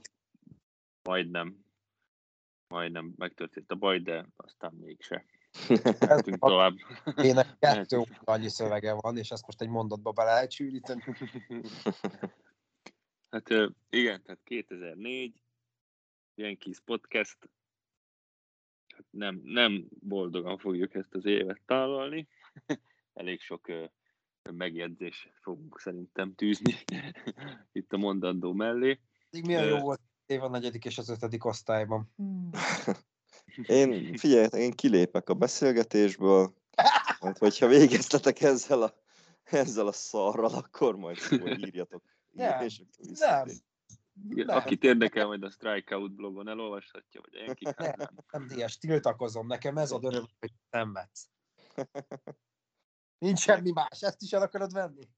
majdnem 1.03 1.65
majdnem 2.68 3.14
megtörtént 3.18 3.72
a 3.72 3.76
baj, 3.76 3.99
de 3.99 4.27
aztán 4.36 4.73
mégse. 4.73 5.26
Mehetünk 5.99 6.40
tovább. 6.40 6.76
Ének 7.15 7.56
kettő 7.60 8.02
annyi 8.23 8.49
szövege 8.49 8.94
van, 8.94 9.18
és 9.18 9.30
ezt 9.30 9.45
most 9.45 9.61
egy 9.61 9.69
mondatba 9.69 10.11
bele 10.11 10.34
lehet 10.34 10.52
sűríteni. 10.52 11.03
Hát 13.30 13.49
igen, 13.90 14.22
tehát 14.23 14.40
2004, 14.44 15.41
Yankees 16.36 16.80
Podcast, 16.86 17.38
hát 18.88 19.06
nem, 19.10 19.41
nem 19.44 19.88
boldogan 19.99 20.57
fogjuk 20.57 20.95
ezt 20.95 21.14
az 21.14 21.26
évet 21.26 21.61
tálalni. 21.65 22.27
Elég 23.14 23.41
sok 23.41 23.68
megjegyzés 24.52 25.30
fogunk 25.41 25.80
szerintem 25.80 26.36
tűzni 26.36 26.73
itt 27.72 27.94
a 27.94 27.98
mondandó 27.98 28.53
mellé. 28.53 28.99
Milyen 29.30 29.65
jó 29.65 29.77
volt 29.77 30.02
év 30.26 30.44
a 30.44 30.49
negyedik 30.49 30.86
és 30.86 30.98
az 30.98 31.10
ötödik 31.10 31.45
osztályban. 31.45 32.11
Hmm. 32.15 32.49
Én, 33.68 34.14
figyelj, 34.18 34.48
én 34.53 34.72
kilépek 34.72 35.30
a 35.30 35.34
beszélgetésből, 35.34 36.53
mert 37.22 37.38
hogyha 37.38 37.68
végeztetek 37.68 38.41
ezzel 38.41 38.81
a, 38.81 38.94
ezzel 39.44 39.88
a 39.88 39.91
szarral, 39.91 40.53
akkor 40.53 40.95
majd 40.95 41.18
írjatok. 41.57 42.03
Nem, 42.31 42.65
nem. 43.19 43.48
Nem. 44.30 44.57
Akit 44.57 44.84
érdekel, 44.84 45.27
majd 45.27 45.44
a 45.44 45.49
Strikeout 45.49 46.11
blogon 46.11 46.48
elolvashatja, 46.48 47.22
vagy 47.22 47.34
én 47.34 47.53
Nem, 47.77 47.94
nem, 47.98 48.10
nem 48.31 48.48
Díjas, 48.48 48.77
tiltakozom. 48.77 49.48
Nekem 49.48 49.77
ez 49.77 49.91
a 49.91 49.99
öröm, 50.02 50.27
hogy 50.40 50.53
nem 50.69 50.94
vetsz. 50.94 51.30
Nincs 53.26 53.40
semmi 53.40 53.72
más. 53.72 54.02
Ezt 54.02 54.22
is 54.22 54.31
el 54.31 54.41
akarod 54.41 54.73
venni? 54.73 55.10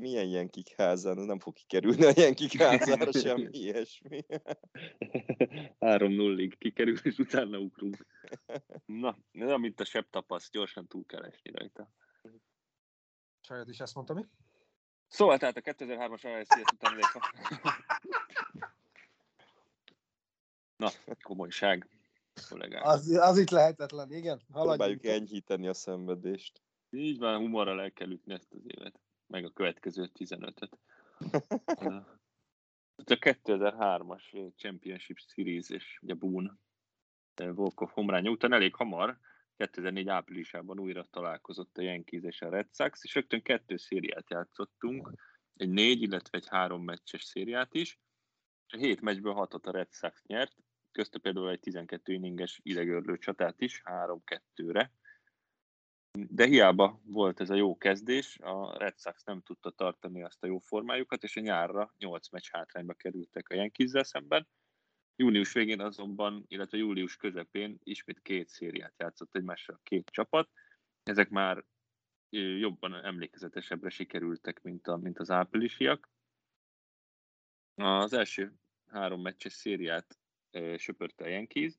Milyen 0.00 0.26
Jenkik 0.26 0.74
házán, 0.76 1.16
nem 1.16 1.38
fog 1.38 1.52
kikerülni 1.52 2.04
a 2.04 2.12
Jenkik 2.16 2.62
házára 2.62 3.12
semmi 3.12 3.48
ilyesmi. 3.62 4.24
3-0-ig 5.80 6.52
kikerül, 6.58 6.96
és 7.02 7.18
utána 7.18 7.58
ugrunk. 7.58 8.06
Na, 9.02 9.18
ez 9.32 9.50
amit 9.50 9.80
a 9.80 9.84
sebb 9.84 10.10
tapaszt, 10.10 10.52
gyorsan 10.52 10.86
túl 10.86 11.04
kell 11.06 11.24
esni 11.24 11.50
rajta. 11.50 11.92
Saját 13.40 13.68
is 13.68 13.78
ezt 13.78 13.94
mondta 13.94 14.14
mi? 14.14 14.24
Szóval 15.08 15.38
tehát 15.38 15.56
a 15.56 15.60
2003-as 15.60 16.40
ASCS 16.40 16.72
után 16.72 16.92
elég 16.92 17.04
Na, 20.76 20.90
komolyság. 21.22 21.88
Az, 22.82 23.10
az 23.10 23.38
itt 23.38 23.50
lehetetlen, 23.50 24.12
igen. 24.12 24.40
Haladjunk. 24.52 24.76
Próbáljuk 24.76 25.04
enyhíteni 25.04 25.68
a 25.68 25.74
szenvedést. 25.74 26.62
Így 26.90 27.18
van, 27.18 27.36
humorral 27.36 27.80
el 27.80 27.92
kell 27.92 28.10
ütni 28.10 28.32
ezt 28.32 28.52
az 28.52 28.62
évet, 28.66 29.00
meg 29.26 29.44
a 29.44 29.50
következő 29.50 30.10
15-öt. 30.14 30.78
a 32.96 33.14
2003-as 33.14 34.54
Championship 34.56 35.18
Series 35.18 35.70
és 35.70 35.98
ugye 36.02 36.14
Boone 36.14 36.58
Volkov 37.34 37.90
homránya 37.90 38.30
után 38.30 38.52
elég 38.52 38.74
hamar, 38.74 39.18
2004 39.56 40.08
áprilisában 40.08 40.80
újra 40.80 41.04
találkozott 41.04 41.78
a 41.78 41.82
Yankees 41.82 42.22
és 42.22 42.42
a 42.42 42.48
Red 42.48 42.68
Sox, 42.72 43.04
és 43.04 43.14
rögtön 43.14 43.42
kettő 43.42 43.76
szériát 43.76 44.30
játszottunk, 44.30 45.12
egy 45.56 45.68
négy, 45.68 46.02
illetve 46.02 46.38
egy 46.38 46.48
három 46.48 46.84
meccses 46.84 47.22
szériát 47.22 47.74
is. 47.74 47.98
A 48.66 48.76
hét 48.76 49.00
meccsből 49.00 49.32
hatot 49.32 49.66
a 49.66 49.70
Red 49.70 49.92
Sox 49.92 50.22
nyert, 50.26 50.56
közte 50.92 51.18
például 51.18 51.50
egy 51.50 51.60
12 51.60 52.12
inninges 52.12 52.60
idegörlő 52.62 53.18
csatát 53.18 53.60
is, 53.60 53.82
3-2-re. 53.84 54.92
De 56.18 56.46
hiába 56.46 57.00
volt 57.04 57.40
ez 57.40 57.50
a 57.50 57.54
jó 57.54 57.76
kezdés, 57.76 58.38
a 58.38 58.78
Red 58.78 58.98
Sox 58.98 59.24
nem 59.24 59.40
tudta 59.40 59.70
tartani 59.70 60.22
azt 60.22 60.42
a 60.42 60.46
jó 60.46 60.58
formájukat, 60.58 61.22
és 61.22 61.36
a 61.36 61.40
nyárra 61.40 61.94
8 61.98 62.30
meccs 62.30 62.48
hátrányba 62.50 62.94
kerültek 62.94 63.48
a 63.48 63.54
yankees 63.54 63.90
szemben. 64.06 64.48
Június 65.16 65.52
végén 65.52 65.80
azonban, 65.80 66.44
illetve 66.48 66.76
július 66.76 67.16
közepén 67.16 67.78
ismét 67.82 68.22
két 68.22 68.48
szériát 68.48 68.94
játszott 68.96 69.36
egymással 69.36 69.80
két 69.82 70.10
csapat. 70.10 70.50
Ezek 71.02 71.28
már 71.28 71.64
jobban 72.58 73.04
emlékezetesebbre 73.04 73.90
sikerültek, 73.90 74.62
mint, 74.62 74.86
a, 74.86 74.96
mint 74.96 75.18
az 75.18 75.30
áprilisiak. 75.30 76.10
Az 77.74 78.12
első 78.12 78.52
három 78.86 79.20
meccses 79.20 79.52
szériát 79.52 80.18
söpörte 80.76 81.24
a 81.24 81.28
Yankees, 81.28 81.72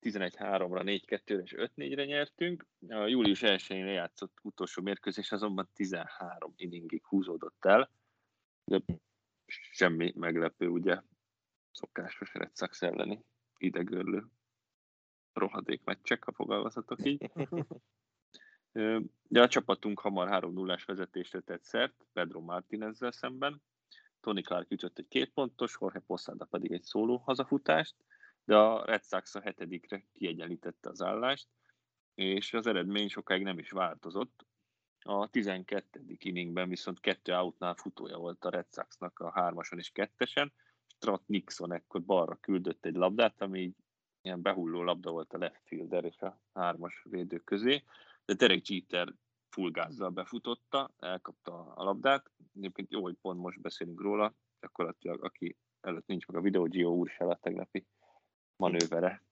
11-3-ra, 0.00 1.02
4-2-re 1.06 1.42
és 1.42 1.54
5-4-re 1.56 2.04
nyertünk. 2.04 2.66
A 2.88 3.06
július 3.06 3.40
1-én 3.44 3.84
lejátszott 3.84 4.38
utolsó 4.42 4.82
mérkőzés 4.82 5.32
azonban 5.32 5.68
13 5.74 6.52
inningig 6.56 7.06
húzódott 7.06 7.64
el. 7.64 7.90
De 8.64 8.82
semmi 9.46 10.12
meglepő, 10.16 10.68
ugye, 10.68 11.02
szokásos 11.70 12.34
Red 12.34 12.56
Sox 12.56 12.82
elleni 12.82 13.24
idegörlő 13.58 14.26
rohadék 15.32 15.84
meccsek, 15.84 16.24
ha 16.24 16.32
fogalmazhatok 16.32 17.06
így. 17.06 17.30
De 19.22 19.40
a 19.40 19.48
csapatunk 19.48 20.00
hamar 20.00 20.28
3 20.28 20.52
0 20.52 20.78
vezetésre 20.86 21.40
tett 21.40 21.62
szert 21.62 22.06
Pedro 22.12 22.40
Martinezzel 22.40 23.10
szemben. 23.10 23.62
Tony 24.20 24.42
Clark 24.42 24.70
ütött 24.70 24.98
egy 24.98 25.08
két 25.08 25.32
pontos, 25.32 25.76
Jorge 25.80 25.98
Posada 25.98 26.44
pedig 26.44 26.72
egy 26.72 26.82
szóló 26.82 27.16
hazafutást, 27.16 27.96
de 28.50 28.56
a 28.56 28.84
Red 28.84 29.04
Sox 29.04 29.34
a 29.34 29.40
hetedikre 29.40 30.04
kiegyenlítette 30.12 30.88
az 30.88 31.02
állást, 31.02 31.48
és 32.14 32.52
az 32.52 32.66
eredmény 32.66 33.08
sokáig 33.08 33.42
nem 33.42 33.58
is 33.58 33.70
változott. 33.70 34.46
A 34.98 35.28
12. 35.28 36.04
inningben 36.06 36.68
viszont 36.68 37.00
kettő 37.00 37.32
outnál 37.32 37.74
futója 37.74 38.16
volt 38.16 38.44
a 38.44 38.50
Red 38.50 38.66
Sox-nak 38.72 39.18
a 39.18 39.30
hármason 39.30 39.78
és 39.78 39.90
kettesen, 39.90 40.52
Strat 40.86 41.22
Nixon 41.26 41.72
ekkor 41.72 42.02
balra 42.02 42.36
küldött 42.36 42.84
egy 42.84 42.94
labdát, 42.94 43.40
ami 43.40 43.60
így 43.60 43.76
ilyen 44.20 44.42
behulló 44.42 44.82
labda 44.82 45.10
volt 45.10 45.32
a 45.32 45.38
left 45.38 45.62
fielder 45.64 46.04
és 46.04 46.20
a 46.20 46.40
hármas 46.52 47.02
védő 47.10 47.38
közé, 47.38 47.84
de 48.24 48.34
Derek 48.34 48.68
Jeter 48.68 49.14
full 49.48 49.70
gázzal 49.70 50.10
befutotta, 50.10 50.94
elkapta 50.98 51.72
a 51.74 51.84
labdát. 51.84 52.30
Egyébként 52.56 52.90
jó, 52.90 53.02
hogy 53.02 53.16
pont 53.20 53.40
most 53.40 53.60
beszélünk 53.60 54.00
róla, 54.00 54.34
gyakorlatilag 54.60 55.24
aki 55.24 55.56
előtt 55.80 56.06
nincs 56.06 56.26
meg 56.26 56.36
a 56.36 56.40
videó, 56.40 56.64
Gio 56.64 56.90
úr 56.90 57.08
se 57.08 57.24
a 57.24 57.38
tegnapi 57.42 57.86
manővere. 58.60 59.22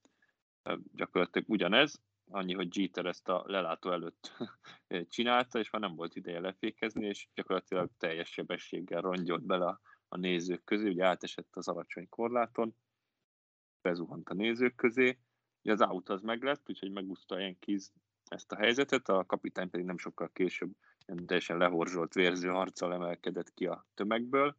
Gyakorlatilag 0.94 1.48
ugyanez, 1.48 2.00
annyi, 2.30 2.55
hogy 2.55 2.76
Jeter 2.76 3.06
ezt 3.06 3.28
a 3.28 3.42
lelátó 3.46 3.90
előtt 3.90 4.32
csinálta, 5.14 5.59
és 5.59 5.70
már 5.70 5.82
nem 5.82 5.94
volt 5.94 6.16
ideje 6.16 6.40
lefékezni, 6.40 7.06
és 7.06 7.28
gyakorlatilag 7.34 7.90
teljes 7.98 8.32
sebességgel 8.32 9.00
rongyolt 9.00 9.42
bele 9.42 9.66
a, 9.66 9.80
a 10.09 10.16
nézők 10.16 10.64
közé, 10.64 10.88
ugye 10.88 11.05
átesett 11.05 11.56
az 11.56 11.68
alacsony 11.68 12.09
korláton, 12.09 12.74
bezuhant 13.82 14.28
a 14.28 14.34
nézők 14.34 14.74
közé, 14.74 15.18
ugye 15.62 15.72
az 15.72 15.80
aut 15.80 16.09
az 16.09 16.20
meglett, 16.20 16.68
úgyhogy 16.68 16.90
megúszta 16.90 17.34
a 17.34 17.38
Yankees 17.38 17.90
ezt 18.24 18.52
a 18.52 18.56
helyzetet, 18.56 19.09
a 19.09 19.24
kapitány 19.24 19.70
pedig 19.70 19.86
nem 19.86 19.98
sokkal 19.98 20.30
később 20.32 20.70
teljesen 21.26 21.59
lehorzsolt 21.59 22.14
vérző 22.14 22.48
harccal 22.48 22.92
emelkedett 22.92 23.55
ki 23.55 23.66
a 23.66 23.86
tömegből. 23.94 24.56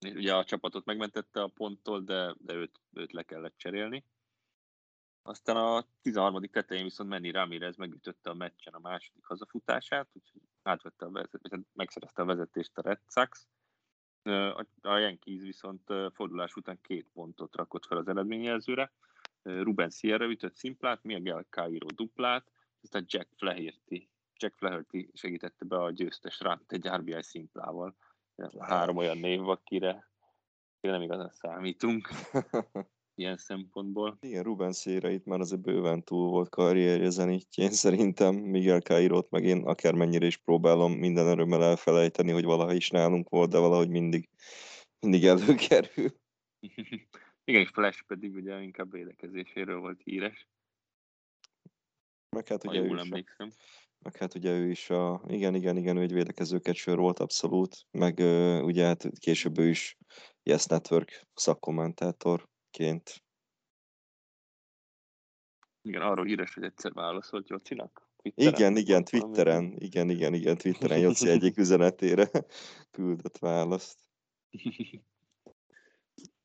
Ugye 0.00 0.34
a 0.34 0.44
csapatot 0.44 0.84
megmentette 0.84 1.42
a 1.42 1.48
ponttól, 1.48 2.00
de, 2.00 2.34
de 2.38 2.54
őt, 2.54 2.80
őt 2.92 3.12
le 3.12 3.22
kellett 3.22 3.56
cserélni. 3.56 4.04
Aztán 5.22 5.56
a 5.56 5.86
13. 6.02 6.42
tetején 6.50 6.84
viszont 6.84 7.08
Manny 7.08 7.30
Ramirez 7.30 7.76
megütötte 7.76 8.30
a 8.30 8.34
meccsen 8.34 8.74
a 8.74 8.78
második 8.78 9.24
hazafutását, 9.24 10.08
úgyhogy 10.12 10.40
átvette 10.62 11.04
a 11.04 11.10
vezet, 11.10 11.40
megszerezte 11.72 12.22
a 12.22 12.24
vezetést 12.24 12.78
a 12.78 12.82
Red 12.82 13.00
Sox. 13.08 13.46
A 14.80 14.96
Yankees 14.96 15.40
viszont 15.40 15.92
fordulás 16.12 16.56
után 16.56 16.80
két 16.80 17.08
pontot 17.12 17.56
rakott 17.56 17.86
fel 17.86 17.98
az 17.98 18.08
eredményjelzőre, 18.08 18.92
Ruben 19.42 19.90
Sierra 19.90 20.24
ütött 20.24 20.54
szimplát, 20.54 21.02
Miguel 21.02 21.46
Cairo 21.50 21.86
duplát, 21.86 22.50
aztán 22.82 23.04
Jack 23.06 23.28
Flaherty, 23.36 24.08
Jack 24.36 24.56
Flaherty 24.56 25.10
segítette 25.14 25.64
be 25.64 25.76
a 25.76 25.90
győztes 25.90 26.40
ránt 26.40 26.72
egy 26.72 26.88
RBI 26.88 27.22
szimplával. 27.22 27.96
Három 28.58 28.96
olyan 28.96 29.18
név, 29.18 29.48
akire 29.48 30.10
nem 30.80 31.02
igazán 31.02 31.30
számítunk 31.30 32.08
ilyen 33.14 33.36
szempontból. 33.36 34.16
Igen, 34.20 34.42
Ruben 34.42 34.72
Sierra 34.72 35.10
itt 35.10 35.24
már 35.24 35.40
azért 35.40 35.60
bőven 35.60 36.02
túl 36.02 36.28
volt 36.28 36.48
karrierje 36.48 37.10
zenítjén 37.10 37.70
szerintem, 37.70 38.34
Miguel 38.34 38.80
Cairo-t 38.80 39.30
meg 39.30 39.44
én 39.44 39.64
akármennyire 39.64 40.26
is 40.26 40.36
próbálom 40.36 40.92
minden 40.92 41.26
örömmel 41.26 41.64
elfelejteni, 41.64 42.30
hogy 42.30 42.44
valaha 42.44 42.72
is 42.72 42.90
nálunk 42.90 43.28
volt, 43.28 43.50
de 43.50 43.58
valahogy 43.58 43.88
mindig, 43.88 44.28
mindig 45.00 45.24
előkerül. 45.24 46.10
Igen, 47.44 47.60
és 47.60 47.68
Flash 47.68 48.02
pedig 48.02 48.34
ugye 48.34 48.60
inkább 48.62 48.92
védekezéséről 48.92 49.78
volt 49.78 50.02
híres. 50.02 50.48
Meg 52.36 52.48
hát 52.48 52.66
ugye 52.66 52.82
jól 52.82 52.98
emlékszem. 52.98 53.50
Meg 54.06 54.16
hát 54.16 54.34
ugye 54.34 54.50
ő 54.50 54.70
is 54.70 54.90
a, 54.90 55.20
igen, 55.28 55.54
igen, 55.54 55.76
igen, 55.76 55.96
ő 55.96 56.00
egy 56.00 56.12
védekezőket 56.12 56.74
sör 56.74 56.96
volt 56.96 57.18
abszolút, 57.18 57.86
meg 57.90 58.18
ugye 58.64 58.84
hát 58.84 59.08
később 59.18 59.58
ő 59.58 59.68
is 59.68 59.96
Yes 60.42 60.66
Network 60.66 61.26
szakkommentátorként. 61.34 63.24
Igen, 65.82 66.02
arról 66.02 66.24
híres, 66.24 66.54
hogy 66.54 66.62
egyszer 66.62 66.92
válaszolt 66.92 67.48
Jocinak. 67.48 68.08
Twitteren, 68.16 68.54
igen, 68.54 68.76
igen, 68.76 69.04
Twitteren, 69.04 69.74
igen, 69.78 70.10
igen, 70.10 70.34
igen, 70.34 70.56
Twitteren 70.56 70.98
Joci 70.98 71.28
egyik 71.28 71.56
üzenetére 71.64 72.28
küldött 72.96 73.38
választ. 73.38 73.98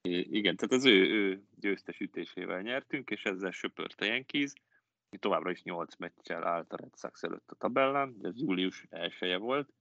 Igen, 0.01 0.55
tehát 0.55 0.73
az 0.73 0.85
ő, 0.85 1.13
ő 1.13 1.43
győztes 1.59 1.99
ütésével 1.99 2.61
nyertünk, 2.61 3.09
és 3.09 3.23
ezzel 3.23 3.51
söpört 3.51 4.01
a 4.01 4.05
Yankees. 4.05 4.53
Továbbra 5.19 5.51
is 5.51 5.63
8 5.63 5.95
meccsel 5.95 6.47
állt 6.47 6.73
a 6.73 6.75
Red 6.75 6.97
Sox 6.97 7.23
előtt 7.23 7.51
a 7.51 7.55
tabellán, 7.55 8.15
ez 8.21 8.39
július 8.39 8.85
elsője 8.89 9.38
volt. 9.38 9.73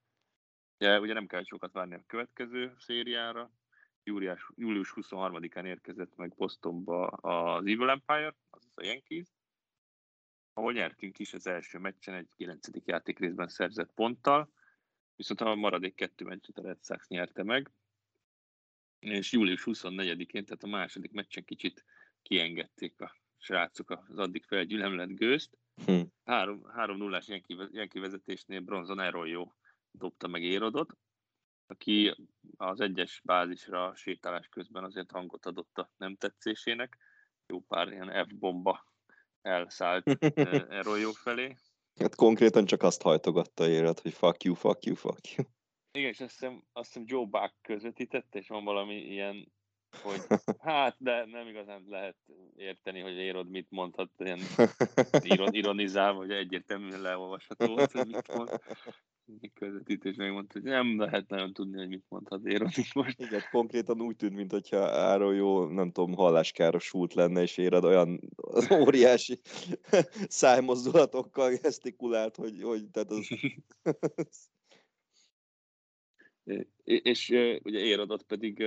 De 0.78 1.00
ugye 1.00 1.12
nem 1.12 1.26
kell 1.26 1.44
sokat 1.44 1.72
várni 1.72 1.94
a 1.94 2.04
következő 2.06 2.74
szériára. 2.78 3.50
Július, 4.02 4.50
július 4.56 4.92
23-án 4.96 5.64
érkezett 5.64 6.16
meg 6.16 6.34
Bostonba 6.34 7.06
az 7.06 7.66
Evil 7.66 7.90
Empire, 7.90 8.36
azaz 8.50 8.72
a 8.74 8.84
Yankees, 8.84 9.28
ahol 10.52 10.72
nyertünk 10.72 11.18
is 11.18 11.32
az 11.32 11.46
első 11.46 11.78
meccsen 11.78 12.14
egy 12.14 12.28
9. 12.36 12.68
játékrészben 12.84 13.48
szerzett 13.48 13.92
ponttal, 13.92 14.52
viszont 15.16 15.40
a 15.40 15.54
maradék 15.54 15.94
kettő 15.94 16.24
meccset 16.24 16.58
a 16.58 16.62
Red 16.62 16.84
Sox 16.84 17.08
nyerte 17.08 17.42
meg, 17.42 17.70
és 18.98 19.32
július 19.32 19.62
24-én, 19.66 20.44
tehát 20.44 20.62
a 20.62 20.66
második 20.66 21.12
meccsen 21.12 21.44
kicsit 21.44 21.84
kiengedték 22.22 23.00
a 23.00 23.19
srácok 23.40 23.90
az 23.90 24.18
addig 24.18 24.44
felgyülemlett 24.44 25.14
gőzt. 25.14 25.58
Hm. 25.86 26.00
3-0-ás 26.24 27.42
Jenki 27.70 27.98
vezetésnél 27.98 28.60
Bronzon 28.60 28.98
Arroyo 28.98 29.52
dobta 29.90 30.28
meg 30.28 30.42
Érodot, 30.42 30.96
aki 31.66 32.14
az 32.56 32.80
egyes 32.80 33.20
bázisra 33.24 33.94
sétálás 33.94 34.48
közben 34.48 34.84
azért 34.84 35.10
hangot 35.10 35.46
adott 35.46 35.78
a 35.78 35.90
nem 35.96 36.16
tetszésének. 36.16 36.98
Jó 37.46 37.60
pár 37.60 37.88
ilyen 37.88 38.26
F-bomba 38.26 38.84
elszállt 39.42 40.06
Arroyo 40.78 41.10
felé. 41.12 41.56
Hát 42.00 42.14
konkrétan 42.14 42.64
csak 42.64 42.82
azt 42.82 43.02
hajtogatta 43.02 43.68
élet, 43.68 44.00
hogy 44.00 44.12
fuck 44.12 44.44
you, 44.44 44.54
fuck 44.54 44.84
you, 44.84 44.94
fuck 44.94 45.34
you. 45.36 45.46
Igen, 45.92 46.08
és 46.08 46.20
azt 46.20 46.30
hiszem, 46.30 46.64
azt 46.72 46.86
hiszem 46.86 47.04
Joe 47.06 47.24
Buck 47.24 47.54
közvetítette, 47.62 48.38
és 48.38 48.48
van 48.48 48.64
valami 48.64 48.94
ilyen, 48.94 49.52
hogy 50.02 50.20
hát, 50.58 50.96
de 50.98 51.24
nem 51.24 51.46
igazán 51.46 51.84
lehet 51.88 52.16
érteni, 52.56 53.00
hogy 53.00 53.16
Érod 53.16 53.48
mit 53.48 53.66
mondhat, 53.70 54.10
ilyen 54.18 54.40
ironizál, 55.50 56.12
vagy 56.12 56.30
egyértelműen 56.30 57.00
leolvasható 57.00 57.74
hogy 57.74 58.06
mit 58.06 58.34
mond 58.34 58.60
közvetítés 59.54 60.16
megmondta, 60.16 60.52
hogy 60.52 60.70
nem 60.70 60.98
lehet 60.98 61.28
nagyon 61.28 61.52
tudni, 61.52 61.78
hogy 61.78 61.88
mit 61.88 62.04
mondhat 62.08 62.46
Éron 62.46 62.70
itt 62.76 62.94
most. 62.94 63.20
Igen, 63.20 63.40
konkrétan 63.50 64.00
úgy 64.00 64.16
tűnt, 64.16 64.34
mintha 64.34 64.78
Áron 64.90 65.34
jó, 65.34 65.64
nem 65.64 65.90
tudom, 65.92 66.14
halláskárosult 66.14 67.14
lenne, 67.14 67.42
és 67.42 67.58
Éred 67.58 67.84
olyan 67.84 68.20
óriási 68.72 69.38
szájmozdulatokkal 70.28 71.50
gesztikulált, 71.50 72.36
hogy, 72.36 72.62
hogy 72.62 72.90
tehát 72.90 73.10
az... 73.10 73.28
és 76.84 77.28
ugye 77.62 77.78
Érodot 77.78 78.22
pedig 78.22 78.64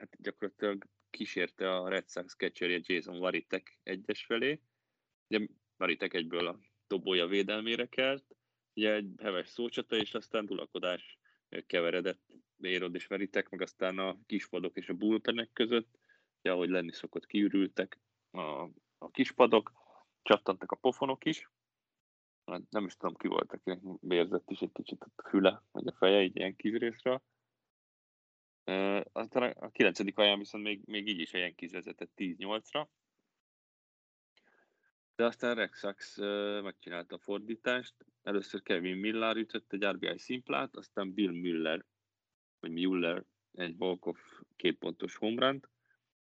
hát 0.00 0.16
gyakorlatilag 0.22 0.84
kísérte 1.10 1.76
a 1.76 1.88
Red 1.88 2.08
Sox 2.08 2.36
catcherje 2.36 2.80
Jason 2.82 3.18
Varitek 3.18 3.78
egyes 3.82 4.24
felé. 4.24 4.60
Ugye 5.28 5.46
Varitek 5.76 6.14
egyből 6.14 6.46
a 6.46 6.58
dobója 6.86 7.26
védelmére 7.26 7.86
kelt, 7.86 8.36
ugye 8.74 8.94
egy 8.94 9.12
heves 9.18 9.48
szócsata, 9.48 9.96
és 9.96 10.14
aztán 10.14 10.46
dulakodás 10.46 11.18
keveredett 11.66 12.20
Érod 12.60 12.94
és 12.94 13.06
Veritek, 13.06 13.48
meg 13.48 13.60
aztán 13.60 13.98
a 13.98 14.18
kispadok 14.26 14.76
és 14.76 14.88
a 14.88 14.94
bullpenek 14.94 15.52
között, 15.52 15.98
ugye, 16.38 16.52
ahogy 16.52 16.68
lenni 16.68 16.92
szokott, 16.92 17.26
kiürültek 17.26 18.00
a, 18.30 18.40
a 18.98 19.10
kispadok, 19.10 19.72
csattantak 20.22 20.72
a 20.72 20.76
pofonok 20.76 21.24
is, 21.24 21.50
hát 22.44 22.70
nem 22.70 22.84
is 22.84 22.96
tudom 22.96 23.16
ki 23.16 23.28
volt, 23.28 23.52
akinek 23.52 23.80
vérzett 24.00 24.50
is 24.50 24.60
egy 24.60 24.72
kicsit 24.72 25.02
a 25.02 25.28
füle, 25.28 25.62
vagy 25.70 25.86
a 25.86 25.92
feje, 25.92 26.22
így 26.22 26.36
ilyen 26.36 26.56
kizrészre. 26.56 27.22
Aztán 29.12 29.50
a 29.50 29.70
9. 29.70 30.00
alján 30.14 30.38
viszont 30.38 30.64
még, 30.64 30.80
még 30.86 31.08
így 31.08 31.20
is 31.20 31.34
a 31.34 31.38
Yankees 31.38 31.72
vezetett 31.72 32.10
10-8-ra, 32.16 32.86
de 35.20 35.26
aztán 35.26 35.54
Rex 35.54 35.78
Sachs 35.78 36.16
megcsinálta 36.62 37.14
a 37.14 37.18
fordítást. 37.18 37.94
Először 38.22 38.62
Kevin 38.62 38.96
Miller 38.96 39.36
ütött 39.36 39.72
egy 39.72 39.84
RBI 39.84 40.18
szimplát, 40.18 40.76
aztán 40.76 41.14
Bill 41.14 41.30
Müller, 41.30 41.84
vagy 42.60 42.70
Müller 42.70 43.24
egy 43.52 43.76
Volkov 43.76 44.16
kétpontos 44.56 45.16
homránt, 45.16 45.68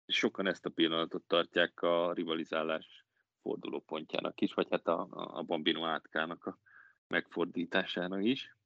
és 0.07 0.17
sokan 0.17 0.47
ezt 0.47 0.67
a 0.67 0.71
pillanatot 0.71 1.25
tartják 1.27 1.83
a 1.83 2.13
rivalizálás 2.13 3.05
fordulópontjának 3.43 4.41
is, 4.41 4.55
vagy 4.55 4.67
hát 4.71 4.87
a, 4.89 5.09
a 5.11 5.43
Bambino 5.43 5.87
átkának 5.87 6.45
a 6.45 6.59
megfordítására 7.07 8.21
is. 8.21 8.57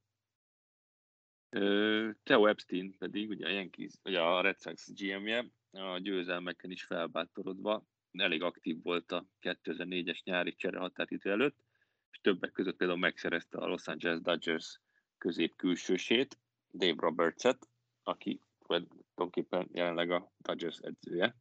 Theo 2.23 2.47
Epstein 2.47 2.97
pedig, 2.99 3.29
ugye 3.29 3.47
a 3.47 3.51
Yankees, 3.51 3.93
ugye 4.05 4.21
a 4.21 4.41
Red 4.41 4.61
Sox 4.61 4.93
GM-je, 4.93 5.47
a 5.71 5.99
győzelmeken 5.99 6.71
is 6.71 6.85
felbátorodva 6.85 7.87
elég 8.13 8.43
aktív 8.43 8.83
volt 8.83 9.13
a 9.13 9.27
2004-es 9.41 10.23
nyári 10.23 10.55
csere 10.55 10.79
határidő 10.79 11.31
előtt, 11.31 11.65
és 12.11 12.21
többek 12.21 12.53
között 12.53 12.77
például 12.77 12.99
megszerezte 12.99 13.59
a 13.59 13.67
Los 13.67 13.87
Angeles 13.87 14.21
Dodgers 14.21 14.81
közép-külsősét, 15.19 16.39
Dave 16.73 16.95
Robertset, 16.97 17.69
aki 18.03 18.41
tulajdonképpen 18.59 19.69
jelenleg 19.73 20.11
a 20.11 20.33
Dodgers 20.39 20.79
edzője. 20.79 21.37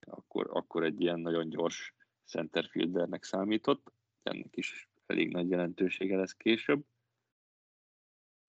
Akkor, 0.00 0.46
akkor 0.50 0.84
egy 0.84 1.00
ilyen 1.00 1.20
nagyon 1.20 1.48
gyors 1.48 1.94
centerfieldernek 2.24 3.24
számított, 3.24 3.92
ennek 4.22 4.56
is 4.56 4.88
elég 5.06 5.32
nagy 5.32 5.50
jelentősége 5.50 6.16
lesz 6.16 6.32
később. 6.32 6.84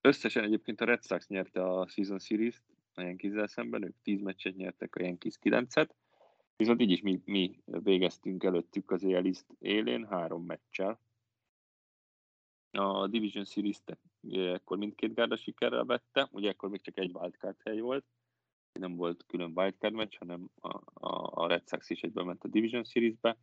Összesen 0.08 0.44
egyébként 0.44 0.82
a 0.82 0.86
Red 0.86 1.04
Sox 1.04 1.28
nyerte 1.28 1.64
a 1.64 1.88
Season 1.88 2.20
Series-t 2.20 2.64
a 2.94 3.02
Yankees-zel 3.02 3.48
szemben, 3.48 3.84
ők 3.84 3.96
10 4.04 4.22
meccset 4.22 4.56
nyertek, 4.56 4.96
a 4.96 5.04
Yankees 5.04 5.34
9-et, 5.42 5.90
Viszont 6.56 6.82
így 6.82 6.92
is 6.92 7.02
mi, 7.02 7.22
mi 7.26 7.60
végeztünk 7.66 8.44
előttük 8.44 8.92
az 8.92 9.04
AL 9.04 9.26
East 9.26 9.46
élén 9.60 10.06
három 10.06 10.46
meccsel. 10.46 11.00
A 12.72 13.08
Division 13.08 13.46
Series-t 13.46 13.98
ekkor 14.32 14.78
mindkét 14.78 15.14
gárda 15.14 15.36
sikerrel 15.36 15.86
vette, 15.86 16.28
ugye 16.32 16.50
ekkor 16.50 16.70
még 16.70 16.82
csak 16.82 16.98
egy 16.98 17.12
wildcard 17.14 17.62
hely 17.64 17.80
volt, 17.80 18.06
nem 18.80 18.96
volt 18.96 19.26
külön 19.26 19.52
wildcard 19.56 19.94
meccs, 19.94 20.18
hanem 20.18 20.50
a, 20.60 20.76
a, 21.08 21.44
a 21.44 21.48
Red 21.48 21.68
Sox 21.68 21.90
is 21.90 22.02
egyben 22.02 22.26
ment 22.26 22.44
a 22.44 22.48
Division 22.48 22.84
Series-be. 22.84 23.38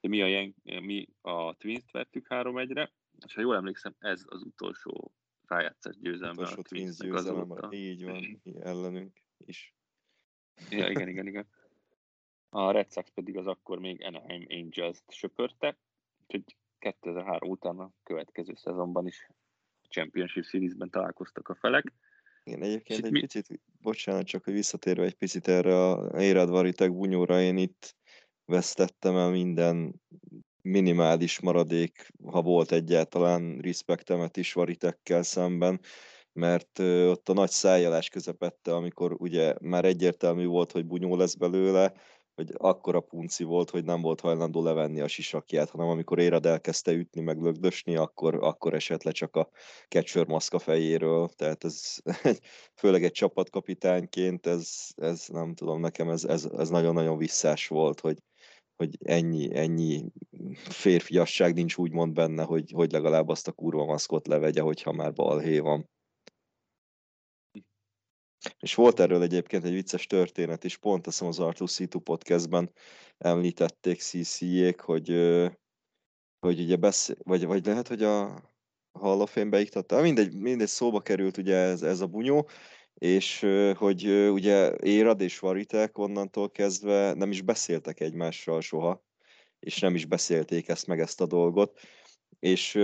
De 0.00 0.08
mi 0.08 0.22
a, 0.22 0.52
mi 0.80 1.08
a 1.20 1.54
Twins-t 1.54 1.90
vettük 1.90 2.26
3-1-re, 2.28 2.92
és 3.26 3.34
ha 3.34 3.40
jól 3.40 3.56
emlékszem, 3.56 3.94
ez 3.98 4.22
az 4.26 4.42
utolsó 4.42 5.12
rájátszás 5.52 5.98
győzelme 5.98 6.46
a 6.46 6.62
Twins 6.62 6.96
győzelem, 6.96 7.56
így 7.70 8.04
van, 8.04 8.42
ellenünk 8.70 9.22
is. 9.46 9.74
Ja, 10.70 10.88
igen, 10.88 11.08
igen, 11.08 11.26
igen. 11.26 11.48
A 12.48 12.70
Red 12.70 12.92
Sox 12.92 13.10
pedig 13.14 13.36
az 13.36 13.46
akkor 13.46 13.78
még 13.78 14.04
Anaheim 14.04 14.46
Angels-t 14.48 15.12
söpörte, 15.12 15.78
úgyhogy 16.20 16.56
2003 16.78 17.50
után 17.50 17.78
a 17.78 17.92
következő 18.02 18.54
szezonban 18.54 19.06
is 19.06 19.28
a 19.82 19.88
Championship 19.88 20.44
Series-ben 20.44 20.90
találkoztak 20.90 21.48
a 21.48 21.54
felek. 21.54 21.92
Igen, 22.44 22.62
egyébként 22.62 23.04
egy 23.04 23.12
mi... 23.12 23.20
picit, 23.20 23.60
bocsánat, 23.80 24.26
csak 24.26 24.44
hogy 24.44 24.52
visszatérve 24.52 25.04
egy 25.04 25.14
picit 25.14 25.48
erre 25.48 25.90
a 25.90 26.20
Érad 26.20 26.48
Varitek 26.48 26.92
bunyóra, 26.92 27.40
én 27.40 27.56
itt 27.56 27.96
vesztettem 28.44 29.16
el 29.16 29.30
minden 29.30 30.02
minimális 30.62 31.40
maradék, 31.40 32.08
ha 32.24 32.42
volt 32.42 32.72
egyáltalán 32.72 33.58
respektemet 33.58 34.36
is 34.36 34.52
Varitekkel 34.52 35.22
szemben, 35.22 35.80
mert 36.32 36.78
ott 36.78 37.28
a 37.28 37.32
nagy 37.32 37.50
szájjelás 37.50 38.08
közepette, 38.08 38.74
amikor 38.74 39.12
ugye 39.18 39.54
már 39.60 39.84
egyértelmű 39.84 40.46
volt, 40.46 40.72
hogy 40.72 40.86
bunyó 40.86 41.16
lesz 41.16 41.34
belőle, 41.34 41.92
hogy 42.34 42.52
akkora 42.56 43.00
punci 43.00 43.44
volt, 43.44 43.70
hogy 43.70 43.84
nem 43.84 44.00
volt 44.00 44.20
hajlandó 44.20 44.62
levenni 44.62 45.00
a 45.00 45.08
sisakját, 45.08 45.70
hanem 45.70 45.88
amikor 45.88 46.18
Érad 46.18 46.46
elkezdte 46.46 46.92
ütni, 46.92 47.20
meg 47.20 47.40
lögdösni, 47.40 47.96
akkor, 47.96 48.34
akkor 48.34 48.74
esett 48.74 49.02
le 49.02 49.10
csak 49.10 49.36
a 49.36 49.48
catcher 49.88 50.26
maszka 50.26 50.58
fejéről, 50.58 51.28
tehát 51.28 51.64
ez 51.64 51.96
főleg 52.80 53.04
egy 53.04 53.12
csapatkapitányként, 53.12 54.46
ez, 54.46 54.88
ez 54.94 55.26
nem 55.28 55.54
tudom, 55.54 55.80
nekem 55.80 56.08
ez, 56.08 56.24
ez, 56.24 56.44
ez 56.44 56.68
nagyon-nagyon 56.68 57.16
visszás 57.16 57.68
volt, 57.68 58.00
hogy, 58.00 58.18
hogy 58.76 58.96
ennyi, 59.04 59.56
ennyi 59.56 60.04
férfiasság 60.54 61.54
nincs 61.54 61.76
úgymond 61.76 62.12
benne, 62.12 62.42
hogy, 62.42 62.70
hogy 62.70 62.92
legalább 62.92 63.28
azt 63.28 63.48
a 63.48 63.52
kurva 63.52 63.84
maszkot 63.84 64.26
levegye, 64.26 64.60
hogyha 64.60 64.92
már 64.92 65.12
balhé 65.12 65.58
van. 65.58 65.90
És 68.58 68.74
volt 68.74 69.00
erről 69.00 69.22
egyébként 69.22 69.64
egy 69.64 69.72
vicces 69.72 70.06
történet 70.06 70.64
is, 70.64 70.76
pont 70.76 71.06
azt 71.06 71.22
az 71.22 71.38
Arthur 71.38 71.68
C2 71.70 72.00
podcastben 72.04 72.72
említették 73.18 74.00
CC-jék, 74.00 74.80
hogy, 74.80 75.08
hogy 76.38 76.60
ugye 76.60 76.76
beszél, 76.76 77.16
vagy, 77.22 77.46
vagy 77.46 77.66
lehet, 77.66 77.88
hogy 77.88 78.02
a 78.02 78.42
Hall 78.98 79.20
of 79.20 79.32
Fame 79.32 79.50
beiktatta, 79.50 80.00
mindegy, 80.00 80.34
mindegy 80.34 80.68
szóba 80.68 81.00
került 81.00 81.36
ugye 81.36 81.56
ez, 81.56 81.82
ez 81.82 82.00
a 82.00 82.06
bunyó, 82.06 82.48
és 82.94 83.46
hogy 83.74 84.06
ugye 84.30 84.76
Érad 84.76 85.20
és 85.20 85.38
Varitek 85.38 85.98
onnantól 85.98 86.50
kezdve 86.50 87.14
nem 87.14 87.30
is 87.30 87.42
beszéltek 87.42 88.00
egymással 88.00 88.60
soha, 88.60 89.04
és 89.60 89.78
nem 89.78 89.94
is 89.94 90.04
beszélték 90.04 90.68
ezt 90.68 90.86
meg 90.86 91.00
ezt 91.00 91.20
a 91.20 91.26
dolgot, 91.26 91.80
és 92.42 92.78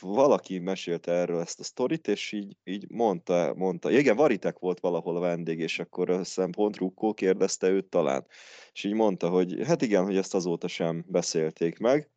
valaki 0.00 0.58
mesélte 0.58 1.12
erről 1.12 1.40
ezt 1.40 1.60
a 1.60 1.64
sztorit, 1.64 2.08
és 2.08 2.32
így, 2.32 2.56
így 2.64 2.90
mondta, 2.90 3.54
mondta, 3.56 3.90
igen, 3.90 4.16
Varitek 4.16 4.58
volt 4.58 4.80
valahol 4.80 5.16
a 5.16 5.20
vendég, 5.20 5.58
és 5.58 5.78
akkor 5.78 6.10
a 6.10 6.24
szempont 6.24 6.76
Rukkó 6.76 7.14
kérdezte 7.14 7.68
őt 7.68 7.88
talán, 7.88 8.26
és 8.72 8.84
így 8.84 8.92
mondta, 8.92 9.28
hogy 9.28 9.66
hát 9.66 9.82
igen, 9.82 10.04
hogy 10.04 10.16
ezt 10.16 10.34
azóta 10.34 10.68
sem 10.68 11.04
beszélték 11.08 11.78
meg, 11.78 12.10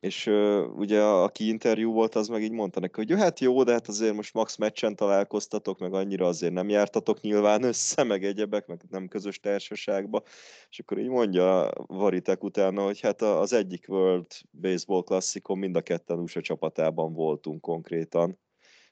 és 0.00 0.26
uh, 0.26 0.78
ugye 0.78 1.02
aki 1.02 1.48
interjú 1.48 1.92
volt, 1.92 2.14
az 2.14 2.28
meg 2.28 2.42
így 2.42 2.52
mondta 2.52 2.80
neki, 2.80 3.04
hogy 3.04 3.20
hát 3.20 3.40
jó, 3.40 3.62
de 3.62 3.72
hát 3.72 3.88
azért 3.88 4.14
most 4.14 4.34
max 4.34 4.56
meccsen 4.56 4.96
találkoztatok, 4.96 5.78
meg 5.78 5.94
annyira 5.94 6.26
azért 6.26 6.52
nem 6.52 6.68
jártatok 6.68 7.20
nyilván 7.20 7.62
össze, 7.62 8.02
meg 8.02 8.24
egyebek, 8.24 8.66
meg 8.66 8.80
nem 8.90 9.08
közös 9.08 9.40
társaságba, 9.40 10.22
és 10.68 10.78
akkor 10.78 10.98
így 10.98 11.08
mondja 11.08 11.70
Varitek 11.86 12.44
utána, 12.44 12.84
hogy 12.84 13.00
hát 13.00 13.22
az 13.22 13.52
egyik 13.52 13.84
World 13.88 14.26
Baseball 14.50 15.02
klasszikon 15.02 15.58
mind 15.58 15.76
a 15.76 15.80
ketten 15.80 16.18
USA 16.18 16.40
csapatában 16.40 17.12
voltunk 17.12 17.60
konkrétan. 17.60 18.38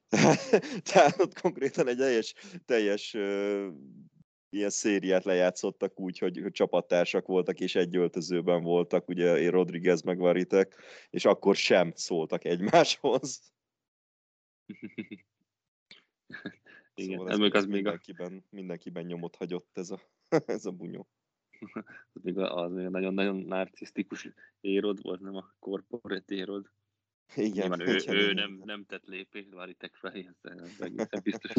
Tehát 0.92 1.20
ott 1.20 1.40
konkrétan 1.40 1.88
egy 1.88 1.96
teljes, 1.96 2.34
teljes 2.64 3.16
ilyen 4.48 4.70
szériát 4.70 5.24
lejátszottak 5.24 6.00
úgy, 6.00 6.18
hogy, 6.18 6.38
hogy 6.42 6.52
csapattársak 6.52 7.26
voltak, 7.26 7.60
és 7.60 7.74
egy 7.74 7.96
öltözőben 7.96 8.62
voltak, 8.62 9.08
ugye 9.08 9.38
én 9.38 9.50
Rodriguez 9.50 10.02
meg 10.02 10.18
Varitek, 10.18 10.76
és 11.10 11.24
akkor 11.24 11.56
sem 11.56 11.92
szóltak 11.94 12.44
egymáshoz. 12.44 13.52
Igen, 16.94 17.18
szóval 17.18 17.32
ez, 17.32 17.38
még 17.38 17.54
az 17.54 17.64
még 17.64 17.72
mindenkiben, 17.72 18.36
a... 18.36 18.54
mindenkiben 18.54 19.04
nyomot 19.04 19.36
hagyott 19.36 19.78
ez 19.78 19.90
a, 19.90 20.00
ez 20.46 20.66
a 20.66 20.70
bunyó. 20.70 21.08
az 22.12 22.22
még, 22.22 22.38
az 22.38 22.72
még 22.72 22.86
nagyon-nagyon 22.86 23.36
narcisztikus 23.36 24.28
érod 24.60 25.02
volt, 25.02 25.20
nem 25.20 25.36
a 25.36 25.54
corporate 25.58 26.34
érod. 26.34 26.70
Igen, 27.34 27.50
Nyilván 27.50 27.80
ő, 27.80 27.98
ő 28.06 28.32
nem, 28.32 28.62
nem 28.64 28.84
tett 28.84 29.04
lépést 29.04 29.52
Varitek 29.52 29.94
felé, 29.94 30.30
ez 30.42 30.80
egészen 30.80 31.20
biztos. 31.22 31.52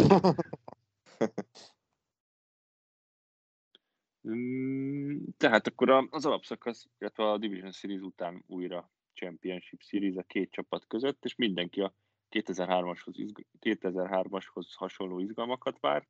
Mm, 4.29 5.23
Tehát 5.37 5.67
akkor 5.67 5.89
az 6.09 6.25
alapszakasz, 6.25 6.87
illetve 6.97 7.31
a 7.31 7.37
Division 7.37 7.71
Series 7.71 8.01
után 8.01 8.43
újra 8.47 8.91
Championship 9.13 9.81
Series 9.81 10.15
a 10.15 10.23
két 10.23 10.51
csapat 10.51 10.87
között, 10.87 11.25
és 11.25 11.35
mindenki 11.35 11.81
a 11.81 11.93
2003-ashoz, 12.29 13.17
izg- 13.17 13.45
2003-ashoz 13.59 14.73
hasonló 14.75 15.19
izgalmakat 15.19 15.79
várt. 15.79 16.09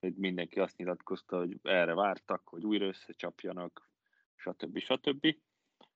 Mindenki 0.00 0.60
azt 0.60 0.76
nyilatkozta, 0.76 1.36
hogy 1.38 1.58
erre 1.62 1.94
vártak, 1.94 2.48
hogy 2.48 2.64
újra 2.64 2.86
összecsapjanak, 2.86 3.90
stb. 4.34 4.78
stb. 4.78 5.36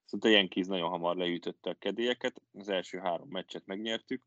Szóval 0.05 0.31
a 0.31 0.35
Yankees 0.35 0.67
nagyon 0.67 0.89
hamar 0.89 1.17
leütötte 1.17 1.71
a 1.71 1.75
kedélyeket, 1.75 2.43
az 2.53 2.69
első 2.69 2.99
három 2.99 3.29
meccset 3.29 3.67
megnyertük, 3.67 4.23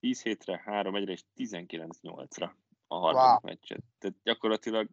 10 0.00 0.22
hétre, 0.22 0.62
3 0.64 0.94
egyre 0.94 1.12
és 1.12 1.22
19-8-ra 1.36 2.50
a 2.86 2.94
harmadik 2.98 3.28
Wow. 3.28 3.38
meccset. 3.42 3.82
Tehát 3.98 4.16
gyakorlatilag 4.22 4.88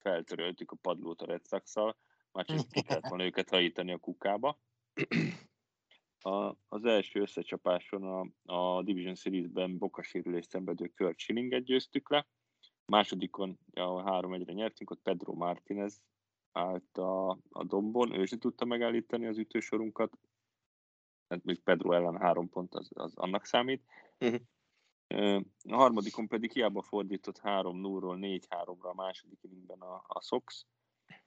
feltöröltük 0.00 0.70
a 0.70 0.76
padlót 0.76 1.22
a 1.22 1.26
Red 1.26 1.46
Sox-szal, 1.46 1.96
már 2.32 2.44
csak 2.44 2.68
ki 2.68 2.82
kellett 2.82 3.08
volna 3.08 3.24
őket 3.24 3.48
hajítani 3.48 3.92
a 3.92 3.98
kukába. 3.98 4.58
A, 6.20 6.56
az 6.68 6.84
első 6.84 7.20
összecsapáson 7.20 8.02
a, 8.02 8.52
a 8.52 8.82
Division 8.82 9.14
Series-ben 9.14 9.78
bokasérülést 9.78 10.50
szenvedő 10.50 10.92
Kurt 10.96 11.18
Schillinget 11.18 11.64
győztük 11.64 12.10
le. 12.10 12.26
Másodikon, 12.86 13.58
a 13.72 14.02
három 14.02 14.32
egyre 14.32 14.52
nyertünk, 14.52 14.90
ott 14.90 15.02
Pedro 15.02 15.34
Martinez 15.34 16.02
állt 16.52 16.98
a, 16.98 17.30
a 17.50 17.64
dombon, 17.64 18.14
ő 18.14 18.24
sem 18.24 18.38
tudta 18.38 18.64
megállítani 18.64 19.26
az 19.26 19.38
ütősorunkat. 19.38 20.18
Hát 21.28 21.44
még 21.44 21.62
Pedro 21.62 21.92
ellen 21.92 22.18
három 22.18 22.48
pont 22.48 22.74
az, 22.74 22.90
az 22.94 23.16
annak 23.16 23.44
számít. 23.44 23.84
Mhm. 24.18 24.34
A 25.08 25.44
harmadikon 25.68 26.28
pedig 26.28 26.52
hiába 26.52 26.82
fordított 26.82 27.38
3 27.38 27.76
0 27.76 28.00
ról 28.00 28.18
4-3-ra 28.20 28.90
a 28.90 28.94
második 28.94 29.38
inningben 29.42 29.80
a, 29.80 30.04
a 30.06 30.20
Sox. 30.20 30.66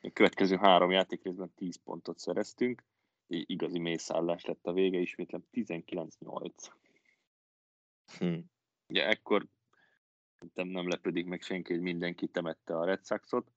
A 0.01 0.09
következő 0.13 0.55
három 0.55 0.91
játékrészben 0.91 1.53
10 1.55 1.75
pontot 1.83 2.19
szereztünk. 2.19 2.83
I- 3.27 3.45
Igazi 3.47 3.79
mészállás 3.79 4.45
lett 4.45 4.65
a 4.65 4.73
vége, 4.73 4.99
ismétlem 4.99 5.43
19-8. 5.51 6.51
Hm. 8.17 8.37
Ugye 8.87 9.07
ekkor 9.07 9.47
nem, 10.53 10.67
nem 10.67 10.87
lepődik 10.87 11.25
meg 11.25 11.41
senki, 11.41 11.73
hogy 11.73 11.81
mindenki 11.81 12.27
temette 12.27 12.77
a 12.77 12.85
Red 12.85 13.05
Soxot, 13.05 13.51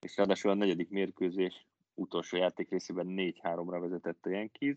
és 0.00 0.16
ráadásul 0.16 0.50
a 0.50 0.54
negyedik 0.54 0.88
mérkőzés 0.88 1.66
utolsó 1.94 2.36
játékrészében 2.36 3.06
4-3-ra 3.08 3.76
vezetett 3.80 4.26
a 4.26 4.30
Yankees, 4.30 4.76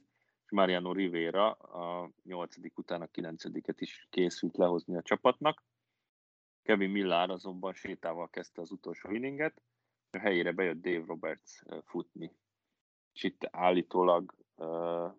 Mariano 0.55 0.91
Rivera 0.93 1.51
a 1.51 2.11
nyolcadik 2.23 2.77
után 2.77 3.01
a 3.01 3.07
kilencediket 3.07 3.81
is 3.81 4.07
készült 4.09 4.57
lehozni 4.57 4.95
a 4.95 5.01
csapatnak. 5.01 5.63
Kevin 6.61 6.89
Millar 6.89 7.29
azonban 7.29 7.73
sétával 7.73 8.29
kezdte 8.29 8.61
az 8.61 8.71
utolsó 8.71 9.09
inninget, 9.09 9.61
a 10.09 10.17
helyére 10.17 10.51
bejött 10.51 10.81
Dave 10.81 11.05
Roberts 11.05 11.61
futni. 11.83 12.31
És 13.13 13.23
itt 13.23 13.47
állítólag 13.51 14.35
uh, 14.55 15.13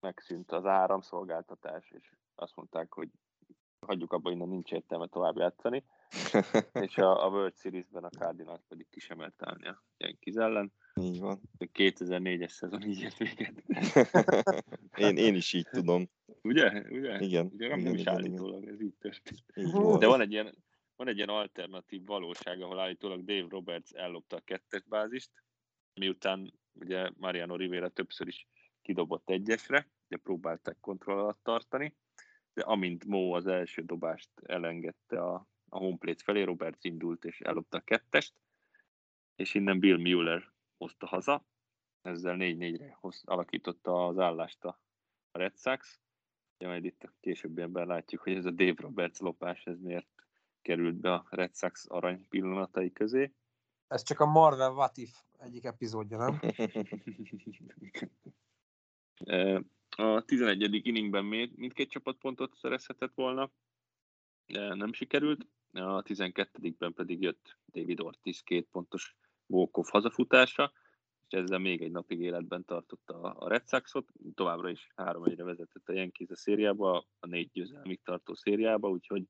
megszűnt 0.00 0.52
az 0.52 0.66
áramszolgáltatás, 0.66 1.90
és 1.90 2.12
azt 2.34 2.56
mondták, 2.56 2.92
hogy 2.92 3.10
hagyjuk 3.80 4.12
abba, 4.12 4.30
innen 4.30 4.48
nincs 4.48 4.72
értelme 4.72 5.06
tovább 5.06 5.36
játszani, 5.36 5.84
és 6.86 6.98
a, 6.98 7.24
a 7.24 7.28
World 7.28 7.56
Series-ben 7.56 8.04
a 8.04 8.08
Cardinals 8.08 8.60
pedig 8.68 8.88
ki 8.90 9.00
sem 9.00 9.16
mert 9.18 9.42
állni 9.42 9.66
a 9.66 9.84
Yankees 9.96 10.34
ellen. 10.34 10.72
Így 11.00 11.20
van. 11.20 11.40
A 11.58 11.64
2004-es 11.64 12.48
szezon 12.48 12.82
így 12.82 13.00
ért 13.00 13.16
véget. 13.16 13.64
Én, 14.96 15.16
én 15.16 15.34
is 15.34 15.52
így 15.52 15.68
tudom. 15.70 16.08
Ugye? 16.42 16.82
Ugye? 16.90 17.18
Igen, 17.20 17.46
Ugye 17.52 17.68
nem, 17.68 17.78
igen, 17.78 17.80
nem 17.80 17.94
is 17.94 18.00
igen, 18.00 18.14
állítólag, 18.14 18.68
ez 18.68 18.80
így 18.80 18.94
történt. 18.98 19.42
Így 19.54 19.72
volt. 19.72 20.00
De 20.00 20.06
van 20.06 20.20
egy 20.20 20.32
ilyen, 20.32 20.54
van 20.96 21.08
egy 21.08 21.16
ilyen 21.16 21.28
alternatív 21.28 22.04
valóság, 22.04 22.60
ahol 22.60 22.78
állítólag 22.78 23.24
Dave 23.24 23.46
Roberts 23.48 23.92
ellopta 23.92 24.36
a 24.36 24.40
kettes 24.40 24.84
bázist, 24.84 25.30
miután 25.94 26.52
ugye 26.72 27.10
Mariano 27.16 27.56
Rivera 27.56 27.88
többször 27.88 28.26
is 28.26 28.46
kidobott 28.82 29.30
egyesre, 29.30 29.90
ugye 30.08 30.16
próbálták 30.22 30.76
kontroll 30.80 31.18
alatt 31.18 31.40
tartani, 31.42 31.86
de 31.86 32.05
amint 32.60 33.04
Mo 33.04 33.34
az 33.34 33.46
első 33.46 33.82
dobást 33.82 34.30
elengedte 34.42 35.22
a, 35.22 35.46
a 35.68 35.78
home 35.78 35.96
plate 35.96 36.22
felé, 36.24 36.42
Roberts 36.42 36.84
indult 36.84 37.24
és 37.24 37.40
ellopta 37.40 37.78
a 37.78 37.80
kettest, 37.80 38.40
és 39.36 39.54
innen 39.54 39.78
Bill 39.78 39.96
Mueller 39.96 40.52
hozta 40.76 41.06
haza, 41.06 41.44
ezzel 42.02 42.36
4-4-re 42.38 42.96
hoz, 43.00 43.22
alakította 43.24 44.06
az 44.06 44.18
állást 44.18 44.64
a 44.64 44.80
Red 45.32 45.58
Sox. 45.58 46.00
Ja, 46.58 46.68
majd 46.68 46.84
itt 46.84 47.02
a 47.02 47.12
későbbiekben 47.20 47.86
látjuk, 47.86 48.22
hogy 48.22 48.34
ez 48.34 48.44
a 48.44 48.50
Dave 48.50 48.74
Roberts 48.76 49.18
lopás, 49.18 49.66
ez 49.66 49.80
miért 49.80 50.08
került 50.62 50.94
be 50.94 51.12
a 51.12 51.26
Red 51.30 51.54
Sox 51.54 51.86
arany 51.88 52.26
pillanatai 52.28 52.92
közé. 52.92 53.32
Ez 53.88 54.02
csak 54.02 54.20
a 54.20 54.26
Marvel 54.26 54.70
What 54.70 54.96
If 54.96 55.22
egyik 55.38 55.64
epizódja, 55.64 56.18
nem? 56.18 56.40
A 59.98 60.24
11. 60.24 60.86
inningben 60.86 61.24
még 61.24 61.52
mindkét 61.54 61.90
csapat 61.90 62.16
pontot 62.16 62.56
szerezhetett 62.56 63.14
volna, 63.14 63.50
de 64.46 64.74
nem 64.74 64.92
sikerült. 64.92 65.46
A 65.72 66.02
12-ben 66.02 66.92
pedig 66.92 67.22
jött 67.22 67.56
David 67.72 68.00
Ortiz 68.00 68.40
két 68.40 68.68
pontos 68.70 69.16
walk 69.46 69.86
hazafutása, 69.86 70.72
és 71.28 71.38
ezzel 71.38 71.58
még 71.58 71.82
egy 71.82 71.90
napig 71.90 72.20
életben 72.20 72.64
tartotta 72.64 73.20
a 73.20 73.48
Red 73.48 73.68
Soxot. 73.68 74.12
Továbbra 74.34 74.70
is 74.70 74.88
3 74.96 75.24
1 75.24 75.36
vezetett 75.42 75.88
a 75.88 75.92
Yankees 75.92 76.30
a 76.30 76.36
szériába, 76.36 77.06
a 77.18 77.26
négy 77.26 77.50
győzelmig 77.52 78.02
tartó 78.02 78.34
szériába, 78.34 78.88
úgyhogy 78.88 79.24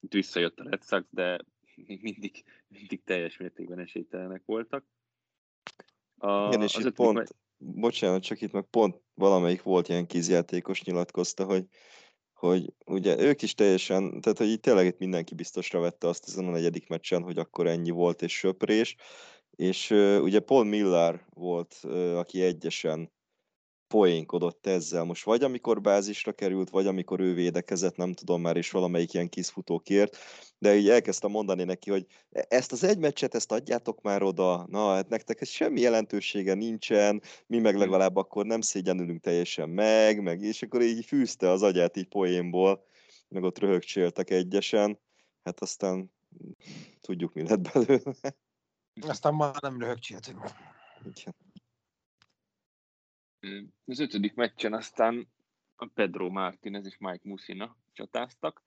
itt 0.00 0.12
visszajött 0.12 0.60
a 0.60 0.68
Red 0.68 0.84
Sox, 0.84 1.06
de 1.10 1.40
még 1.74 2.02
mindig, 2.02 2.44
mindig 2.68 3.02
teljes 3.04 3.36
mértékben 3.36 3.78
esélytelenek 3.78 4.42
voltak. 4.44 4.84
A, 6.18 6.46
Igen, 6.46 6.62
és 6.62 6.76
itt 6.76 6.94
pont, 6.94 7.16
me- 7.16 7.41
bocsánat, 7.64 8.22
csak 8.22 8.40
itt 8.40 8.52
meg 8.52 8.64
pont 8.70 9.00
valamelyik 9.14 9.62
volt 9.62 9.88
ilyen 9.88 10.06
játékos 10.10 10.82
nyilatkozta, 10.82 11.44
hogy, 11.44 11.66
hogy 12.34 12.72
ugye 12.86 13.18
ők 13.18 13.42
is 13.42 13.54
teljesen, 13.54 14.20
tehát 14.20 14.38
hogy 14.38 14.50
itt 14.50 14.62
tényleg 14.62 14.86
itt 14.86 14.98
mindenki 14.98 15.34
biztosra 15.34 15.80
vette 15.80 16.08
azt 16.08 16.28
ezen 16.28 16.46
a 16.46 16.50
negyedik 16.50 16.88
meccsen, 16.88 17.22
hogy 17.22 17.38
akkor 17.38 17.66
ennyi 17.66 17.90
volt 17.90 18.22
és 18.22 18.38
söprés, 18.38 18.96
és 19.50 19.90
ugye 20.20 20.40
Paul 20.40 20.64
Miller 20.64 21.26
volt, 21.34 21.74
aki 22.14 22.42
egyesen 22.42 23.10
poénkodott 23.92 24.66
ezzel. 24.66 25.04
Most 25.04 25.24
vagy 25.24 25.42
amikor 25.42 25.80
bázisra 25.80 26.32
került, 26.32 26.70
vagy 26.70 26.86
amikor 26.86 27.20
ő 27.20 27.34
védekezett, 27.34 27.96
nem 27.96 28.12
tudom 28.12 28.40
már, 28.40 28.56
és 28.56 28.70
valamelyik 28.70 29.12
ilyen 29.14 29.28
kiszfutó 29.28 29.78
kért, 29.78 30.16
de 30.58 30.76
így 30.76 30.88
elkezdtem 30.88 31.30
mondani 31.30 31.64
neki, 31.64 31.90
hogy 31.90 32.06
ezt 32.30 32.72
az 32.72 32.84
egy 32.84 32.98
meccset, 32.98 33.34
ezt 33.34 33.52
adjátok 33.52 34.02
már 34.02 34.22
oda, 34.22 34.66
na, 34.68 34.94
hát 34.94 35.08
nektek 35.08 35.40
ez 35.40 35.48
semmi 35.48 35.80
jelentősége 35.80 36.54
nincsen, 36.54 37.22
mi 37.46 37.58
meg 37.58 37.76
legalább 37.76 38.16
akkor 38.16 38.46
nem 38.46 38.60
szégyenülünk 38.60 39.20
teljesen 39.20 39.68
meg, 39.68 40.22
meg, 40.22 40.40
és 40.40 40.62
akkor 40.62 40.82
így 40.82 41.04
fűzte 41.04 41.50
az 41.50 41.62
agyát 41.62 41.96
így 41.96 42.08
poénból, 42.08 42.84
meg 43.28 43.42
ott 43.42 43.58
röhögcséltek 43.58 44.30
egyesen, 44.30 44.98
hát 45.44 45.60
aztán 45.60 46.12
tudjuk, 47.00 47.32
mi 47.32 47.42
lett 47.48 47.72
belőle. 47.72 48.36
Aztán 49.00 49.34
már 49.34 49.54
nem 49.62 49.78
röhögcséltünk. 49.78 50.40
Igen. 51.04 51.34
Az 53.86 53.98
ötödik 53.98 54.34
meccsen 54.34 54.72
aztán 54.72 55.28
a 55.76 55.86
Pedro 55.86 56.30
Martinez 56.30 56.86
és 56.86 56.98
Mike 56.98 57.28
Musina 57.28 57.76
csatáztak, 57.92 58.64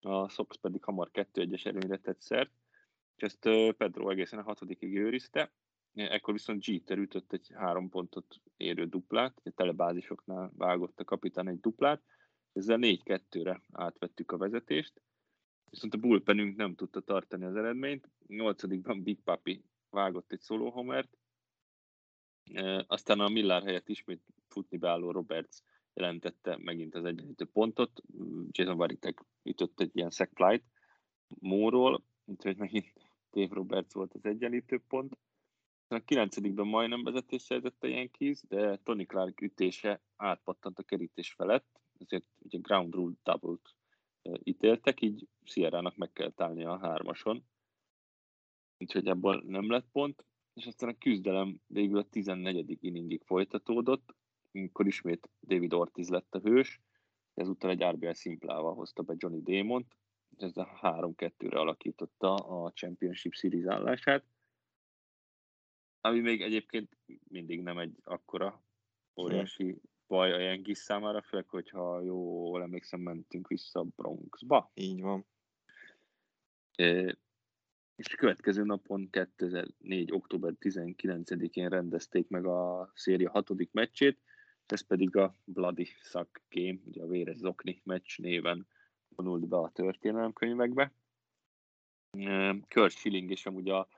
a 0.00 0.28
Sox 0.28 0.56
pedig 0.56 0.84
hamar 0.84 1.10
2-1-es 1.12 1.66
előnyre 1.66 1.96
tett 1.96 2.20
szert, 2.20 2.50
és 3.16 3.22
ezt 3.22 3.74
Pedro 3.76 4.10
egészen 4.10 4.38
a 4.38 4.42
hatodikig 4.42 4.96
őrizte, 4.96 5.52
ekkor 5.94 6.32
viszont 6.32 6.66
Jeter 6.66 6.98
ütött 6.98 7.32
egy 7.32 7.50
három 7.54 7.88
pontot 7.88 8.40
érő 8.56 8.86
duplát, 8.86 9.40
egy 9.42 9.54
telebázisoknál 9.54 10.52
vágott 10.56 11.00
a 11.00 11.04
kapitán 11.04 11.48
egy 11.48 11.60
duplát, 11.60 12.02
ezzel 12.52 12.78
4-2-re 12.80 13.62
átvettük 13.72 14.32
a 14.32 14.36
vezetést, 14.36 15.00
viszont 15.70 15.94
a 15.94 15.98
bullpenünk 15.98 16.56
nem 16.56 16.74
tudta 16.74 17.00
tartani 17.00 17.44
az 17.44 17.56
eredményt, 17.56 18.08
nyolcadikban 18.26 19.02
Big 19.02 19.20
Papi 19.20 19.64
vágott 19.90 20.32
egy 20.32 20.40
szóló 20.40 20.70
homert, 20.70 21.16
E, 21.16 21.23
aztán 22.86 23.20
a 23.20 23.28
Millár 23.28 23.62
helyett 23.62 23.88
ismét 23.88 24.22
futni 24.48 24.76
beálló 24.76 25.10
Roberts 25.10 25.56
jelentette 25.94 26.56
megint 26.56 26.94
az 26.94 27.04
egyenlítő 27.04 27.44
pontot. 27.44 28.02
Jason 28.50 28.76
Varitek 28.76 29.20
ütött 29.42 29.80
egy 29.80 29.90
ilyen 29.96 30.10
flight 30.10 30.64
Móról, 31.28 32.04
úgyhogy 32.24 32.56
megint 32.56 32.92
Dave 33.32 33.54
Roberts 33.54 33.92
volt 33.92 34.14
az 34.14 34.24
egyenlítő 34.24 34.82
pont. 34.88 35.18
A 35.88 35.98
kilencedikben 35.98 36.66
majdnem 36.66 37.02
vezetés 37.02 37.42
szerzett 37.42 37.82
a 37.82 37.86
Yankees, 37.86 38.40
de 38.48 38.76
Tony 38.76 39.06
Clark 39.06 39.40
ütése 39.40 40.02
átpattant 40.16 40.78
a 40.78 40.82
kerítés 40.82 41.32
felett, 41.32 41.80
ezért 41.98 42.24
ugye 42.38 42.58
ground 42.58 42.94
rule 42.94 43.14
double-t 43.22 43.74
ítéltek, 44.42 45.00
így 45.00 45.28
Sierra-nak 45.42 45.96
meg 45.96 46.12
kell 46.12 46.32
állnia 46.36 46.70
a 46.70 46.78
hármason. 46.78 47.44
Úgyhogy 48.78 49.06
ebből 49.06 49.42
nem 49.46 49.70
lett 49.70 49.86
pont 49.92 50.24
és 50.54 50.66
aztán 50.66 50.88
a 50.88 50.98
küzdelem 50.98 51.60
végül 51.66 51.98
a 51.98 52.08
14. 52.08 52.78
inningig 52.80 53.22
folytatódott. 53.24 54.14
amikor 54.52 54.86
ismét 54.86 55.30
David 55.40 55.72
Ortiz 55.72 56.08
lett 56.08 56.34
a 56.34 56.38
hős, 56.38 56.80
ezúttal 57.34 57.70
egy 57.70 57.84
RBI 57.84 58.14
szimplával 58.14 58.74
hozta 58.74 59.02
be 59.02 59.14
Johnny 59.16 59.42
Damont, 59.42 59.96
ez 60.36 60.56
a 60.56 60.78
3-2-re 60.82 61.58
alakította 61.58 62.34
a 62.34 62.70
Championship 62.70 63.32
Series 63.32 63.66
állását, 63.66 64.24
ami 66.00 66.20
még 66.20 66.42
egyébként 66.42 66.96
mindig 67.28 67.62
nem 67.62 67.78
egy 67.78 67.96
akkora 68.04 68.62
óriási 69.16 69.80
baj 70.06 70.32
a 70.32 70.38
Yankees 70.38 70.78
számára, 70.78 71.22
főleg, 71.22 71.48
hogyha 71.48 72.00
jól 72.00 72.62
emlékszem, 72.62 73.00
mentünk 73.00 73.48
vissza 73.48 73.82
Bronxba. 73.82 74.70
Így 74.74 75.00
van. 75.00 75.26
É, 76.76 77.16
és 77.96 78.12
a 78.12 78.16
következő 78.16 78.64
napon 78.64 79.10
2004. 79.10 80.12
október 80.12 80.52
19-én 80.60 81.68
rendezték 81.68 82.28
meg 82.28 82.46
a 82.46 82.90
széria 82.94 83.30
hatodik 83.30 83.72
meccsét, 83.72 84.20
ez 84.66 84.80
pedig 84.80 85.16
a 85.16 85.36
Bloody 85.44 85.84
Suck 85.84 86.42
Game, 86.48 86.78
ugye 86.84 87.02
a 87.02 87.06
Véres 87.06 87.36
Zokni 87.36 87.80
meccs 87.84 88.18
néven 88.18 88.66
vonult 89.08 89.48
be 89.48 89.56
a 89.56 89.70
történelemkönyvekbe. 89.70 90.92
Kurt 92.68 92.92
Schilling 92.92 93.30
és 93.30 93.46
amúgy 93.46 93.68
a, 93.68 93.88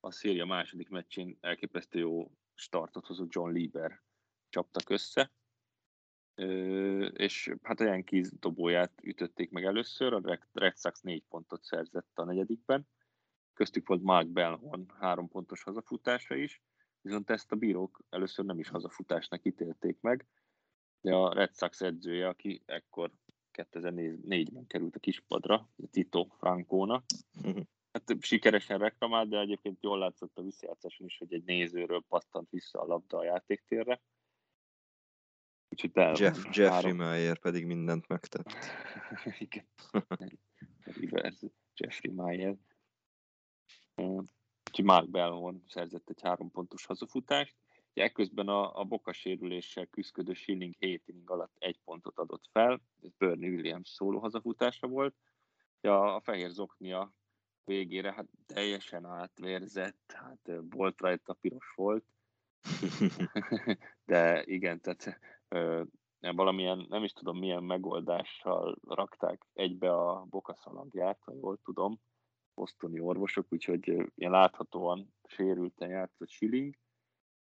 a 0.00 0.10
széria 0.10 0.44
második 0.44 0.88
meccsén 0.88 1.36
elképesztő 1.40 1.98
jó 1.98 2.30
startot 2.54 3.06
hozott 3.06 3.32
John 3.32 3.52
Lieber 3.52 4.02
csaptak 4.48 4.90
össze, 4.90 5.32
és 7.12 7.54
hát 7.62 7.80
a 7.80 7.84
Yankees 7.84 8.28
dobóját 8.38 8.92
ütötték 9.02 9.50
meg 9.50 9.64
először, 9.64 10.12
a 10.12 10.38
Red 10.52 10.78
Sox 10.78 11.00
négy 11.00 11.24
pontot 11.28 11.62
szerzett 11.62 12.10
a 12.14 12.24
negyedikben, 12.24 12.86
köztük 13.54 13.88
volt 13.88 14.02
Mark 14.02 14.28
Bellhorn 14.28 14.90
három 14.98 15.28
pontos 15.28 15.62
hazafutása 15.62 16.34
is, 16.34 16.62
viszont 17.00 17.30
ezt 17.30 17.52
a 17.52 17.56
bírók 17.56 18.02
először 18.10 18.44
nem 18.44 18.58
is 18.58 18.68
hazafutásnak 18.68 19.44
ítélték 19.44 20.00
meg, 20.00 20.26
de 21.00 21.14
a 21.14 21.32
Red 21.32 21.56
Sox 21.56 21.80
edzője, 21.80 22.28
aki 22.28 22.62
ekkor 22.66 23.10
2004-ben 23.52 24.66
került 24.66 24.96
a 24.96 25.00
kispadra, 25.00 25.68
Tito 25.90 26.26
Francona, 26.38 27.04
hát 27.92 28.16
sikeresen 28.20 28.78
reklamált, 28.78 29.28
de 29.28 29.38
egyébként 29.38 29.82
jól 29.82 29.98
látszott 29.98 30.38
a 30.38 30.42
visszajátszáson 30.42 31.06
is, 31.06 31.18
hogy 31.18 31.32
egy 31.32 31.44
nézőről 31.44 32.04
pattant 32.08 32.50
vissza 32.50 32.80
a 32.80 32.86
labda 32.86 33.18
a 33.18 33.24
játéktérre. 33.24 34.00
Úgyhogy 35.68 36.20
Jeff, 36.20 36.44
Jeffrey 36.50 36.92
Meyer 36.92 37.38
pedig 37.38 37.66
mindent 37.66 38.08
megtett. 38.08 38.52
Igen. 39.38 39.66
Jeffrey 41.74 42.12
Meyer. 42.14 42.56
Úgyhogy 43.94 44.84
Mark 44.84 45.10
Bellhorn 45.10 45.62
szerzett 45.66 46.08
egy 46.08 46.20
három 46.22 46.50
pontos 46.50 46.86
hazafutást. 46.86 47.56
Ekközben 47.92 48.48
a, 48.48 48.78
a 48.78 48.84
boka 48.84 49.12
sérüléssel 49.12 49.86
küzdködő 49.86 50.32
Schilling 50.32 50.74
7 50.78 51.02
inning 51.08 51.30
alatt 51.30 51.56
egy 51.58 51.78
pontot 51.84 52.18
adott 52.18 52.48
fel, 52.52 52.80
ez 53.02 53.10
Bernie 53.18 53.50
Williams 53.50 53.88
szóló 53.88 54.18
hazafutása 54.18 54.86
volt. 54.86 55.14
Ja, 55.80 56.14
a 56.14 56.20
fehér 56.20 56.50
zoknia 56.50 57.12
végére 57.64 58.12
hát 58.12 58.28
teljesen 58.46 59.06
átvérzett, 59.06 60.12
hát 60.12 60.50
volt 60.70 61.00
rajta 61.00 61.32
piros 61.32 61.72
volt, 61.74 62.04
de 64.04 64.42
igen, 64.44 64.80
tehát 64.80 65.20
ö, 65.48 65.82
valamilyen, 66.20 66.86
nem 66.88 67.04
is 67.04 67.12
tudom 67.12 67.38
milyen 67.38 67.62
megoldással 67.62 68.78
rakták 68.88 69.46
egybe 69.52 69.92
a 69.94 70.24
bokaszalagját, 70.30 71.18
ha 71.20 71.32
jól 71.32 71.58
tudom, 71.64 72.00
bosztoni 72.54 73.00
orvosok, 73.00 73.46
úgyhogy 73.48 73.88
ilyen 74.14 74.32
láthatóan 74.32 75.14
sérülten 75.24 75.88
játszott 75.88 76.28
Schilling, 76.28 76.74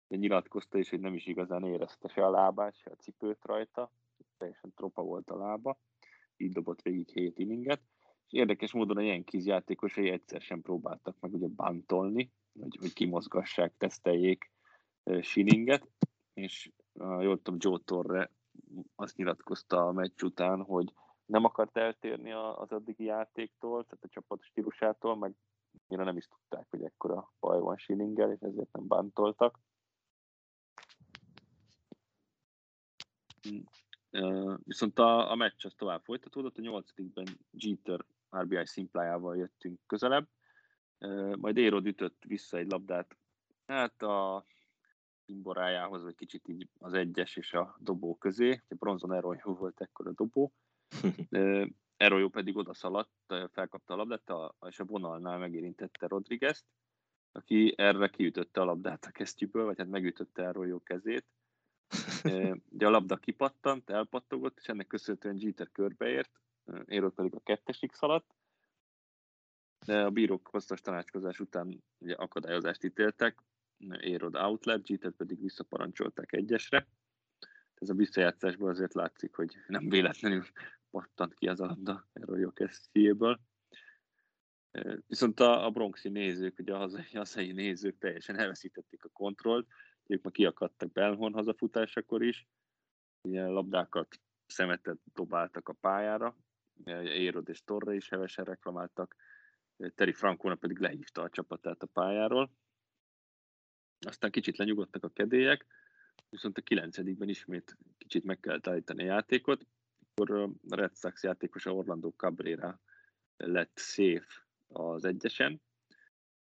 de 0.09 0.17
nyilatkozta 0.17 0.79
is, 0.79 0.91
hogy 0.91 1.01
nem 1.01 1.15
is 1.15 1.27
igazán 1.27 1.65
érezte 1.65 2.09
se 2.09 2.25
a 2.25 2.31
lábát, 2.31 2.77
se 2.77 2.91
a 2.91 2.97
cipőt 2.97 3.45
rajta, 3.45 3.93
teljesen 4.39 4.73
tropa 4.75 5.03
volt 5.03 5.31
a 5.31 5.37
lába, 5.37 5.79
így 6.37 6.53
dobott 6.53 6.83
végig 6.83 7.09
7 7.09 7.39
inninget, 7.39 7.81
és 8.27 8.33
érdekes 8.33 8.73
módon 8.73 8.97
a 8.97 9.01
Yankees 9.01 9.45
játékosai 9.45 10.11
egyszer 10.11 10.41
sem 10.41 10.63
próbáltak 10.63 11.17
meg 11.21 11.35
ugye 11.35 11.47
bantolni, 11.47 12.33
hogy, 12.61 12.77
hogy 12.81 12.93
kimozgassák, 12.93 13.77
teszteljék 13.77 14.51
Schillinget, 15.21 15.89
és 16.35 16.71
jól 16.99 17.43
tudom, 17.43 17.57
Joe 17.59 17.79
Torre 17.85 18.31
azt 18.95 19.17
nyilatkozta 19.17 19.87
a 19.87 19.93
meccs 19.93 20.23
után, 20.23 20.63
hogy 20.63 20.93
nem 21.27 21.45
akart 21.45 21.77
eltérni 21.77 22.33
az 22.33 22.73
addigi 22.73 23.05
játéktól, 23.05 23.85
tehát 23.85 24.05
a 24.05 24.09
csapat 24.09 24.43
stílusától, 24.43 25.17
meg 25.17 25.35
mire 25.87 26.05
nem 26.05 26.17
is 26.17 26.27
tudták, 26.27 26.67
hogy 26.71 26.83
ekkora 26.83 27.33
baj 27.41 27.61
van 27.61 27.77
Schillinggel, 27.77 28.33
és 28.33 28.41
ezért 28.41 28.73
nem 28.73 28.87
bántoltak. 28.87 29.59
Viszont 34.65 34.99
a, 34.99 35.31
a 35.31 35.35
meccs 35.35 35.65
az 35.65 35.75
tovább 35.77 36.05
folytatódott, 36.05 36.59
a 36.59 36.61
nyolcadikben 36.61 37.27
Jeter 37.51 38.05
RBI 38.37 38.67
szimplájával 38.67 39.37
jöttünk 39.37 39.81
közelebb, 39.87 40.29
majd 41.39 41.57
Érod 41.57 41.87
ütött 41.87 42.25
vissza 42.25 42.57
egy 42.57 42.71
labdát, 42.71 43.17
hát 43.67 44.03
a 44.03 44.45
imborájához, 45.25 46.03
vagy 46.03 46.15
kicsit 46.15 46.49
így 46.49 46.69
az 46.79 46.93
egyes 46.93 47.37
és 47.37 47.53
a 47.53 47.77
dobó 47.79 48.17
közé, 48.17 48.63
Bronzon 48.69 49.13
Eroyó 49.13 49.55
volt 49.55 49.81
ekkor 49.81 50.07
a 50.07 50.13
dobó, 50.13 50.53
Eroyó 51.97 52.29
pedig 52.29 52.57
odaszaladt, 52.57 53.35
felkapta 53.53 53.95
a 53.95 53.97
labdát, 53.97 54.31
a, 54.31 54.55
és 54.69 54.79
a 54.79 54.85
vonalnál 54.85 55.39
megérintette 55.39 56.07
Rodriguez-t, 56.07 56.65
aki 57.33 57.75
erre 57.77 58.09
kiütötte 58.09 58.61
a 58.61 58.65
labdát 58.65 59.05
a 59.05 59.11
kesztyűből, 59.11 59.65
vagy 59.65 59.79
hát 59.79 59.89
megütötte 59.89 60.43
Eroyó 60.43 60.83
kezét, 60.83 61.27
Ugye 62.71 62.87
a 62.87 62.91
labda 62.91 63.17
kipattant, 63.17 63.91
elpattogott, 63.91 64.59
és 64.59 64.69
ennek 64.69 64.87
köszönhetően 64.87 65.37
Jeter 65.39 65.71
körbeért, 65.73 66.31
Érod 66.87 67.13
pedig 67.13 67.35
a 67.35 67.41
kettesig 67.41 67.93
szaladt, 67.93 68.35
de 69.87 70.05
a 70.05 70.11
bírók 70.11 70.49
hosszas 70.49 70.81
tanácskozás 70.81 71.41
után 71.41 71.83
ugye 71.99 72.15
akadályozást 72.15 72.85
ítéltek, 72.85 73.43
Érod 74.01 74.37
outlet, 74.37 74.89
Jeter 74.89 75.13
pedig 75.13 75.41
visszaparancsolták 75.41 76.33
egyesre. 76.33 76.87
Ez 77.81 77.89
a 77.89 77.95
visszajátszásból 77.95 78.69
azért 78.69 78.95
látszik, 78.95 79.35
hogy 79.35 79.57
nem 79.67 79.89
véletlenül 79.89 80.45
pattant 80.91 81.35
ki 81.35 81.49
az 81.49 81.61
a 81.61 81.67
labda 81.67 82.09
jó 82.37 82.51
kesztyűjéből. 82.51 83.41
Viszont 85.07 85.41
a, 85.41 85.65
a 85.65 85.71
bronxi 85.71 86.09
nézők, 86.09 86.59
ugye 86.59 86.75
a 86.75 86.79
hazai, 86.79 87.13
hazai 87.13 87.53
nézők 87.53 87.99
teljesen 87.99 88.39
elveszítették 88.39 89.05
a 89.05 89.09
kontrollt, 89.09 89.67
ők 90.07 90.23
ma 90.23 90.31
kiakadtak 90.31 90.93
Belhorn 90.93 91.35
hazafutásakor 91.35 92.23
is, 92.23 92.49
ilyen 93.23 93.51
labdákat, 93.51 94.21
szemetet 94.47 94.99
dobáltak 95.15 95.69
a 95.69 95.73
pályára, 95.73 96.37
Érod 97.03 97.49
és 97.49 97.65
Torre 97.65 97.95
is 97.95 98.09
hevesen 98.09 98.45
reklamáltak, 98.45 99.17
Terry 99.95 100.13
Francona 100.13 100.55
pedig 100.55 100.79
lehívta 100.79 101.23
a 101.23 101.31
csapatát 101.31 101.83
a 101.83 101.87
pályáról. 101.87 102.53
Aztán 104.07 104.31
kicsit 104.31 104.57
lenyugodtak 104.57 105.05
a 105.05 105.09
kedélyek, 105.09 105.67
viszont 106.29 106.59
a 106.59 106.63
kilencedikben 106.63 107.29
ismét 107.29 107.77
kicsit 107.99 108.25
meg 108.25 108.41
kellett 108.41 108.67
állítani 108.67 109.03
a 109.03 109.13
játékot, 109.13 109.67
akkor 110.15 110.31
a 110.31 110.51
Red 110.69 110.97
Sox 110.97 111.23
játékosa 111.23 111.75
Orlando 111.75 112.11
Cabrera 112.11 112.81
lett 113.37 113.79
safe 113.79 114.47
az 114.69 115.05
egyesen, 115.05 115.61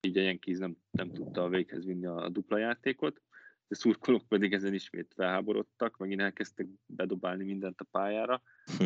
így 0.07 0.17
a 0.17 0.21
Yankees 0.21 0.57
nem, 0.57 0.77
nem 0.91 1.11
tudta 1.11 1.43
a 1.43 1.49
véghez 1.49 1.85
vinni 1.85 2.05
a 2.05 2.29
dupla 2.29 2.57
játékot, 2.57 3.21
a 3.67 3.75
szurkolók 3.75 4.27
pedig 4.27 4.53
ezen 4.53 4.73
ismét 4.73 5.13
felháborodtak, 5.13 5.97
megint 5.97 6.21
elkezdtek 6.21 6.67
bedobálni 6.85 7.43
mindent 7.43 7.81
a 7.81 7.87
pályára. 7.91 8.41
Hm. 8.77 8.85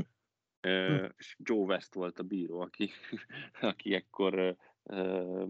és 1.18 1.36
Joe 1.40 1.66
West 1.66 1.94
volt 1.94 2.20
a 2.20 2.24
bíró, 2.24 2.60
aki, 2.60 2.90
aki 3.62 3.94
ekkor 3.94 4.58
uh, 4.84 5.50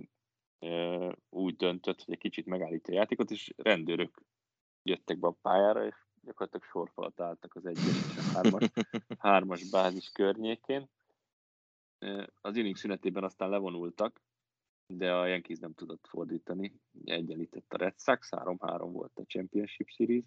uh, 0.59 1.13
úgy 1.29 1.55
döntött, 1.55 2.01
hogy 2.03 2.13
egy 2.13 2.19
kicsit 2.19 2.45
megállítja 2.45 2.93
a 2.93 2.97
játékot, 2.97 3.31
és 3.31 3.53
rendőrök 3.57 4.21
jöttek 4.85 5.19
be 5.19 5.27
a 5.27 5.37
pályára, 5.41 5.85
és 5.85 5.95
gyakorlatilag 6.21 6.65
sorfalat 6.65 7.19
álltak 7.19 7.55
az 7.55 7.65
egyes 7.65 7.85
és 7.85 8.17
a 8.17 8.21
hármas, 8.21 8.69
hármas 9.19 9.69
bázis 9.69 10.11
környékén. 10.11 10.89
Az 12.41 12.55
inning 12.55 12.75
szünetében 12.75 13.23
aztán 13.23 13.49
levonultak, 13.49 14.21
de 14.87 15.13
a 15.13 15.25
Yankees 15.25 15.59
nem 15.59 15.73
tudott 15.73 16.07
fordítani, 16.07 16.79
egyenlített 17.03 17.73
a 17.73 17.77
Red 17.77 17.99
Sox, 17.99 18.29
3-3 18.31 18.89
volt 18.91 19.19
a 19.19 19.23
Championship 19.25 19.89
Series, 19.89 20.25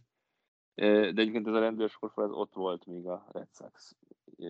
de 0.75 1.21
egyébként 1.21 1.47
ez 1.47 1.55
a 1.55 1.61
rendőrsorfal 1.61 2.25
ez 2.25 2.31
ott 2.31 2.55
volt, 2.55 2.87
míg 2.87 3.07
a 3.07 3.29
Red 3.33 3.49
Sox 3.55 3.97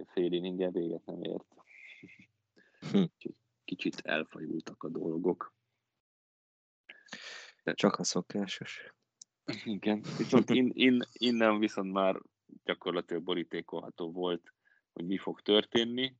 fél 0.07 0.33
inningen 0.33 0.73
véget 0.73 1.05
nem 1.05 1.23
ért. 1.23 1.55
Hm. 2.91 3.05
Kicsit 3.65 4.01
elfajultak 4.01 4.83
a 4.83 4.89
dolgok. 4.89 5.55
Csak 7.75 7.99
a 7.99 8.05
szokásos. 8.05 8.98
Igen, 9.65 10.03
viszont 10.19 10.51
in, 10.51 10.71
in, 10.75 11.03
innen 11.13 11.59
viszont 11.59 11.93
már 11.93 12.21
gyakorlatilag 12.65 13.23
borítékolható 13.23 14.13
volt, 14.13 14.53
hogy 14.93 15.07
mi 15.07 15.19
fog 15.19 15.41
történni. 15.41 16.17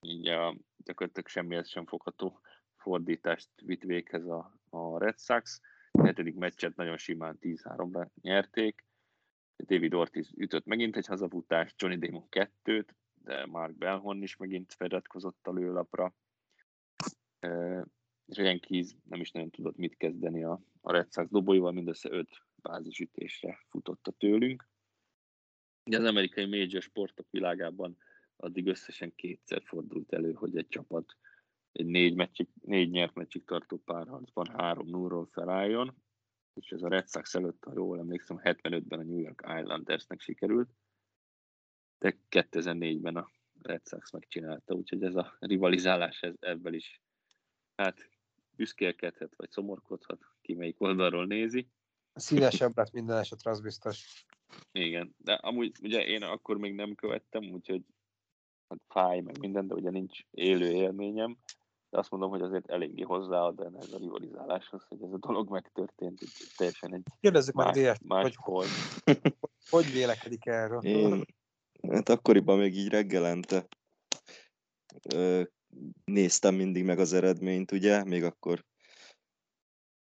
Így 0.00 0.26
a, 0.26 0.56
gyakorlatilag 0.76 1.28
semmihez 1.28 1.68
sem 1.68 1.86
fogható 1.86 2.40
fordítást 2.76 3.48
vitt 3.64 3.82
véghez 3.82 4.26
a, 4.26 4.58
a 4.70 4.98
Red 4.98 5.18
Sox. 5.18 5.60
A 5.90 6.04
hetedik 6.04 6.34
meccset 6.34 6.76
nagyon 6.76 6.96
simán 6.96 7.38
10-3-ra 7.40 8.08
nyerték. 8.20 8.84
David 9.56 9.94
Ortiz 9.94 10.30
ütött 10.36 10.64
megint 10.64 10.96
egy 10.96 11.06
hazafutást, 11.06 11.80
Johnny 11.80 11.98
Damon 11.98 12.28
kettőt, 12.28 12.94
de 13.14 13.46
Mark 13.46 13.76
Belhorn 13.76 14.22
is 14.22 14.36
megint 14.36 14.72
feliratkozott 14.72 15.46
a 15.46 15.52
lőlapra. 15.52 16.14
És 18.26 18.38
a 18.38 18.42
Yankees 18.42 18.96
nem 19.04 19.20
is 19.20 19.30
nagyon 19.30 19.50
tudott 19.50 19.76
mit 19.76 19.96
kezdeni 19.96 20.44
a, 20.44 20.60
a 20.80 20.92
Red 20.92 21.12
Sox 21.12 21.30
dobóival, 21.30 21.72
mindössze 21.72 22.10
öt 22.10 22.42
bázisütésre 22.62 23.66
futotta 23.68 24.10
tőlünk. 24.10 24.68
Ugye 25.84 25.98
az 25.98 26.04
amerikai 26.04 26.46
major 26.46 26.82
sportok 26.82 27.26
világában 27.30 27.96
addig 28.36 28.66
összesen 28.66 29.14
kétszer 29.14 29.62
fordult 29.64 30.12
elő, 30.12 30.32
hogy 30.32 30.56
egy 30.56 30.68
csapat 30.68 31.16
egy 31.72 31.86
négy, 31.86 32.14
meccsig, 32.14 32.48
négy 32.60 32.90
nyert 32.90 33.14
meccsig 33.14 33.44
tartó 33.44 33.76
párharcban 33.76 34.46
három 34.46 34.88
0 34.88 35.26
felálljon, 35.26 36.02
és 36.54 36.70
ez 36.70 36.82
a 36.82 36.88
Red 36.88 37.08
Sox 37.08 37.34
előtt, 37.34 37.64
ha 37.64 37.72
jól 37.74 37.98
emlékszem, 37.98 38.40
75-ben 38.42 38.98
a 38.98 39.02
New 39.02 39.18
York 39.18 39.44
Islandersnek 39.60 40.20
sikerült, 40.20 40.70
de 41.98 42.18
2004-ben 42.30 43.16
a 43.16 43.30
Red 43.62 43.86
Sox 43.88 44.12
megcsinálta, 44.12 44.74
úgyhogy 44.74 45.02
ez 45.02 45.14
a 45.14 45.36
rivalizálás 45.38 46.22
ez, 46.22 46.34
ebből 46.40 46.74
is 46.74 47.02
hát 47.74 48.10
büszkélkedhet, 48.56 49.36
vagy 49.36 49.50
szomorkodhat, 49.50 50.24
ki 50.40 50.54
melyik 50.54 50.80
oldalról 50.80 51.26
nézi. 51.26 51.68
Szívesebb 52.14 52.76
lett 52.76 52.92
minden 52.92 53.18
esetre, 53.18 53.50
az 53.50 53.60
biztos. 53.60 54.24
Igen, 54.72 55.14
de 55.18 55.32
amúgy 55.32 55.72
ugye 55.82 56.04
én 56.04 56.22
akkor 56.22 56.56
még 56.56 56.74
nem 56.74 56.94
követtem, 56.94 57.42
úgyhogy 57.52 57.82
hát 58.68 58.78
fáj 58.88 59.20
meg 59.20 59.38
minden, 59.38 59.66
de 59.66 59.74
ugye 59.74 59.90
nincs 59.90 60.20
élő 60.30 60.70
élményem, 60.70 61.38
de 61.90 61.98
azt 61.98 62.10
mondom, 62.10 62.30
hogy 62.30 62.42
azért 62.42 62.70
eléggé 62.70 63.02
hozzáad 63.02 63.60
ez 63.80 63.92
a 63.92 63.98
rivalizáláshoz, 63.98 64.84
hogy 64.88 65.02
ez 65.02 65.12
a 65.12 65.18
dolog 65.18 65.50
megtörtént, 65.50 66.18
hogy 66.18 66.28
teljesen 66.56 66.94
egy 66.94 67.02
Kérdezzük 67.20 67.54
meg 67.54 67.74
más, 67.74 67.98
más 68.04 68.22
hogy, 68.22 68.36
hogy, 68.36 68.68
hogy 69.70 69.92
vélekedik 69.92 70.46
erről? 70.46 70.82
Én, 70.82 71.24
hát 71.88 72.08
akkoriban 72.08 72.58
még 72.58 72.76
így 72.76 72.88
reggelente 72.88 73.66
ö, 75.14 75.42
néztem 76.04 76.54
mindig 76.54 76.84
meg 76.84 76.98
az 76.98 77.12
eredményt, 77.12 77.72
ugye, 77.72 78.04
még 78.04 78.24
akkor 78.24 78.64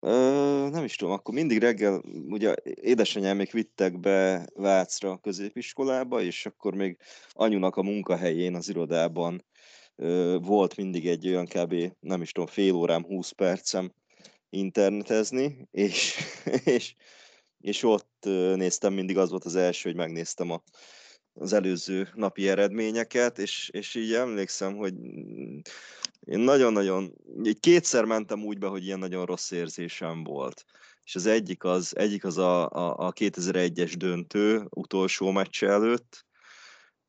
Ö, 0.00 0.68
nem 0.70 0.84
is 0.84 0.96
tudom, 0.96 1.12
akkor 1.14 1.34
mindig 1.34 1.58
reggel, 1.58 2.02
ugye 2.28 2.54
édesanyám 2.64 3.36
még 3.36 3.48
vittek 3.52 4.00
be 4.00 4.48
Vácra 4.54 5.10
a 5.10 5.18
középiskolába, 5.18 6.22
és 6.22 6.46
akkor 6.46 6.74
még 6.74 6.96
anyunak 7.32 7.76
a 7.76 7.82
munkahelyén, 7.82 8.54
az 8.54 8.68
irodában 8.68 9.44
ö, 9.96 10.38
volt 10.42 10.76
mindig 10.76 11.06
egy 11.06 11.26
olyan 11.26 11.46
kb. 11.46 11.74
nem 12.00 12.22
is 12.22 12.32
tudom, 12.32 12.48
fél 12.48 12.74
órám, 12.74 13.04
20 13.04 13.30
percem 13.30 13.92
internetezni, 14.50 15.68
és, 15.70 16.16
és, 16.64 16.94
és 17.60 17.82
ott 17.82 18.24
néztem 18.54 18.92
mindig, 18.92 19.18
az 19.18 19.30
volt 19.30 19.44
az 19.44 19.56
első, 19.56 19.88
hogy 19.88 19.98
megnéztem 19.98 20.50
a, 20.50 20.62
az 21.34 21.52
előző 21.52 22.08
napi 22.14 22.48
eredményeket, 22.48 23.38
és, 23.38 23.70
és 23.72 23.94
így 23.94 24.12
emlékszem, 24.12 24.76
hogy 24.76 24.94
én 26.20 26.38
nagyon-nagyon, 26.38 27.14
így 27.44 27.60
kétszer 27.60 28.04
mentem 28.04 28.44
úgy 28.44 28.58
be, 28.58 28.66
hogy 28.66 28.84
ilyen 28.84 28.98
nagyon 28.98 29.24
rossz 29.24 29.50
érzésem 29.50 30.24
volt. 30.24 30.64
És 31.04 31.14
az 31.14 31.26
egyik 31.26 31.64
az, 31.64 31.96
egyik 31.96 32.24
az 32.24 32.38
a, 32.38 32.68
a, 32.68 33.06
a 33.06 33.12
2001-es 33.12 33.94
döntő 33.96 34.66
utolsó 34.68 35.30
meccs 35.30 35.64
előtt, 35.64 36.26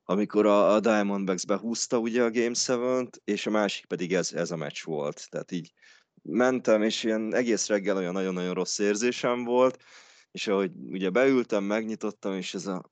amikor 0.04 0.46
a, 0.46 0.74
a 0.74 0.80
Diamondbacks 0.80 1.46
behúzta 1.46 1.98
ugye 1.98 2.24
a 2.24 2.32
Game 2.32 2.52
7-t, 2.54 3.12
és 3.24 3.46
a 3.46 3.50
másik 3.50 3.86
pedig 3.86 4.14
ez, 4.14 4.34
ez 4.34 4.52
a 4.52 4.56
meccs 4.56 4.84
volt. 4.84 5.30
Tehát 5.30 5.52
így 5.52 5.74
mentem, 6.22 6.82
és 6.82 7.04
ilyen 7.04 7.34
egész 7.36 7.68
reggel 7.68 7.98
olyan 7.98 8.14
nagyon-nagyon 8.14 8.54
rossz 8.54 8.80
érzésem 8.80 9.44
volt, 9.44 9.84
és 10.32 10.48
ahogy 10.48 10.72
ugye 10.76 11.10
beültem, 11.10 11.64
megnyitottam, 11.64 12.34
és 12.34 12.54
ez 12.54 12.68
a... 12.68 12.92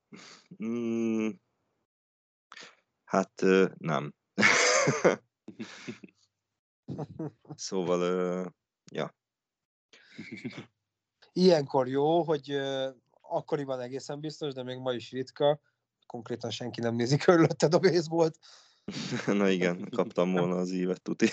Mm, 0.64 1.30
hát 3.04 3.42
nem. 3.78 4.14
szóval, 7.56 8.56
ja. 8.92 9.16
Ilyenkor 11.34 11.88
jó, 11.88 12.24
hogy 12.24 12.60
akkoriban 13.22 13.80
egészen 13.80 14.20
biztos, 14.20 14.54
de 14.54 14.64
még 14.64 14.78
ma 14.78 14.94
is 14.94 15.12
ritka, 15.12 15.62
konkrétan 16.06 16.50
senki 16.50 16.82
nem 16.82 16.96
nézi 16.96 17.18
körülötted 17.18 17.74
a 17.74 17.80
baseballt. 17.80 18.40
Na 19.26 19.50
igen, 19.50 19.90
kaptam 19.90 20.32
volna 20.32 20.56
az 20.56 20.72
évet, 20.72 21.02
tuti. 21.02 21.28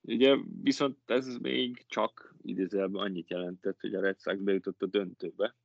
Ugye 0.00 0.36
viszont 0.62 0.98
ez 1.06 1.36
még 1.36 1.84
csak 1.88 2.33
idézelben 2.44 3.02
annyit 3.02 3.30
jelentett, 3.30 3.80
hogy 3.80 3.94
a 3.94 4.00
Red 4.00 4.20
Sox 4.20 4.38
bejutott 4.38 4.82
a 4.82 4.86
döntőbe 4.86 5.56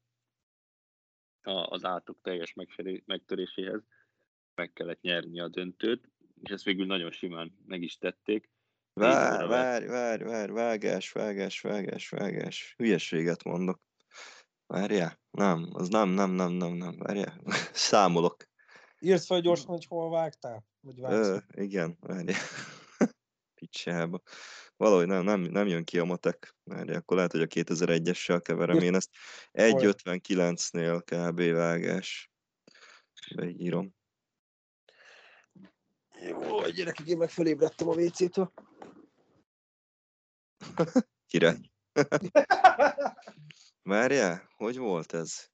az 1.42 1.86
átok 1.86 2.22
teljes 2.22 2.54
megtöréséhez. 3.06 3.82
Meg 4.56 4.74
kellett 4.74 5.02
nyerni 5.02 5.40
a 5.40 5.48
döntőt, 5.48 6.10
és 6.42 6.50
ezt 6.52 6.64
végül 6.64 6.86
nagyon 6.86 7.12
simán 7.12 7.58
meg 7.66 7.82
is 7.82 7.98
tették. 7.98 8.50
Várj, 8.94 9.48
várj, 9.48 9.86
várj, 9.86 10.24
várj, 10.24 10.52
vágás, 10.52 11.12
vágás, 11.12 11.62
vágás, 11.62 12.10
vágás. 12.10 12.74
Hülyességet 12.78 13.44
mondok. 13.44 13.82
Várjál? 14.68 15.20
Nem, 15.32 15.70
az 15.74 15.90
nem, 15.90 16.10
nem, 16.10 16.32
nem, 16.32 16.52
nem, 16.52 16.74
nem, 16.74 16.98
várjál. 16.98 17.42
Számolok. 17.74 18.44
Írsz 19.00 19.26
fel 19.26 19.42
gyorsan, 19.42 19.68
hogy 19.68 19.86
hol 19.86 20.10
vágtál? 20.10 20.66
Vagy 20.80 21.02
Ö, 21.02 21.38
igen, 21.52 21.98
várjál. 22.00 22.40
Picsába. 23.60 24.22
Valahogy 24.80 25.08
nem, 25.08 25.24
nem, 25.24 25.42
nem 25.42 25.68
jön 25.68 25.84
ki 25.84 26.00
a 26.00 26.04
matek. 26.04 26.56
Várjál, 26.64 26.98
akkor 26.98 27.16
lehet, 27.16 27.32
hogy 27.32 27.42
a 27.42 27.48
2001-essel 27.48 28.40
keverem 28.44 28.80
én 28.80 28.96
ezt. 28.96 29.10
1.59-nél 29.52 31.02
kb. 31.06 31.42
vágás. 31.56 32.32
Beírom. 33.36 33.96
Jó, 36.22 36.68
gyerekek, 36.68 37.08
én 37.08 37.18
meg 37.18 37.30
felébredtem 37.30 37.88
a 37.88 37.94
WC-től. 37.94 38.54
Király. 41.32 41.72
Várjál, 43.92 44.50
hogy 44.56 44.78
volt 44.78 45.14
ez? 45.14 45.50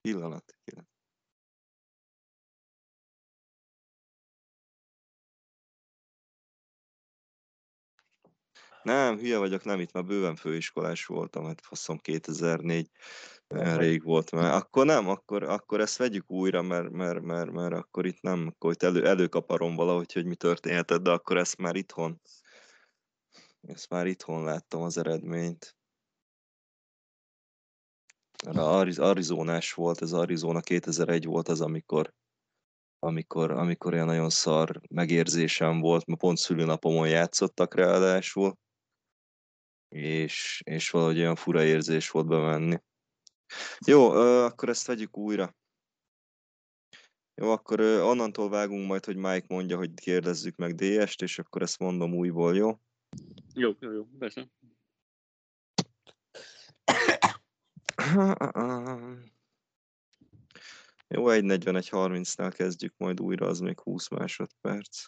Pillanat, 0.00 0.56
pillanat. 0.64 0.91
Nem, 8.82 9.18
hülye 9.18 9.38
vagyok, 9.38 9.64
nem 9.64 9.80
itt 9.80 9.92
már 9.92 10.04
bőven 10.04 10.36
főiskolás 10.36 11.06
voltam, 11.06 11.44
hát 11.44 11.60
faszom 11.60 11.98
2004 11.98 12.90
olyan 13.54 13.76
rég 13.76 14.02
volt, 14.02 14.30
mert 14.30 14.54
akkor 14.54 14.86
nem, 14.86 15.08
akkor, 15.08 15.42
akkor 15.42 15.80
ezt 15.80 15.96
vegyük 15.96 16.30
újra, 16.30 16.62
mert, 16.62 16.90
mert, 16.90 17.20
mert, 17.20 17.50
mert 17.50 17.74
akkor 17.74 18.06
itt 18.06 18.20
nem, 18.20 18.46
akkor 18.46 18.72
itt 18.72 18.82
elő, 18.82 19.06
előkaparom 19.06 19.74
valahogy, 19.74 20.12
hogy 20.12 20.26
mi 20.26 20.34
történhetett, 20.34 21.02
de 21.02 21.10
akkor 21.10 21.36
ezt 21.36 21.56
már 21.56 21.76
itthon, 21.76 22.20
ezt 23.60 23.88
már 23.88 24.06
itthon 24.06 24.44
láttam 24.44 24.82
az 24.82 24.98
eredményt. 24.98 25.76
Arizonás 28.96 29.72
volt, 29.72 30.02
ez 30.02 30.12
Arizona 30.12 30.60
2001 30.60 31.24
volt 31.24 31.48
az, 31.48 31.60
amikor, 31.60 32.14
amikor, 32.98 33.50
amikor 33.50 33.92
olyan 33.92 34.06
nagyon 34.06 34.30
szar 34.30 34.80
megérzésem 34.88 35.80
volt, 35.80 36.06
mert 36.06 36.20
pont 36.20 36.38
szülőnapomon 36.38 37.08
játszottak 37.08 37.74
ráadásul, 37.74 38.56
és, 39.92 40.62
és 40.64 40.90
valahogy 40.90 41.18
olyan 41.18 41.36
fura 41.36 41.64
érzés 41.64 42.10
volt 42.10 42.26
bemenni. 42.26 42.78
Jó, 43.86 44.10
akkor 44.10 44.68
ezt 44.68 44.86
vegyük 44.86 45.16
újra. 45.16 45.56
Jó, 47.34 47.50
akkor 47.50 47.80
onnantól 47.80 48.48
vágunk 48.48 48.86
majd, 48.86 49.04
hogy 49.04 49.16
Mike 49.16 49.46
mondja, 49.48 49.76
hogy 49.76 49.94
kérdezzük 49.94 50.56
meg 50.56 50.74
DS-t, 50.74 51.22
és 51.22 51.38
akkor 51.38 51.62
ezt 51.62 51.78
mondom 51.78 52.14
újból, 52.14 52.56
jó? 52.56 52.80
Jó, 53.54 53.72
jó, 53.80 53.92
jó, 53.92 54.04
persze. 54.18 54.48
Jó, 61.08 61.24
1.41.30-nál 61.24 62.52
kezdjük 62.54 62.94
majd 62.96 63.20
újra, 63.20 63.46
az 63.46 63.58
még 63.60 63.80
20 63.80 64.08
másodperc. 64.08 65.04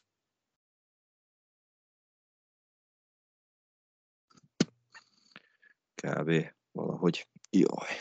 Kb. 6.05 6.53
valahogy. 6.73 7.29
Jaj. 7.51 8.01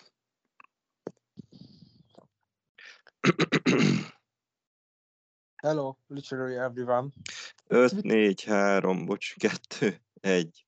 Hello, 5.63 5.97
literally 6.07 6.57
everyone. 6.57 7.11
5, 7.67 8.03
4, 8.03 8.43
3, 8.43 9.05
bocs, 9.05 9.35
2, 9.37 10.01
1. 10.21 10.65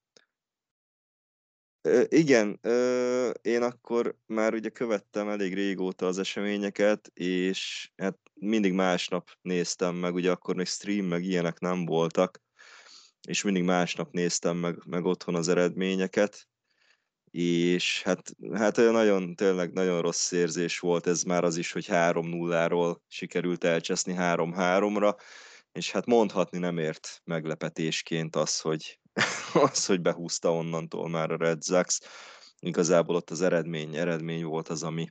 igen, 2.10 2.60
ö, 2.62 3.30
én 3.30 3.62
akkor 3.62 4.18
már 4.26 4.54
ugye 4.54 4.70
követtem 4.70 5.30
elég 5.30 5.54
régóta 5.54 6.08
az 6.08 6.18
eseményeket, 6.18 7.08
és 7.14 7.92
hát 7.96 8.20
mindig 8.34 8.74
másnap 8.74 9.30
néztem 9.42 9.96
meg, 9.96 10.14
ugye 10.14 10.32
akkor 10.32 10.56
még 10.56 10.68
stream 10.68 11.06
meg 11.06 11.24
ilyenek 11.24 11.60
nem 11.60 11.86
voltak, 11.86 12.42
és 13.28 13.44
mindig 13.44 13.64
másnap 13.64 14.12
néztem 14.12 14.58
meg, 14.58 14.86
meg 14.86 15.06
otthon 15.06 15.36
az 15.36 15.48
eredményeket, 15.48 16.48
és 17.38 18.02
hát, 18.04 18.32
hát 18.54 18.76
nagyon, 18.76 19.36
tényleg 19.36 19.74
nagyon 19.74 20.02
rossz 20.02 20.32
érzés 20.32 20.80
volt 20.80 21.08
ez 21.08 21.24
már 21.24 21.44
az 21.44 21.58
is, 21.58 21.72
hogy 21.72 21.86
3-0-ról 21.90 22.96
sikerült 23.08 23.64
elcseszni 23.64 24.16
3-3-ra, 24.18 25.16
és 25.72 25.92
hát 25.92 26.06
mondhatni 26.06 26.58
nem 26.58 26.78
ért 26.78 27.22
meglepetésként 27.24 28.36
az, 28.36 28.60
hogy, 28.60 29.00
az, 29.72 29.86
hogy 29.86 30.02
behúzta 30.02 30.54
onnantól 30.54 31.10
már 31.10 31.32
a 31.32 31.38
Red 31.38 31.64
Sox. 31.64 32.00
Igazából 32.60 33.16
ott 33.16 33.30
az 33.30 33.42
eredmény, 33.42 33.96
eredmény 33.96 34.44
volt 34.44 34.68
az, 34.68 34.84
ami, 34.84 35.08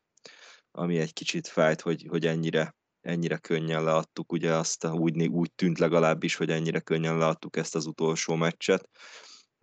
ami 0.71 0.99
egy 0.99 1.13
kicsit 1.13 1.49
fájt, 1.49 1.81
hogy, 1.81 2.07
hogy 2.09 2.27
ennyire, 2.27 2.77
ennyire 3.01 3.37
könnyen 3.37 3.85
leadtuk, 3.85 4.33
ugye 4.33 4.53
azt 4.53 4.85
úgy, 4.85 5.27
úgy 5.29 5.53
tűnt 5.55 5.79
legalábbis, 5.79 6.35
hogy 6.35 6.51
ennyire 6.51 6.81
könnyen 6.81 7.19
leadtuk 7.19 7.57
ezt 7.57 7.75
az 7.75 7.87
utolsó 7.87 8.35
meccset. 8.35 8.89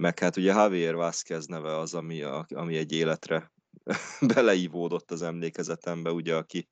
Meg 0.01 0.19
hát 0.19 0.37
ugye 0.37 0.53
Javier 0.53 0.95
Vázquez 0.95 1.45
neve 1.45 1.77
az, 1.77 1.93
ami, 1.93 2.21
ami 2.47 2.77
egy 2.77 2.91
életre 2.91 3.51
beleívódott 4.33 5.11
az 5.11 5.21
emlékezetembe, 5.21 6.11
ugye, 6.11 6.35
aki, 6.35 6.69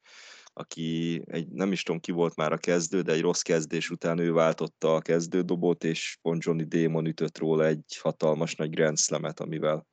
aki 0.54 1.22
egy, 1.26 1.48
nem 1.48 1.72
is 1.72 1.84
tudom 1.84 2.02
ki 2.02 2.12
volt 2.12 2.36
már 2.36 2.52
a 2.52 2.58
kezdő, 2.58 3.02
de 3.02 3.12
egy 3.12 3.22
rossz 3.22 3.42
kezdés 3.42 3.90
után 3.90 4.18
ő 4.18 4.32
váltotta 4.32 4.96
a 4.96 5.02
kezdődobot, 5.02 5.84
és 5.84 6.18
pont 6.22 6.44
Johnny 6.44 6.64
Damon 6.64 7.06
ütött 7.06 7.38
róla 7.38 7.66
egy 7.66 7.98
hatalmas 8.02 8.56
nagy 8.56 8.70
Grand 8.70 8.98
Slam-et, 8.98 9.40
amivel 9.40 9.88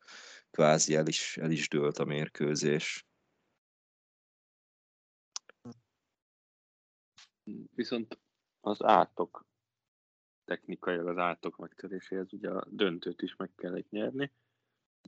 kvázi 0.51 0.95
el 0.95 1.07
is, 1.07 1.37
el 1.37 1.51
is 1.51 1.69
dőlt 1.69 1.99
a 1.99 2.05
mérkőzés. 2.05 3.07
Viszont 7.75 8.19
az 8.61 8.83
átok 8.83 9.47
technikai 10.47 10.97
az 10.97 11.19
átok 11.19 11.57
megtöréséhez 11.57 12.33
ugye 12.33 12.51
a 12.51 12.65
döntőt 12.71 13.23
is 13.23 13.37
meg 13.37 13.51
kellett 13.57 13.91
nyerni. 13.91 14.33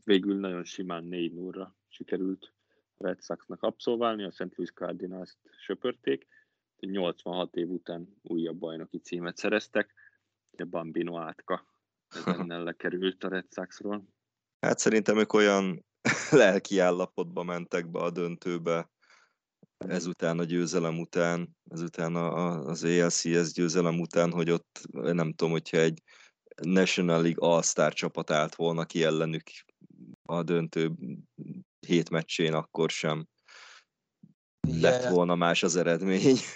Végül 0.05 0.39
nagyon 0.39 0.65
simán 0.65 1.05
4 1.05 1.35
0 1.35 1.77
sikerült 1.89 2.53
Red 2.97 3.23
Soxnak 3.23 3.63
abszolválni, 3.63 4.25
a 4.25 4.31
St. 4.31 4.57
Louis 4.57 4.73
Cardinals-t 4.73 5.39
söpörték, 5.65 6.27
86 6.81 7.57
év 7.57 7.69
után 7.69 8.17
újabb 8.23 8.57
bajnoki 8.57 8.99
címet 8.99 9.37
szereztek, 9.37 9.95
a 10.57 10.65
Bambino 10.65 11.19
átka 11.19 11.65
ezennel 12.09 12.63
lekerült 12.69 13.25
a 13.25 13.29
Red 13.29 13.47
Soxról. 13.51 14.09
Hát 14.61 14.79
szerintem 14.79 15.19
ők 15.19 15.33
olyan 15.33 15.85
lelki 16.31 16.79
állapotba 16.79 17.43
mentek 17.43 17.91
be 17.91 17.99
a 17.99 18.11
döntőbe, 18.11 18.91
ezután 19.87 20.39
a 20.39 20.45
győzelem 20.45 20.99
után, 20.99 21.57
ezután 21.71 22.17
a, 22.17 22.37
a, 22.37 22.65
az 22.65 22.85
ALCS 22.85 23.53
győzelem 23.53 24.01
után, 24.01 24.33
hogy 24.33 24.51
ott 24.51 24.81
nem 24.93 25.33
tudom, 25.33 25.53
hogyha 25.53 25.77
egy 25.77 26.03
National 26.63 27.23
League 27.23 27.49
All-Star 27.49 27.93
csapat 27.93 28.31
állt 28.31 28.55
volna 28.55 28.85
ki 28.85 29.03
ellenük 29.05 29.43
a 30.23 30.43
döntő 30.43 30.93
hét 31.87 32.11
meccsén, 32.11 32.55
akkor 32.55 32.91
sem 32.91 33.29
Igen. 34.69 34.81
lett 34.81 35.09
volna 35.09 35.35
más 35.35 35.63
az 35.63 35.77
eredmény. 35.77 36.37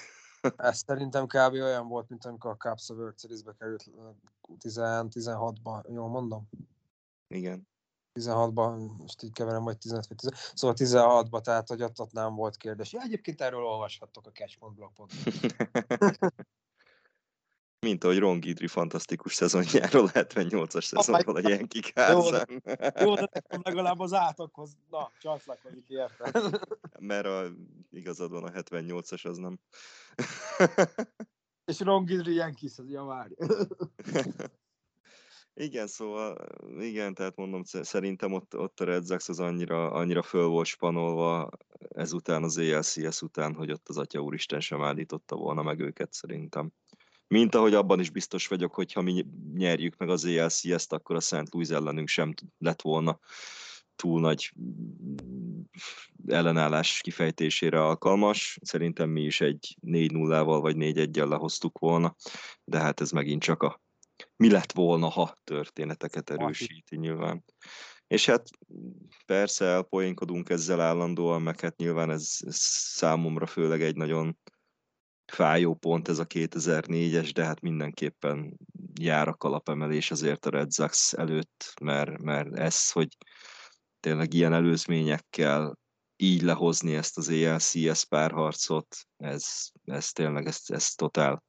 Ez 0.56 0.82
szerintem 0.86 1.26
kb. 1.26 1.52
olyan 1.52 1.88
volt, 1.88 2.08
mint 2.08 2.24
amikor 2.24 2.50
a 2.50 2.56
Cubs 2.56 2.90
a 2.90 2.94
World 2.94 3.18
Series-be 3.18 3.54
került 3.58 3.90
16-ban, 4.58 5.92
jól 5.92 6.08
mondom? 6.08 6.48
Igen. 7.34 7.70
16-ban, 8.14 8.96
most 8.98 9.22
így 9.22 9.32
keverem, 9.32 9.62
vagy 9.62 9.78
15 9.78 10.06
vagy 10.06 10.16
10, 10.16 10.30
szóval 10.54 10.76
16-ban, 10.78 11.40
tehát 11.40 11.68
hogy 11.68 11.82
ott, 11.82 12.00
ott 12.00 12.12
nem 12.12 12.34
volt 12.34 12.56
kérdés. 12.56 12.92
Ja, 12.92 13.00
egyébként 13.00 13.40
erről 13.40 13.64
olvashattok 13.64 14.26
a 14.26 14.30
Catch.blogpon. 14.30 15.06
Mint 17.86 18.04
ahogy 18.04 18.18
Ron 18.18 18.40
Gidri 18.40 18.66
fantasztikus 18.66 19.34
szezonjáról, 19.34 20.10
78-as 20.12 20.84
szezonról 20.84 21.36
a 21.36 21.48
Yankee 21.48 21.90
házán. 21.94 22.46
Jó, 22.48 23.06
jó, 23.06 23.14
de 23.14 23.28
nekem 23.32 23.60
legalább 23.62 24.00
az 24.00 24.12
átokhoz, 24.12 24.76
na, 24.90 25.10
csatlakozik, 25.20 25.88
érted? 25.88 26.60
Mert 26.98 27.26
a, 27.26 27.44
igazad 27.90 28.30
van, 28.30 28.44
a 28.44 28.50
78-as 28.50 29.26
az 29.26 29.36
nem. 29.36 29.58
És 31.64 31.80
Ron 31.80 32.04
Gidri 32.04 32.34
Yankees, 32.34 32.78
az 32.78 32.90
ja, 32.90 33.04
várj. 33.04 33.34
Igen, 35.54 35.86
szóval 35.86 36.36
igen, 36.80 37.14
tehát 37.14 37.36
mondom, 37.36 37.62
szerintem 37.64 38.32
ott, 38.32 38.56
ott 38.56 38.80
a 38.80 38.84
Red 38.84 39.06
Sox 39.06 39.28
az 39.28 39.40
annyira, 39.40 39.90
annyira 39.90 40.22
föl 40.22 40.46
volt 40.46 40.66
spanolva 40.66 41.50
ezután 41.88 42.42
az 42.42 42.58
ALCS 42.58 43.22
után, 43.22 43.54
hogy 43.54 43.70
ott 43.70 43.88
az 43.88 43.98
Atya 43.98 44.20
Úristen 44.20 44.60
sem 44.60 44.82
állította 44.82 45.36
volna 45.36 45.62
meg 45.62 45.80
őket 45.80 46.12
szerintem. 46.12 46.72
Mint 47.26 47.54
ahogy 47.54 47.74
abban 47.74 48.00
is 48.00 48.10
biztos 48.10 48.48
vagyok, 48.48 48.74
hogy 48.74 48.92
ha 48.92 49.02
mi 49.02 49.26
nyerjük 49.54 49.96
meg 49.96 50.08
az 50.08 50.24
ALCS-t, 50.24 50.92
akkor 50.92 51.16
a 51.16 51.20
Szent 51.20 51.52
Louis 51.52 51.68
ellenünk 51.68 52.08
sem 52.08 52.34
lett 52.58 52.82
volna 52.82 53.18
túl 53.96 54.20
nagy 54.20 54.52
ellenállás 56.26 57.00
kifejtésére 57.00 57.84
alkalmas. 57.84 58.58
Szerintem 58.62 59.10
mi 59.10 59.22
is 59.22 59.40
egy 59.40 59.76
4-0-val 59.86 60.58
vagy 60.60 60.76
4-1-jel 60.78 61.28
lehoztuk 61.28 61.78
volna, 61.78 62.14
de 62.64 62.78
hát 62.78 63.00
ez 63.00 63.10
megint 63.10 63.42
csak 63.42 63.62
a 63.62 63.81
mi 64.42 64.50
lett 64.50 64.72
volna, 64.72 65.08
ha 65.08 65.36
történeteket 65.44 66.30
erősíti 66.30 66.96
nyilván. 66.96 67.44
És 68.06 68.26
hát 68.26 68.48
persze 69.26 69.64
elpoénkodunk 69.64 70.50
ezzel 70.50 70.80
állandóan, 70.80 71.42
meg 71.42 71.60
hát 71.60 71.76
nyilván 71.76 72.10
ez, 72.10 72.36
ez 72.40 72.56
számomra 72.96 73.46
főleg 73.46 73.82
egy 73.82 73.96
nagyon 73.96 74.38
fájó 75.32 75.74
pont 75.74 76.08
ez 76.08 76.18
a 76.18 76.26
2004-es, 76.26 77.30
de 77.34 77.44
hát 77.44 77.60
mindenképpen 77.60 78.56
jár 79.00 79.28
a 79.28 79.34
kalapemelés 79.34 80.10
azért 80.10 80.46
a 80.46 80.50
Red 80.50 80.72
Sox 80.72 81.12
előtt, 81.12 81.74
mert, 81.80 82.22
mert 82.22 82.58
ez, 82.58 82.90
hogy 82.90 83.16
tényleg 84.00 84.34
ilyen 84.34 84.52
előzményekkel 84.52 85.78
így 86.16 86.42
lehozni 86.42 86.94
ezt 86.94 87.18
az 87.18 87.28
ELCS 87.28 88.04
párharcot, 88.04 88.96
ez, 89.16 89.44
ez 89.84 90.12
tényleg, 90.12 90.46
ez, 90.46 90.60
ez 90.66 90.94
totál 90.94 91.42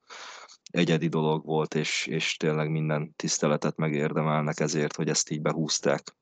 egyedi 0.72 1.07
dolog 1.07 1.45
volt, 1.45 1.76
és, 1.76 2.07
és 2.07 2.38
tényleg 2.38 2.69
minden 2.69 3.14
tiszteletet 3.15 3.76
megérdemelnek 3.76 4.60
ezért, 4.60 4.95
hogy 4.95 5.10
ezt 5.10 5.30
így 5.30 5.41
behúzták. 5.41 6.15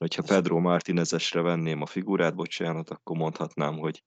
Hogyha 0.00 0.22
Pedro 0.22 0.60
Martinezesre 0.60 1.40
venném 1.40 1.82
a 1.82 1.86
figurát, 1.86 2.34
bocsánat, 2.34 2.90
akkor 2.90 3.16
mondhatnám, 3.16 3.78
hogy 3.78 4.04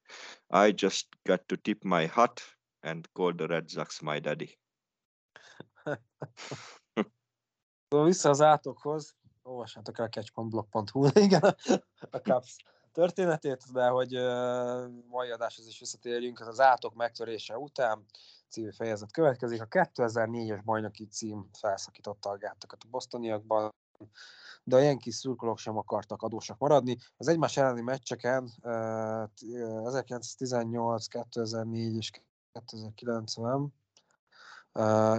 I 0.48 0.74
just 0.76 1.08
got 1.24 1.46
to 1.46 1.56
tip 1.56 1.84
my 1.84 2.06
hat 2.06 2.42
and 2.80 3.10
call 3.14 3.36
the 3.36 3.46
Red 3.46 3.70
Sox 3.70 4.00
my 4.00 4.20
daddy. 4.20 4.60
vissza 8.04 8.30
az 8.30 8.42
átokhoz, 8.42 9.16
olvassátok 9.42 10.00
el 10.00 10.06
a 10.06 10.10
catch.blog.hu, 10.10 11.08
igen, 11.14 11.56
a 12.10 12.18
Cubs 12.18 12.56
történetét, 12.98 13.72
de 13.72 13.88
hogy 13.88 14.12
mai 15.10 15.30
adáshoz 15.30 15.68
is 15.68 15.80
visszatérjünk, 15.80 16.40
az 16.40 16.60
átok 16.60 16.96
megtörése 16.96 17.58
után 17.58 18.06
című 18.50 18.72
fejezet 18.72 19.12
következik. 19.12 19.62
A 19.62 19.68
2004-es 19.68 20.62
bajnoki 20.66 21.08
cím 21.08 21.50
felszakította 21.60 22.30
a 22.30 22.38
gátakat 22.38 22.84
a 22.84 22.90
bosztoniakban, 22.90 23.74
de 24.64 24.76
a 24.76 24.80
Yankees 24.80 25.16
szurkolók 25.16 25.58
sem 25.58 25.78
akartak 25.78 26.22
adósak 26.22 26.58
maradni. 26.58 26.98
Az 27.18 27.28
egymás 27.28 27.58
elleni 27.58 27.82
meccseken 27.82 28.44
uh, 28.62 29.24
1918, 29.86 31.08
2004 31.08 31.96
és 31.96 32.12
2090 32.52 33.74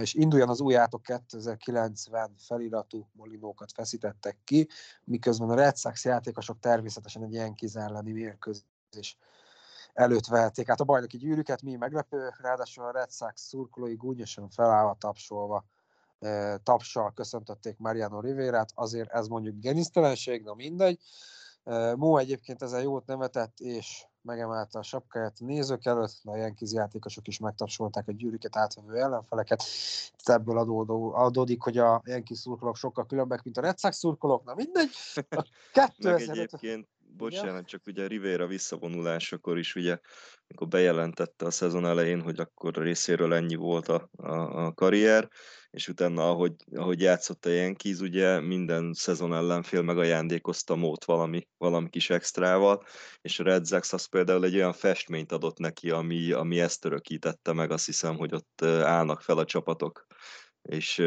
és 0.01 0.13
induljon 0.13 0.49
az 0.49 0.61
új 0.61 0.75
átok 0.75 1.01
2090 1.01 2.33
feliratú 2.37 3.07
molinókat 3.11 3.71
feszítettek 3.71 4.37
ki, 4.43 4.67
miközben 5.03 5.49
a 5.49 5.55
Red 5.55 5.77
Sox 5.77 6.05
játékosok 6.05 6.59
természetesen 6.59 7.23
egy 7.23 7.33
ilyen 7.33 7.53
kizárlani 7.53 8.11
mérkőzés 8.11 9.17
előtt 9.93 10.25
vehették 10.25 10.69
át 10.69 10.79
a 10.79 10.83
bajnoki 10.83 11.17
gyűrűket, 11.17 11.61
mi 11.61 11.75
meglepő, 11.75 12.29
ráadásul 12.41 12.85
a 12.85 12.91
Red 12.91 13.11
Sox 13.11 13.41
szurkolói 13.41 13.95
gúnyosan 13.95 14.49
felállva 14.49 14.95
tapsolva 14.99 15.65
tapsal 16.63 17.13
köszöntötték 17.13 17.77
Mariano 17.77 18.19
Rivérát, 18.19 18.71
azért 18.73 19.11
ez 19.11 19.27
mondjuk 19.27 19.59
genisztelenség, 19.59 20.43
na 20.43 20.53
mindegy. 20.53 20.99
Mó 21.95 22.17
egyébként 22.17 22.61
ezen 22.61 22.81
jót 22.81 23.05
nevetett, 23.05 23.59
és 23.59 24.05
megemelte 24.21 24.79
a 24.79 24.83
sapkáját 24.83 25.37
a 25.39 25.45
nézők 25.45 25.85
előtt, 25.85 26.19
a 26.23 26.35
Yankees 26.35 26.71
játékosok 26.71 27.27
is 27.27 27.39
megtapsolták 27.39 28.07
a 28.07 28.11
gyűrűket 28.11 28.57
átvevő 28.57 28.95
ellenfeleket. 28.95 29.63
Ebből 30.23 30.57
adódó, 30.57 31.13
adódik, 31.13 31.61
hogy 31.61 31.77
a 31.77 32.01
Yankees 32.05 32.39
szurkolók 32.39 32.75
sokkal 32.75 33.05
különbek, 33.05 33.43
mint 33.43 33.57
a 33.57 33.61
Red 33.61 33.79
Sox 33.79 33.97
szurkolók, 33.97 34.43
na 34.43 34.53
mindegy. 34.55 34.89
A 35.29 35.45
2005... 35.73 36.29
egyébként 36.29 36.87
bocsánat, 37.17 37.67
csak 37.67 37.81
ugye 37.87 38.07
Rivera 38.07 38.47
visszavonulásakor 38.47 39.57
is 39.57 39.75
ugye, 39.75 39.99
amikor 40.47 40.67
bejelentette 40.67 41.45
a 41.45 41.51
szezon 41.51 41.85
elején, 41.85 42.21
hogy 42.21 42.39
akkor 42.39 42.75
részéről 42.75 43.33
ennyi 43.33 43.55
volt 43.55 43.87
a, 43.87 44.09
a, 44.17 44.65
a 44.65 44.73
karrier, 44.73 45.29
és 45.69 45.87
utána, 45.87 46.29
ahogy, 46.29 46.53
ahogy 46.75 47.01
játszott 47.01 47.45
a 47.45 47.49
Yankees, 47.49 47.99
ugye 47.99 48.39
minden 48.39 48.93
szezon 48.93 49.33
ellenfél 49.33 49.81
megajándékozta 49.81 50.75
mót 50.75 51.05
valami, 51.05 51.47
valami 51.57 51.89
kis 51.89 52.09
extrával, 52.09 52.83
és 53.21 53.39
a 53.39 53.43
Red 53.43 53.67
Sox 53.67 53.93
az 53.93 54.05
például 54.05 54.45
egy 54.45 54.55
olyan 54.55 54.73
festményt 54.73 55.31
adott 55.31 55.57
neki, 55.57 55.89
ami, 55.89 56.31
ami 56.31 56.59
ezt 56.59 56.85
örökítette 56.85 57.53
meg, 57.53 57.71
azt 57.71 57.85
hiszem, 57.85 58.17
hogy 58.17 58.33
ott 58.33 58.61
állnak 58.63 59.21
fel 59.21 59.37
a 59.37 59.45
csapatok 59.45 60.05
és, 60.61 60.97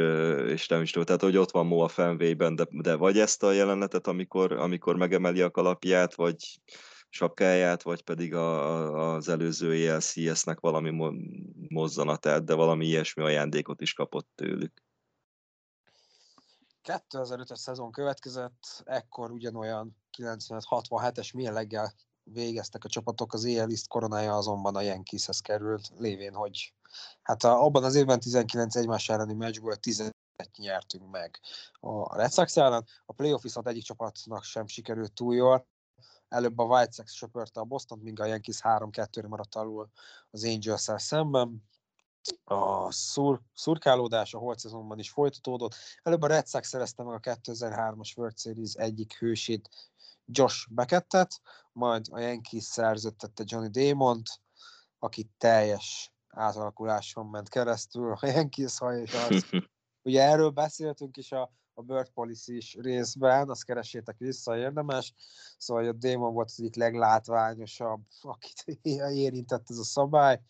és 0.47 0.69
nem 0.69 0.83
is 0.83 0.91
tudom, 0.91 1.07
tehát 1.07 1.23
hogy 1.23 1.37
ott 1.37 1.51
van 1.51 1.66
Moa 1.66 1.89
Fenway-ben, 1.89 2.55
de, 2.55 2.66
de 2.70 2.95
vagy 2.95 3.19
ezt 3.19 3.43
a 3.43 3.53
jelenetet, 3.53 4.07
amikor, 4.07 4.53
amikor 4.53 4.97
megemeli 4.97 5.41
a 5.41 5.51
kalapját, 5.51 6.15
vagy 6.15 6.61
sapkáját, 7.09 7.83
vagy 7.83 8.03
pedig 8.03 8.35
a, 8.35 9.15
az 9.15 9.29
előző 9.29 9.89
ELCS-nek 9.89 10.61
valami 10.61 11.15
mozzanatát, 11.69 12.45
de 12.45 12.55
valami 12.55 12.87
ilyesmi 12.87 13.23
ajándékot 13.23 13.81
is 13.81 13.93
kapott 13.93 14.29
tőlük. 14.35 14.83
2005-es 16.85 17.55
szezon 17.55 17.93
következett, 17.93 18.83
ekkor 18.85 19.31
ugyanolyan 19.31 19.97
95-67-es 20.19 21.35
mérleggel 21.35 21.95
végeztek 22.24 22.85
a 22.85 22.89
csapatok, 22.89 23.32
az 23.32 23.44
EL 23.44 23.69
East 23.69 23.89
koronája 23.89 24.36
azonban 24.36 24.77
a 24.77 24.81
Yankeeshez 24.81 25.40
került, 25.40 25.93
lévén, 25.99 26.35
hogy 26.35 26.74
hát 27.23 27.44
a, 27.44 27.65
abban 27.65 27.85
az 27.85 27.94
évben 27.94 28.20
19 28.20 28.77
egymás 28.77 29.09
elleni 29.09 29.35
meccsből 29.35 29.74
11 29.74 30.12
nyertünk 30.57 31.11
meg 31.11 31.40
a 31.81 32.16
Red 32.16 32.32
Sox 32.32 32.57
ellen, 32.57 32.86
a 33.07 33.12
playoff 33.12 33.43
viszont 33.43 33.69
egyik 33.69 33.82
csapatnak 33.82 34.44
sem 34.44 34.66
sikerült 34.66 35.12
túl 35.12 35.35
jól, 35.35 35.66
előbb 36.32 36.59
a 36.59 36.65
White 36.65 36.93
Sox 36.93 37.12
söpörte 37.12 37.61
a 37.61 37.65
Boston, 37.65 37.99
míg 37.99 38.20
a 38.20 38.24
Yankees 38.24 38.61
3-2-re 38.62 39.28
maradt 39.28 39.55
alul 39.55 39.90
az 40.31 40.44
angels 40.44 40.89
szemben. 40.97 41.70
A 42.44 42.93
szur, 42.93 43.40
szurkálódás 43.55 44.35
a 44.35 44.39
holt 44.39 44.59
szezonban 44.59 44.99
is 44.99 45.11
folytatódott. 45.11 45.74
Előbb 46.03 46.23
a 46.23 46.27
Red 46.27 46.49
Sox 46.49 46.69
szerezte 46.69 47.03
meg 47.03 47.15
a 47.15 47.20
2003-as 47.20 48.16
World 48.16 48.39
Series 48.39 48.74
egyik 48.74 49.19
hősét, 49.19 49.69
Josh 50.27 50.66
Beckettet, 50.70 51.40
majd 51.73 52.07
a 52.11 52.19
Yankees 52.19 52.65
szerződtette 52.65 53.43
Johnny 53.47 53.69
Damont, 53.69 54.28
aki 54.99 55.31
teljes 55.39 56.12
átalakuláson 56.28 57.27
ment 57.27 57.49
keresztül 57.49 58.12
a 58.12 58.27
Yankees 58.27 58.78
haj 58.78 59.01
és 59.01 59.12
arc. 59.12 59.47
Ugye 60.03 60.23
erről 60.23 60.51
beszéltünk 60.51 61.16
is 61.16 61.32
a, 61.32 61.53
a 61.74 61.82
Bird 61.82 62.11
policy 62.11 62.57
is 62.57 62.74
részben, 62.74 63.51
azt 63.51 63.65
keresétek 63.65 64.19
vissza, 64.19 64.57
érdemes. 64.57 65.15
Szóval 65.59 65.89
a 65.89 65.93
Damon 65.93 66.32
volt 66.32 66.49
az 66.49 66.61
egyik 66.61 66.74
leglátványosabb, 66.74 68.01
akit 68.20 68.65
érintett 69.27 69.70
ez 69.70 69.78
a 69.78 69.85
szabály. 69.85 70.40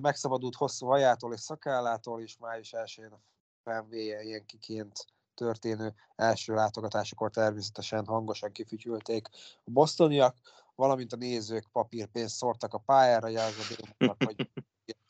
Megszabadult 0.00 0.54
hosszú 0.54 0.86
hajától 0.86 1.32
és 1.32 1.40
szakállától, 1.40 2.22
és 2.22 2.36
május 2.38 2.72
1-én 2.76 3.12
a 3.12 3.20
fenvéje 3.62 4.22
ilyen 4.22 4.46
kiként 4.46 5.06
történő 5.44 5.94
első 6.16 6.54
látogatásakor 6.54 7.30
természetesen 7.30 8.06
hangosan 8.06 8.52
kifütyülték 8.52 9.28
a 9.64 9.70
bosztoniak, 9.70 10.36
valamint 10.74 11.12
a 11.12 11.16
nézők 11.16 11.68
papírpénzt 11.72 12.36
szórtak 12.36 12.74
a 12.74 12.78
pályára, 12.78 13.28
jelzve 13.28 13.74
Démonnak, 13.76 14.24
hogy 14.24 14.50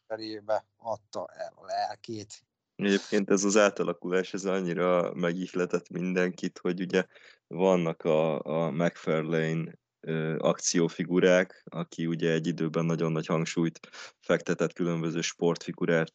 cserébe 0.09 0.65
adta 0.77 1.27
el 1.27 1.53
a 1.55 1.65
lelkét. 1.65 2.45
Egyébként 2.77 3.31
ez 3.31 3.45
az 3.45 3.57
átalakulás, 3.57 4.35
ez 4.35 4.45
annyira 4.45 5.15
megihletett 5.15 5.89
mindenkit, 5.89 6.59
hogy 6.59 6.81
ugye 6.81 7.07
vannak 7.47 8.03
a, 8.03 8.43
a 8.43 8.71
McFarlane 8.71 9.73
akciófigurák, 10.39 11.63
aki 11.65 12.07
ugye 12.07 12.33
egy 12.33 12.47
időben 12.47 12.85
nagyon 12.85 13.13
nagy 13.13 13.27
hangsúlyt 13.27 13.81
fektetett 14.21 14.73
különböző 14.73 15.21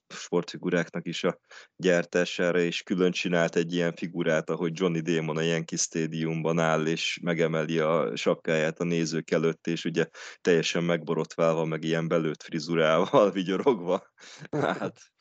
sportfiguráknak 0.07 1.07
is 1.07 1.24
a 1.24 1.40
gyártására, 1.76 2.60
és 2.60 2.82
külön 2.82 3.12
csinált 3.12 3.56
egy 3.56 3.74
ilyen 3.74 3.94
figurát, 3.94 4.49
ahogy 4.49 4.80
Johnny 4.80 4.99
Damon 4.99 5.38
a 5.38 5.41
Yankee 5.41 5.78
Stadiumban 5.78 6.60
áll, 6.60 6.86
és 6.86 7.20
megemeli 7.22 7.80
a 7.80 8.16
sapkáját 8.16 8.80
a 8.80 8.84
nézők 8.84 9.32
előtt, 9.32 9.68
és 9.68 9.86
ugye 9.86 10.06
teljesen 10.41 10.84
megborotválva, 10.84 11.66
meg 11.66 11.84
ilyen 11.84 12.07
belőtt 12.07 12.44
frizurával, 12.44 13.32
vigyorogva. 13.32 14.03
Hát... 14.52 15.14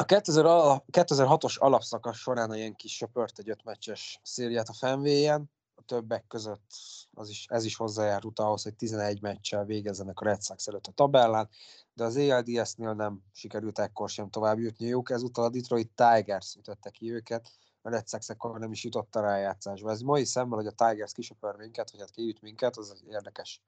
A 0.00 0.04
2006-os 0.04 1.58
alapszakasz 1.58 2.16
során 2.16 2.50
a 2.50 2.74
kis 2.76 2.96
söpört 2.96 3.38
egy 3.38 3.50
öt 3.50 3.64
meccses 3.64 4.20
szériát 4.22 4.68
a 4.68 4.72
fenvéjen, 4.72 5.50
a 5.74 5.82
többek 5.82 6.26
között 6.26 6.70
az 7.14 7.28
is, 7.28 7.46
ez 7.48 7.64
is 7.64 7.76
hozzájárult 7.76 8.38
ahhoz, 8.38 8.62
hogy 8.62 8.74
11 8.74 9.20
meccsel 9.20 9.64
végezzenek 9.64 10.20
a 10.20 10.24
Red 10.24 10.42
Sox 10.42 10.66
előtt 10.66 10.86
a 10.86 10.92
tabellán, 10.92 11.48
de 11.94 12.04
az 12.04 12.16
ALDS-nél 12.16 12.92
nem 12.92 13.22
sikerült 13.32 13.78
ekkor 13.78 14.08
sem 14.08 14.30
tovább 14.30 14.58
jutniuk, 14.58 15.10
ezúttal 15.10 15.44
a 15.44 15.50
Detroit 15.50 15.90
Tigers 15.94 16.54
ütötte 16.54 16.90
ki 16.90 17.12
őket, 17.12 17.50
a 17.82 17.90
Red 17.90 18.08
Sox 18.08 18.28
ekkor 18.28 18.58
nem 18.58 18.72
is 18.72 18.84
jutott 18.84 19.14
a 19.14 19.20
rájátszásba. 19.20 19.90
Ez 19.90 20.00
mai 20.00 20.24
szemmel, 20.24 20.58
hogy 20.58 20.66
a 20.66 20.88
Tigers 20.88 21.12
kisöpör 21.12 21.54
minket, 21.56 21.90
vagy 21.90 22.00
hát 22.00 22.10
kiüt 22.10 22.40
minket, 22.40 22.76
az 22.76 22.90
egy 22.90 23.12
érdekes 23.12 23.62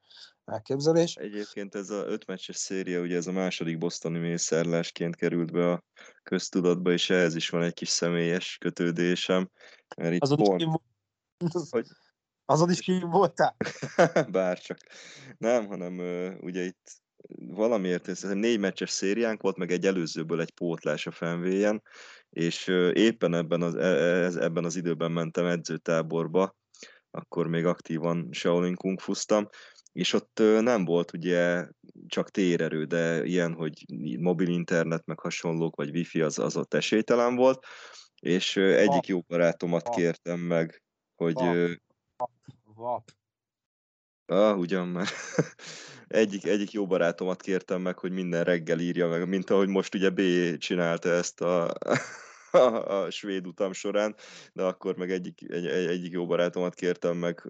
elképzelés. 0.44 1.14
Egyébként 1.14 1.74
ez 1.74 1.90
a 1.90 2.06
öt 2.06 2.26
meccses 2.26 2.56
széria, 2.56 3.00
ugye 3.00 3.16
ez 3.16 3.26
a 3.26 3.32
második 3.32 3.78
bosztoni 3.78 4.18
mészárlásként 4.18 5.16
került 5.16 5.52
be 5.52 5.70
a 5.70 5.84
köztudatba, 6.22 6.92
és 6.92 7.10
ehhez 7.10 7.34
is 7.34 7.50
van 7.50 7.62
egy 7.62 7.74
kis 7.74 7.88
személyes 7.88 8.56
kötődésem. 8.60 9.50
Mert 9.96 10.14
itt 10.14 10.22
azon, 10.22 10.36
pont... 10.36 10.60
is 10.60 10.68
hogy... 11.70 11.86
azon 12.44 12.70
is 12.70 12.80
kim 12.80 13.10
voltál? 13.10 13.56
Bárcsak. 14.30 14.78
Nem, 15.38 15.66
hanem 15.66 15.98
ugye 16.40 16.62
itt 16.62 17.02
valamiért 17.36 18.08
ez 18.08 18.22
négy 18.22 18.58
meccses 18.58 18.90
szériánk 18.90 19.42
volt, 19.42 19.56
meg 19.56 19.70
egy 19.70 19.86
előzőből 19.86 20.40
egy 20.40 20.50
pótlás 20.50 21.06
a 21.06 21.10
fenvéjen, 21.10 21.82
és 22.32 22.66
éppen 22.92 23.34
ebben 23.34 23.62
az, 23.62 23.74
e, 23.74 23.86
e, 23.86 24.42
ebben 24.42 24.64
az 24.64 24.76
időben 24.76 25.12
mentem 25.12 25.46
edzőtáborba, 25.46 26.56
akkor 27.10 27.46
még 27.46 27.66
aktívan 27.66 28.28
Shaolin 28.30 28.74
Kung 28.74 29.00
fusztam, 29.00 29.48
és 29.92 30.12
ott 30.12 30.42
nem 30.60 30.84
volt 30.84 31.12
ugye 31.12 31.68
csak 32.06 32.30
térerő, 32.30 32.84
de 32.84 33.24
ilyen, 33.24 33.54
hogy 33.54 33.84
mobil 34.20 34.48
internet, 34.48 35.06
meg 35.06 35.18
hasonlók, 35.18 35.76
vagy 35.76 35.90
wifi, 35.90 36.20
az, 36.20 36.38
az 36.38 36.56
ott 36.56 36.74
esélytelen 36.74 37.36
volt, 37.36 37.64
és 38.20 38.56
egyik 38.56 39.06
jó 39.06 39.20
barátomat 39.20 39.88
kértem 39.88 40.40
meg, 40.40 40.82
hogy... 41.14 41.34
Vap. 42.16 42.30
Vap. 42.64 43.10
Ah, 44.32 44.58
ugyan 44.58 44.88
már. 44.88 45.08
egyik, 46.08 46.46
egyik 46.46 46.72
jó 46.72 46.86
barátomat 46.86 47.42
kértem 47.42 47.80
meg, 47.80 47.98
hogy 47.98 48.12
minden 48.12 48.44
reggel 48.44 48.78
írja 48.78 49.08
meg, 49.08 49.28
mint 49.28 49.50
ahogy 49.50 49.68
most 49.68 49.94
ugye 49.94 50.10
B 50.10 50.20
csinálta 50.58 51.08
ezt 51.10 51.40
a 51.40 51.74
a, 52.52 53.02
a 53.02 53.10
svéd 53.10 53.46
utam 53.46 53.72
során, 53.72 54.14
de 54.52 54.62
akkor 54.62 54.96
meg 54.96 55.10
egyik, 55.10 55.50
egy, 55.50 55.66
egyik 55.66 56.12
jó 56.12 56.26
barátomat 56.26 56.74
kértem 56.74 57.16
meg, 57.16 57.40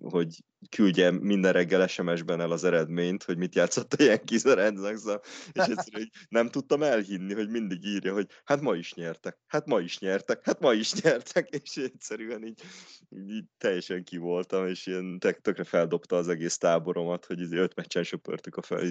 hogy 0.00 0.44
küldje 0.68 1.10
minden 1.10 1.52
reggel 1.52 1.86
SMS-ben 1.86 2.40
el 2.40 2.50
az 2.50 2.64
eredményt, 2.64 3.22
hogy 3.22 3.36
mit 3.36 3.54
játszott 3.54 3.92
a 3.92 4.54
Red 4.54 4.78
Sox 4.78 5.04
és 5.52 5.62
egyszerűen 5.62 6.10
nem 6.28 6.48
tudtam 6.48 6.82
elhinni, 6.82 7.34
hogy 7.34 7.48
mindig 7.48 7.84
írja, 7.84 8.12
hogy 8.12 8.26
hát 8.44 8.60
ma 8.60 8.74
is 8.74 8.94
nyertek, 8.94 9.38
hát 9.46 9.66
ma 9.66 9.80
is 9.80 9.98
nyertek, 9.98 10.44
hát 10.44 10.60
ma 10.60 10.72
is 10.72 10.92
nyertek, 10.94 11.48
és 11.62 11.76
egyszerűen 11.76 12.46
így, 12.46 12.62
így 13.28 13.44
teljesen 13.58 14.04
ki 14.04 14.16
voltam, 14.16 14.66
és 14.66 14.86
ilyen 14.86 15.18
tökre 15.18 15.64
feldobta 15.64 16.16
az 16.16 16.28
egész 16.28 16.58
táboromat, 16.58 17.24
hogy 17.24 17.40
izé 17.40 17.56
öt 17.56 17.74
meccsen 17.74 18.02
söpörtük 18.02 18.56
a 18.56 18.62
fel, 18.62 18.82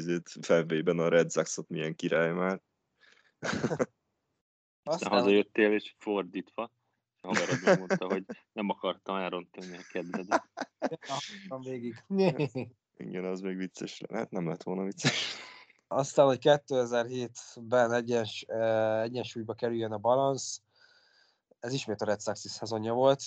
felvében 0.41 0.99
a 0.99 1.09
Red 1.09 1.31
Sox-ot, 1.31 1.69
milyen 1.69 1.95
király 1.95 2.31
már. 2.31 2.61
Aztán 4.91 5.11
hazajöttél, 5.11 5.71
és 5.73 5.95
fordítva. 5.97 6.71
A 7.21 7.27
haverod 7.27 7.61
megmondta, 7.63 8.05
hogy 8.05 8.25
nem 8.53 8.69
akartam 8.69 9.15
elrontani 9.15 9.77
a 9.77 9.81
kedvedet. 9.91 10.49
Akartam 10.79 11.61
végig. 11.61 12.03
Igen, 12.97 13.25
az 13.25 13.41
még 13.41 13.57
vicces 13.57 14.01
lehet, 14.07 14.31
nem 14.31 14.47
lett 14.47 14.63
volna 14.63 14.83
vicces. 14.83 15.35
Aztán, 15.87 16.25
hogy 16.25 16.39
2007-ben 16.41 17.93
egyens, 17.93 18.41
egyensúlyba 19.01 19.53
kerüljön 19.53 19.91
a 19.91 19.97
balansz, 19.97 20.61
ez 21.61 21.73
ismét 21.73 22.01
a 22.01 22.05
Red 22.05 22.21
Sox 22.21 22.47
szezonja 22.47 22.93
volt, 22.93 23.23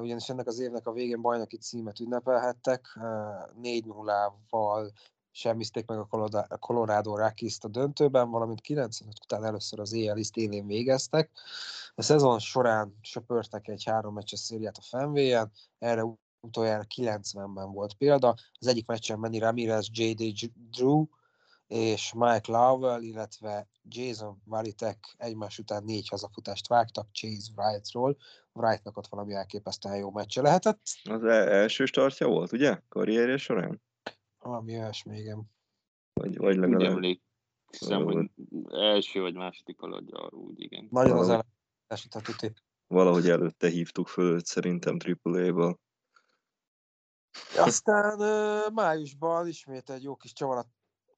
ugyanis 0.00 0.28
ennek 0.28 0.46
az 0.46 0.58
évnek 0.58 0.86
a 0.86 0.92
végén 0.92 1.20
bajnoki 1.20 1.56
címet 1.56 2.00
ünnepelhettek, 2.00 2.98
4-0-val 3.62 4.90
semmizték 5.36 5.86
meg 5.86 5.98
a 5.98 6.58
Colorado 6.58 7.16
rockies 7.16 7.58
a 7.60 7.68
döntőben, 7.68 8.30
valamint 8.30 8.60
95 8.60 9.14
után 9.24 9.44
először 9.44 9.80
az 9.80 9.92
éjjel 9.92 10.16
is 10.16 10.28
élén 10.34 10.66
végeztek. 10.66 11.30
A 11.94 12.02
szezon 12.02 12.38
során 12.38 12.98
söpörtek 13.00 13.68
egy 13.68 13.84
három 13.84 14.14
meccses 14.14 14.38
szériát 14.38 14.76
a 14.76 14.82
fenvéjen, 14.82 15.52
erre 15.78 16.02
utoljára 16.40 16.84
90-ben 16.96 17.72
volt 17.72 17.94
példa. 17.94 18.34
Az 18.58 18.66
egyik 18.66 18.86
meccsen 18.86 19.18
Manny 19.18 19.38
Ramirez, 19.38 19.88
J.D. 19.92 20.50
Drew 20.70 21.06
és 21.66 22.12
Mike 22.12 22.52
Lowell, 22.52 23.02
illetve 23.02 23.68
Jason 23.88 24.42
Valitek 24.44 25.14
egymás 25.18 25.58
után 25.58 25.84
négy 25.84 26.08
hazafutást 26.08 26.68
vágtak 26.68 27.08
Chase 27.12 27.52
Wrightról. 27.56 28.16
Wrightnak 28.52 28.96
ott 28.96 29.06
valami 29.06 29.34
elképesztően 29.34 29.96
jó 29.96 30.10
meccse 30.10 30.42
lehetett. 30.42 30.80
Az 31.04 31.24
e- 31.24 31.52
első 31.52 31.84
startja 31.84 32.26
volt, 32.26 32.52
ugye? 32.52 32.80
Karrierje 32.88 33.36
során? 33.36 33.80
Valami 34.46 34.78
olyasmi, 34.78 35.18
igen. 35.18 35.50
Vagy, 36.12 36.36
vagy 36.36 36.56
legalább. 36.56 36.96
Úgy 36.96 37.20
hiszem, 37.78 38.04
hogy 38.04 38.30
első 38.72 39.20
vagy 39.20 39.34
második 39.34 39.80
arról 39.80 40.30
úgy, 40.32 40.60
igen. 40.60 40.88
Nagyon 40.90 41.18
az 41.18 41.44
elesített 41.86 42.22
tuti. 42.22 42.52
Valahogy 42.86 43.28
előtte 43.28 43.68
hívtuk 43.68 44.08
föl 44.08 44.34
őt 44.34 44.46
szerintem 44.46 44.96
AAA-ból. 45.22 45.80
Aztán 47.56 48.18
májusban 48.72 49.46
ismét 49.46 49.90
egy 49.90 50.02
jó 50.02 50.16
kis 50.16 50.32
csavar 50.32 50.56
a 50.56 50.66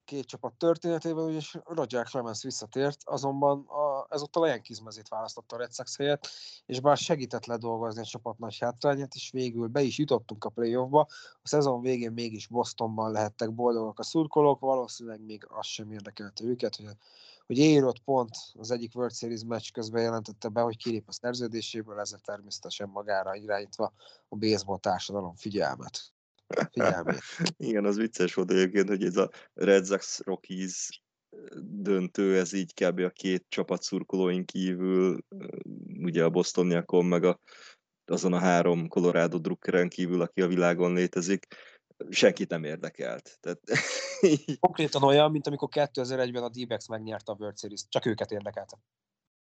két 0.09 0.25
csapat 0.25 0.53
történetében, 0.53 1.29
és 1.29 1.57
Roger 1.65 2.05
Clemens 2.05 2.43
visszatért, 2.43 3.01
azonban 3.05 3.65
a, 3.67 4.07
ezúttal 4.09 4.43
a 4.43 4.47
Yankees 4.47 4.81
mezét 4.81 5.07
választotta 5.07 5.55
a 5.55 5.59
Red 5.59 5.73
Sox 5.73 5.97
helyett, 5.97 6.27
és 6.65 6.79
bár 6.79 6.97
segített 6.97 7.45
ledolgozni 7.45 8.01
a 8.01 8.05
csapat 8.05 8.37
nagy 8.37 8.57
hátrányát, 8.59 9.13
és 9.13 9.31
végül 9.31 9.67
be 9.67 9.81
is 9.81 9.97
jutottunk 9.97 10.43
a 10.43 10.49
playoffba, 10.49 10.99
a 11.41 11.47
szezon 11.47 11.81
végén 11.81 12.11
mégis 12.11 12.47
Bostonban 12.47 13.11
lehettek 13.11 13.53
boldogak 13.53 13.99
a 13.99 14.03
szurkolók, 14.03 14.59
valószínűleg 14.59 15.21
még 15.21 15.45
az 15.49 15.65
sem 15.65 15.91
érdekelte 15.91 16.43
őket, 16.43 16.75
hogy, 16.75 16.85
hogy 17.45 17.57
érott 17.57 17.99
pont 17.99 18.35
az 18.53 18.71
egyik 18.71 18.95
World 18.95 19.15
Series 19.15 19.43
meccs 19.47 19.71
közben 19.71 20.01
jelentette 20.01 20.47
be, 20.47 20.61
hogy 20.61 20.77
kilép 20.77 21.07
a 21.07 21.11
szerződéséből, 21.11 21.99
ezzel 21.99 22.19
természetesen 22.19 22.89
magára 22.89 23.35
irányítva 23.35 23.93
a 24.29 24.35
baseball 24.35 24.77
társadalom 24.77 25.35
figyelmet 25.35 26.13
figyelmét. 26.71 27.21
Igen, 27.57 27.85
az 27.85 27.97
vicces 27.97 28.33
volt 28.33 28.51
egyébként, 28.51 28.87
hogy 28.87 29.03
ez 29.03 29.17
a 29.17 29.29
Red 29.53 29.85
Sox 29.85 30.19
Rockies 30.19 31.01
döntő, 31.61 32.37
ez 32.37 32.53
így 32.53 32.73
kb. 32.73 32.99
a 32.99 33.09
két 33.09 33.45
csapat 33.49 33.81
szurkolóink 33.81 34.45
kívül, 34.45 35.17
ugye 35.99 36.23
a 36.23 36.29
Bostoniakon, 36.29 37.05
meg 37.05 37.23
a, 37.23 37.39
azon 38.05 38.33
a 38.33 38.39
három 38.39 38.87
Colorado 38.87 39.37
drukkeren 39.37 39.89
kívül, 39.89 40.21
aki 40.21 40.41
a 40.41 40.47
világon 40.47 40.93
létezik, 40.93 41.47
senkit 42.09 42.49
nem 42.49 42.63
érdekelt. 42.63 43.37
Tehát, 43.39 43.59
Konkrétan 44.59 45.03
olyan, 45.03 45.31
mint 45.31 45.47
amikor 45.47 45.69
2001-ben 45.71 46.43
a 46.43 46.49
d 46.49 46.87
megnyerte 46.89 47.31
a 47.31 47.35
World 47.39 47.57
Series, 47.57 47.85
csak 47.89 48.05
őket 48.05 48.31
érdekelte. 48.31 48.77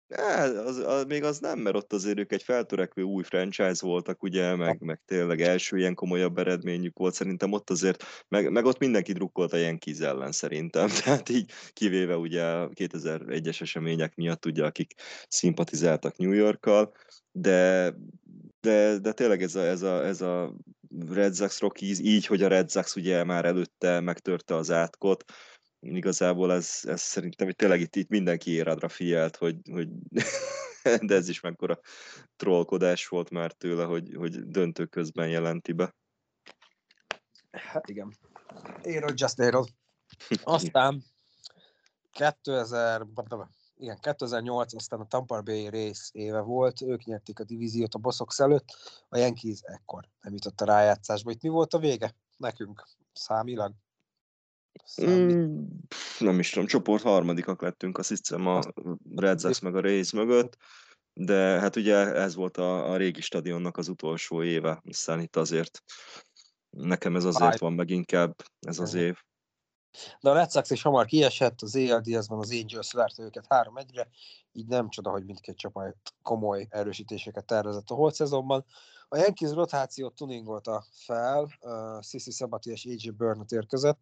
Az, 0.07 0.77
az, 0.77 1.05
még 1.07 1.23
az 1.23 1.39
nem, 1.39 1.59
mert 1.59 1.75
ott 1.75 1.93
azért 1.93 2.19
ők 2.19 2.31
egy 2.31 2.43
feltörekvő 2.43 3.01
új 3.01 3.23
franchise 3.23 3.85
voltak, 3.85 4.23
ugye, 4.23 4.55
meg, 4.55 4.81
meg 4.81 5.01
tényleg 5.05 5.41
első 5.41 5.77
ilyen 5.77 5.93
komolyabb 5.93 6.37
eredményük 6.37 6.97
volt, 6.97 7.13
szerintem 7.13 7.51
ott 7.51 7.69
azért, 7.69 8.03
meg, 8.27 8.51
meg 8.51 8.65
ott 8.65 8.79
mindenki 8.79 9.13
drukkolt 9.13 9.53
a 9.53 9.57
Yankees 9.57 9.99
ellen 9.99 10.31
szerintem, 10.31 10.87
tehát 11.03 11.29
így 11.29 11.51
kivéve 11.73 12.17
ugye 12.17 12.43
a 12.43 12.69
2001-es 12.69 13.61
események 13.61 14.15
miatt, 14.15 14.45
ugye, 14.45 14.65
akik 14.65 14.93
szimpatizáltak 15.27 16.17
New 16.17 16.31
Yorkkal, 16.31 16.93
de, 17.31 17.93
de, 18.61 18.97
de 18.97 19.11
tényleg 19.11 19.41
ez 19.41 19.55
a, 19.55 19.65
ez 19.65 19.81
a, 19.81 20.05
ez 20.05 20.21
a 20.21 20.55
Red 21.09 21.35
Sox 21.35 21.59
Rockies, 21.59 21.99
így, 21.99 22.25
hogy 22.25 22.43
a 22.43 22.47
Red 22.47 22.71
Sox 22.71 22.95
ugye 22.95 23.23
már 23.23 23.45
előtte 23.45 23.99
megtörte 23.99 24.55
az 24.55 24.71
átkot, 24.71 25.23
igazából 25.85 26.53
ez, 26.53 26.79
ez 26.83 27.01
szerintem 27.01 27.45
hogy 27.45 27.55
tényleg 27.55 27.79
itt, 27.79 27.95
itt 27.95 28.09
mindenki 28.09 28.51
éradra 28.51 28.89
figyelt, 28.89 29.35
hogy, 29.35 29.57
hogy 29.71 29.89
de 31.07 31.15
ez 31.15 31.29
is 31.29 31.39
mekkora 31.39 31.79
trollkodás 32.35 33.07
volt 33.07 33.29
már 33.29 33.51
tőle, 33.51 33.83
hogy, 33.83 34.13
hogy 34.17 34.47
döntő 34.47 34.85
közben 34.85 35.29
jelenti 35.29 35.71
be. 35.71 35.95
Hát 37.51 37.89
igen. 37.89 38.17
Érod, 38.83 39.19
just 39.19 39.39
érod. 39.39 39.67
Aztán 40.43 41.03
2000, 42.11 43.05
igen, 43.77 43.99
2008, 43.99 44.73
aztán 44.73 44.99
a 44.99 45.07
Tampa 45.07 45.41
Bay 45.41 45.69
rész 45.69 46.09
éve 46.13 46.39
volt, 46.39 46.81
ők 46.81 47.03
nyerték 47.03 47.39
a 47.39 47.43
divíziót 47.43 47.93
a 47.93 47.99
boszok 47.99 48.31
előtt, 48.37 48.65
a 49.09 49.17
Yankees 49.17 49.59
ekkor 49.61 50.09
nem 50.21 50.33
jutott 50.33 50.61
a 50.61 50.65
rájátszásba. 50.65 51.31
Itt 51.31 51.41
mi 51.41 51.49
volt 51.49 51.73
a 51.73 51.79
vége 51.79 52.15
nekünk 52.37 52.87
számilag? 53.13 53.73
Mm, 55.01 55.63
nem 56.19 56.39
is 56.39 56.49
tudom, 56.49 56.67
csoport 56.67 57.03
harmadikak 57.03 57.61
lettünk, 57.61 57.97
azt 57.97 58.09
hiszem 58.09 58.47
a 58.47 58.61
Red 59.15 59.39
Sox 59.39 59.59
meg 59.59 59.75
a 59.75 59.81
Rays 59.81 60.11
mögött, 60.11 60.57
de 61.13 61.59
hát 61.59 61.75
ugye 61.75 61.95
ez 61.95 62.35
volt 62.35 62.57
a, 62.57 62.91
a 62.91 62.97
régi 62.97 63.21
stadionnak 63.21 63.77
az 63.77 63.87
utolsó 63.87 64.43
éve, 64.43 64.81
aztán 64.89 65.19
itt 65.19 65.35
azért 65.35 65.83
nekem 66.69 67.15
ez 67.15 67.23
azért 67.23 67.59
van 67.59 67.73
meg 67.73 67.89
inkább 67.89 68.35
ez 68.59 68.79
az 68.79 68.93
év. 68.93 69.15
De 70.19 70.29
a 70.29 70.33
Red 70.33 70.51
Sox 70.51 70.69
is 70.69 70.81
hamar 70.81 71.05
kiesett, 71.05 71.61
az 71.61 71.75
ALDS-ben 71.75 72.37
az 72.37 72.51
Angels 72.51 72.93
verte 72.93 73.23
őket 73.23 73.45
3-1-re, 73.49 74.07
így 74.51 74.67
nem 74.67 74.89
csoda, 74.89 75.09
hogy 75.09 75.25
mindkét 75.25 75.57
csapat 75.57 75.95
komoly 76.21 76.67
erősítéseket 76.69 77.45
tervezett 77.45 77.89
a 77.89 77.93
holt 77.93 78.13
szezonban. 78.13 78.65
A 79.07 79.17
Yankees 79.17 79.51
rotációt 79.51 80.15
tuningolta 80.15 80.85
fel, 80.91 81.49
uh, 81.61 82.01
Sissi 82.01 82.31
Szabati 82.31 82.71
és 82.71 82.85
AJ 82.85 83.09
Burnett 83.09 83.51
érkezett, 83.51 83.99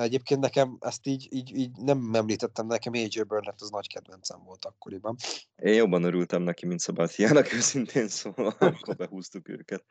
Egyébként 0.00 0.40
nekem 0.40 0.76
ezt 0.80 1.06
így, 1.06 1.28
így, 1.30 1.56
így 1.56 1.76
nem 1.76 2.14
említettem, 2.14 2.66
nekem 2.66 2.92
AJ 2.92 3.22
Burnett 3.28 3.60
az 3.60 3.70
nagy 3.70 3.88
kedvencem 3.88 4.42
volt 4.44 4.64
akkoriban. 4.64 5.16
Én 5.56 5.74
jobban 5.74 6.02
örültem 6.02 6.42
neki, 6.42 6.66
mint 6.66 6.80
Szabátiának, 6.80 7.52
őszintén 7.58 8.08
szóval, 8.08 8.54
amikor 8.58 8.96
behúztuk 8.96 9.48
őket. 9.48 9.84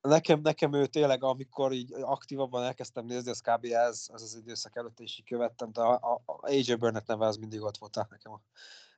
Nekem, 0.00 0.40
nekem 0.40 0.72
ő 0.72 0.86
tényleg, 0.86 1.22
amikor 1.22 1.72
így 1.72 1.92
aktívabban 2.00 2.62
elkezdtem 2.62 3.04
nézni, 3.04 3.30
az 3.30 3.40
kb. 3.40 3.64
ez, 3.64 4.06
ez 4.12 4.22
az 4.22 4.36
időszak 4.36 4.76
előtt 4.76 5.00
is 5.00 5.18
így 5.18 5.26
követtem, 5.26 5.72
de 5.72 5.80
a, 5.80 5.92
a, 5.92 6.22
a 6.24 6.38
AJ 6.48 6.74
Burnett 6.74 7.06
neve 7.06 7.26
az 7.26 7.36
mindig 7.36 7.62
ott 7.62 7.76
volt 7.76 8.08
nekem 8.10 8.32
a 8.32 8.40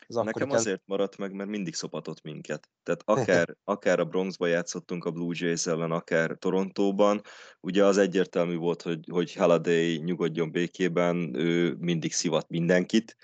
az 0.08 0.24
Nekem 0.24 0.50
azért 0.50 0.82
maradt 0.84 1.16
meg, 1.16 1.32
mert 1.32 1.48
mindig 1.48 1.74
szopatott 1.74 2.22
minket. 2.22 2.70
Tehát 2.82 3.02
akár, 3.44 3.56
akár 3.64 4.00
a 4.00 4.04
Bronxba 4.04 4.46
játszottunk 4.46 5.04
a 5.04 5.10
Blue 5.10 5.34
Jays 5.38 5.66
ellen, 5.66 5.90
akár 5.90 6.36
Torontóban, 6.38 7.20
ugye 7.60 7.84
az 7.84 7.98
egyértelmű 7.98 8.56
volt, 8.56 8.82
hogy, 8.82 9.04
hogy 9.10 9.34
Halliday 9.34 9.96
nyugodjon 9.96 10.50
békében, 10.50 11.34
ő 11.34 11.76
mindig 11.78 12.12
szivat 12.12 12.48
mindenkit, 12.48 13.16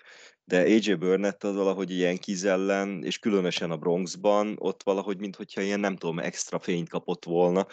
de 0.47 0.61
AJ 0.61 0.95
Burnett 0.95 1.45
az 1.45 1.55
valahogy 1.55 1.91
ilyen 1.91 2.19
ellen, 2.43 3.05
és 3.05 3.19
különösen 3.19 3.71
a 3.71 3.77
Bronxban, 3.77 4.57
ott 4.59 4.83
valahogy, 4.83 5.19
mintha 5.19 5.61
ilyen 5.61 5.81
nem 5.81 5.97
tudom, 5.97 6.19
extra 6.19 6.59
fényt 6.59 6.89
kapott 6.89 7.25
volna, 7.25 7.67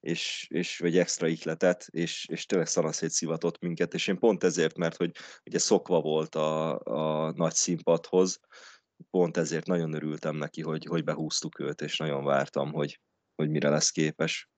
és, 0.00 0.46
és 0.50 0.78
vagy 0.78 0.98
extra 0.98 1.26
ihletet, 1.26 1.86
és, 1.90 2.26
és 2.28 2.46
tényleg 2.46 2.66
szanaszét 2.66 3.10
szivatott 3.10 3.60
minket, 3.60 3.94
és 3.94 4.06
én 4.06 4.18
pont 4.18 4.44
ezért, 4.44 4.76
mert 4.76 4.96
hogy 4.96 5.10
ugye 5.44 5.58
szokva 5.58 6.00
volt 6.00 6.34
a, 6.34 6.78
a 6.78 7.32
nagy 7.32 7.54
színpadhoz, 7.54 8.40
pont 9.10 9.36
ezért 9.36 9.66
nagyon 9.66 9.92
örültem 9.92 10.36
neki, 10.36 10.62
hogy, 10.62 10.84
hogy 10.84 11.04
behúztuk 11.04 11.58
őt, 11.58 11.80
és 11.80 11.96
nagyon 11.96 12.24
vártam, 12.24 12.72
hogy, 12.72 13.00
hogy 13.34 13.50
mire 13.50 13.68
lesz 13.68 13.90
képes. 13.90 14.50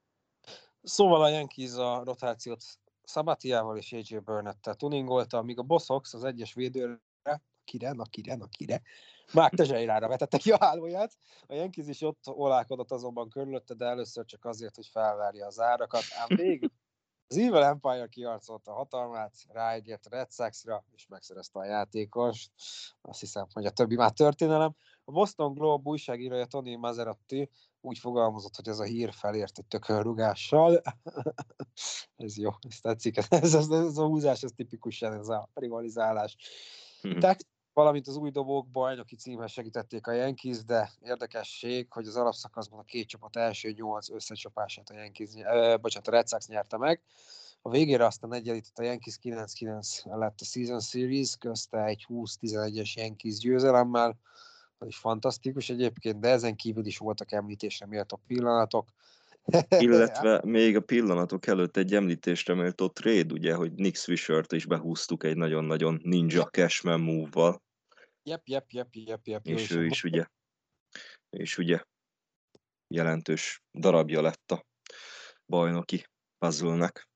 Szóval 0.82 1.22
a 1.22 1.28
Yankees 1.28 1.74
a 1.74 2.02
rotációt 2.04 2.62
Szabatiával 3.02 3.76
és 3.76 3.92
AJ 3.92 4.18
Burnett-tel 4.18 4.74
tuningolta, 4.74 5.42
míg 5.42 5.58
a 5.58 5.62
Bosox 5.62 6.14
az 6.14 6.24
egyes 6.24 6.54
védőre 6.54 7.00
kire, 7.70 7.92
na 7.92 8.04
kire, 8.04 8.34
na 8.34 8.46
kire. 8.46 8.82
Márk 9.32 9.54
Tezseirára 9.54 10.08
vetette 10.08 10.38
ki 10.38 10.50
a 10.50 10.56
hálóját. 10.60 11.12
A 11.46 11.54
Yankees 11.54 11.86
is 11.86 12.02
ott 12.02 12.28
olálkodott 12.28 12.90
azonban 12.90 13.28
körülötte, 13.28 13.74
de 13.74 13.84
először 13.84 14.24
csak 14.24 14.44
azért, 14.44 14.74
hogy 14.74 14.86
felvárja 14.86 15.46
az 15.46 15.60
árakat. 15.60 16.02
Ám 16.20 16.36
végül 16.36 16.70
az 17.28 17.36
Evil 17.36 17.62
Empire 17.62 18.06
kiarcolta 18.06 18.70
a 18.70 18.74
hatalmát, 18.74 19.34
ráégért 19.48 20.06
a 20.06 20.08
Red 20.10 20.32
Sox-ra, 20.32 20.84
és 20.94 21.06
megszerezte 21.06 21.58
a 21.58 21.64
játékost. 21.64 22.50
Azt 23.02 23.20
hiszem, 23.20 23.46
hogy 23.52 23.66
a 23.66 23.70
többi 23.70 23.96
már 23.96 24.12
történelem. 24.12 24.74
A 25.04 25.12
Boston 25.12 25.54
Globe 25.54 25.90
újságírója 25.90 26.46
Tony 26.46 26.78
Mazeratti 26.78 27.50
úgy 27.80 27.98
fogalmazott, 27.98 28.56
hogy 28.56 28.68
ez 28.68 28.78
a 28.78 28.84
hír 28.84 29.12
felért 29.12 29.58
egy 29.58 29.66
tökörrugással. 29.66 30.82
ez 32.16 32.36
jó, 32.36 32.50
ez 32.68 32.80
tetszik. 32.80 33.16
Ez, 33.16 33.54
ez, 33.54 33.68
ez 33.68 33.96
a 33.96 34.06
húzás, 34.06 34.42
ez 34.42 34.50
tipikusan 34.56 35.12
ez 35.12 35.28
a 35.28 35.48
rivalizálás. 35.54 36.36
Hmm 37.00 37.18
valamint 37.72 38.06
az 38.06 38.16
új 38.16 38.30
dobók 38.30 38.68
bajnoki 38.68 39.16
címhez 39.16 39.50
segítették 39.50 40.06
a 40.06 40.12
Yankees, 40.12 40.64
de 40.64 40.90
érdekesség, 41.02 41.86
hogy 41.90 42.06
az 42.06 42.16
alapszakaszban 42.16 42.78
a 42.78 42.84
két 42.84 43.08
csapat 43.08 43.36
első 43.36 43.70
nyolc 43.70 44.10
összecsapását 44.10 44.90
a 44.90 44.94
Yankees, 44.94 45.30
ö, 45.34 45.76
bocsánat, 45.80 46.08
a 46.08 46.10
Red 46.10 46.28
Sox 46.28 46.46
nyerte 46.46 46.76
meg. 46.76 47.00
A 47.62 47.70
végére 47.70 48.06
aztán 48.06 48.32
egyenlített 48.34 48.78
a 48.78 48.82
Yankees 48.82 49.18
9-9 49.22 50.04
lett 50.04 50.40
a 50.40 50.44
Season 50.44 50.80
Series, 50.80 51.36
közte 51.36 51.84
egy 51.84 52.06
20-11-es 52.08 52.92
Yankees 52.94 53.38
győzelemmel, 53.38 54.18
az 54.78 54.86
is 54.86 54.96
fantasztikus 54.96 55.70
egyébként, 55.70 56.20
de 56.20 56.28
ezen 56.28 56.56
kívül 56.56 56.86
is 56.86 56.98
voltak 56.98 57.32
említésre 57.32 57.86
méltó 57.86 58.20
pillanatok. 58.26 58.88
Illetve 59.86 60.40
még 60.44 60.76
a 60.76 60.80
pillanatok 60.80 61.46
előtt 61.46 61.76
egy 61.76 61.94
említésre 61.94 62.54
méltó 62.54 62.88
trade, 62.88 63.32
ugye, 63.32 63.54
hogy 63.54 63.72
Nick 63.72 63.96
Swisher-t 63.96 64.52
is 64.52 64.66
behúztuk 64.66 65.24
egy 65.24 65.36
nagyon-nagyon 65.36 66.00
ninja 66.02 66.44
cashman 66.44 67.00
move-val. 67.00 67.62
Jep, 68.22 68.46
jep, 68.46 68.70
jep, 68.70 68.88
jep, 68.92 69.26
jep. 69.26 69.46
És 69.46 69.70
ő 69.70 69.86
is 69.86 70.04
ugye, 70.04 70.26
és 71.30 71.58
ugye 71.58 71.82
jelentős 72.94 73.62
darabja 73.72 74.20
lett 74.20 74.50
a 74.50 74.66
bajnoki 75.46 76.06
puzzle-nek. 76.38 77.08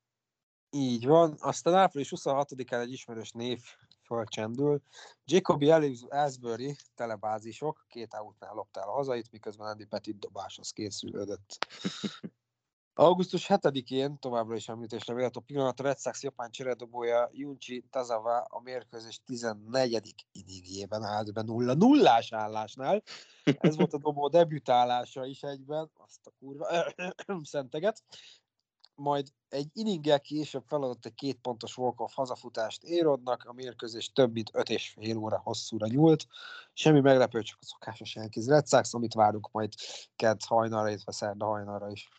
Így 0.69 1.05
van. 1.05 1.35
Aztán 1.39 1.73
április 1.73 2.11
26-án 2.15 2.81
egy 2.81 2.91
ismerős 2.91 3.31
név 3.31 3.59
fölcsendül. 4.05 4.81
Jacobi 5.25 5.69
Ellsbury 6.09 6.75
telebázisok, 6.95 7.85
két 7.89 8.13
outnál 8.13 8.53
lopta 8.53 8.81
el 8.81 8.87
a 8.87 8.91
hazait, 8.91 9.31
miközben 9.31 9.67
Andy 9.67 9.85
Petit 9.85 10.19
dobáshoz 10.19 10.71
készülődött. 10.71 11.57
Augusztus 12.97 13.45
7-én 13.49 14.19
továbbra 14.19 14.55
is 14.55 14.67
említésre 14.67 15.13
vélt 15.13 15.35
a 15.35 15.39
pillanat 15.39 15.79
a 15.79 15.83
Red 15.83 15.99
Sox 15.99 16.23
japán 16.23 16.51
cseredobója 16.51 17.29
Junchi 17.31 17.85
Tazawa 17.89 18.41
a 18.41 18.61
mérkőzés 18.61 19.21
14. 19.25 20.15
inningjében 20.31 21.03
állt 21.03 21.33
be 21.33 21.41
0 21.41 21.73
0 21.73 22.21
állásnál. 22.29 23.03
Ez 23.43 23.75
volt 23.75 23.93
a 23.93 23.97
dobó 23.97 24.27
debütálása 24.27 25.25
is 25.25 25.43
egyben, 25.43 25.91
azt 25.93 26.27
a 26.27 26.31
kurva 26.39 26.67
szenteget. 27.43 28.03
Majd 28.95 29.27
egy 29.49 29.69
inninggel 29.73 30.19
később 30.19 30.63
feladott 30.67 31.05
egy 31.05 31.13
két 31.13 31.39
pontos 31.41 31.77
walk 31.77 32.09
hazafutást 32.13 32.83
Érodnak, 32.83 33.43
a 33.43 33.53
mérkőzés 33.53 34.11
több 34.11 34.33
mint 34.33 34.49
öt 34.53 34.69
és 34.69 34.89
fél 34.89 35.17
óra 35.17 35.39
hosszúra 35.43 35.87
nyúlt. 35.87 36.27
Semmi 36.73 36.99
meglepő, 36.99 37.41
csak 37.41 37.57
a 37.61 37.65
szokásos 37.65 38.15
Yankees 38.15 38.45
Red 38.45 38.67
Sox, 38.67 38.93
amit 38.93 39.13
várunk 39.13 39.51
majd 39.51 39.73
kedd 40.15 40.37
hajnalra, 40.47 40.89
illetve 40.89 41.11
szerda 41.11 41.45
hajnalra 41.45 41.91
is. 41.91 42.09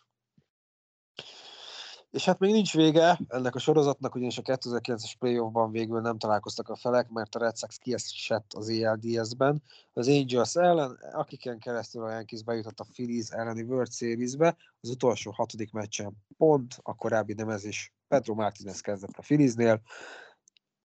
És 2.17 2.25
hát 2.25 2.39
még 2.39 2.51
nincs 2.51 2.73
vége 2.73 3.19
ennek 3.27 3.55
a 3.55 3.59
sorozatnak, 3.59 4.15
ugyanis 4.15 4.37
a 4.37 4.41
2009-es 4.41 5.13
playoffban 5.19 5.71
végül 5.71 6.01
nem 6.01 6.17
találkoztak 6.17 6.69
a 6.69 6.75
felek, 6.75 7.09
mert 7.09 7.35
a 7.35 7.39
Red 7.39 7.57
Sox 7.57 7.77
kiesett 7.77 8.53
az 8.53 8.69
ELDS-ben. 8.69 9.63
Az 9.93 10.07
Angels 10.07 10.55
ellen, 10.55 10.91
akiken 11.11 11.59
keresztül 11.59 12.03
a 12.03 12.11
Yankees 12.11 12.43
bejutott 12.43 12.79
a 12.79 12.85
Phillies 12.91 13.29
elleni 13.29 13.61
World 13.61 13.91
Series-be, 13.91 14.57
az 14.81 14.89
utolsó 14.89 15.31
hatodik 15.31 15.71
meccsen 15.71 16.17
pont 16.37 16.79
a 16.83 16.95
korábbi 16.95 17.33
nemezés 17.33 17.93
Pedro 18.07 18.33
Martinez 18.33 18.81
kezdett 18.81 19.17
a 19.17 19.21
Philliesnél, 19.21 19.81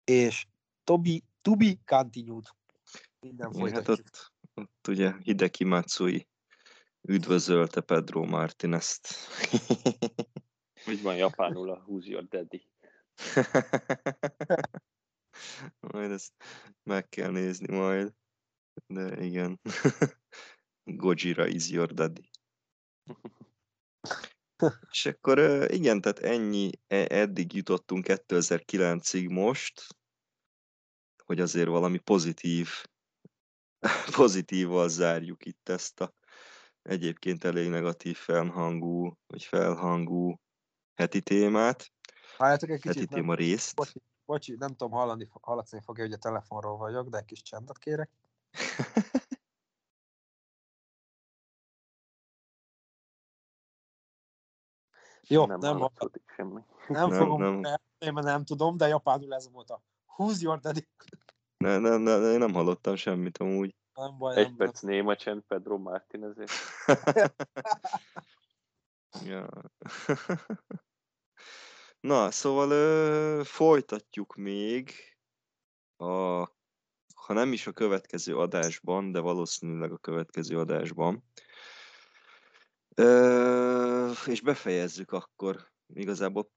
és 0.05 0.47
Tobi, 0.85 1.25
Tubi 1.43 1.81
continued. 1.85 2.45
Minden 3.21 3.53
folytatjuk. 3.53 3.87
Hát 3.87 3.99
ott, 3.99 4.33
ott 4.55 4.89
ugye 4.89 5.13
Hideki 5.23 5.65
Matsui 5.65 6.29
üdvözölte 7.03 7.81
Pedro 7.81 8.25
Martinez-t. 8.25 9.09
Úgy 10.91 11.03
van 11.03 11.17
japánul 11.17 11.71
a 11.71 11.85
Who's 11.87 12.05
Your 12.05 12.29
Daddy. 12.29 12.67
majd 15.93 16.11
ezt 16.11 16.33
meg 16.83 17.09
kell 17.09 17.31
nézni 17.31 17.77
majd. 17.77 18.15
De 18.87 19.25
igen. 19.25 19.61
Gojira 20.85 21.47
is 21.47 21.69
your 21.69 21.93
daddy. 21.93 22.31
És 24.91 25.07
akkor 25.07 25.39
igen, 25.73 26.01
tehát 26.01 26.19
ennyi, 26.19 26.71
e, 26.87 27.07
eddig 27.09 27.53
jutottunk 27.53 28.05
2009-ig 28.09 29.31
most, 29.31 29.87
hogy 31.25 31.41
azért 31.41 31.69
valami 31.69 31.99
pozitív, 31.99 32.69
pozitívval 34.17 34.89
zárjuk 34.89 35.45
itt 35.45 35.69
ezt 35.69 36.01
a 36.01 36.15
egyébként 36.83 37.45
elég 37.45 37.69
negatív 37.69 38.17
felhangú, 38.17 39.19
vagy 39.27 39.45
felhangú 39.45 40.41
heti 41.01 41.21
témát. 41.21 41.93
Várjátok 42.39 42.71
egy 42.71 42.81
kicsit, 42.81 42.99
heti 42.99 43.07
nem, 43.11 43.21
téma 43.21 43.35
részt. 43.35 43.77
bocsi, 43.77 44.03
bocsi, 44.25 44.55
nem 44.59 44.69
tudom, 44.69 44.91
hallani, 44.91 45.29
hallatni 45.41 45.81
fogja, 45.81 46.05
hogy 46.05 46.13
a 46.13 46.17
telefonról 46.17 46.77
vagyok, 46.77 47.09
de 47.09 47.19
egy 47.19 47.25
kis 47.25 47.43
csendet 47.43 47.79
kérek. 47.79 48.11
Jó, 55.29 55.47
nem, 55.47 55.59
nem, 55.59 55.73
hallatszik 55.73 56.33
semmi. 56.37 56.61
nem, 56.89 57.09
Nem, 57.09 57.19
fogom, 57.19 57.41
nem. 57.41 57.55
nem. 57.55 57.77
Én 57.99 58.13
nem 58.13 58.45
tudom, 58.45 58.77
de 58.77 58.89
japánul 58.89 59.35
ez 59.35 59.51
volt 59.51 59.71
a 59.71 59.83
Who's 60.17 60.41
your 60.41 60.59
daddy? 60.59 60.89
Ne, 61.57 61.79
ne, 61.79 61.97
ne, 61.97 62.33
én 62.33 62.39
nem 62.39 62.53
hallottam 62.53 62.97
semmit 62.97 63.39
amúgy. 63.39 63.75
Nem 63.95 64.19
baj, 64.19 64.37
Egy 64.37 64.47
nem 64.47 64.57
perc 64.57 64.81
néma 64.81 65.17
csend 65.17 65.43
Pedro 65.43 65.79
Martinezért. 65.79 66.51
ja. 69.25 69.49
Na, 72.01 72.31
szóval 72.31 72.71
ö, 72.71 73.41
folytatjuk 73.45 74.35
még 74.37 74.93
a, 75.97 76.05
ha 77.15 77.33
nem 77.33 77.53
is 77.53 77.67
a 77.67 77.73
következő 77.73 78.37
adásban, 78.37 79.13
de 79.13 79.19
valószínűleg 79.19 79.93
a 79.93 79.99
következő 79.99 80.59
adásban. 80.59 81.25
Ö, 82.95 84.11
és 84.27 84.41
befejezzük 84.41 85.13
akkor. 85.13 85.71
Igazából 85.95 86.51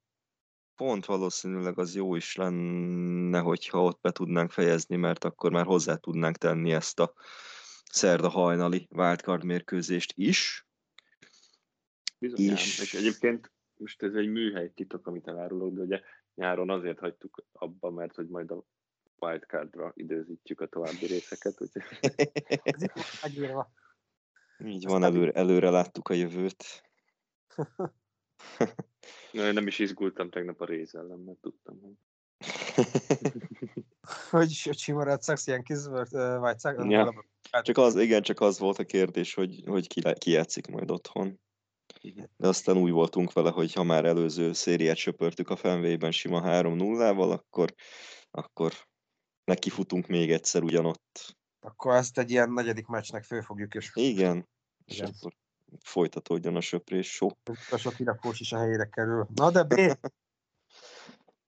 pont 0.76 1.06
valószínűleg 1.06 1.80
az 1.80 1.96
jó 1.96 2.16
is 2.16 2.36
lenne, 2.36 3.40
hogyha 3.40 3.84
ott 3.84 4.02
be 4.02 4.12
tudnánk 4.12 4.52
fejezni, 4.52 4.96
mert 4.96 5.24
akkor 5.24 5.52
már 5.52 5.66
hozzá 5.66 5.96
tudnánk 5.96 6.38
tenni 6.38 6.72
ezt 6.74 7.00
a 7.00 7.14
szerda 7.92 8.30
hajnali 8.30 8.88
wildcard 8.92 9.44
mérkőzést 9.44 10.14
is. 10.16 10.68
Bizony, 12.18 12.40
És- 12.46 12.52
és... 12.52 12.80
és 12.82 12.94
egyébként 12.94 13.53
most 13.84 14.04
ez 14.04 14.14
egy 14.14 14.28
műhely 14.28 14.72
titok, 14.74 15.08
amit 15.08 15.28
elárulok, 15.28 15.74
de 15.74 15.82
ugye 15.82 16.02
nyáron 16.36 16.70
azért 16.70 17.00
hagytuk 17.00 17.46
abba, 17.52 17.90
mert 17.90 18.16
hogy 18.16 18.28
majd 18.28 18.52
a 18.52 18.64
wildcardra 19.20 19.92
időzítjük 19.96 20.62
a 20.62 20.68
további 20.68 21.06
részeket, 21.06 21.62
úgyhogy 21.62 21.84
megírva. 23.22 23.72
Így 24.66 24.86
van, 24.86 25.04
előre, 25.04 25.32
előre 25.32 25.70
láttuk 25.70 26.10
a 26.10 26.14
jövőt. 26.14 26.64
nem 29.32 29.68
is 29.68 29.80
izgultam 29.80 30.30
tegnap 30.30 30.62
a 30.62 30.66
rész 30.66 30.94
ellen, 30.94 31.20
mert 31.20 31.38
tudtam, 31.38 31.80
hogy 31.82 31.94
Hogy 34.30 34.62
hogy 34.62 34.78
sima 34.78 35.04
Red 35.04 35.24
Sox, 35.24 35.48
ilyen 35.48 35.64
kis 35.64 35.86
White 35.86 36.58
Sox? 36.58 36.86
Ja. 36.88 37.26
Csak 37.62 37.78
az, 37.78 37.96
igen, 37.96 38.22
csak 38.22 38.40
az 38.40 38.60
volt 38.60 38.78
a 38.78 38.84
kérdés, 38.84 39.34
hogy, 39.34 39.64
hogy 39.66 39.88
ki, 39.88 40.02
le- 40.02 40.18
ki 40.18 40.32
játszik 40.32 40.68
majd 40.68 40.92
otthon. 40.92 41.40
De 42.38 42.48
aztán 42.48 42.78
úgy 42.78 42.92
voltunk 42.92 43.34
vele, 43.34 43.50
hogy 43.50 43.74
ha 43.74 43.84
már 43.84 44.06
előző 44.06 44.54
szériát 44.54 44.96
söpörtük 44.96 45.50
a 45.50 45.56
Fenway-ben 45.56 46.12
sima 46.12 46.42
3-0-val, 46.46 47.32
akkor, 47.32 47.74
akkor 48.32 48.74
nekifutunk 49.44 50.08
még 50.08 50.32
egyszer 50.32 50.64
ugyanott. 50.64 51.38
Akkor 51.60 51.96
ezt 51.96 52.18
egy 52.18 52.32
ilyen 52.32 52.52
negyedik 52.52 52.88
meccsnek 52.88 53.24
föl 53.24 53.42
fogjuk, 53.42 53.74
és 53.74 53.92
Igen, 53.94 54.50
és 54.86 54.98
Igen. 54.98 55.14
akkor 55.18 55.34
folytatódjon 55.84 56.56
a 56.56 56.62
söprés 56.62 57.12
sok. 57.12 57.38
a 57.72 57.78
sok 57.78 58.00
irakós 58.00 58.40
is 58.40 58.52
a 58.52 58.58
helyére 58.58 58.86
kerül. 58.86 59.28
Na 59.36 59.52
de 59.52 59.64
B, 59.64 59.74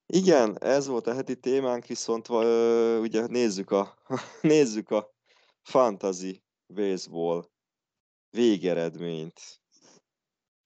Igen, 0.06 0.62
ez 0.62 0.86
volt 0.86 1.06
a 1.06 1.14
heti 1.14 1.36
témánk, 1.36 1.86
viszont 1.86 2.28
ö, 2.28 2.98
ugye 2.98 3.26
nézzük 3.26 3.70
a, 3.70 3.98
nézzük 4.40 4.90
a 4.90 5.14
fantasy 5.62 6.42
baseball 6.74 7.50
végeredményt. 8.30 9.40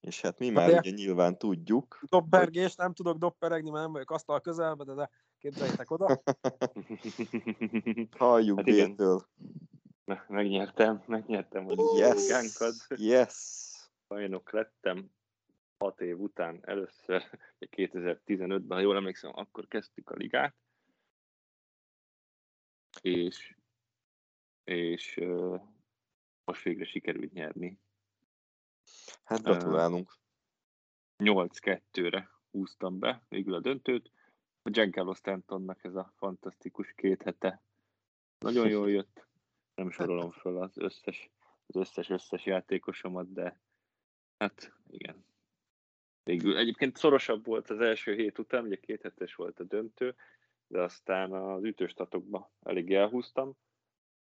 És 0.00 0.20
hát 0.20 0.38
mi 0.38 0.50
már 0.50 0.70
de- 0.70 0.78
ugye 0.78 0.90
nyilván 0.90 1.38
tudjuk, 1.38 1.98
dobbergés, 2.08 2.74
nem 2.74 2.92
tudok 2.92 3.18
dobperegni, 3.18 3.70
mert 3.70 3.82
nem 3.82 3.92
vagyok 3.92 4.10
asztal 4.10 4.40
közelben, 4.40 4.86
de, 4.86 4.94
de 4.94 5.10
képzeljétek 5.38 5.90
oda. 5.90 6.22
halljuk 8.18 8.58
Hát. 8.68 9.26
Me- 10.04 10.28
megnyertem, 10.28 11.02
megnyertem 11.06 11.68
a 11.68 11.72
Yes, 11.96 12.22
ligánkat. 12.22 12.74
yes. 12.96 13.68
Bajnok 14.08 14.50
lettem 14.52 15.10
hat 15.78 16.00
év 16.00 16.20
után 16.20 16.58
először, 16.62 17.22
2015-ben, 17.76 18.78
ha 18.78 18.84
jól 18.84 18.96
emlékszem, 18.96 19.30
akkor 19.34 19.66
kezdtük 19.68 20.10
a 20.10 20.16
ligát. 20.16 20.56
És, 23.00 23.56
és 24.64 25.20
most 26.44 26.62
végre 26.62 26.84
sikerült 26.84 27.32
nyerni. 27.32 27.78
Hát 29.24 29.42
gratulálunk. 29.42 30.12
8-2-re 31.18 32.30
húztam 32.50 32.98
be 32.98 33.22
végül 33.28 33.54
a 33.54 33.60
döntőt. 33.60 34.10
A 34.62 34.70
Giancarlo 34.70 35.14
Stantonnak 35.14 35.84
ez 35.84 35.94
a 35.94 36.12
fantasztikus 36.16 36.92
két 36.96 37.22
hete 37.22 37.62
nagyon 38.38 38.68
jól 38.68 38.90
jött. 38.90 39.26
Nem 39.74 39.90
sorolom 39.90 40.30
föl 40.30 40.62
az 40.62 40.78
összes, 40.78 41.30
az 41.66 41.76
összes, 41.76 42.08
összes 42.08 42.46
játékosomat, 42.46 43.32
de 43.32 43.60
hát 44.38 44.72
igen. 44.86 45.24
Végül 46.22 46.56
egyébként 46.56 46.96
szorosabb 46.96 47.46
volt 47.46 47.70
az 47.70 47.80
első 47.80 48.14
hét 48.14 48.38
után, 48.38 48.64
ugye 48.64 48.76
két 48.76 49.02
hetes 49.02 49.34
volt 49.34 49.60
a 49.60 49.64
döntő, 49.64 50.14
de 50.66 50.80
aztán 50.80 51.32
az 51.32 51.64
ütőstatokba 51.64 52.52
elég 52.62 52.94
elhúztam, 52.94 53.56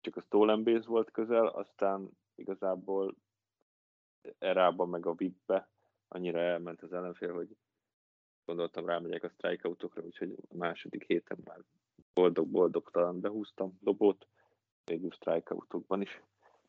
csak 0.00 0.16
a 0.16 0.20
Stolen 0.20 0.64
Base 0.64 0.88
volt 0.88 1.10
közel, 1.10 1.46
aztán 1.46 2.10
igazából 2.34 3.16
erába 4.38 4.84
meg 4.84 5.06
a 5.06 5.14
VIP-be 5.14 5.68
annyira 6.08 6.38
elment 6.38 6.82
az 6.82 6.92
ellenfél, 6.92 7.34
hogy 7.34 7.56
gondoltam 8.44 8.86
rámegyek 8.86 9.22
a 9.22 9.28
strikeoutokra, 9.28 10.02
úgyhogy 10.02 10.36
a 10.50 10.56
második 10.56 11.04
héten 11.06 11.38
már 11.44 11.58
boldog-boldogtalan 12.14 13.20
behúztam 13.20 13.78
dobót, 13.80 14.26
végül 14.84 15.10
strikeoutokban 15.10 16.00
is 16.00 16.22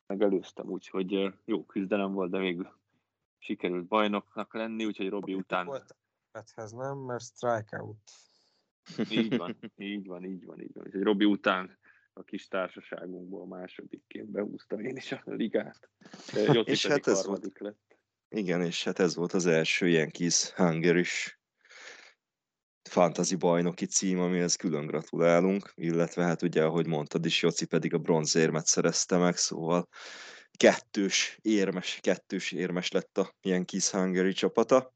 megelőztem, 0.07 0.69
úgyhogy 0.69 1.33
jó 1.45 1.65
küzdelem 1.65 2.13
volt, 2.13 2.31
de 2.31 2.37
végül 2.37 2.69
sikerült 3.37 3.85
bajnoknak 3.85 4.53
lenni, 4.53 4.85
úgyhogy 4.85 5.09
Robi 5.09 5.33
után 5.33 5.65
Volt 5.65 5.95
nem? 6.71 6.97
Mert 6.97 7.23
strikeout. 7.23 8.11
így 9.09 9.37
van, 9.37 9.55
így 9.75 10.07
van, 10.07 10.23
így 10.23 10.45
van, 10.45 10.61
így 10.61 10.73
van. 10.73 10.85
Úgyhogy 10.85 11.03
Robi 11.03 11.25
után 11.25 11.77
a 12.19 12.23
kis 12.23 12.47
társaságunkból 12.47 13.47
másodikként 13.47 14.29
behúztam 14.29 14.79
én 14.79 14.95
is 14.95 15.11
a 15.11 15.21
ligát. 15.25 15.89
Jocsi 16.33 16.71
És 16.71 16.85
hát 16.85 17.07
ez 17.07 17.21
harmadik 17.21 17.59
lett. 17.59 17.97
Igen, 18.29 18.61
és 18.61 18.83
hát 18.83 18.99
ez 18.99 19.15
volt 19.15 19.33
az 19.33 19.45
első 19.45 19.87
Yankees 19.87 20.51
Hungaris 20.51 21.39
fantasy 22.89 23.35
bajnoki 23.35 23.85
cím, 23.85 24.19
amihez 24.19 24.55
külön 24.55 24.85
gratulálunk, 24.85 25.71
illetve 25.75 26.23
hát 26.23 26.41
ugye, 26.41 26.63
ahogy 26.63 26.87
mondtad 26.87 27.25
is, 27.25 27.41
Joci 27.41 27.65
pedig 27.65 27.93
a 27.93 27.97
bronzérmet 27.97 28.65
szerezte 28.65 29.17
meg, 29.17 29.35
szóval 29.35 29.87
kettős 30.57 31.39
érmes, 31.41 31.99
kettős 32.01 32.51
érmes 32.51 32.91
lett 32.91 33.17
a 33.17 33.35
Yankees 33.41 33.89
Hungary 33.89 34.33
csapata. 34.33 34.93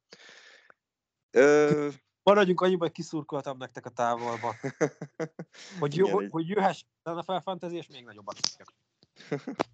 Ö... 1.32 1.90
Maradjunk 2.24 2.62
annyiba, 2.62 2.84
hogy 2.84 2.94
kiszurkoltam 2.94 3.58
nektek 3.58 3.86
a 3.86 3.90
távolba. 3.90 4.56
Hogy, 5.80 5.98
Igen, 5.98 6.30
hogy, 6.30 6.48
jöhess 6.48 6.84
a 7.04 7.24
felfantezi, 7.24 7.76
és 7.76 7.88
még 7.88 8.04
nagyobbat 8.04 8.38
tudjak. 8.42 8.74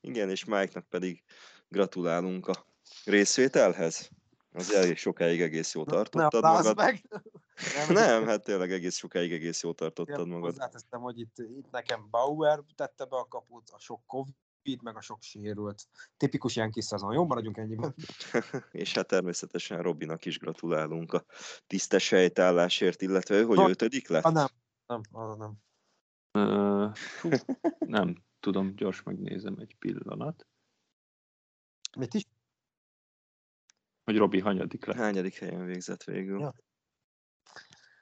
Igen, 0.00 0.30
és 0.30 0.44
Mike-nak 0.44 0.88
pedig 0.88 1.24
gratulálunk 1.68 2.48
a 2.48 2.66
részvételhez. 3.04 4.10
Az 4.52 4.72
elég 4.72 4.96
sokáig 4.96 5.40
egész 5.40 5.74
jól 5.74 5.84
tartottad 5.84 6.42
Ne, 6.42 6.50
magad. 6.50 6.76
meg! 6.76 7.02
Nem, 7.88 8.26
hát 8.26 8.44
tényleg 8.44 8.72
egész 8.72 8.96
sokáig 8.96 9.32
egész 9.32 9.62
jól 9.62 9.74
tartottad 9.74 10.26
magad. 10.26 10.50
Hozzáteszem, 10.50 11.00
hogy 11.00 11.20
itt, 11.20 11.38
itt 11.38 11.70
nekem 11.70 12.06
Bauer 12.10 12.60
tette 12.74 13.04
be 13.04 13.16
a 13.16 13.24
kaput, 13.28 13.70
a 13.70 13.78
sok 13.78 14.06
Covid, 14.66 14.82
meg 14.82 14.96
a 14.96 15.00
sok 15.00 15.22
sérült. 15.22 15.88
Tipikus 16.16 16.56
ilyen 16.56 16.70
kis 16.70 16.84
szezon. 16.84 17.12
Jó, 17.12 17.26
maradjunk 17.26 17.56
ennyiben. 17.56 17.94
és 18.72 18.92
hát 18.94 19.06
természetesen 19.06 19.82
Robinak 19.82 20.24
is 20.24 20.38
gratulálunk 20.38 21.12
a 21.12 21.24
tisztes 21.66 22.08
helytállásért, 22.08 23.02
illetve 23.02 23.34
ő, 23.34 23.44
hogy 23.44 23.56
Na, 23.56 23.68
ötödik 23.68 24.08
lett? 24.08 24.24
Ah, 24.24 24.32
nem. 24.32 24.46
Nem, 24.86 25.00
ah, 25.10 25.36
nem. 25.38 25.54
Uh, 26.32 26.92
nem 27.78 28.24
tudom, 28.40 28.74
gyors 28.74 29.02
megnézem 29.02 29.56
egy 29.58 29.76
pillanat, 29.78 30.46
Mit 31.98 32.14
is? 32.14 32.24
hogy 34.04 34.16
Robi 34.16 34.40
hanyadik 34.40 34.84
lett. 34.84 34.96
Hányadik 34.96 35.38
helyen 35.38 35.64
végzett 35.64 36.04
végül? 36.04 36.40
Ja. 36.40 36.54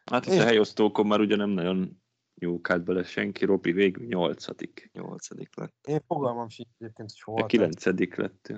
Hát 0.04 0.26
itt 0.26 0.32
És- 0.32 0.40
a 0.40 0.44
helyosztókon 0.44 1.06
már 1.06 1.20
ugye 1.20 1.36
nem 1.36 1.50
nagyon 1.50 2.03
jókált 2.35 2.85
bele 2.85 3.02
senki, 3.05 3.44
Robi 3.44 3.73
végül 3.73 4.06
nyolcadik. 4.06 4.90
Nyolcadik 4.93 5.56
lett. 5.56 5.86
Én 5.86 6.01
fogalmam 6.06 6.48
sincs 6.48 6.69
egyébként, 6.78 7.11
hogy 7.11 7.20
hol. 7.20 7.43
A 7.43 7.47
kilencedik 7.47 8.15
lett. 8.15 8.52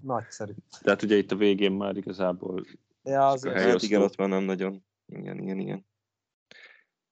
Nagyszerű. 0.00 0.52
Tehát 0.80 1.02
ugye 1.02 1.16
itt 1.16 1.30
a 1.32 1.36
végén 1.36 1.72
már 1.72 1.96
igazából 1.96 2.64
Ja, 3.02 3.26
a 3.28 3.30
azért. 3.30 3.54
hely- 3.54 3.70
Hát 3.70 3.82
igen, 3.82 4.02
ott 4.02 4.16
már 4.16 4.28
nem 4.28 4.42
nagyon. 4.42 4.84
Igen, 5.06 5.38
igen, 5.38 5.58
igen. 5.58 5.86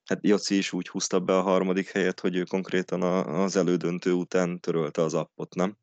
Hát 0.05 0.27
Joci 0.27 0.56
is 0.56 0.73
úgy 0.73 0.89
húzta 0.89 1.20
be 1.20 1.36
a 1.36 1.43
harmadik 1.43 1.89
helyet, 1.89 2.20
hogy 2.20 2.36
ő 2.36 2.43
konkrétan 2.43 3.02
a, 3.02 3.43
az 3.43 3.56
elődöntő 3.56 4.12
után 4.12 4.60
törölte 4.60 5.02
az 5.02 5.14
appot, 5.14 5.55
nem? 5.55 5.77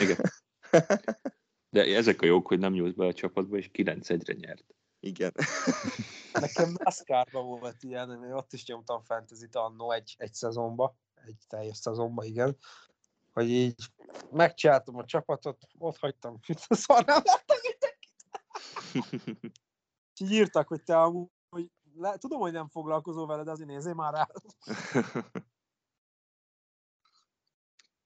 Igen. 0.00 0.16
De 1.70 1.82
ezek 1.96 2.22
a 2.22 2.26
jók, 2.26 2.46
hogy 2.46 2.58
nem 2.58 2.72
nyúlt 2.72 2.96
be 2.96 3.06
a 3.06 3.12
csapatba, 3.12 3.56
és 3.56 3.70
9-1-re 3.72 4.32
nyert. 4.32 4.64
Igen. 5.06 5.32
Nekem 6.32 6.74
NASCAR-ban 6.78 7.46
volt 7.46 7.82
ilyen, 7.82 8.24
én 8.24 8.32
ott 8.32 8.52
is 8.52 8.66
nyomtam 8.66 9.02
fantasy 9.02 9.46
annó 9.52 9.92
egy, 9.92 10.14
egy 10.18 10.34
szezonba, 10.34 10.96
egy 11.14 11.38
teljes 11.48 11.76
szezonba, 11.76 12.24
igen. 12.24 12.56
Hogy 13.32 13.50
így 13.50 13.74
megcsináltam 14.30 14.96
a 14.96 15.04
csapatot, 15.04 15.66
ott 15.78 15.98
hagytam, 15.98 16.38
hogy 16.46 16.56
a 16.68 16.74
szar 16.74 17.04
nem 17.04 17.22
láttam 17.24 17.56
mindenkit. 17.62 18.14
És 20.14 20.20
így 20.20 20.32
írtak, 20.32 20.68
hogy 20.68 20.82
te 20.82 21.00
amúgy, 21.00 21.30
hogy 21.48 21.70
le, 21.94 22.16
tudom, 22.16 22.40
hogy 22.40 22.52
nem 22.52 22.68
foglalkozol 22.68 23.26
vele, 23.26 23.42
de 23.42 23.50
azért 23.50 23.68
nézzél 23.68 23.94
már 23.94 24.12
rá. 24.12 24.28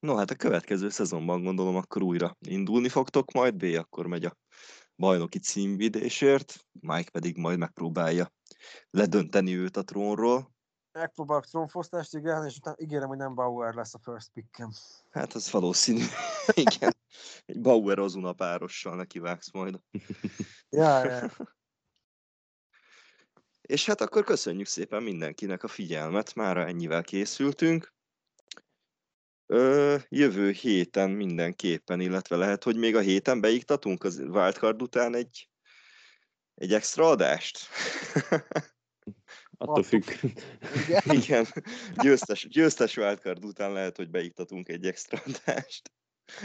No, 0.00 0.16
hát 0.16 0.30
a 0.30 0.34
következő 0.34 0.88
szezonban 0.88 1.42
gondolom 1.42 1.76
akkor 1.76 2.02
újra 2.02 2.36
indulni 2.40 2.88
fogtok, 2.88 3.32
majd 3.32 3.54
B 3.54 3.62
akkor 3.62 4.06
megy 4.06 4.24
a 4.24 4.36
bajnoki 5.00 5.38
címvidésért, 5.38 6.66
Mike 6.80 7.10
pedig 7.10 7.36
majd 7.36 7.58
megpróbálja 7.58 8.32
ledönteni 8.90 9.56
őt 9.56 9.76
a 9.76 9.82
trónról. 9.82 10.54
Megpróbálok 10.92 11.46
trónfosztást, 11.46 12.14
igen, 12.14 12.46
és 12.46 12.56
utána 12.56 12.76
ígérem, 12.78 13.08
hogy 13.08 13.16
nem 13.16 13.34
Bauer 13.34 13.74
lesz 13.74 13.94
a 13.94 13.98
first 14.02 14.30
pickem. 14.32 14.70
Hát 15.10 15.32
az 15.32 15.50
valószínű. 15.50 16.04
Igen. 16.66 16.96
Egy 17.44 17.60
Bauer 17.60 17.98
Ozuna 17.98 18.32
párossal 18.32 18.96
nekivágsz 18.96 19.52
majd. 19.52 19.80
Ja, 20.72 21.04
ja. 21.04 21.30
És 23.60 23.86
hát 23.86 24.00
akkor 24.00 24.24
köszönjük 24.24 24.66
szépen 24.66 25.02
mindenkinek 25.02 25.62
a 25.62 25.68
figyelmet, 25.68 26.34
mára 26.34 26.66
ennyivel 26.66 27.02
készültünk. 27.02 27.94
Ö, 29.52 29.96
jövő 30.08 30.50
héten 30.50 31.10
mindenképpen, 31.10 32.00
illetve 32.00 32.36
lehet, 32.36 32.64
hogy 32.64 32.76
még 32.76 32.96
a 32.96 33.00
héten 33.00 33.40
beiktatunk 33.40 34.04
az 34.04 34.18
wildcard 34.18 34.82
után 34.82 35.14
egy, 35.14 35.48
egy 36.54 36.72
extra 36.72 37.08
adást. 37.08 37.58
Attól 39.58 39.82
függ. 39.82 40.04
igen. 40.86 41.02
Igen, 41.22 41.46
győztes, 42.02 42.48
győztes 42.48 42.96
wildcard 42.96 43.44
után 43.44 43.72
lehet, 43.72 43.96
hogy 43.96 44.10
beiktatunk 44.10 44.68
egy 44.68 44.86
extra 44.86 45.22
adást. 45.26 45.92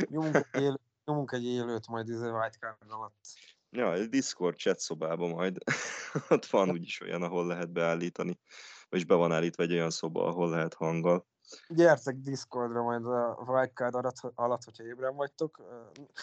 Nyomunk 0.08 0.48
egy, 0.52 0.80
nyomunk 1.06 1.32
egy 1.32 1.46
élőt 1.46 1.88
majd 1.88 2.10
izé 2.10 2.30
white 2.30 2.58
card 2.60 2.92
alatt. 2.92 3.26
Ja, 3.70 3.94
egy 3.94 4.10
Discord 4.10 4.58
chat 4.58 4.80
szobába 4.80 5.28
majd. 5.28 5.58
Ott 6.30 6.46
van 6.46 6.70
úgyis 6.70 7.02
olyan, 7.02 7.22
ahol 7.22 7.48
lehet 7.48 7.72
beállítani, 7.72 8.40
vagyis 8.90 9.06
be 9.06 9.16
van 9.16 9.32
állítva 9.32 9.64
egy 9.64 9.72
olyan 9.72 9.92
szoba, 9.92 10.26
ahol 10.28 10.50
lehet 10.50 10.74
hanggal. 10.74 11.34
Gyertek 11.68 12.16
Discordra 12.16 12.82
majd 12.82 13.06
a 13.06 13.44
wildcard 13.48 13.96
alatt, 13.96 14.16
alatt, 14.36 14.64
hogyha 14.64 14.84
ébren 14.84 15.16
vagytok. 15.16 15.62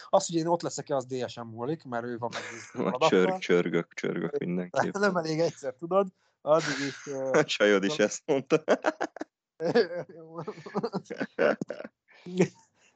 Az, 0.09 0.27
hogy 0.27 0.35
én 0.35 0.47
ott 0.47 0.61
leszek-e, 0.61 0.95
az 0.95 1.05
DSM 1.05 1.47
múlik, 1.47 1.83
mert 1.83 2.05
ő 2.05 2.17
van 2.17 2.31
meg 2.33 2.43
Majd 2.83 3.01
csörg, 3.09 3.37
csörgök, 3.37 3.93
csörgök 3.93 4.37
mindenképp. 4.37 4.97
Nem 4.97 5.17
elég 5.17 5.39
egyszer, 5.39 5.73
tudod? 5.73 6.07
Addig 6.41 6.79
is... 6.87 7.07
A 7.31 7.43
csajod 7.43 7.83
is 7.83 7.97
ezt 7.97 8.21
mondta. 8.25 8.63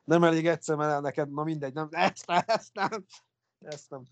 nem 0.03 0.23
elég 0.23 0.47
egyszer, 0.47 0.75
mert 0.75 1.01
neked, 1.01 1.33
na 1.33 1.43
mindegy, 1.43 1.73
nem, 1.73 1.87
ezt 1.91 2.27
nem, 2.27 2.41
ezt 2.45 2.73
nem. 2.73 3.05
Ezt 3.59 3.89
nem. 3.89 4.03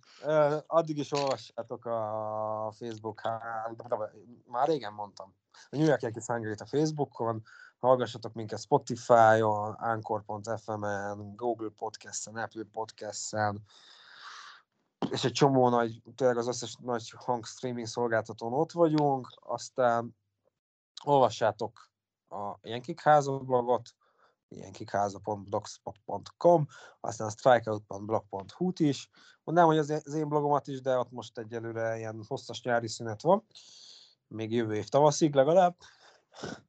Addig 0.67 0.97
is 0.97 1.11
olvassátok 1.11 1.85
a 1.85 2.73
Facebook, 2.77 3.21
már 4.45 4.67
régen 4.67 4.93
mondtam. 4.93 5.35
A 5.69 5.75
New 5.75 5.85
York 5.85 6.01
Yankees 6.01 6.59
a 6.59 6.65
Facebookon, 6.65 7.43
hallgassatok 7.85 8.33
minket 8.33 8.59
Spotify-on, 8.59 9.73
Anchor.fm-en, 9.73 11.35
Google 11.35 11.69
Podcast-en, 11.77 12.35
Apple 12.35 12.63
Podcast-en, 12.71 13.61
és 15.09 15.23
egy 15.23 15.31
csomó 15.31 15.69
nagy, 15.69 16.01
tényleg 16.15 16.37
az 16.37 16.47
összes 16.47 16.77
nagy 16.81 17.13
hangstreaming 17.17 17.87
szolgáltatón 17.87 18.53
ott 18.53 18.71
vagyunk, 18.71 19.33
aztán 19.39 20.15
olvassátok 21.03 21.89
a 22.29 22.55
Jenkik 22.61 23.01
Háza 23.01 23.37
blogot, 23.37 23.95
jenkikháza.blogspot.com, 24.49 26.67
aztán 26.99 27.27
a 27.27 27.31
strikeout.blog.hu-t 27.31 28.79
is. 28.79 29.09
Mondanám, 29.43 29.69
hogy 29.69 29.77
az 29.77 30.13
én 30.13 30.27
blogomat 30.27 30.67
is, 30.67 30.81
de 30.81 30.97
ott 30.97 31.11
most 31.11 31.37
egyelőre 31.37 31.97
ilyen 31.97 32.23
hosszas 32.27 32.61
nyári 32.61 32.87
szünet 32.87 33.21
van. 33.21 33.45
Még 34.27 34.51
jövő 34.51 34.75
év 34.75 34.87
tavaszig 34.87 35.33
legalább. 35.33 35.75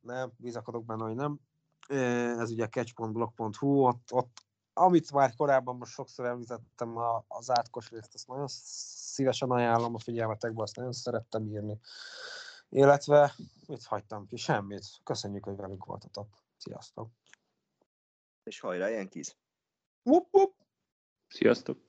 Nem, 0.00 0.32
bizakodok 0.36 0.84
benne, 0.84 1.04
hogy 1.04 1.14
nem. 1.14 1.40
Ez 2.38 2.50
ugye 2.50 2.68
catch.blog.hu, 2.68 3.86
ott, 3.86 4.12
ott 4.12 4.44
amit 4.72 5.12
már 5.12 5.34
korábban 5.34 5.76
most 5.76 5.92
sokszor 5.92 6.26
említettem, 6.26 6.96
a- 6.96 7.24
az 7.28 7.50
átkos 7.50 7.90
részt, 7.90 8.14
azt 8.14 8.26
nagyon 8.26 8.46
szívesen 8.48 9.50
ajánlom 9.50 9.94
a 9.94 9.98
figyelmetekbe, 9.98 10.62
azt 10.62 10.76
nagyon 10.76 10.92
szerettem 10.92 11.46
írni. 11.46 11.78
Illetve, 12.68 13.34
mit 13.66 13.84
hagytam 13.84 14.26
ki? 14.26 14.36
Semmit. 14.36 14.84
Köszönjük, 15.02 15.44
hogy 15.44 15.56
velünk 15.56 15.84
voltatok. 15.84 16.28
Sziasztok! 16.56 17.10
És 18.42 18.60
hajrá, 18.60 18.88
Yankees! 18.88 19.36
Wup, 20.02 20.34
wup. 20.34 20.54
Sziasztok! 21.28 21.85